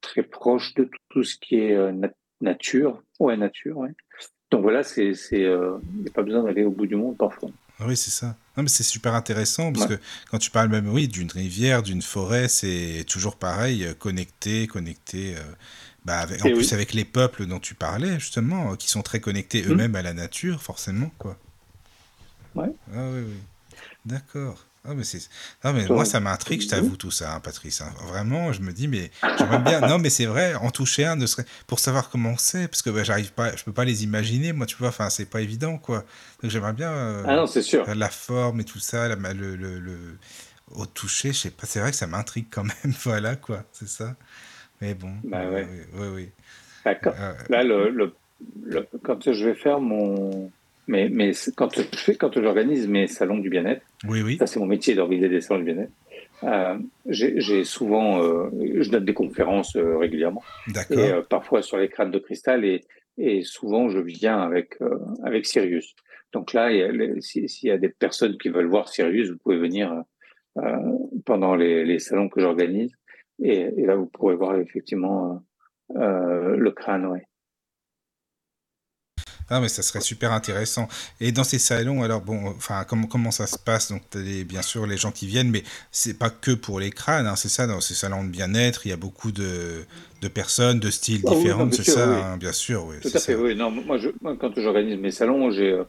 très 0.00 0.22
proches 0.22 0.74
de 0.74 0.88
tout, 1.10 1.24
ce 1.24 1.36
qui 1.36 1.56
est 1.56 1.92
nat- 1.92 2.14
nature. 2.40 3.02
Ouais, 3.18 3.36
nature. 3.36 3.84
Donc 4.50 4.62
voilà, 4.62 4.82
c'est, 4.82 5.12
il 5.32 5.38
n'y 5.38 5.46
a 5.46 6.12
pas 6.14 6.22
besoin 6.22 6.44
d'aller 6.44 6.64
au 6.64 6.70
bout 6.70 6.86
du 6.86 6.96
monde 6.96 7.18
parfois. 7.18 7.50
Ah 7.80 7.84
Oui, 7.86 7.96
c'est 7.96 8.10
ça. 8.10 8.36
Non, 8.56 8.62
mais 8.62 8.68
c'est 8.68 8.82
super 8.82 9.14
intéressant 9.14 9.72
parce 9.72 9.88
Ouais. 9.88 9.96
que 9.96 10.02
quand 10.30 10.38
tu 10.38 10.50
parles 10.50 10.68
même, 10.68 10.88
oui, 10.88 11.08
d'une 11.08 11.30
rivière, 11.30 11.82
d'une 11.82 12.02
forêt, 12.02 12.48
c'est 12.48 13.04
toujours 13.08 13.36
pareil, 13.36 13.84
euh, 13.84 13.94
connecté, 13.94 14.66
connecté. 14.66 15.34
euh, 15.36 15.40
bah, 16.04 16.18
avec- 16.20 16.42
en 16.44 16.50
plus 16.52 16.72
avec 16.72 16.94
les 16.94 17.04
peuples 17.04 17.44
dont 17.46 17.58
tu 17.60 17.74
parlais 17.74 18.18
justement, 18.18 18.72
euh, 18.72 18.76
qui 18.76 18.88
sont 18.88 19.02
très 19.02 19.20
connectés 19.20 19.62
Mhm. 19.62 19.70
eux-mêmes 19.72 19.96
à 19.96 20.02
la 20.02 20.14
nature, 20.14 20.62
forcément, 20.62 21.10
quoi. 21.18 21.38
Ouais. 22.54 22.70
Ah 22.94 23.08
oui, 23.12 23.20
oui. 23.28 23.76
D'accord. 24.06 24.64
Ah, 24.82 24.94
mais 24.94 25.04
c'est... 25.04 25.20
Ah, 25.62 25.72
mais 25.74 25.88
moi, 25.90 26.06
ça 26.06 26.20
m'intrigue, 26.20 26.62
je 26.62 26.68
t'avoue, 26.68 26.96
tout 26.96 27.10
ça, 27.10 27.34
hein, 27.34 27.40
Patrice. 27.40 27.82
hein. 27.82 27.92
Vraiment, 28.06 28.52
je 28.54 28.62
me 28.62 28.72
dis, 28.72 28.88
mais 28.88 29.10
j'aimerais 29.36 29.58
bien. 29.58 29.82
Non, 29.82 29.98
mais 29.98 30.08
c'est 30.08 30.24
vrai, 30.24 30.54
en 30.54 30.70
toucher 30.70 31.04
un, 31.04 31.16
ne 31.16 31.26
serait... 31.26 31.44
pour 31.66 31.78
savoir 31.78 32.08
comment 32.08 32.36
c'est, 32.38 32.66
parce 32.66 32.80
que 32.80 32.88
bah, 32.88 33.04
j'arrive 33.04 33.32
pas, 33.32 33.54
je 33.54 33.62
peux 33.62 33.74
pas 33.74 33.84
les 33.84 34.04
imaginer, 34.04 34.54
moi, 34.54 34.64
tu 34.64 34.76
vois, 34.76 34.88
enfin, 34.88 35.10
c'est 35.10 35.26
pas 35.26 35.42
évident, 35.42 35.76
quoi. 35.76 36.04
Donc, 36.42 36.50
j'aimerais 36.50 36.72
bien. 36.72 36.90
euh, 36.92 37.24
Ah 37.26 37.36
non, 37.36 37.46
c'est 37.46 37.60
sûr. 37.62 37.84
la 37.94 38.08
forme 38.08 38.60
et 38.60 38.64
tout 38.64 38.78
ça, 38.80 39.06
la, 39.08 39.16
le, 39.34 39.54
le, 39.56 39.78
le- 39.78 40.18
au 40.70 40.86
toucher, 40.86 41.32
je 41.32 41.38
sais 41.38 41.50
pas, 41.50 41.66
c'est 41.66 41.80
vrai 41.80 41.90
que 41.90 41.96
ça 41.96 42.06
m'intrigue 42.06 42.46
quand 42.50 42.64
même, 42.64 42.94
voilà 43.04 43.36
quoi, 43.36 43.64
c'est 43.72 43.88
ça. 43.88 44.16
Mais 44.80 44.94
bon, 44.94 45.12
Bah 45.24 45.42
euh, 45.42 45.54
ouais. 45.54 45.68
oui, 45.94 46.00
oui, 46.00 46.08
oui. 46.14 46.30
Bah, 46.84 46.94
quand- 46.94 47.12
Euh, 47.18 47.34
Là, 47.50 47.64
le, 47.64 47.90
le, 47.90 48.14
le- 48.62 48.88
quand 49.04 49.30
je 49.32 49.44
vais 49.44 49.54
faire 49.54 49.80
mon, 49.80 50.50
mais, 50.86 51.08
mais 51.08 51.32
quand 51.56 51.72
je 51.74 51.82
fais, 51.96 52.14
quand 52.16 52.32
j'organise 52.40 52.88
mes 52.88 53.06
salons 53.06 53.38
du 53.38 53.48
bien-être, 53.50 53.82
oui, 54.08 54.22
oui, 54.22 54.36
ça 54.38 54.46
c'est 54.46 54.58
mon 54.60 54.66
métier 54.66 54.94
d'organiser 54.94 55.28
des 55.28 55.40
salons 55.40 55.60
du 55.62 55.72
bien-être. 55.72 55.92
Euh, 56.42 56.78
j'ai 57.06 57.64
souvent, 57.64 58.22
euh, 58.22 58.48
je 58.80 58.90
donne 58.90 59.04
des 59.04 59.12
conférences 59.14 59.76
euh, 59.76 59.98
régulièrement 59.98 60.42
et 60.94 61.12
euh, 61.12 61.22
parfois 61.22 61.60
sur 61.62 61.76
les 61.76 61.88
crânes 61.88 62.10
de 62.10 62.18
cristal 62.18 62.64
et, 62.64 62.80
et 63.18 63.42
souvent 63.42 63.90
je 63.90 63.98
viens 63.98 64.40
avec 64.40 64.80
euh, 64.80 64.98
avec 65.22 65.44
Sirius. 65.46 65.94
Donc 66.32 66.52
là, 66.54 66.70
si- 67.20 67.48
s'il 67.48 67.68
y 67.68 67.72
a 67.72 67.78
des 67.78 67.88
personnes 67.90 68.38
qui 68.38 68.48
veulent 68.48 68.68
voir 68.70 68.88
Sirius, 68.88 69.30
vous 69.30 69.36
pouvez 69.38 69.58
venir 69.58 69.92
euh, 70.58 70.62
pendant 71.26 71.54
les, 71.56 71.84
les 71.84 71.98
salons 71.98 72.28
que 72.28 72.40
j'organise 72.40 72.92
et, 73.42 73.68
et 73.76 73.84
là 73.86 73.96
vous 73.96 74.06
pourrez 74.06 74.36
voir 74.36 74.56
effectivement 74.58 75.42
le 75.94 76.70
crâne, 76.70 77.06
ouais. 77.06 77.24
Ah, 79.50 79.60
mais 79.60 79.68
ça 79.68 79.82
serait 79.82 80.00
super 80.00 80.32
intéressant. 80.32 80.88
Et 81.20 81.32
dans 81.32 81.44
ces 81.44 81.58
salons, 81.58 82.02
alors 82.02 82.20
bon, 82.20 82.48
enfin, 82.56 82.84
comment, 82.88 83.06
comment 83.06 83.30
ça 83.32 83.46
se 83.46 83.58
passe? 83.58 83.90
Donc, 83.90 84.02
bien 84.16 84.62
sûr 84.62 84.86
les 84.86 84.96
gens 84.96 85.10
qui 85.12 85.26
viennent, 85.26 85.50
mais 85.50 85.64
c'est 85.90 86.14
pas 86.18 86.30
que 86.30 86.52
pour 86.52 86.80
les 86.80 86.90
crânes, 86.90 87.26
hein, 87.26 87.36
c'est 87.36 87.48
ça, 87.48 87.66
dans 87.66 87.80
ces 87.80 87.94
salons 87.94 88.24
de 88.24 88.28
bien-être, 88.30 88.86
il 88.86 88.90
y 88.90 88.92
a 88.92 88.96
beaucoup 88.96 89.32
de, 89.32 89.84
de 90.22 90.28
personnes, 90.28 90.78
de 90.80 90.90
styles 90.90 91.22
Ah 91.26 91.30
différents, 91.30 91.70
c'est 91.72 91.84
ça, 91.84 92.08
oui. 92.08 92.16
hein, 92.22 92.36
bien 92.36 92.52
sûr, 92.52 92.84
oui. 92.86 92.96
Tout 93.00 93.10
à 93.14 93.20
fait, 93.20 93.34
ça. 93.34 93.38
oui. 93.38 93.54
Non, 93.56 93.70
moi, 93.70 93.98
je, 93.98 94.10
moi, 94.20 94.36
quand 94.40 94.52
j'organise 94.56 94.98
mes 94.98 95.10
salons, 95.10 95.50
j'ai 95.50 95.72
euh, 95.72 95.84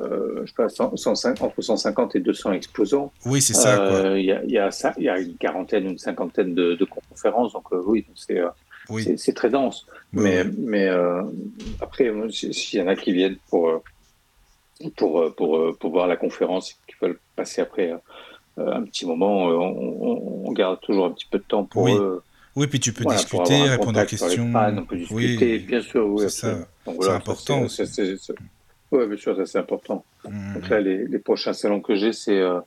euh, 0.00 0.40
je 0.42 0.46
sais 0.48 0.54
pas, 0.56 0.68
100, 0.68 0.96
105 0.96 1.40
entre 1.42 1.62
150 1.62 2.16
et 2.16 2.20
200 2.20 2.52
exposants. 2.52 3.12
Oui, 3.24 3.40
c'est 3.40 3.54
ça. 3.54 3.80
Euh, 3.80 4.18
Il 4.18 4.24
y, 4.26 4.32
a, 4.32 4.44
y, 4.44 4.58
a 4.58 4.70
y 4.98 5.08
a 5.08 5.18
une 5.20 5.36
quarantaine, 5.36 5.84
une 5.86 5.98
cinquantaine 5.98 6.54
de, 6.54 6.74
de 6.74 6.84
conférences, 6.84 7.52
donc 7.52 7.66
euh, 7.72 7.80
oui, 7.86 8.06
c'est 8.16 8.40
Oui. 8.88 9.16
c'est- 9.16 9.32
très 9.32 9.50
dense. 9.50 9.86
Mais 10.12 10.88
euh, 10.88 11.22
après, 11.80 12.12
s'il 12.30 12.80
y 12.80 12.82
en 12.82 12.88
a 12.88 12.96
qui 12.96 13.12
viennent 13.12 13.38
pour, 13.48 13.68
euh, 13.68 13.82
pour, 14.96 15.20
euh, 15.20 15.34
pour, 15.34 15.78
pour 15.78 15.90
voir 15.90 16.06
la 16.06 16.16
conférence 16.16 16.72
et 16.72 16.74
qui 16.86 16.96
veulent 17.00 17.20
passer 17.36 17.62
après 17.62 17.92
un 18.56 18.82
petit 18.84 19.06
moment, 19.06 19.46
on, 19.46 20.52
garde 20.52 20.80
toujours 20.80 21.06
un 21.06 21.10
petit 21.12 21.26
peu 21.28 21.38
de 21.38 21.44
temps 21.44 21.64
pour 21.64 21.82
Oui, 21.84 21.92
eux. 21.96 22.22
Oui, 22.56 22.68
puis 22.68 22.78
tu 22.78 22.92
peux 22.92 23.02
Voilà, 23.02 23.18
discuter, 23.18 23.62
répondre 23.62 24.00
aux 24.00 24.04
questions. 24.04 24.50
crânes, 24.50 24.78
on 24.78 24.86
peut 24.86 24.96
discuter, 24.96 25.52
Oui, 25.54 25.58
bien 25.58 25.80
sûr, 25.80 26.06
oui, 26.06 26.20
c'est 26.20 26.28
ça. 26.28 26.68
Donc 26.86 26.96
voilà, 26.96 27.14
important 27.14 27.66
Ouais, 28.92 29.08
bien 29.08 29.16
sûr, 29.16 29.36
ça 29.36 29.44
c'est 29.44 29.58
important. 29.58 30.06
Mhm. 30.24 30.54
Donc 30.54 30.68
là, 30.68 30.80
les, 30.80 31.08
les 31.08 31.18
prochains 31.18 31.52
salons 31.52 31.80
que 31.80 31.96
j'ai, 31.96 32.12
c'est 32.12 32.38
euh, 32.38 32.60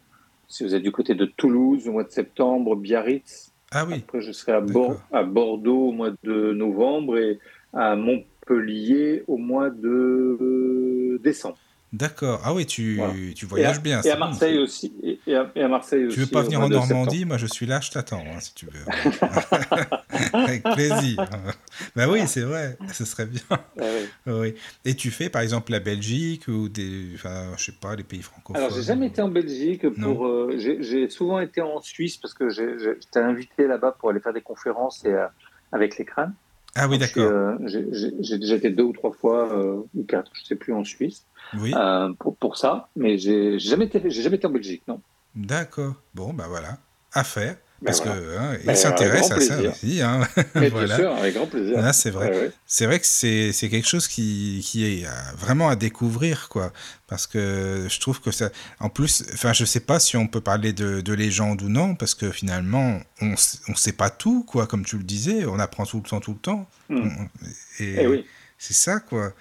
si 0.48 0.64
vous 0.64 0.76
êtes 0.76 0.84
du 0.84 0.92
côté 0.92 1.16
de 1.16 1.26
Toulouse 1.26 1.88
au 1.88 1.94
mois 1.94 2.04
de 2.04 2.12
septembre, 2.12 2.76
Biarritz. 2.76 3.47
Ah 3.72 3.86
oui, 3.88 3.96
Après, 3.96 4.22
je 4.22 4.32
serai 4.32 4.54
à, 4.54 4.64
à 5.12 5.24
Bordeaux 5.24 5.90
au 5.90 5.92
mois 5.92 6.12
de 6.24 6.54
novembre 6.54 7.18
et 7.18 7.40
à 7.74 7.96
Montpellier 7.96 9.24
au 9.28 9.38
mois 9.38 9.70
de 9.70 10.38
euh, 10.42 11.20
décembre. 11.22 11.58
D'accord. 11.94 12.42
Ah 12.44 12.54
oui, 12.54 12.66
tu, 12.66 12.98
Voilà. 12.98 13.14
tu 13.36 13.46
Et 13.46 13.48
à, 13.48 13.50
voyages 13.50 13.82
bien. 13.82 14.02
et 14.02 14.10
à 14.12 14.18
Marseille 14.18 14.58
aussi. 14.60 14.94
Et, 15.28 15.36
à, 15.36 15.52
et 15.56 15.62
à 15.64 15.68
Marseille 15.68 16.08
Tu 16.10 16.18
veux 16.18 16.24
aussi 16.24 16.32
pas 16.32 16.42
venir 16.44 16.62
en 16.62 16.70
Normandie? 16.70 17.26
Moi, 17.26 17.38
je 17.38 17.46
suis 17.48 17.66
là, 17.66 17.80
je 17.82 17.92
t'attends, 17.92 18.24
hein, 18.26 18.40
si 18.40 18.54
tu 18.54 18.66
veux. 18.68 18.86
Avec 20.34 20.64
plaisir. 20.64 21.26
Ben 21.96 22.10
oui, 22.10 22.28
c'est 22.28 22.42
vrai, 22.42 22.78
ce 22.92 23.06
serait 23.06 23.26
bien. 23.28 23.42
Ah. 23.50 23.58
Oui. 24.28 24.56
Et 24.84 24.96
tu 24.96 25.12
fais, 25.12 25.30
par 25.30 25.42
exemple, 25.42 25.72
la 25.72 25.80
Belgique 25.80 26.48
ou 26.48 26.70
des, 26.70 27.12
enfin, 27.16 27.52
je 27.58 27.66
sais 27.66 27.72
pas, 27.72 27.96
les 27.96 28.04
pays 28.04 28.22
francophones? 28.22 28.62
Alors, 28.62 28.76
j'ai 28.76 28.84
jamais 28.84 29.08
été 29.08 29.22
en 29.22 29.30
Belgique. 29.30 29.88
Pour, 30.02 30.28
euh, 30.28 30.56
j'ai 30.58 31.10
souvent 31.10 31.40
été 31.40 31.62
en 31.62 31.80
Suisse 31.82 32.18
parce 32.18 32.34
que 32.34 32.50
j'étais 32.50 33.20
invité 33.20 33.68
là-bas 33.68 33.96
pour 34.00 34.10
aller 34.10 34.20
faire 34.20 34.34
des 34.34 34.42
conférences 34.42 35.06
et, 35.06 35.10
euh, 35.10 35.28
avec 35.72 35.98
les 35.98 36.06
crânes. 36.06 36.34
Ah 36.76 36.88
oui, 36.88 36.98
d'accord. 37.00 37.24
euh, 37.24 37.56
J'ai 37.66 38.38
déjà 38.38 38.56
été 38.56 38.70
deux 38.70 38.84
ou 38.84 38.94
trois 38.94 39.12
fois, 39.12 39.52
euh, 39.54 39.82
ou 39.96 40.04
quatre, 40.04 40.32
je 40.34 40.44
sais 40.44 40.56
plus, 40.56 40.74
en 40.74 40.84
Suisse 40.84 41.26
Oui, 41.56 41.74
euh, 41.76 42.12
pour, 42.20 42.36
pour 42.38 42.58
ça. 42.58 42.90
Mais 42.96 43.18
j'ai 43.18 43.60
jamais 43.60 43.86
été, 43.86 44.10
jamais 44.10 44.38
été 44.38 44.48
en 44.48 44.52
Belgique, 44.52 44.84
non. 44.88 45.02
d'accord. 45.36 45.96
Bon, 46.14 46.34
ben 46.34 46.48
voilà. 46.48 46.78
À 47.14 47.24
faire. 47.24 47.56
parce 47.86 48.02
voilà. 48.04 48.20
que 48.20 48.38
hein, 48.38 48.58
Ben, 48.66 48.74
il 48.74 48.78
s'intéresse 48.78 49.32
à 49.32 49.40
ça 49.40 49.60
aussi. 49.62 50.02
Hein. 50.02 50.22
Mais 50.56 50.70
voilà. 50.70 50.88
Bien 50.88 50.98
sûr, 50.98 51.16
avec 51.16 51.34
grand 51.36 51.48
plaisir. 51.48 51.78
Ah, 51.82 51.94
c'est 51.94 52.10
vrai. 52.12 52.30
Ouais, 52.32 52.40
ouais. 52.42 52.52
C'est 52.66 52.86
vrai 52.86 53.00
que 53.00 53.06
c'est 53.08 53.70
quelque 53.70 53.88
chose 53.88 54.08
qui, 54.08 54.62
qui 54.64 54.86
est 54.86 55.06
euh, 55.06 55.10
vraiment 55.38 55.70
à 55.70 55.76
découvrir, 55.76 56.50
quoi. 56.50 56.74
Parce 57.08 57.26
que 57.28 57.88
je 57.90 58.00
trouve 58.00 58.20
que 58.20 58.32
ça. 58.32 58.50
En 58.80 58.90
plus, 58.90 59.24
enfin, 59.34 59.54
je 59.54 59.64
sais 59.64 59.80
pas 59.80 60.00
si 60.00 60.18
on 60.18 60.28
peut 60.28 60.42
parler 60.42 60.74
de, 60.74 61.02
de 61.02 61.14
légende 61.14 61.62
ou 61.62 61.70
non, 61.70 61.96
parce 61.96 62.14
que 62.14 62.30
finalement, 62.30 63.00
on 63.22 63.36
on 63.70 63.76
sait 63.76 63.94
pas 63.94 64.10
tout, 64.10 64.44
quoi, 64.44 64.68
comme 64.68 64.84
tu 64.86 64.98
le 64.98 65.04
disais, 65.04 65.46
on 65.46 65.58
apprend 65.60 65.86
tout 65.86 66.02
le 66.04 66.10
temps, 66.10 66.20
tout 66.20 66.34
le 66.34 66.40
temps. 66.40 66.70
Hmm. 66.90 67.08
On- 67.08 67.84
Et 67.84 67.96
Eh 68.02 68.08
oui. 68.08 68.26
c'est 68.58 68.74
ça, 68.74 69.00
quoi. 69.00 69.32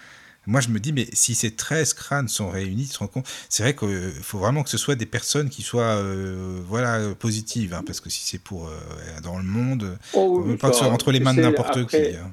Moi, 0.47 0.61
je 0.61 0.69
me 0.69 0.79
dis, 0.79 0.93
mais 0.93 1.07
si 1.13 1.35
ces 1.35 1.55
13 1.57 1.95
crânes 1.95 2.29
sont 2.29 2.49
réunis, 2.51 2.87
tu 2.87 2.93
te 2.95 2.99
rends 2.99 3.07
compte 3.09 3.27
C'est 3.49 3.63
vrai 3.63 3.75
qu'il 3.75 4.13
faut 4.23 4.39
vraiment 4.39 4.63
que 4.63 4.71
ce 4.71 4.79
soit 4.79 4.95
des 4.95 5.07
personnes 5.07 5.51
qui 5.51 5.63
soient 5.63 5.97
euh, 5.97 6.61
voilà, 6.67 6.97
euh, 6.99 7.15
positives, 7.15 7.75
hein, 7.75 7.83
parce 7.85 8.01
que 8.01 8.11
si 8.11 8.25
c'est 8.25 8.39
pour 8.43 8.69
euh, 8.69 8.79
dans 9.23 9.39
le 9.39 9.45
monde, 9.45 9.99
Oh, 10.15 10.43
oui, 10.45 10.57
pas 10.57 10.69
que 10.69 10.75
ce 10.75 10.79
soit 10.79 10.87
enfin, 10.89 10.95
entre 10.95 11.11
les 11.13 11.21
mains 11.21 11.35
de 11.35 11.41
n'importe 11.41 11.87
qui. 11.87 11.97
hein. 11.97 12.33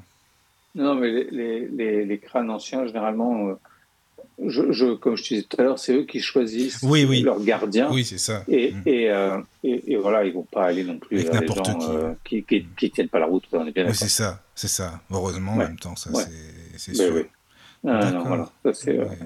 Non, 0.76 0.94
mais 0.96 1.10
les, 1.10 1.30
les, 1.30 1.68
les, 1.68 2.04
les 2.04 2.18
crânes 2.18 2.50
anciens, 2.50 2.86
généralement, 2.86 3.48
euh, 3.48 3.54
je, 4.44 4.72
je, 4.72 4.94
comme 4.94 5.16
je 5.16 5.22
te 5.22 5.28
disais 5.34 5.46
tout 5.48 5.60
à 5.60 5.64
l'heure, 5.64 5.78
c'est 5.78 5.94
eux 5.94 6.04
qui 6.04 6.20
choisissent 6.20 6.80
Oui, 6.82 7.04
oui. 7.04 7.22
leurs 7.22 7.40
gardiens. 7.40 7.90
Oui, 7.92 8.04
c'est 8.04 8.18
ça. 8.18 8.42
Et, 8.48 8.72
Mm. 8.72 8.82
et, 8.86 9.10
euh, 9.10 9.38
et, 9.62 9.92
et 9.92 9.96
voilà, 9.96 10.24
ils 10.24 10.32
vont 10.32 10.42
pas 10.50 10.64
aller 10.66 10.82
non 10.82 10.98
plus 10.98 11.16
Avec 11.18 11.30
vers 11.32 11.40
les 11.40 11.46
n'importe 11.48 11.66
gens 11.66 11.78
qui, 11.78 11.86
euh, 11.90 12.12
qui, 12.24 12.44
qui, 12.44 12.66
qui 12.76 12.90
tiennent 12.90 13.08
pas 13.08 13.20
la 13.20 13.26
route. 13.26 13.44
On 13.52 13.66
est 13.66 13.70
bien 13.72 13.86
Oui, 13.88 13.94
c'est 13.94 14.08
ça, 14.08 14.42
c'est 14.56 14.68
ça. 14.68 15.00
Heureusement, 15.12 15.52
en 15.52 15.56
même 15.56 15.78
temps, 15.78 15.94
ça, 15.96 16.10
Ouais. 16.10 16.24
c'est 16.76 16.92
Mais 16.92 16.94
sûr. 16.94 17.24
Non, 17.92 18.00
D'accord. 18.00 18.26
voilà. 18.26 18.50
Euh, 18.66 18.72
Ouais. 19.04 19.16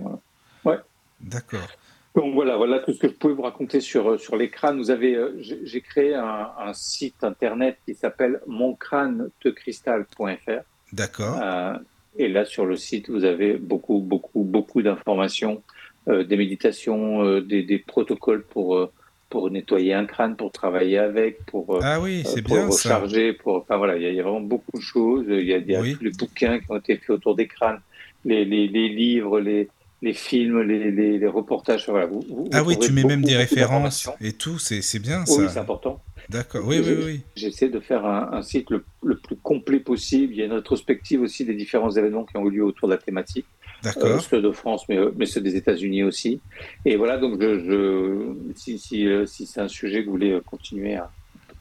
voilà. 0.64 0.82
D'accord. 1.20 1.68
Donc 2.14 2.34
voilà, 2.34 2.56
voilà 2.56 2.78
tout 2.80 2.92
ce 2.92 2.98
que 2.98 3.09
je 3.09 3.12
pouvais 3.14 3.34
vous 3.34 3.42
raconter 3.42 3.80
sur, 3.80 4.11
euh, 4.11 4.18
sur 4.18 4.36
les 4.36 4.50
crânes. 4.50 4.78
Vous 4.78 4.90
avez, 4.90 5.14
euh, 5.14 5.36
j'ai 5.38 5.80
créé 5.80 6.14
un, 6.14 6.50
un 6.59 6.72
site 6.74 7.22
internet 7.22 7.78
qui 7.86 7.94
s'appelle 7.94 8.40
moncrânetecristal.fr. 8.46 10.62
D'accord. 10.92 11.38
Euh, 11.42 11.74
et 12.16 12.28
là, 12.28 12.44
sur 12.44 12.66
le 12.66 12.76
site, 12.76 13.09
vous 13.11 13.24
avez 13.24 13.54
beaucoup, 13.54 14.00
beaucoup, 14.00 14.42
beaucoup 14.42 14.82
d'informations, 14.82 15.62
euh, 16.09 16.24
des 16.24 16.36
méditations, 16.36 17.22
euh, 17.24 17.40
des, 17.40 17.62
des 17.62 17.78
protocoles 17.78 18.42
pour, 18.42 18.90
pour 19.30 19.50
nettoyer 19.50 19.94
un 19.94 20.06
crâne, 20.06 20.36
pour 20.36 20.50
travailler 20.50 20.98
avec, 20.98 21.44
pour, 21.46 21.78
Ah 21.82 22.00
oui, 22.00 22.22
pour 22.24 22.34
bien 22.42 22.70
ça. 22.70 22.96
recharger. 22.96 23.32
Pour, 23.34 23.56
enfin 23.56 23.76
voilà, 23.76 23.96
il 23.96 24.02
y, 24.02 24.06
a- 24.06 24.11
il 24.11 24.16
y 24.16 24.20
a 24.20 24.22
vraiment 24.22 24.40
beaucoup 24.40 24.76
de 24.76 24.82
choses. 24.82 25.26
Il 25.28 25.44
y 25.44 25.54
a, 25.54 25.59
y 25.59 25.76
a 25.76 25.80
Oui. 25.80 25.96
tous 25.96 26.04
les 26.04 26.11
bouquins 26.11 26.59
qui 26.59 26.66
ont 26.70 26.76
été 26.78 26.96
faits 26.96 27.11
autour 27.11 27.36
des 27.36 27.46
crânes, 27.46 27.80
les, 28.24 28.44
les, 28.44 28.68
les 28.68 28.88
livres, 28.88 29.40
les, 29.40 29.68
les 30.02 30.12
films, 30.12 30.60
les, 30.62 30.90
les, 30.90 31.18
les 31.18 31.26
reportages. 31.26 31.88
Voilà, 31.88 32.06
vous, 32.06 32.20
vous- 32.28 32.48
Ah 32.52 32.62
oui, 32.62 32.78
tu 32.78 32.92
mets 32.92 33.04
même 33.04 33.22
des 33.22 33.36
références 33.36 34.08
et 34.20 34.32
tout, 34.32 34.58
c'est 34.58 34.82
c'est 34.82 34.98
bien 35.00 35.20
Oui, 35.28 35.44
c'est 35.46 35.48
ça. 35.48 35.60
important. 35.62 36.00
D'accord. 36.28 36.66
Oui, 36.66 36.78
oui, 36.84 36.94
oui. 37.04 37.20
J'essaie 37.36 37.68
de 37.70 37.80
faire 37.80 38.04
un, 38.04 38.30
un 38.32 38.42
site 38.42 38.70
le, 38.70 38.84
le 39.02 39.18
plus 39.18 39.36
complet 39.36 39.80
possible. 39.80 40.32
Il 40.34 40.38
y 40.38 40.42
a 40.42 40.44
une 40.46 40.52
rétrospective 40.52 41.22
aussi 41.22 41.44
des 41.44 41.54
différents 41.54 41.90
événements 41.90 42.24
qui 42.24 42.36
ont 42.36 42.46
eu 42.46 42.50
lieu 42.50 42.64
autour 42.64 42.88
de 42.88 42.94
la 42.94 42.98
thématique. 42.98 43.46
Euh, 43.86 43.90
D'accord. 43.94 44.20
ceux 44.22 44.42
de 44.42 44.50
France, 44.50 44.84
mais, 44.88 44.98
euh, 44.98 45.12
mais 45.16 45.24
ceux 45.24 45.40
des 45.40 45.54
États-Unis 45.56 46.02
aussi. 46.02 46.42
Et 46.84 46.96
voilà, 46.96 47.16
donc 47.16 47.40
je, 47.40 47.60
je, 47.60 48.52
si, 48.56 48.78
si, 48.78 49.06
euh, 49.06 49.24
si 49.24 49.46
c'est 49.46 49.60
un 49.60 49.68
sujet 49.68 50.00
que 50.00 50.06
vous 50.06 50.12
voulez 50.12 50.32
euh, 50.32 50.40
continuer 50.44 50.96
à, 50.96 51.12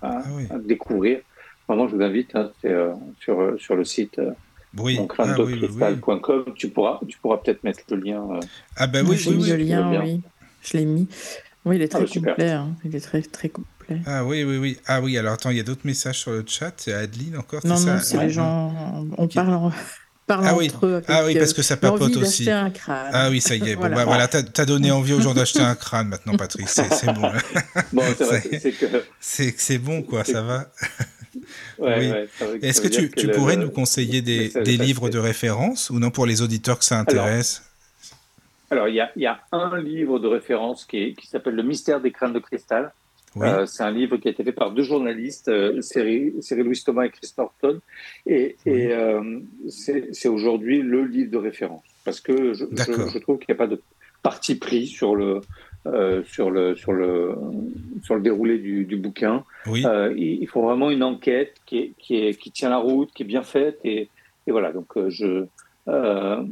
à, 0.02 0.24
Ah 0.26 0.30
oui. 0.36 0.44
à 0.50 0.58
découvrir, 0.58 1.22
vraiment, 1.68 1.88
je 1.88 1.96
vous 1.96 2.02
invite 2.02 2.36
hein, 2.36 2.52
euh, 2.66 2.92
sur, 3.20 3.40
euh, 3.40 3.58
sur 3.60 3.76
le 3.76 3.84
site 3.84 4.18
euh, 4.20 4.32
Oui. 4.78 5.00
Ah 5.18 5.24
oui, 5.38 5.44
oui, 5.46 5.54
oui. 5.54 5.60
moncrânedecristal.com. 5.70 6.46
Tu 6.56 6.70
pourras, 6.70 7.00
tu 7.08 7.18
pourras 7.20 7.38
peut-être 7.38 7.64
mettre 7.64 7.80
le 7.92 7.98
lien. 7.98 8.22
euh, 8.32 8.40
Ah 8.76 8.88
ben 8.88 9.06
oui, 9.08 9.18
j'ai 9.18 9.30
oui, 9.32 9.38
mis 9.38 9.44
oui. 9.44 9.50
le 9.52 9.56
lien, 9.58 9.90
bien. 9.90 10.02
oui. 10.04 10.22
Je 10.64 10.78
l'ai 10.78 10.86
mis. 10.86 11.08
Oui, 11.66 11.78
il 11.78 11.82
est 11.82 11.96
Ah, 11.96 12.00
très 12.04 12.20
bah, 12.20 12.32
complet. 12.32 12.52
hein. 12.52 12.70
Il 12.86 12.96
est 12.96 13.00
très, 13.00 13.22
très 13.22 13.50
complet. 13.50 14.02
Ah 14.06 14.26
oui, 14.26 14.44
oui, 14.44 14.58
oui. 14.58 14.78
Ah 14.86 15.02
oui, 15.02 15.18
alors 15.18 15.34
attends, 15.34 15.50
il 15.50 15.58
y 15.58 15.60
a 15.62 15.64
d'autres 15.64 15.86
messages 15.86 16.20
sur 16.20 16.32
le 16.32 16.44
chat. 16.46 16.74
C'est 16.78 16.94
Adeline 16.94 17.38
encore, 17.38 17.62
c'est 17.62 17.68
Non, 17.70 17.78
ça 17.78 17.94
non, 17.96 18.00
c'est 18.02 18.18
Ouais. 18.18 18.26
les 18.26 18.30
gens. 18.32 19.06
On 19.18 19.28
Qui- 19.28 19.36
parle, 19.36 19.54
en- 19.54 19.72
parle 20.28 20.46
Ah 20.46 20.56
oui. 20.56 20.68
entre 20.74 20.86
eux. 20.86 21.02
Ah 21.08 21.24
oui, 21.26 21.36
parce 21.36 21.52
euh, 21.52 21.56
que 21.56 21.62
ça 21.62 21.78
l'envie 21.82 22.00
papote 22.00 22.18
aussi. 22.18 22.50
un 22.52 22.70
crâne. 22.70 23.12
Ah 23.14 23.30
oui, 23.30 23.40
ça 23.42 23.56
y 23.56 23.70
est. 23.70 23.76
Bon, 23.76 23.82
Voilà. 23.82 23.96
bah 23.96 24.06
voilà, 24.06 24.28
t'as 24.28 24.66
donné 24.66 24.92
envie 24.92 25.14
aux 25.14 25.22
gens 25.22 25.34
d'acheter 25.34 25.62
un 25.62 25.76
crâne 25.76 26.10
maintenant, 26.10 26.36
Patrice. 26.36 26.80
C'est 26.92 27.14
bon. 27.14 27.32
Bon, 27.94 28.04
c'est 28.18 28.72
que. 28.74 28.86
C'est 29.22 29.54
c'est 29.58 29.78
bon, 29.78 30.02
quoi, 30.04 30.24
ça 30.26 30.42
va. 30.42 30.70
Ouais, 31.80 32.28
Oui. 32.42 32.60
Est-ce 32.62 32.82
que 32.82 32.88
tu, 32.88 33.28
pourrais 33.30 33.56
le- 33.56 33.64
nous 33.64 33.72
conseiller 33.72 34.22
des, 34.22 34.50
livres 34.78 35.10
de 35.10 35.20
référence 35.20 35.90
ou 35.90 36.00
non 36.00 36.12
pour 36.12 36.26
les 36.26 36.42
auditeurs 36.42 36.80
que 36.80 36.86
ça 36.86 37.00
intéresse? 37.00 37.64
Alors, 38.70 38.88
il 38.88 38.96
y 38.96 39.00
a, 39.00 39.12
il 39.16 39.22
y 39.22 39.28
a 39.28 39.40
un 39.52 39.78
livre 39.80 40.20
de 40.20 40.28
référence 40.28 40.86
qui, 40.86 41.16
s'appelle 41.24 41.56
Le 41.56 41.64
mystère 41.64 42.02
des 42.02 42.12
crânes 42.12 42.34
de 42.34 42.40
cristal. 42.40 42.92
Oui. 43.36 43.48
Euh, 43.48 43.66
c'est 43.66 43.84
un 43.84 43.92
livre 43.92 44.18
qui 44.18 44.28
a 44.28 44.32
été 44.32 44.44
fait 44.44 44.52
par 44.52 44.72
deux 44.72 44.84
journalistes, 44.84 45.48
euh, 45.48 45.82
Cyril 45.82 46.34
Louis 46.52 46.82
Thomas 46.84 47.04
et 47.04 47.10
Chris 47.10 47.34
Norton. 47.38 47.80
Et, 48.26 48.58
euh, 48.68 49.40
c'est 49.70 50.28
aujourd'hui 50.28 50.82
le 50.82 51.06
livre 51.06 51.32
de 51.32 51.38
référence. 51.38 51.84
Parce 52.04 52.20
que 52.20 52.54
je, 52.54 52.66
D'accord. 52.66 53.08
je, 53.08 53.14
je 53.14 53.20
trouve 53.20 53.38
qu'il 53.38 53.54
n'y 53.54 53.56
a 53.56 53.58
pas 53.58 53.68
de 53.68 53.82
parti 54.24 54.56
pris 54.56 54.88
sur 54.88 55.16
le, 55.16 55.42
euh, 55.86 56.24
sur 56.26 56.50
le, 56.52 56.76
sur 56.76 56.92
le, 56.94 57.36
sur 58.04 58.16
le 58.16 58.22
déroulé 58.22 58.58
du, 58.58 58.84
du 58.86 58.98
bouquin. 58.98 59.44
oui. 59.68 59.86
Euh, 59.86 60.14
il, 60.18 60.42
il 60.42 60.48
faut 60.48 60.62
vraiment 60.62 60.90
une 60.92 61.04
enquête 61.04 61.56
qui, 61.66 61.78
est, 61.78 61.94
qui, 62.00 62.16
est, 62.18 62.34
qui 62.38 62.52
tient 62.52 62.70
la 62.70 62.78
route, 62.78 63.10
qui 63.14 63.24
est 63.24 63.26
bien 63.26 63.44
faite. 63.44 63.80
Et, 63.86 64.10
et 64.48 64.52
voilà, 64.52 64.72
donc 64.74 64.88
euh, 64.98 65.10
je. 65.10 65.46
euh, 65.88 66.44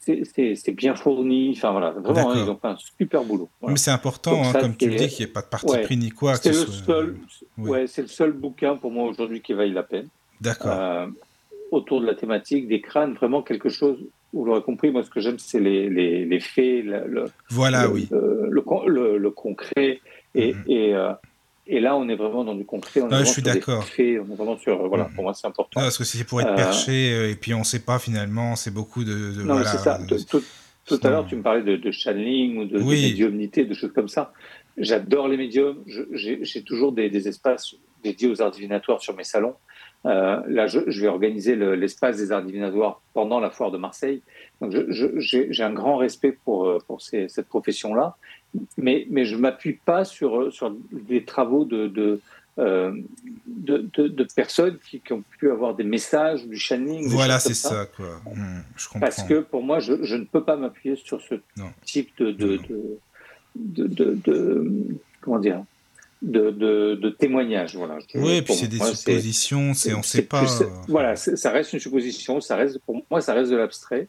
c'est- 0.00 0.70
bien 0.72 0.94
fourni. 0.94 1.54
Enfin 1.56 1.70
voilà, 1.70 1.90
vraiment, 1.92 2.32
hein, 2.32 2.34
ils 2.44 2.50
ont 2.50 2.56
fait 2.56 2.68
un 2.68 2.76
super 2.98 3.22
boulot. 3.24 3.48
Voilà. 3.60 3.72
Mais 3.74 3.78
c'est 3.78 3.92
important, 3.92 4.32
Donc 4.32 4.46
hein, 4.46 4.52
ça, 4.52 4.60
comme 4.60 4.76
tu 4.76 4.88
le 4.90 4.96
dis, 4.96 5.08
qu'il 5.08 5.24
n'y 5.24 5.30
ait 5.30 5.32
pas 5.32 5.42
de 5.42 5.46
parti 5.46 5.66
Ouais. 5.72 5.82
pris 5.82 5.96
ni 5.96 6.10
quoi. 6.10 6.34
C'est 6.36 6.52
ce 6.52 6.66
le 6.66 6.72
soit- 6.72 6.86
seul, 6.86 7.16
oui. 7.58 7.70
ouais, 7.70 7.86
c'est 7.86 8.02
le 8.02 8.08
seul 8.08 8.32
bouquin 8.32 8.76
pour 8.76 8.90
moi 8.90 9.08
aujourd'hui 9.08 9.40
qui 9.40 9.52
vaille 9.52 9.72
la 9.72 9.84
peine. 9.84 10.08
D'accord. 10.40 11.06
Autour 11.70 12.00
de 12.02 12.06
la 12.06 12.14
thématique 12.14 12.68
des 12.68 12.80
crânes, 12.82 13.14
vraiment 13.14 13.40
quelque 13.42 13.68
chose. 13.70 13.98
Vous 14.32 14.44
l'aurez 14.44 14.62
compris, 14.62 14.90
moi 14.90 15.02
ce 15.04 15.10
que 15.10 15.20
j'aime, 15.20 15.38
c'est 15.38 15.60
les, 15.60 15.90
les, 15.90 16.24
les 16.24 16.40
faits, 16.40 16.84
le, 16.84 17.24
voilà, 17.50 17.84
le, 17.86 17.92
oui. 17.92 18.08
le, 18.10 18.48
le 18.50 18.62
con- 18.62 18.86
le- 18.86 19.18
le 19.18 19.30
concret. 19.30 20.00
Et, 20.34 20.54
Mhm. 20.54 20.62
et, 20.68 20.94
euh, 20.94 21.12
et 21.66 21.80
là, 21.80 21.96
on 21.96 22.08
est 22.08 22.16
vraiment 22.16 22.42
dans 22.44 22.54
du 22.54 22.64
concret. 22.64 23.02
On 23.02 23.08
est 23.10 23.12
Ah, 23.12 23.18
je 23.18 23.22
vraiment 23.24 23.32
suis 23.32 23.42
d'accord. 23.42 23.84
on 23.98 24.02
est 24.02 24.16
vraiment 24.18 24.56
sur. 24.58 24.88
Voilà, 24.88 25.04
Mhm. 25.04 25.14
pour 25.14 25.24
moi, 25.24 25.34
c'est 25.34 25.46
important. 25.46 25.80
Non, 25.80 25.86
parce 25.86 25.98
que 25.98 26.04
si 26.04 26.16
c'est 26.16 26.24
pour 26.24 26.40
être 26.40 26.50
Euh, 26.52 26.56
perché 26.56 27.12
euh, 27.12 27.30
et 27.30 27.34
puis 27.36 27.52
on 27.52 27.58
ne 27.60 27.64
sait 27.64 27.84
pas 27.84 27.98
finalement, 27.98 28.56
c'est 28.56 28.72
beaucoup 28.72 29.04
de. 29.04 29.12
de- 29.36 29.42
Non, 29.42 29.54
voilà, 29.54 29.64
c'est 29.68 29.78
ça. 29.78 29.98
de- 29.98 30.16
Tout, 30.84 30.98
à 31.04 31.10
l'heure, 31.10 31.26
tu 31.28 31.36
me 31.36 31.42
parlais 31.42 31.62
de, 31.62 31.76
de 31.76 31.90
channeling 31.92 32.58
ou 32.58 32.64
de, 32.64 32.78
médiumnité, 32.82 33.64
de 33.64 33.72
choses 33.74 33.92
comme 33.92 34.08
ça. 34.08 34.32
J'adore 34.76 35.28
les 35.28 35.36
médiums. 35.36 35.84
J'ai 36.12 36.62
toujours 36.64 36.90
des, 36.92 37.08
des 37.08 37.28
espaces 37.28 37.74
dédiés 38.02 38.28
aux 38.28 38.42
arts 38.42 38.50
divinatoires 38.50 39.00
sur 39.00 39.14
mes 39.14 39.22
salons. 39.22 39.54
Euh, 40.04 40.40
là, 40.48 40.66
je, 40.66 40.80
je 40.88 41.00
vais 41.00 41.06
organiser 41.06 41.54
le- 41.54 41.76
l'espace 41.76 42.16
des 42.16 42.32
arts 42.32 42.42
divinatoires 42.42 43.00
pendant 43.14 43.38
la 43.38 43.50
foire 43.50 43.70
de 43.70 43.78
Marseille. 43.78 44.20
Donc, 44.60 44.72
je- 44.72 44.90
je- 45.20 45.46
j'ai 45.50 45.62
un 45.62 45.72
grand 45.72 45.96
respect 45.96 46.36
pour, 46.44 46.66
euh, 46.66 46.78
pour 46.88 47.00
ces- 47.02 47.28
cette 47.28 47.46
profession-là. 47.46 48.16
Mais, 48.76 49.06
mais 49.10 49.24
je 49.24 49.36
ne 49.36 49.40
m'appuie 49.42 49.78
pas 49.84 50.04
sur, 50.04 50.52
sur 50.52 50.74
des 50.90 51.24
travaux 51.24 51.64
de, 51.64 51.86
de, 51.86 52.20
euh, 52.58 52.92
de, 53.46 53.88
de- 53.94 54.08
de 54.08 54.24
personnes 54.34 54.76
qui, 54.90 55.00
qui 55.00 55.12
ont 55.12 55.22
pu 55.38 55.50
avoir 55.50 55.74
des 55.74 55.84
messages, 55.84 56.46
du 56.46 56.56
channeling. 56.58 57.06
Voilà, 57.08 57.38
c'est 57.38 57.54
ça, 57.54 57.86
quoi. 57.96 58.20
Hmm, 58.34 58.60
je 58.76 58.86
comprends. 58.88 59.00
parce 59.00 59.22
que 59.22 59.40
pour 59.40 59.62
moi, 59.62 59.78
je, 59.78 60.02
je 60.02 60.16
ne 60.16 60.24
peux 60.24 60.42
pas 60.42 60.56
m'appuyer 60.56 60.96
sur 60.96 61.20
ce 61.22 61.36
Non. 61.56 61.70
type 61.84 62.10
de, 62.18 62.32
de, 62.32 62.56
Non. 62.56 62.62
de, 63.56 63.86
de, 63.86 63.86
de- 63.86 64.14
de- 64.24 64.96
comment 65.20 65.38
dire 65.38 65.62
de, 66.22 66.50
de, 66.50 66.94
de 66.94 67.10
témoignage. 67.10 67.76
Voilà. 67.76 67.98
Oui, 68.14 68.34
et 68.36 68.42
puis 68.42 68.54
c'est 68.54 68.68
des 68.68 68.78
suppositions, 68.78 69.74
c'est 69.74 69.92
on 69.94 69.98
ne 69.98 70.02
sait 70.02 70.22
pas. 70.22 70.40
plus- 70.40 70.62
euh, 70.62 70.68
voilà, 70.88 71.16
ça 71.16 71.50
reste 71.50 71.72
une 71.72 71.80
supposition. 71.80 72.40
Ça 72.40 72.56
reste, 72.56 72.78
pour 72.86 73.02
moi, 73.10 73.20
ça 73.20 73.34
reste 73.34 73.50
de 73.50 73.56
l'abstrait. 73.56 74.08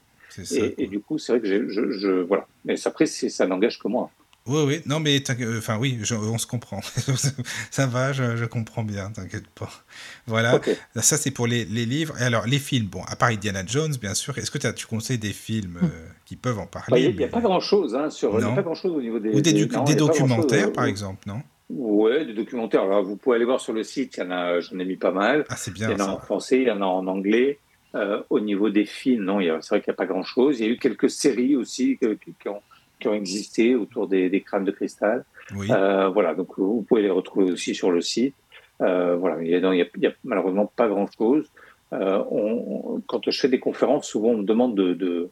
Et, 0.52 0.84
et 0.84 0.88
du 0.88 1.00
coup, 1.00 1.18
c'est 1.20 1.32
vrai 1.34 1.42
que 1.42 1.48
je, 1.48 1.92
je, 1.92 2.10
voilà. 2.22 2.48
Mais 2.66 2.76
après, 2.88 3.06
ça 3.06 3.46
n'engage 3.46 3.78
que 3.80 3.88
moi. 3.88 4.10
Oui, 4.46 4.62
oui, 4.68 4.82
non, 4.86 5.00
mais 5.00 5.24
euh, 5.40 5.60
enfin, 5.60 5.78
oui, 5.80 6.00
je- 6.02 6.16
on 6.16 6.38
se 6.38 6.46
comprend. 6.46 6.82
ça 7.72 7.86
va, 7.88 8.12
je, 8.12 8.36
je 8.36 8.44
comprends 8.44 8.84
bien, 8.84 9.10
t'inquiète 9.10 9.48
pas. 9.48 9.70
Voilà, 10.28 10.60
ça 10.98 11.16
c'est 11.18 11.32
pour 11.32 11.48
les, 11.48 11.64
les 11.66 11.86
livres. 11.86 12.20
Et 12.20 12.24
alors, 12.24 12.46
les 12.46 12.60
films, 12.60 12.88
bon, 12.88 13.02
à 13.08 13.16
part 13.16 13.30
Indiana 13.30 13.64
Jones, 13.66 13.96
bien 14.02 14.14
sûr, 14.14 14.38
est-ce 14.38 14.52
que 14.52 14.58
tu 14.72 14.86
conseilles 14.86 15.18
des 15.18 15.32
films 15.32 15.80
euh, 15.82 15.88
qui 16.26 16.36
peuvent 16.36 16.60
en 16.60 16.64
Bah, 16.64 16.82
parler 16.88 17.04
Il 17.06 17.16
n'y 17.16 17.24
a, 17.24 17.28
mais- 17.28 17.32
pas 17.32 17.40
grand-chose 17.40 17.96
hein, 17.96 18.10
sur. 18.10 18.32
Il 18.38 18.42
y 18.42 18.44
a 18.44 18.48
Non. 18.50 18.56
pas 18.56 18.64
grand-chose 18.64 18.92
au 18.92 19.02
niveau 19.02 19.20
des. 19.20 19.30
Ou 19.30 19.40
des, 19.40 19.54
non, 19.68 19.84
documentaires, 19.96 20.74
par 20.74 20.86
exemple, 20.86 21.26
non? 21.28 21.42
Ouais, 21.70 22.26
des 22.26 22.34
documentaires. 22.34 22.84
Alors, 22.84 23.04
vous 23.04 23.16
pouvez 23.16 23.38
aller 23.38 23.46
voir 23.46 23.60
sur 23.60 23.74
le 23.74 23.84
site. 23.84 24.18
Il 24.18 24.24
y 24.24 24.28
en 24.28 24.32
a. 24.32 24.60
J'en 24.60 24.78
ai 24.80 24.86
mis 24.86 24.98
pas 24.98 25.12
mal. 25.12 25.46
Ah, 25.50 25.56
c'est 25.56 25.72
Il 25.72 25.76
bien 25.76 25.92
y 25.92 25.94
en 25.96 26.00
a 26.00 26.04
en 26.10 26.16
ça. 26.20 26.22
français, 26.26 26.58
il 26.62 26.68
y 26.68 26.72
en 26.72 26.82
a 26.82 26.86
en 26.86 27.08
anglais. 27.08 27.60
Euh, 27.96 28.22
au 28.30 28.40
niveau 28.40 28.70
des 28.70 28.86
films, 28.86 29.24
non, 29.24 29.40
il 29.40 29.48
c'est 29.62 29.70
vrai 29.70 29.82
qu'il 29.82 29.92
n'y 29.92 29.96
a 29.96 29.98
pas 29.98 30.06
grand-chose. 30.06 30.60
Il 30.60 30.66
y 30.66 30.70
a 30.70 30.72
eu 30.72 30.78
quelques 30.78 31.10
séries 31.10 31.56
aussi 31.56 31.98
que- 31.98 32.14
qui, 32.16 32.34
qui 32.40 32.50
ont, 32.50 32.62
qui 33.00 33.08
ont 33.08 33.14
existé 33.14 33.76
autour 33.76 34.08
des, 34.08 34.30
des 34.30 34.42
crânes 34.42 34.66
de 34.66 34.72
cristal. 34.72 35.24
Oui, 35.56 35.68
Euh, 35.72 36.10
voilà, 36.10 36.34
donc 36.34 36.58
vous 36.58 36.82
pouvez 36.82 37.04
les 37.04 37.12
retrouver 37.12 37.52
aussi 37.52 37.76
sur 37.76 37.92
le 37.92 38.02
site. 38.02 38.34
Euh, 38.82 39.16
voilà, 39.16 39.42
il 39.44 39.50
y 39.50 39.56
a, 39.56 39.60
il 39.74 39.82
a- 39.82 39.86
il 40.02 40.16
malheureusement 40.24 40.66
pas 40.76 40.88
grand-chose. 40.88 41.48
Euh, 41.94 42.24
quand 43.08 43.22
je 43.30 43.40
fais 43.40 43.48
des 43.50 43.60
conférences, 43.60 44.08
souvent 44.08 44.30
on 44.30 44.38
me 44.38 44.44
demande 44.44 44.74
de, 44.76 44.94
de- 44.96 45.30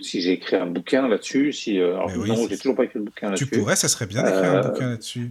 si 0.00 0.20
j'ai 0.20 0.32
écrit 0.32 0.56
un 0.56 0.66
bouquin 0.66 1.08
là-dessus. 1.08 1.52
Si, 1.52 1.80
euh, 1.80 1.94
alors 1.94 2.10
oui, 2.16 2.28
non, 2.28 2.46
j'ai 2.48 2.56
toujours 2.56 2.76
pas 2.76 2.84
écrit 2.84 2.98
de 2.98 3.04
bouquin 3.04 3.32
tu 3.32 3.44
là-dessus. 3.44 3.46
pourrais, 3.46 3.76
ça 3.76 3.88
serait 3.88 4.06
bien 4.06 4.22
d'écrire 4.22 4.50
un 4.50 4.56
euh, 4.56 4.68
bouquin 4.68 4.90
là-dessus. 4.90 5.28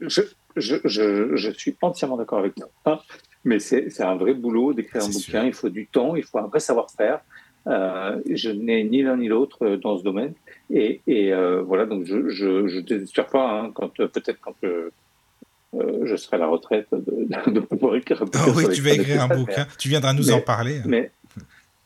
Je, 0.00 0.22
je, 0.56 0.76
je, 0.84 1.36
je, 1.36 1.50
suis 1.50 1.76
entièrement 1.82 2.16
d'accord 2.16 2.38
avec 2.38 2.54
toi. 2.54 3.02
Mais 3.44 3.58
c'est 3.58 4.00
un 4.02 4.16
vrai 4.16 4.34
boulot 4.34 4.74
d'écrire 4.74 5.02
un 5.04 5.08
bouquin. 5.08 5.44
Il 5.44 5.52
faut 5.52 5.68
du 5.68 5.86
temps, 5.86 6.16
il 6.16 6.24
faut 6.24 6.38
un 6.38 6.46
vrai 6.46 6.60
savoir-faire. 6.60 7.20
Euh, 7.66 8.18
je 8.30 8.50
n'ai 8.50 8.84
ni 8.84 9.02
l'un 9.02 9.16
ni 9.16 9.28
l'autre 9.28 9.76
dans 9.76 9.98
ce 9.98 10.02
domaine. 10.02 10.34
Et, 10.70 11.00
et 11.06 11.32
euh, 11.32 11.62
voilà, 11.62 11.86
donc 11.86 12.04
je 12.04 12.16
ne 12.16 12.80
désespère 12.80 13.26
pas 13.26 13.60
hein, 13.60 13.70
quand 13.74 13.94
peut-être 13.94 14.38
quand 14.40 14.54
je 14.62 16.16
serai 16.16 16.36
à 16.36 16.40
la 16.40 16.46
retraite 16.46 16.88
de, 16.92 17.50
de 17.50 17.60
pouvoir 17.60 17.96
écrire 17.96 18.22
un 18.22 18.24
bouquin. 18.24 18.44
Oh, 18.48 18.52
oui, 18.56 18.68
tu 18.74 18.82
vas 18.82 18.92
écrire 18.92 19.22
un 19.22 19.36
bouquin. 19.36 19.66
tu 19.78 19.88
viendras 19.88 20.12
nous 20.12 20.30
en 20.30 20.40
parler. 20.40 20.80
Mais, 20.84 21.10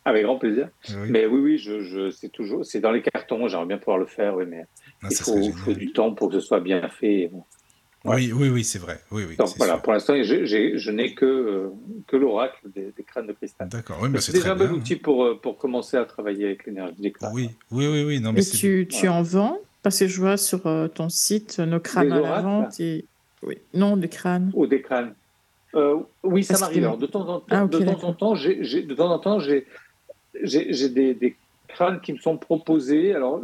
avec 0.04 0.24
grand 0.24 0.38
plaisir. 0.38 0.68
Mais 1.08 1.26
oui, 1.26 1.40
oui, 1.40 1.58
je, 1.58 1.82
je 1.82 2.10
c'est 2.10 2.28
toujours, 2.28 2.64
c'est 2.64 2.80
dans 2.80 2.90
les 2.90 3.02
cartons. 3.02 3.48
J'aimerais 3.48 3.66
bien 3.66 3.78
pouvoir 3.78 3.98
le 3.98 4.06
faire, 4.06 4.34
oui, 4.36 4.44
mais 4.48 4.64
ah, 5.02 5.08
il 5.10 5.16
faut, 5.16 5.52
faut, 5.52 5.72
du 5.72 5.92
temps 5.92 6.12
pour 6.12 6.28
que 6.28 6.34
ce 6.34 6.46
soit 6.46 6.60
bien 6.60 6.88
fait. 6.88 7.30
Oui, 8.04 8.32
oui, 8.32 8.48
oui, 8.48 8.64
c'est 8.64 8.80
vrai. 8.80 9.00
Oui, 9.12 9.24
oui, 9.28 9.36
Donc 9.36 9.50
voilà, 9.56 9.76
pour 9.76 9.92
l'instant, 9.92 10.14
je 10.22 10.90
n'ai 10.90 11.14
que, 11.14 11.24
euh, 11.24 11.68
que 12.08 12.16
l'oracle 12.16 12.58
des, 12.74 12.92
crânes 13.06 13.28
de 13.28 13.32
cristal. 13.32 13.68
D'accord, 13.68 13.98
oui, 14.02 14.08
mais 14.10 14.20
c'est 14.20 14.32
déjà 14.32 14.52
un 14.52 14.56
bon 14.56 14.70
outil 14.70 14.96
pour, 14.96 15.24
euh, 15.24 15.38
pour 15.40 15.56
commencer 15.56 15.96
à 15.96 16.04
travailler 16.04 16.46
avec 16.46 16.66
l'énergie 16.66 17.00
des 17.00 17.12
crânes. 17.12 17.30
Oui, 17.32 17.50
oui, 17.70 17.86
oui, 17.86 18.02
oui. 18.04 18.20
Non, 18.20 18.32
mais 18.32 18.40
et 18.40 18.50
tu, 18.50 18.88
tu 18.90 19.08
en 19.08 19.22
vends 19.22 19.58
Parce 19.84 20.00
que 20.00 20.08
je 20.08 20.20
vois 20.20 20.36
sur 20.36 20.66
euh, 20.66 20.88
ton 20.88 21.08
site 21.08 21.60
nos 21.60 21.78
crânes 21.78 22.12
à 22.12 22.20
la 22.20 22.40
vente. 22.40 22.80
Et... 22.80 23.04
Oui. 23.42 23.58
Non, 23.72 23.96
des 23.96 24.08
crânes. 24.08 24.50
Ou 24.54 24.66
des 24.66 24.82
crânes. 24.82 25.14
oui, 26.24 26.42
ça 26.42 26.58
m'arrive. 26.58 26.96
De 26.98 27.06
temps 27.06 27.20
en 27.20 27.38
temps, 27.38 27.44
ah, 27.50 27.66
de 27.66 27.78
temps 27.78 28.04
en 28.04 28.12
temps, 28.14 28.34
j'ai, 28.34 28.82
de 28.82 28.94
temps 28.94 29.12
en 29.12 29.18
temps, 29.20 29.38
j'ai, 29.38 29.64
j'ai, 30.42 30.88
des, 30.88 31.36
crânes 31.68 32.00
qui 32.00 32.12
me 32.12 32.18
sont 32.18 32.36
proposés. 32.36 33.14
Alors, 33.14 33.42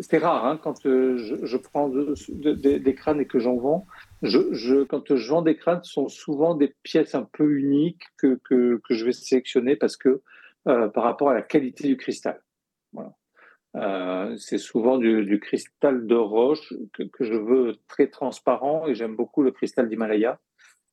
c'est 0.00 0.18
rare 0.18 0.44
hein, 0.44 0.58
quand 0.62 0.86
euh, 0.86 1.38
je, 1.42 1.56
prends 1.56 1.88
des 1.88 2.94
crânes 2.94 3.20
et 3.20 3.26
que 3.26 3.38
j'en 3.38 3.56
vends. 3.56 3.86
Quand 4.22 5.16
je 5.16 5.30
vends 5.30 5.42
des 5.42 5.56
crânes, 5.56 5.80
ce 5.82 5.92
sont 5.92 6.08
souvent 6.08 6.54
des 6.54 6.74
pièces 6.82 7.14
un 7.14 7.28
peu 7.32 7.58
uniques 7.58 8.02
que, 8.18 8.40
que, 8.44 8.80
je 8.90 9.04
vais 9.04 9.12
sélectionner 9.12 9.76
parce 9.76 9.96
que 9.96 10.20
euh, 10.66 10.88
par 10.88 11.04
rapport 11.04 11.30
à 11.30 11.34
la 11.34 11.42
qualité 11.42 11.86
du 11.86 11.96
cristal. 11.96 12.40
Euh, 13.76 14.36
c'est 14.36 14.58
souvent 14.58 14.98
du, 14.98 15.40
cristal 15.40 16.06
de 16.06 16.14
roche 16.14 16.72
que, 16.92 17.24
je 17.24 17.34
veux 17.34 17.76
très 17.88 18.06
transparent 18.08 18.86
et 18.86 18.94
j'aime 18.94 19.16
beaucoup 19.16 19.42
le 19.42 19.50
cristal 19.50 19.88
d'Himalaya. 19.88 20.40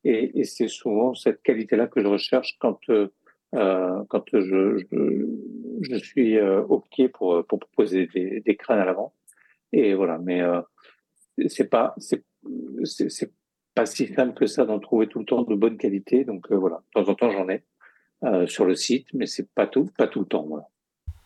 Et, 0.04 0.44
c'est 0.44 0.68
souvent 0.68 1.14
cette 1.14 1.42
qualité-là 1.44 1.88
que 1.88 2.02
je 2.02 2.08
recherche 2.08 2.58
quand, 2.60 2.80
quand 3.54 4.24
je, 4.34 4.78
je 5.82 5.96
suis 5.96 6.38
euh, 6.38 6.62
OK 6.62 7.08
pour, 7.14 7.46
pour 7.46 7.60
proposer 7.60 8.08
des, 8.08 8.42
des, 8.42 8.56
crânes 8.56 8.80
à 8.80 8.86
l'avant. 8.86 9.14
Et 9.74 9.94
voilà, 9.94 10.18
mais 10.18 10.42
euh, 10.42 10.62
c'est 11.48 11.70
pas 11.70 11.94
c'est 11.98 12.24
c'est 12.84 13.32
pas 13.74 13.86
si 13.86 14.14
simple 14.14 14.34
que 14.34 14.48
ça 14.48 14.66
d'en 14.66 14.80
trouver 14.80 15.08
tout 15.08 15.20
le 15.20 15.26
temps 15.26 15.44
de 15.44 15.56
bonne 15.56 15.78
qualité. 15.78 16.26
Donc 16.26 16.52
euh, 16.52 16.56
voilà, 16.56 16.82
de 16.96 17.02
temps 17.02 17.10
en 17.10 17.16
temps 17.16 17.32
j'en 17.32 17.48
ai 17.50 17.64
euh, 18.24 18.48
sur 18.48 18.66
le 18.66 18.76
site, 18.76 19.08
mais 19.14 19.26
c'est 19.26 19.50
pas 19.54 19.68
tout 19.68 19.90
pas 19.98 20.08
tout 20.08 20.20
le 20.20 20.26
temps. 20.26 20.46
Voilà. 20.48 20.68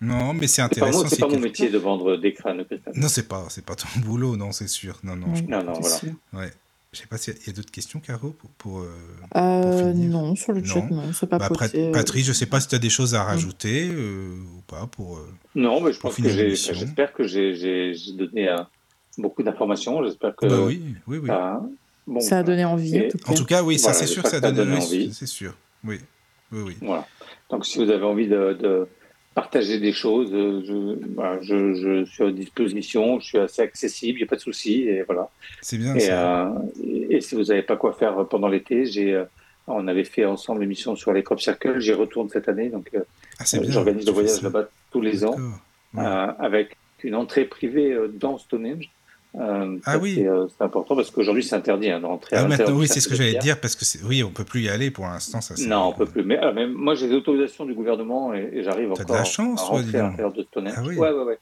Non, 0.02 0.34
mais 0.34 0.48
c'est 0.48 0.62
intéressant. 0.62 1.08
C'est 1.08 1.20
pas, 1.20 1.28
mon 1.28 1.40
métier 1.40 1.70
de 1.70 1.78
vendre 1.78 2.18
des 2.18 2.34
crânes. 2.34 2.66
Non, 2.96 3.08
c'est 3.08 3.28
pas, 3.28 3.46
c'est 3.50 3.66
pas 3.66 3.76
ton 3.76 3.88
boulot, 4.02 4.36
non, 4.36 4.52
c'est 4.52 4.68
sûr. 4.68 5.00
Non, 5.04 5.16
non. 5.16 5.28
non, 5.48 5.64
non, 5.64 5.74
voilà. 5.74 5.96
Ouais. 6.34 6.52
Je 6.96 7.02
sais 7.02 7.08
pas 7.08 7.18
s'il 7.18 7.34
y 7.46 7.50
a, 7.50 7.54
d'autres 7.54 7.72
questions, 7.72 8.00
Caro, 8.00 8.30
pour, 8.30 8.50
pour, 8.52 8.80
euh, 8.80 8.90
euh 9.36 9.92
Non, 9.94 10.34
sur 10.36 10.54
le 10.54 10.64
chat, 10.64 10.80
non, 10.90 11.12
c'est 11.12 11.28
pas 11.28 11.38
bah, 11.38 11.50
Patrice, 11.50 12.26
je 12.26 12.32
sais 12.32 12.46
pas 12.46 12.62
si 12.62 12.70
tu 12.70 12.76
as 12.76 12.80
des 12.80 12.90
choses 12.90 13.16
à 13.16 13.24
rajouter 13.24 13.90
euh, 13.92 14.38
ou 14.58 14.62
pas 14.66 14.88
pour. 14.88 15.20
Non, 15.56 15.82
mais 15.82 15.92
je 15.92 16.00
pense 16.00 16.16
que 16.16 16.30
j'espère 16.30 17.12
que 17.12 17.28
j'ai 17.28 17.94
donné 18.18 18.56
beaucoup 19.18 19.44
d'informations. 19.44 20.02
J'espère 20.06 20.38
que. 20.38 20.46
Bah 20.46 20.62
oui, 20.66 20.96
oui, 21.06 21.18
oui. 21.18 21.30
bon, 22.08 22.22
ça 22.22 22.40
a 22.40 22.44
donné 22.44 22.64
envie. 22.64 22.98
en, 22.98 23.10
tout 23.10 23.18
cas. 23.18 23.32
en 23.32 23.36
tout 23.36 23.46
cas, 23.46 23.64
oui, 23.64 23.78
ça 23.78 23.92
c'est 23.92 24.08
sûr, 24.08 24.26
ça 24.26 24.38
a 24.38 24.52
donné 24.52 24.78
envie. 24.78 25.14
C'est 25.14 25.28
sûr, 25.28 25.54
oui, 25.84 26.00
oui, 26.54 26.62
oui. 26.66 26.78
Voilà. 26.82 27.06
Donc, 27.50 27.66
si 27.66 27.78
vous 27.78 27.92
avez 27.92 28.06
envie 28.06 28.30
de 28.30 28.88
partager 29.36 29.80
des 29.80 29.92
choses. 29.92 30.32
Euh, 30.34 30.62
je, 31.42 31.74
je, 31.74 32.06
suis 32.06 32.24
à 32.24 32.32
disposition, 32.32 33.20
je 33.20 33.26
suis 33.26 33.38
assez 33.38 33.62
accessible, 33.62 34.18
il 34.18 34.22
n'y 34.22 34.28
a 34.28 34.30
pas 34.30 34.38
de 34.38 34.42
souci. 34.42 34.84
Et 34.84 35.04
voilà. 35.04 35.30
C'est 35.62 35.78
bien 35.78 35.94
et, 35.94 36.00
ça. 36.00 36.48
Euh, 36.48 37.08
et, 37.10 37.22
si 37.22 37.36
vous 37.36 37.44
n'avez 37.44 37.62
pas 37.62 37.76
quoi 37.76 37.94
faire 37.94 38.26
pendant 38.28 38.48
l'été, 38.48 38.86
j'ai, 38.86 39.14
euh, 39.14 39.26
on 39.68 39.88
avait 39.88 40.06
fait 40.06 40.26
ensemble 40.26 40.62
l'émission 40.62 40.96
sur 40.96 41.14
les 41.14 41.22
crop 41.22 41.40
circles, 41.40 41.80
j'y 41.80 41.94
retourne 41.94 42.30
cette 42.30 42.50
année. 42.50 42.70
Donc, 42.70 42.90
ah, 43.40 43.44
j'organise 43.68 44.06
le 44.08 44.12
voyage 44.14 44.42
là-bas 44.42 44.70
tous 44.92 45.02
les 45.02 45.24
ans 45.24 45.36
avec 45.96 46.78
une 47.04 47.16
entrée 47.16 47.46
privée 47.46 47.96
dans 48.14 48.38
Stonehenge. 48.40 48.90
Euh, 49.38 49.78
ah 49.86 49.98
oui. 49.98 50.26
Euh, 50.26 50.48
c'est 50.50 50.64
important 50.64 50.96
parce 50.96 51.12
qu'aujourd'hui 51.12 51.44
c'est 51.44 51.56
interdit 51.56 51.90
hein, 51.90 52.00
d'entrer. 52.00 52.38
Ah, 52.38 52.48
maintenant, 52.48 52.76
oui, 52.76 52.88
c'est 52.88 53.00
ce 53.00 53.10
que 53.10 53.16
j'allais 53.16 53.38
dire 53.40 53.60
parce 53.60 53.76
que 53.76 53.84
oui, 54.06 54.24
on 54.24 54.32
peut 54.32 54.46
plus 54.46 54.62
y 54.62 54.70
aller 54.70 54.92
pour 54.92 55.06
l'instant. 55.06 55.42
Ça, 55.42 55.56
non, 55.68 55.88
on 55.88 55.94
peut 55.94 56.06
plus. 56.06 56.24
Mais, 56.24 56.42
euh, 56.42 56.68
moi, 56.68 56.96
j'ai 56.96 57.08
des 57.08 57.16
autorisations 57.16 57.66
du 57.66 57.74
gouvernement 57.74 58.34
et, 58.34 58.64
j'arrive 58.64 58.92
encore 58.92 59.06
de 59.06 59.14
la 59.14 59.24
chance, 59.24 59.62
à 59.62 59.66
rentrer 59.66 60.00
à 60.00 60.04
l'intérieur 60.04 60.34
de 60.34 60.44
Stonehenge. 60.44 60.76
Ah, 60.78 60.84
oui. 60.86 60.98
Ouais, 60.98 61.12
ouais, 61.12 61.24
ouais. 61.24 61.40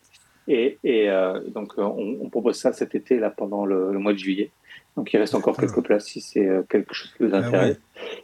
Et, 0.48 0.78
et 0.84 1.10
donc, 1.54 1.74
on, 1.78 2.30
propose 2.30 2.58
ça 2.58 2.74
cet 2.74 2.96
été 2.96 3.18
là 3.18 3.30
pendant 3.30 3.66
le 3.66 3.98
mois 4.00 4.14
de 4.14 4.18
juillet. 4.18 4.52
Donc 4.96 5.12
il 5.12 5.18
reste 5.18 5.34
encore 5.34 5.58
quelques 5.58 5.82
places 5.82 6.06
si 6.06 6.22
c'est 6.22 6.48
euh, 6.48 6.62
quelque 6.70 6.94
chose 6.94 7.12
qui 7.18 7.24
vous 7.24 7.32
ah 7.34 7.38
intéresse. 7.38 7.80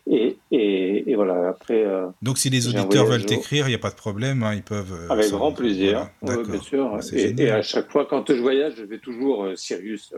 et, 0.07 0.37
et, 0.51 1.09
et, 1.09 1.15
voilà, 1.15 1.49
après. 1.49 1.83
Euh, 1.83 2.07
Donc 2.21 2.37
si 2.37 2.49
les 2.49 2.67
auditeurs 2.67 3.05
veulent 3.05 3.25
t'écrire, 3.25 3.67
il 3.67 3.71
n'y 3.71 3.75
a 3.75 3.79
pas 3.79 3.89
de 3.89 3.95
problème, 3.95 4.43
hein, 4.43 4.53
ils 4.53 4.61
peuvent. 4.61 4.93
Euh, 4.93 5.11
Avec 5.11 5.31
grand 5.31 5.51
plaisir, 5.51 6.09
bien 6.21 6.61
sûr. 6.61 6.99
Et, 7.13 7.49
à 7.49 7.61
chaque 7.63 7.91
fois, 7.91 8.05
quand 8.05 8.31
je 8.31 8.41
voyage, 8.41 8.73
je 8.77 8.83
vais 8.83 8.99
toujours 8.99 9.47
Sirius. 9.55 10.13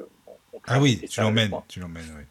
ah 0.68 0.80
oui, 0.82 1.02
tu 1.10 1.22
l'emmènes, 1.22 1.52
tu 1.68 1.80
l'emmènes, 1.80 2.04
oui. 2.18 2.24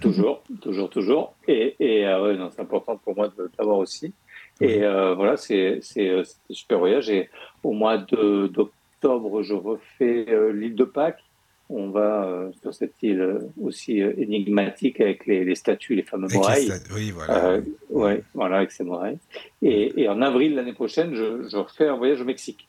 Toujours, 0.00 0.42
toujours, 0.60 0.90
toujours. 0.90 1.34
Et, 1.46 1.76
et 1.78 2.06
ouais, 2.06 2.36
c'est 2.54 2.62
important 2.62 2.96
pour 2.96 3.14
moi 3.14 3.28
de 3.28 3.48
l'avoir 3.58 3.78
aussi. 3.78 4.12
Et 4.60 4.80
voilà, 4.80 5.36
c'est 5.36 5.80
un 5.98 6.22
super 6.48 6.78
voyage. 6.78 7.10
Et 7.10 7.28
au 7.62 7.72
mois 7.72 7.98
d'octobre, 7.98 9.42
je 9.42 9.52
refais 9.54 10.26
l'île 10.54 10.76
de 10.76 10.84
Pâques 10.84 11.25
on 11.68 11.90
va 11.90 12.24
euh, 12.24 12.52
sur 12.62 12.72
cette 12.72 13.02
île 13.02 13.20
euh, 13.20 13.38
aussi 13.60 14.00
euh, 14.00 14.12
énigmatique 14.18 15.00
avec 15.00 15.26
les, 15.26 15.54
statues, 15.54 15.94
les 15.96 16.02
fameux 16.02 16.28
morailles. 16.32 16.70
Oui, 16.94 17.10
voilà. 17.10 17.58
ouais, 17.90 18.22
voilà, 18.34 18.58
avec 18.58 18.70
ces 18.70 18.84
morailles. 18.84 19.18
Et, 19.62 20.08
en 20.08 20.22
avril 20.22 20.54
l'année 20.54 20.72
prochaine, 20.72 21.14
je, 21.14 21.56
refais 21.56 21.88
un 21.88 21.96
voyage 21.96 22.20
au 22.20 22.24
Mexique. 22.24 22.68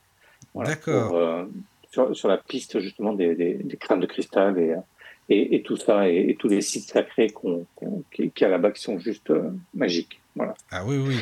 D'accord. 0.54 1.46
Sur, 1.90 2.28
la 2.28 2.36
piste 2.36 2.80
justement 2.80 3.12
des, 3.12 3.34
des, 3.34 3.76
crânes 3.76 4.00
de 4.00 4.06
cristal 4.06 4.58
et, 4.58 5.56
et, 5.56 5.62
tout 5.62 5.76
ça, 5.76 6.08
et, 6.08 6.36
tous 6.38 6.48
les 6.48 6.60
sites 6.60 6.90
sacrés 6.90 7.30
qu'on, 7.30 7.64
qu'il 8.12 8.32
y 8.40 8.44
a 8.44 8.48
là-bas 8.48 8.72
qui 8.72 8.82
sont 8.82 8.98
juste 8.98 9.32
magiques. 9.74 10.20
Voilà. 10.34 10.54
Ah 10.70 10.84
oui, 10.84 10.98
oui. 10.98 11.16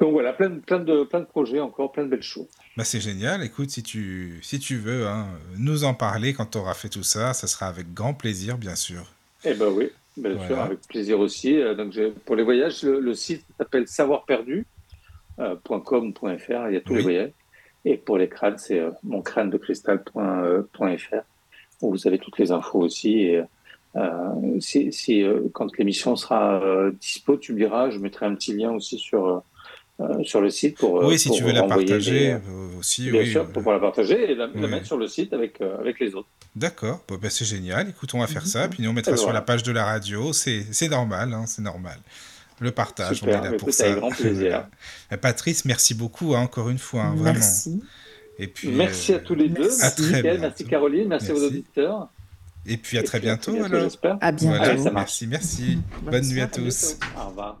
Donc 0.00 0.12
voilà, 0.12 0.32
plein, 0.32 0.58
plein, 0.58 0.80
de, 0.80 1.04
plein 1.04 1.20
de 1.20 1.26
projets 1.26 1.60
encore, 1.60 1.92
plein 1.92 2.04
de 2.04 2.08
belles 2.08 2.22
choses. 2.22 2.48
Bah 2.76 2.84
c'est 2.84 3.00
génial. 3.00 3.42
Écoute, 3.42 3.70
si 3.70 3.82
tu, 3.82 4.38
si 4.42 4.60
tu 4.60 4.76
veux 4.76 5.08
hein, 5.08 5.26
nous 5.56 5.82
en 5.84 5.92
parler 5.92 6.32
quand 6.32 6.46
tu 6.46 6.58
auras 6.58 6.74
fait 6.74 6.88
tout 6.88 7.02
ça, 7.02 7.34
ça 7.34 7.48
sera 7.48 7.66
avec 7.66 7.92
grand 7.92 8.14
plaisir, 8.14 8.58
bien 8.58 8.76
sûr. 8.76 9.12
Eh 9.44 9.54
ben 9.54 9.68
oui, 9.68 9.90
bien 10.16 10.38
sûr, 10.46 10.60
avec 10.60 10.80
plaisir 10.82 11.18
aussi. 11.18 11.60
Euh, 11.60 11.74
donc 11.74 11.96
pour 12.24 12.36
les 12.36 12.44
voyages, 12.44 12.82
le, 12.82 13.14
site 13.14 13.44
s'appelle 13.58 13.88
savoirperdu.com.fr, 13.88 16.50
euh, 16.50 16.70
il 16.70 16.74
y 16.74 16.76
a 16.76 16.80
tous 16.80 16.94
les 16.94 17.02
voyages. 17.02 17.32
Et 17.84 17.96
pour 17.96 18.18
les 18.18 18.28
crânes, 18.28 18.58
c'est 18.58 18.78
euh, 18.78 18.92
moncrânedecristal.fr, 19.02 21.14
où 21.80 21.90
vous 21.90 22.06
avez 22.06 22.18
toutes 22.18 22.38
les 22.38 22.52
infos 22.52 22.80
aussi. 22.80 23.20
Et, 23.20 23.42
si, 24.60 25.24
quand 25.52 25.76
l'émission 25.76 26.14
sera 26.14 26.62
dispo, 27.00 27.36
tu 27.36 27.54
me 27.54 27.58
diras, 27.58 27.90
je 27.90 27.98
mettrai 27.98 28.26
un 28.26 28.36
petit 28.36 28.52
lien 28.52 28.70
aussi 28.70 28.98
sur 28.98 29.42
euh, 30.00 30.24
sur 30.24 30.40
le 30.40 30.50
site 30.50 30.78
pour. 30.78 30.94
Oui, 31.04 31.18
si 31.18 31.30
tu 31.30 31.42
veux 31.42 31.52
la 31.52 31.64
partager 31.64 32.32
euh, 32.32 32.38
aussi. 32.78 33.10
Bien 33.10 33.24
sûr, 33.24 33.46
pour 33.46 33.70
la 33.72 33.78
partager 33.78 34.30
et 34.30 34.34
la, 34.34 34.46
mettre 34.46 34.86
sur 34.86 34.96
le 34.96 35.06
site 35.06 35.32
avec, 35.32 35.60
euh, 35.60 35.78
avec 35.78 36.00
les 36.00 36.14
autres. 36.14 36.28
D'accord, 36.56 37.04
bah, 37.08 37.28
c'est 37.28 37.44
génial. 37.44 37.90
Écoute, 37.90 38.14
on 38.14 38.20
va 38.20 38.26
faire 38.26 38.46
ça, 38.46 38.68
puis 38.68 38.82
nous 38.82 38.90
on 38.90 38.92
mettra 38.92 39.16
sur 39.16 39.32
la 39.32 39.42
page 39.42 39.62
de 39.62 39.72
la 39.72 39.84
radio. 39.84 40.32
C'est 40.32 40.88
normal, 40.88 41.34
hein, 41.34 41.44
c'est 41.46 41.62
normal. 41.62 41.98
Le 42.60 42.70
partage, 42.70 43.22
on 43.22 43.26
est 43.26 43.32
là 43.32 43.52
pour 43.52 43.72
ça. 43.72 43.84
Avec 43.84 43.98
grand 43.98 44.10
plaisir. 44.10 44.66
Patrice, 45.20 45.64
merci 45.64 45.94
beaucoup 45.94 46.34
hein, 46.34 46.40
encore 46.40 46.68
une 46.68 46.78
fois, 46.78 47.04
hein, 47.04 47.14
vraiment. 47.14 47.38
Merci. 47.38 47.82
Et 48.38 48.46
puis, 48.46 48.68
merci 48.68 49.12
à 49.12 49.18
tous 49.18 49.34
les 49.34 49.48
deux. 49.48 49.68
Merci, 49.80 50.12
merci 50.22 50.64
Caroline, 50.64 51.08
merci, 51.08 51.32
aux 51.32 51.44
auditeurs. 51.44 52.08
Et 52.66 52.76
puis 52.76 52.98
à 52.98 53.02
très 53.02 53.20
bientôt, 53.20 53.54
alors. 53.62 53.90
À 54.20 54.32
bientôt. 54.32 54.90
merci, 54.92 55.26
merci. 55.26 55.78
Bonne, 56.02 56.26
nuit 56.26 56.40
à 56.40 56.46
tous. 56.46 56.96
Au 57.18 57.28
revoir. 57.28 57.60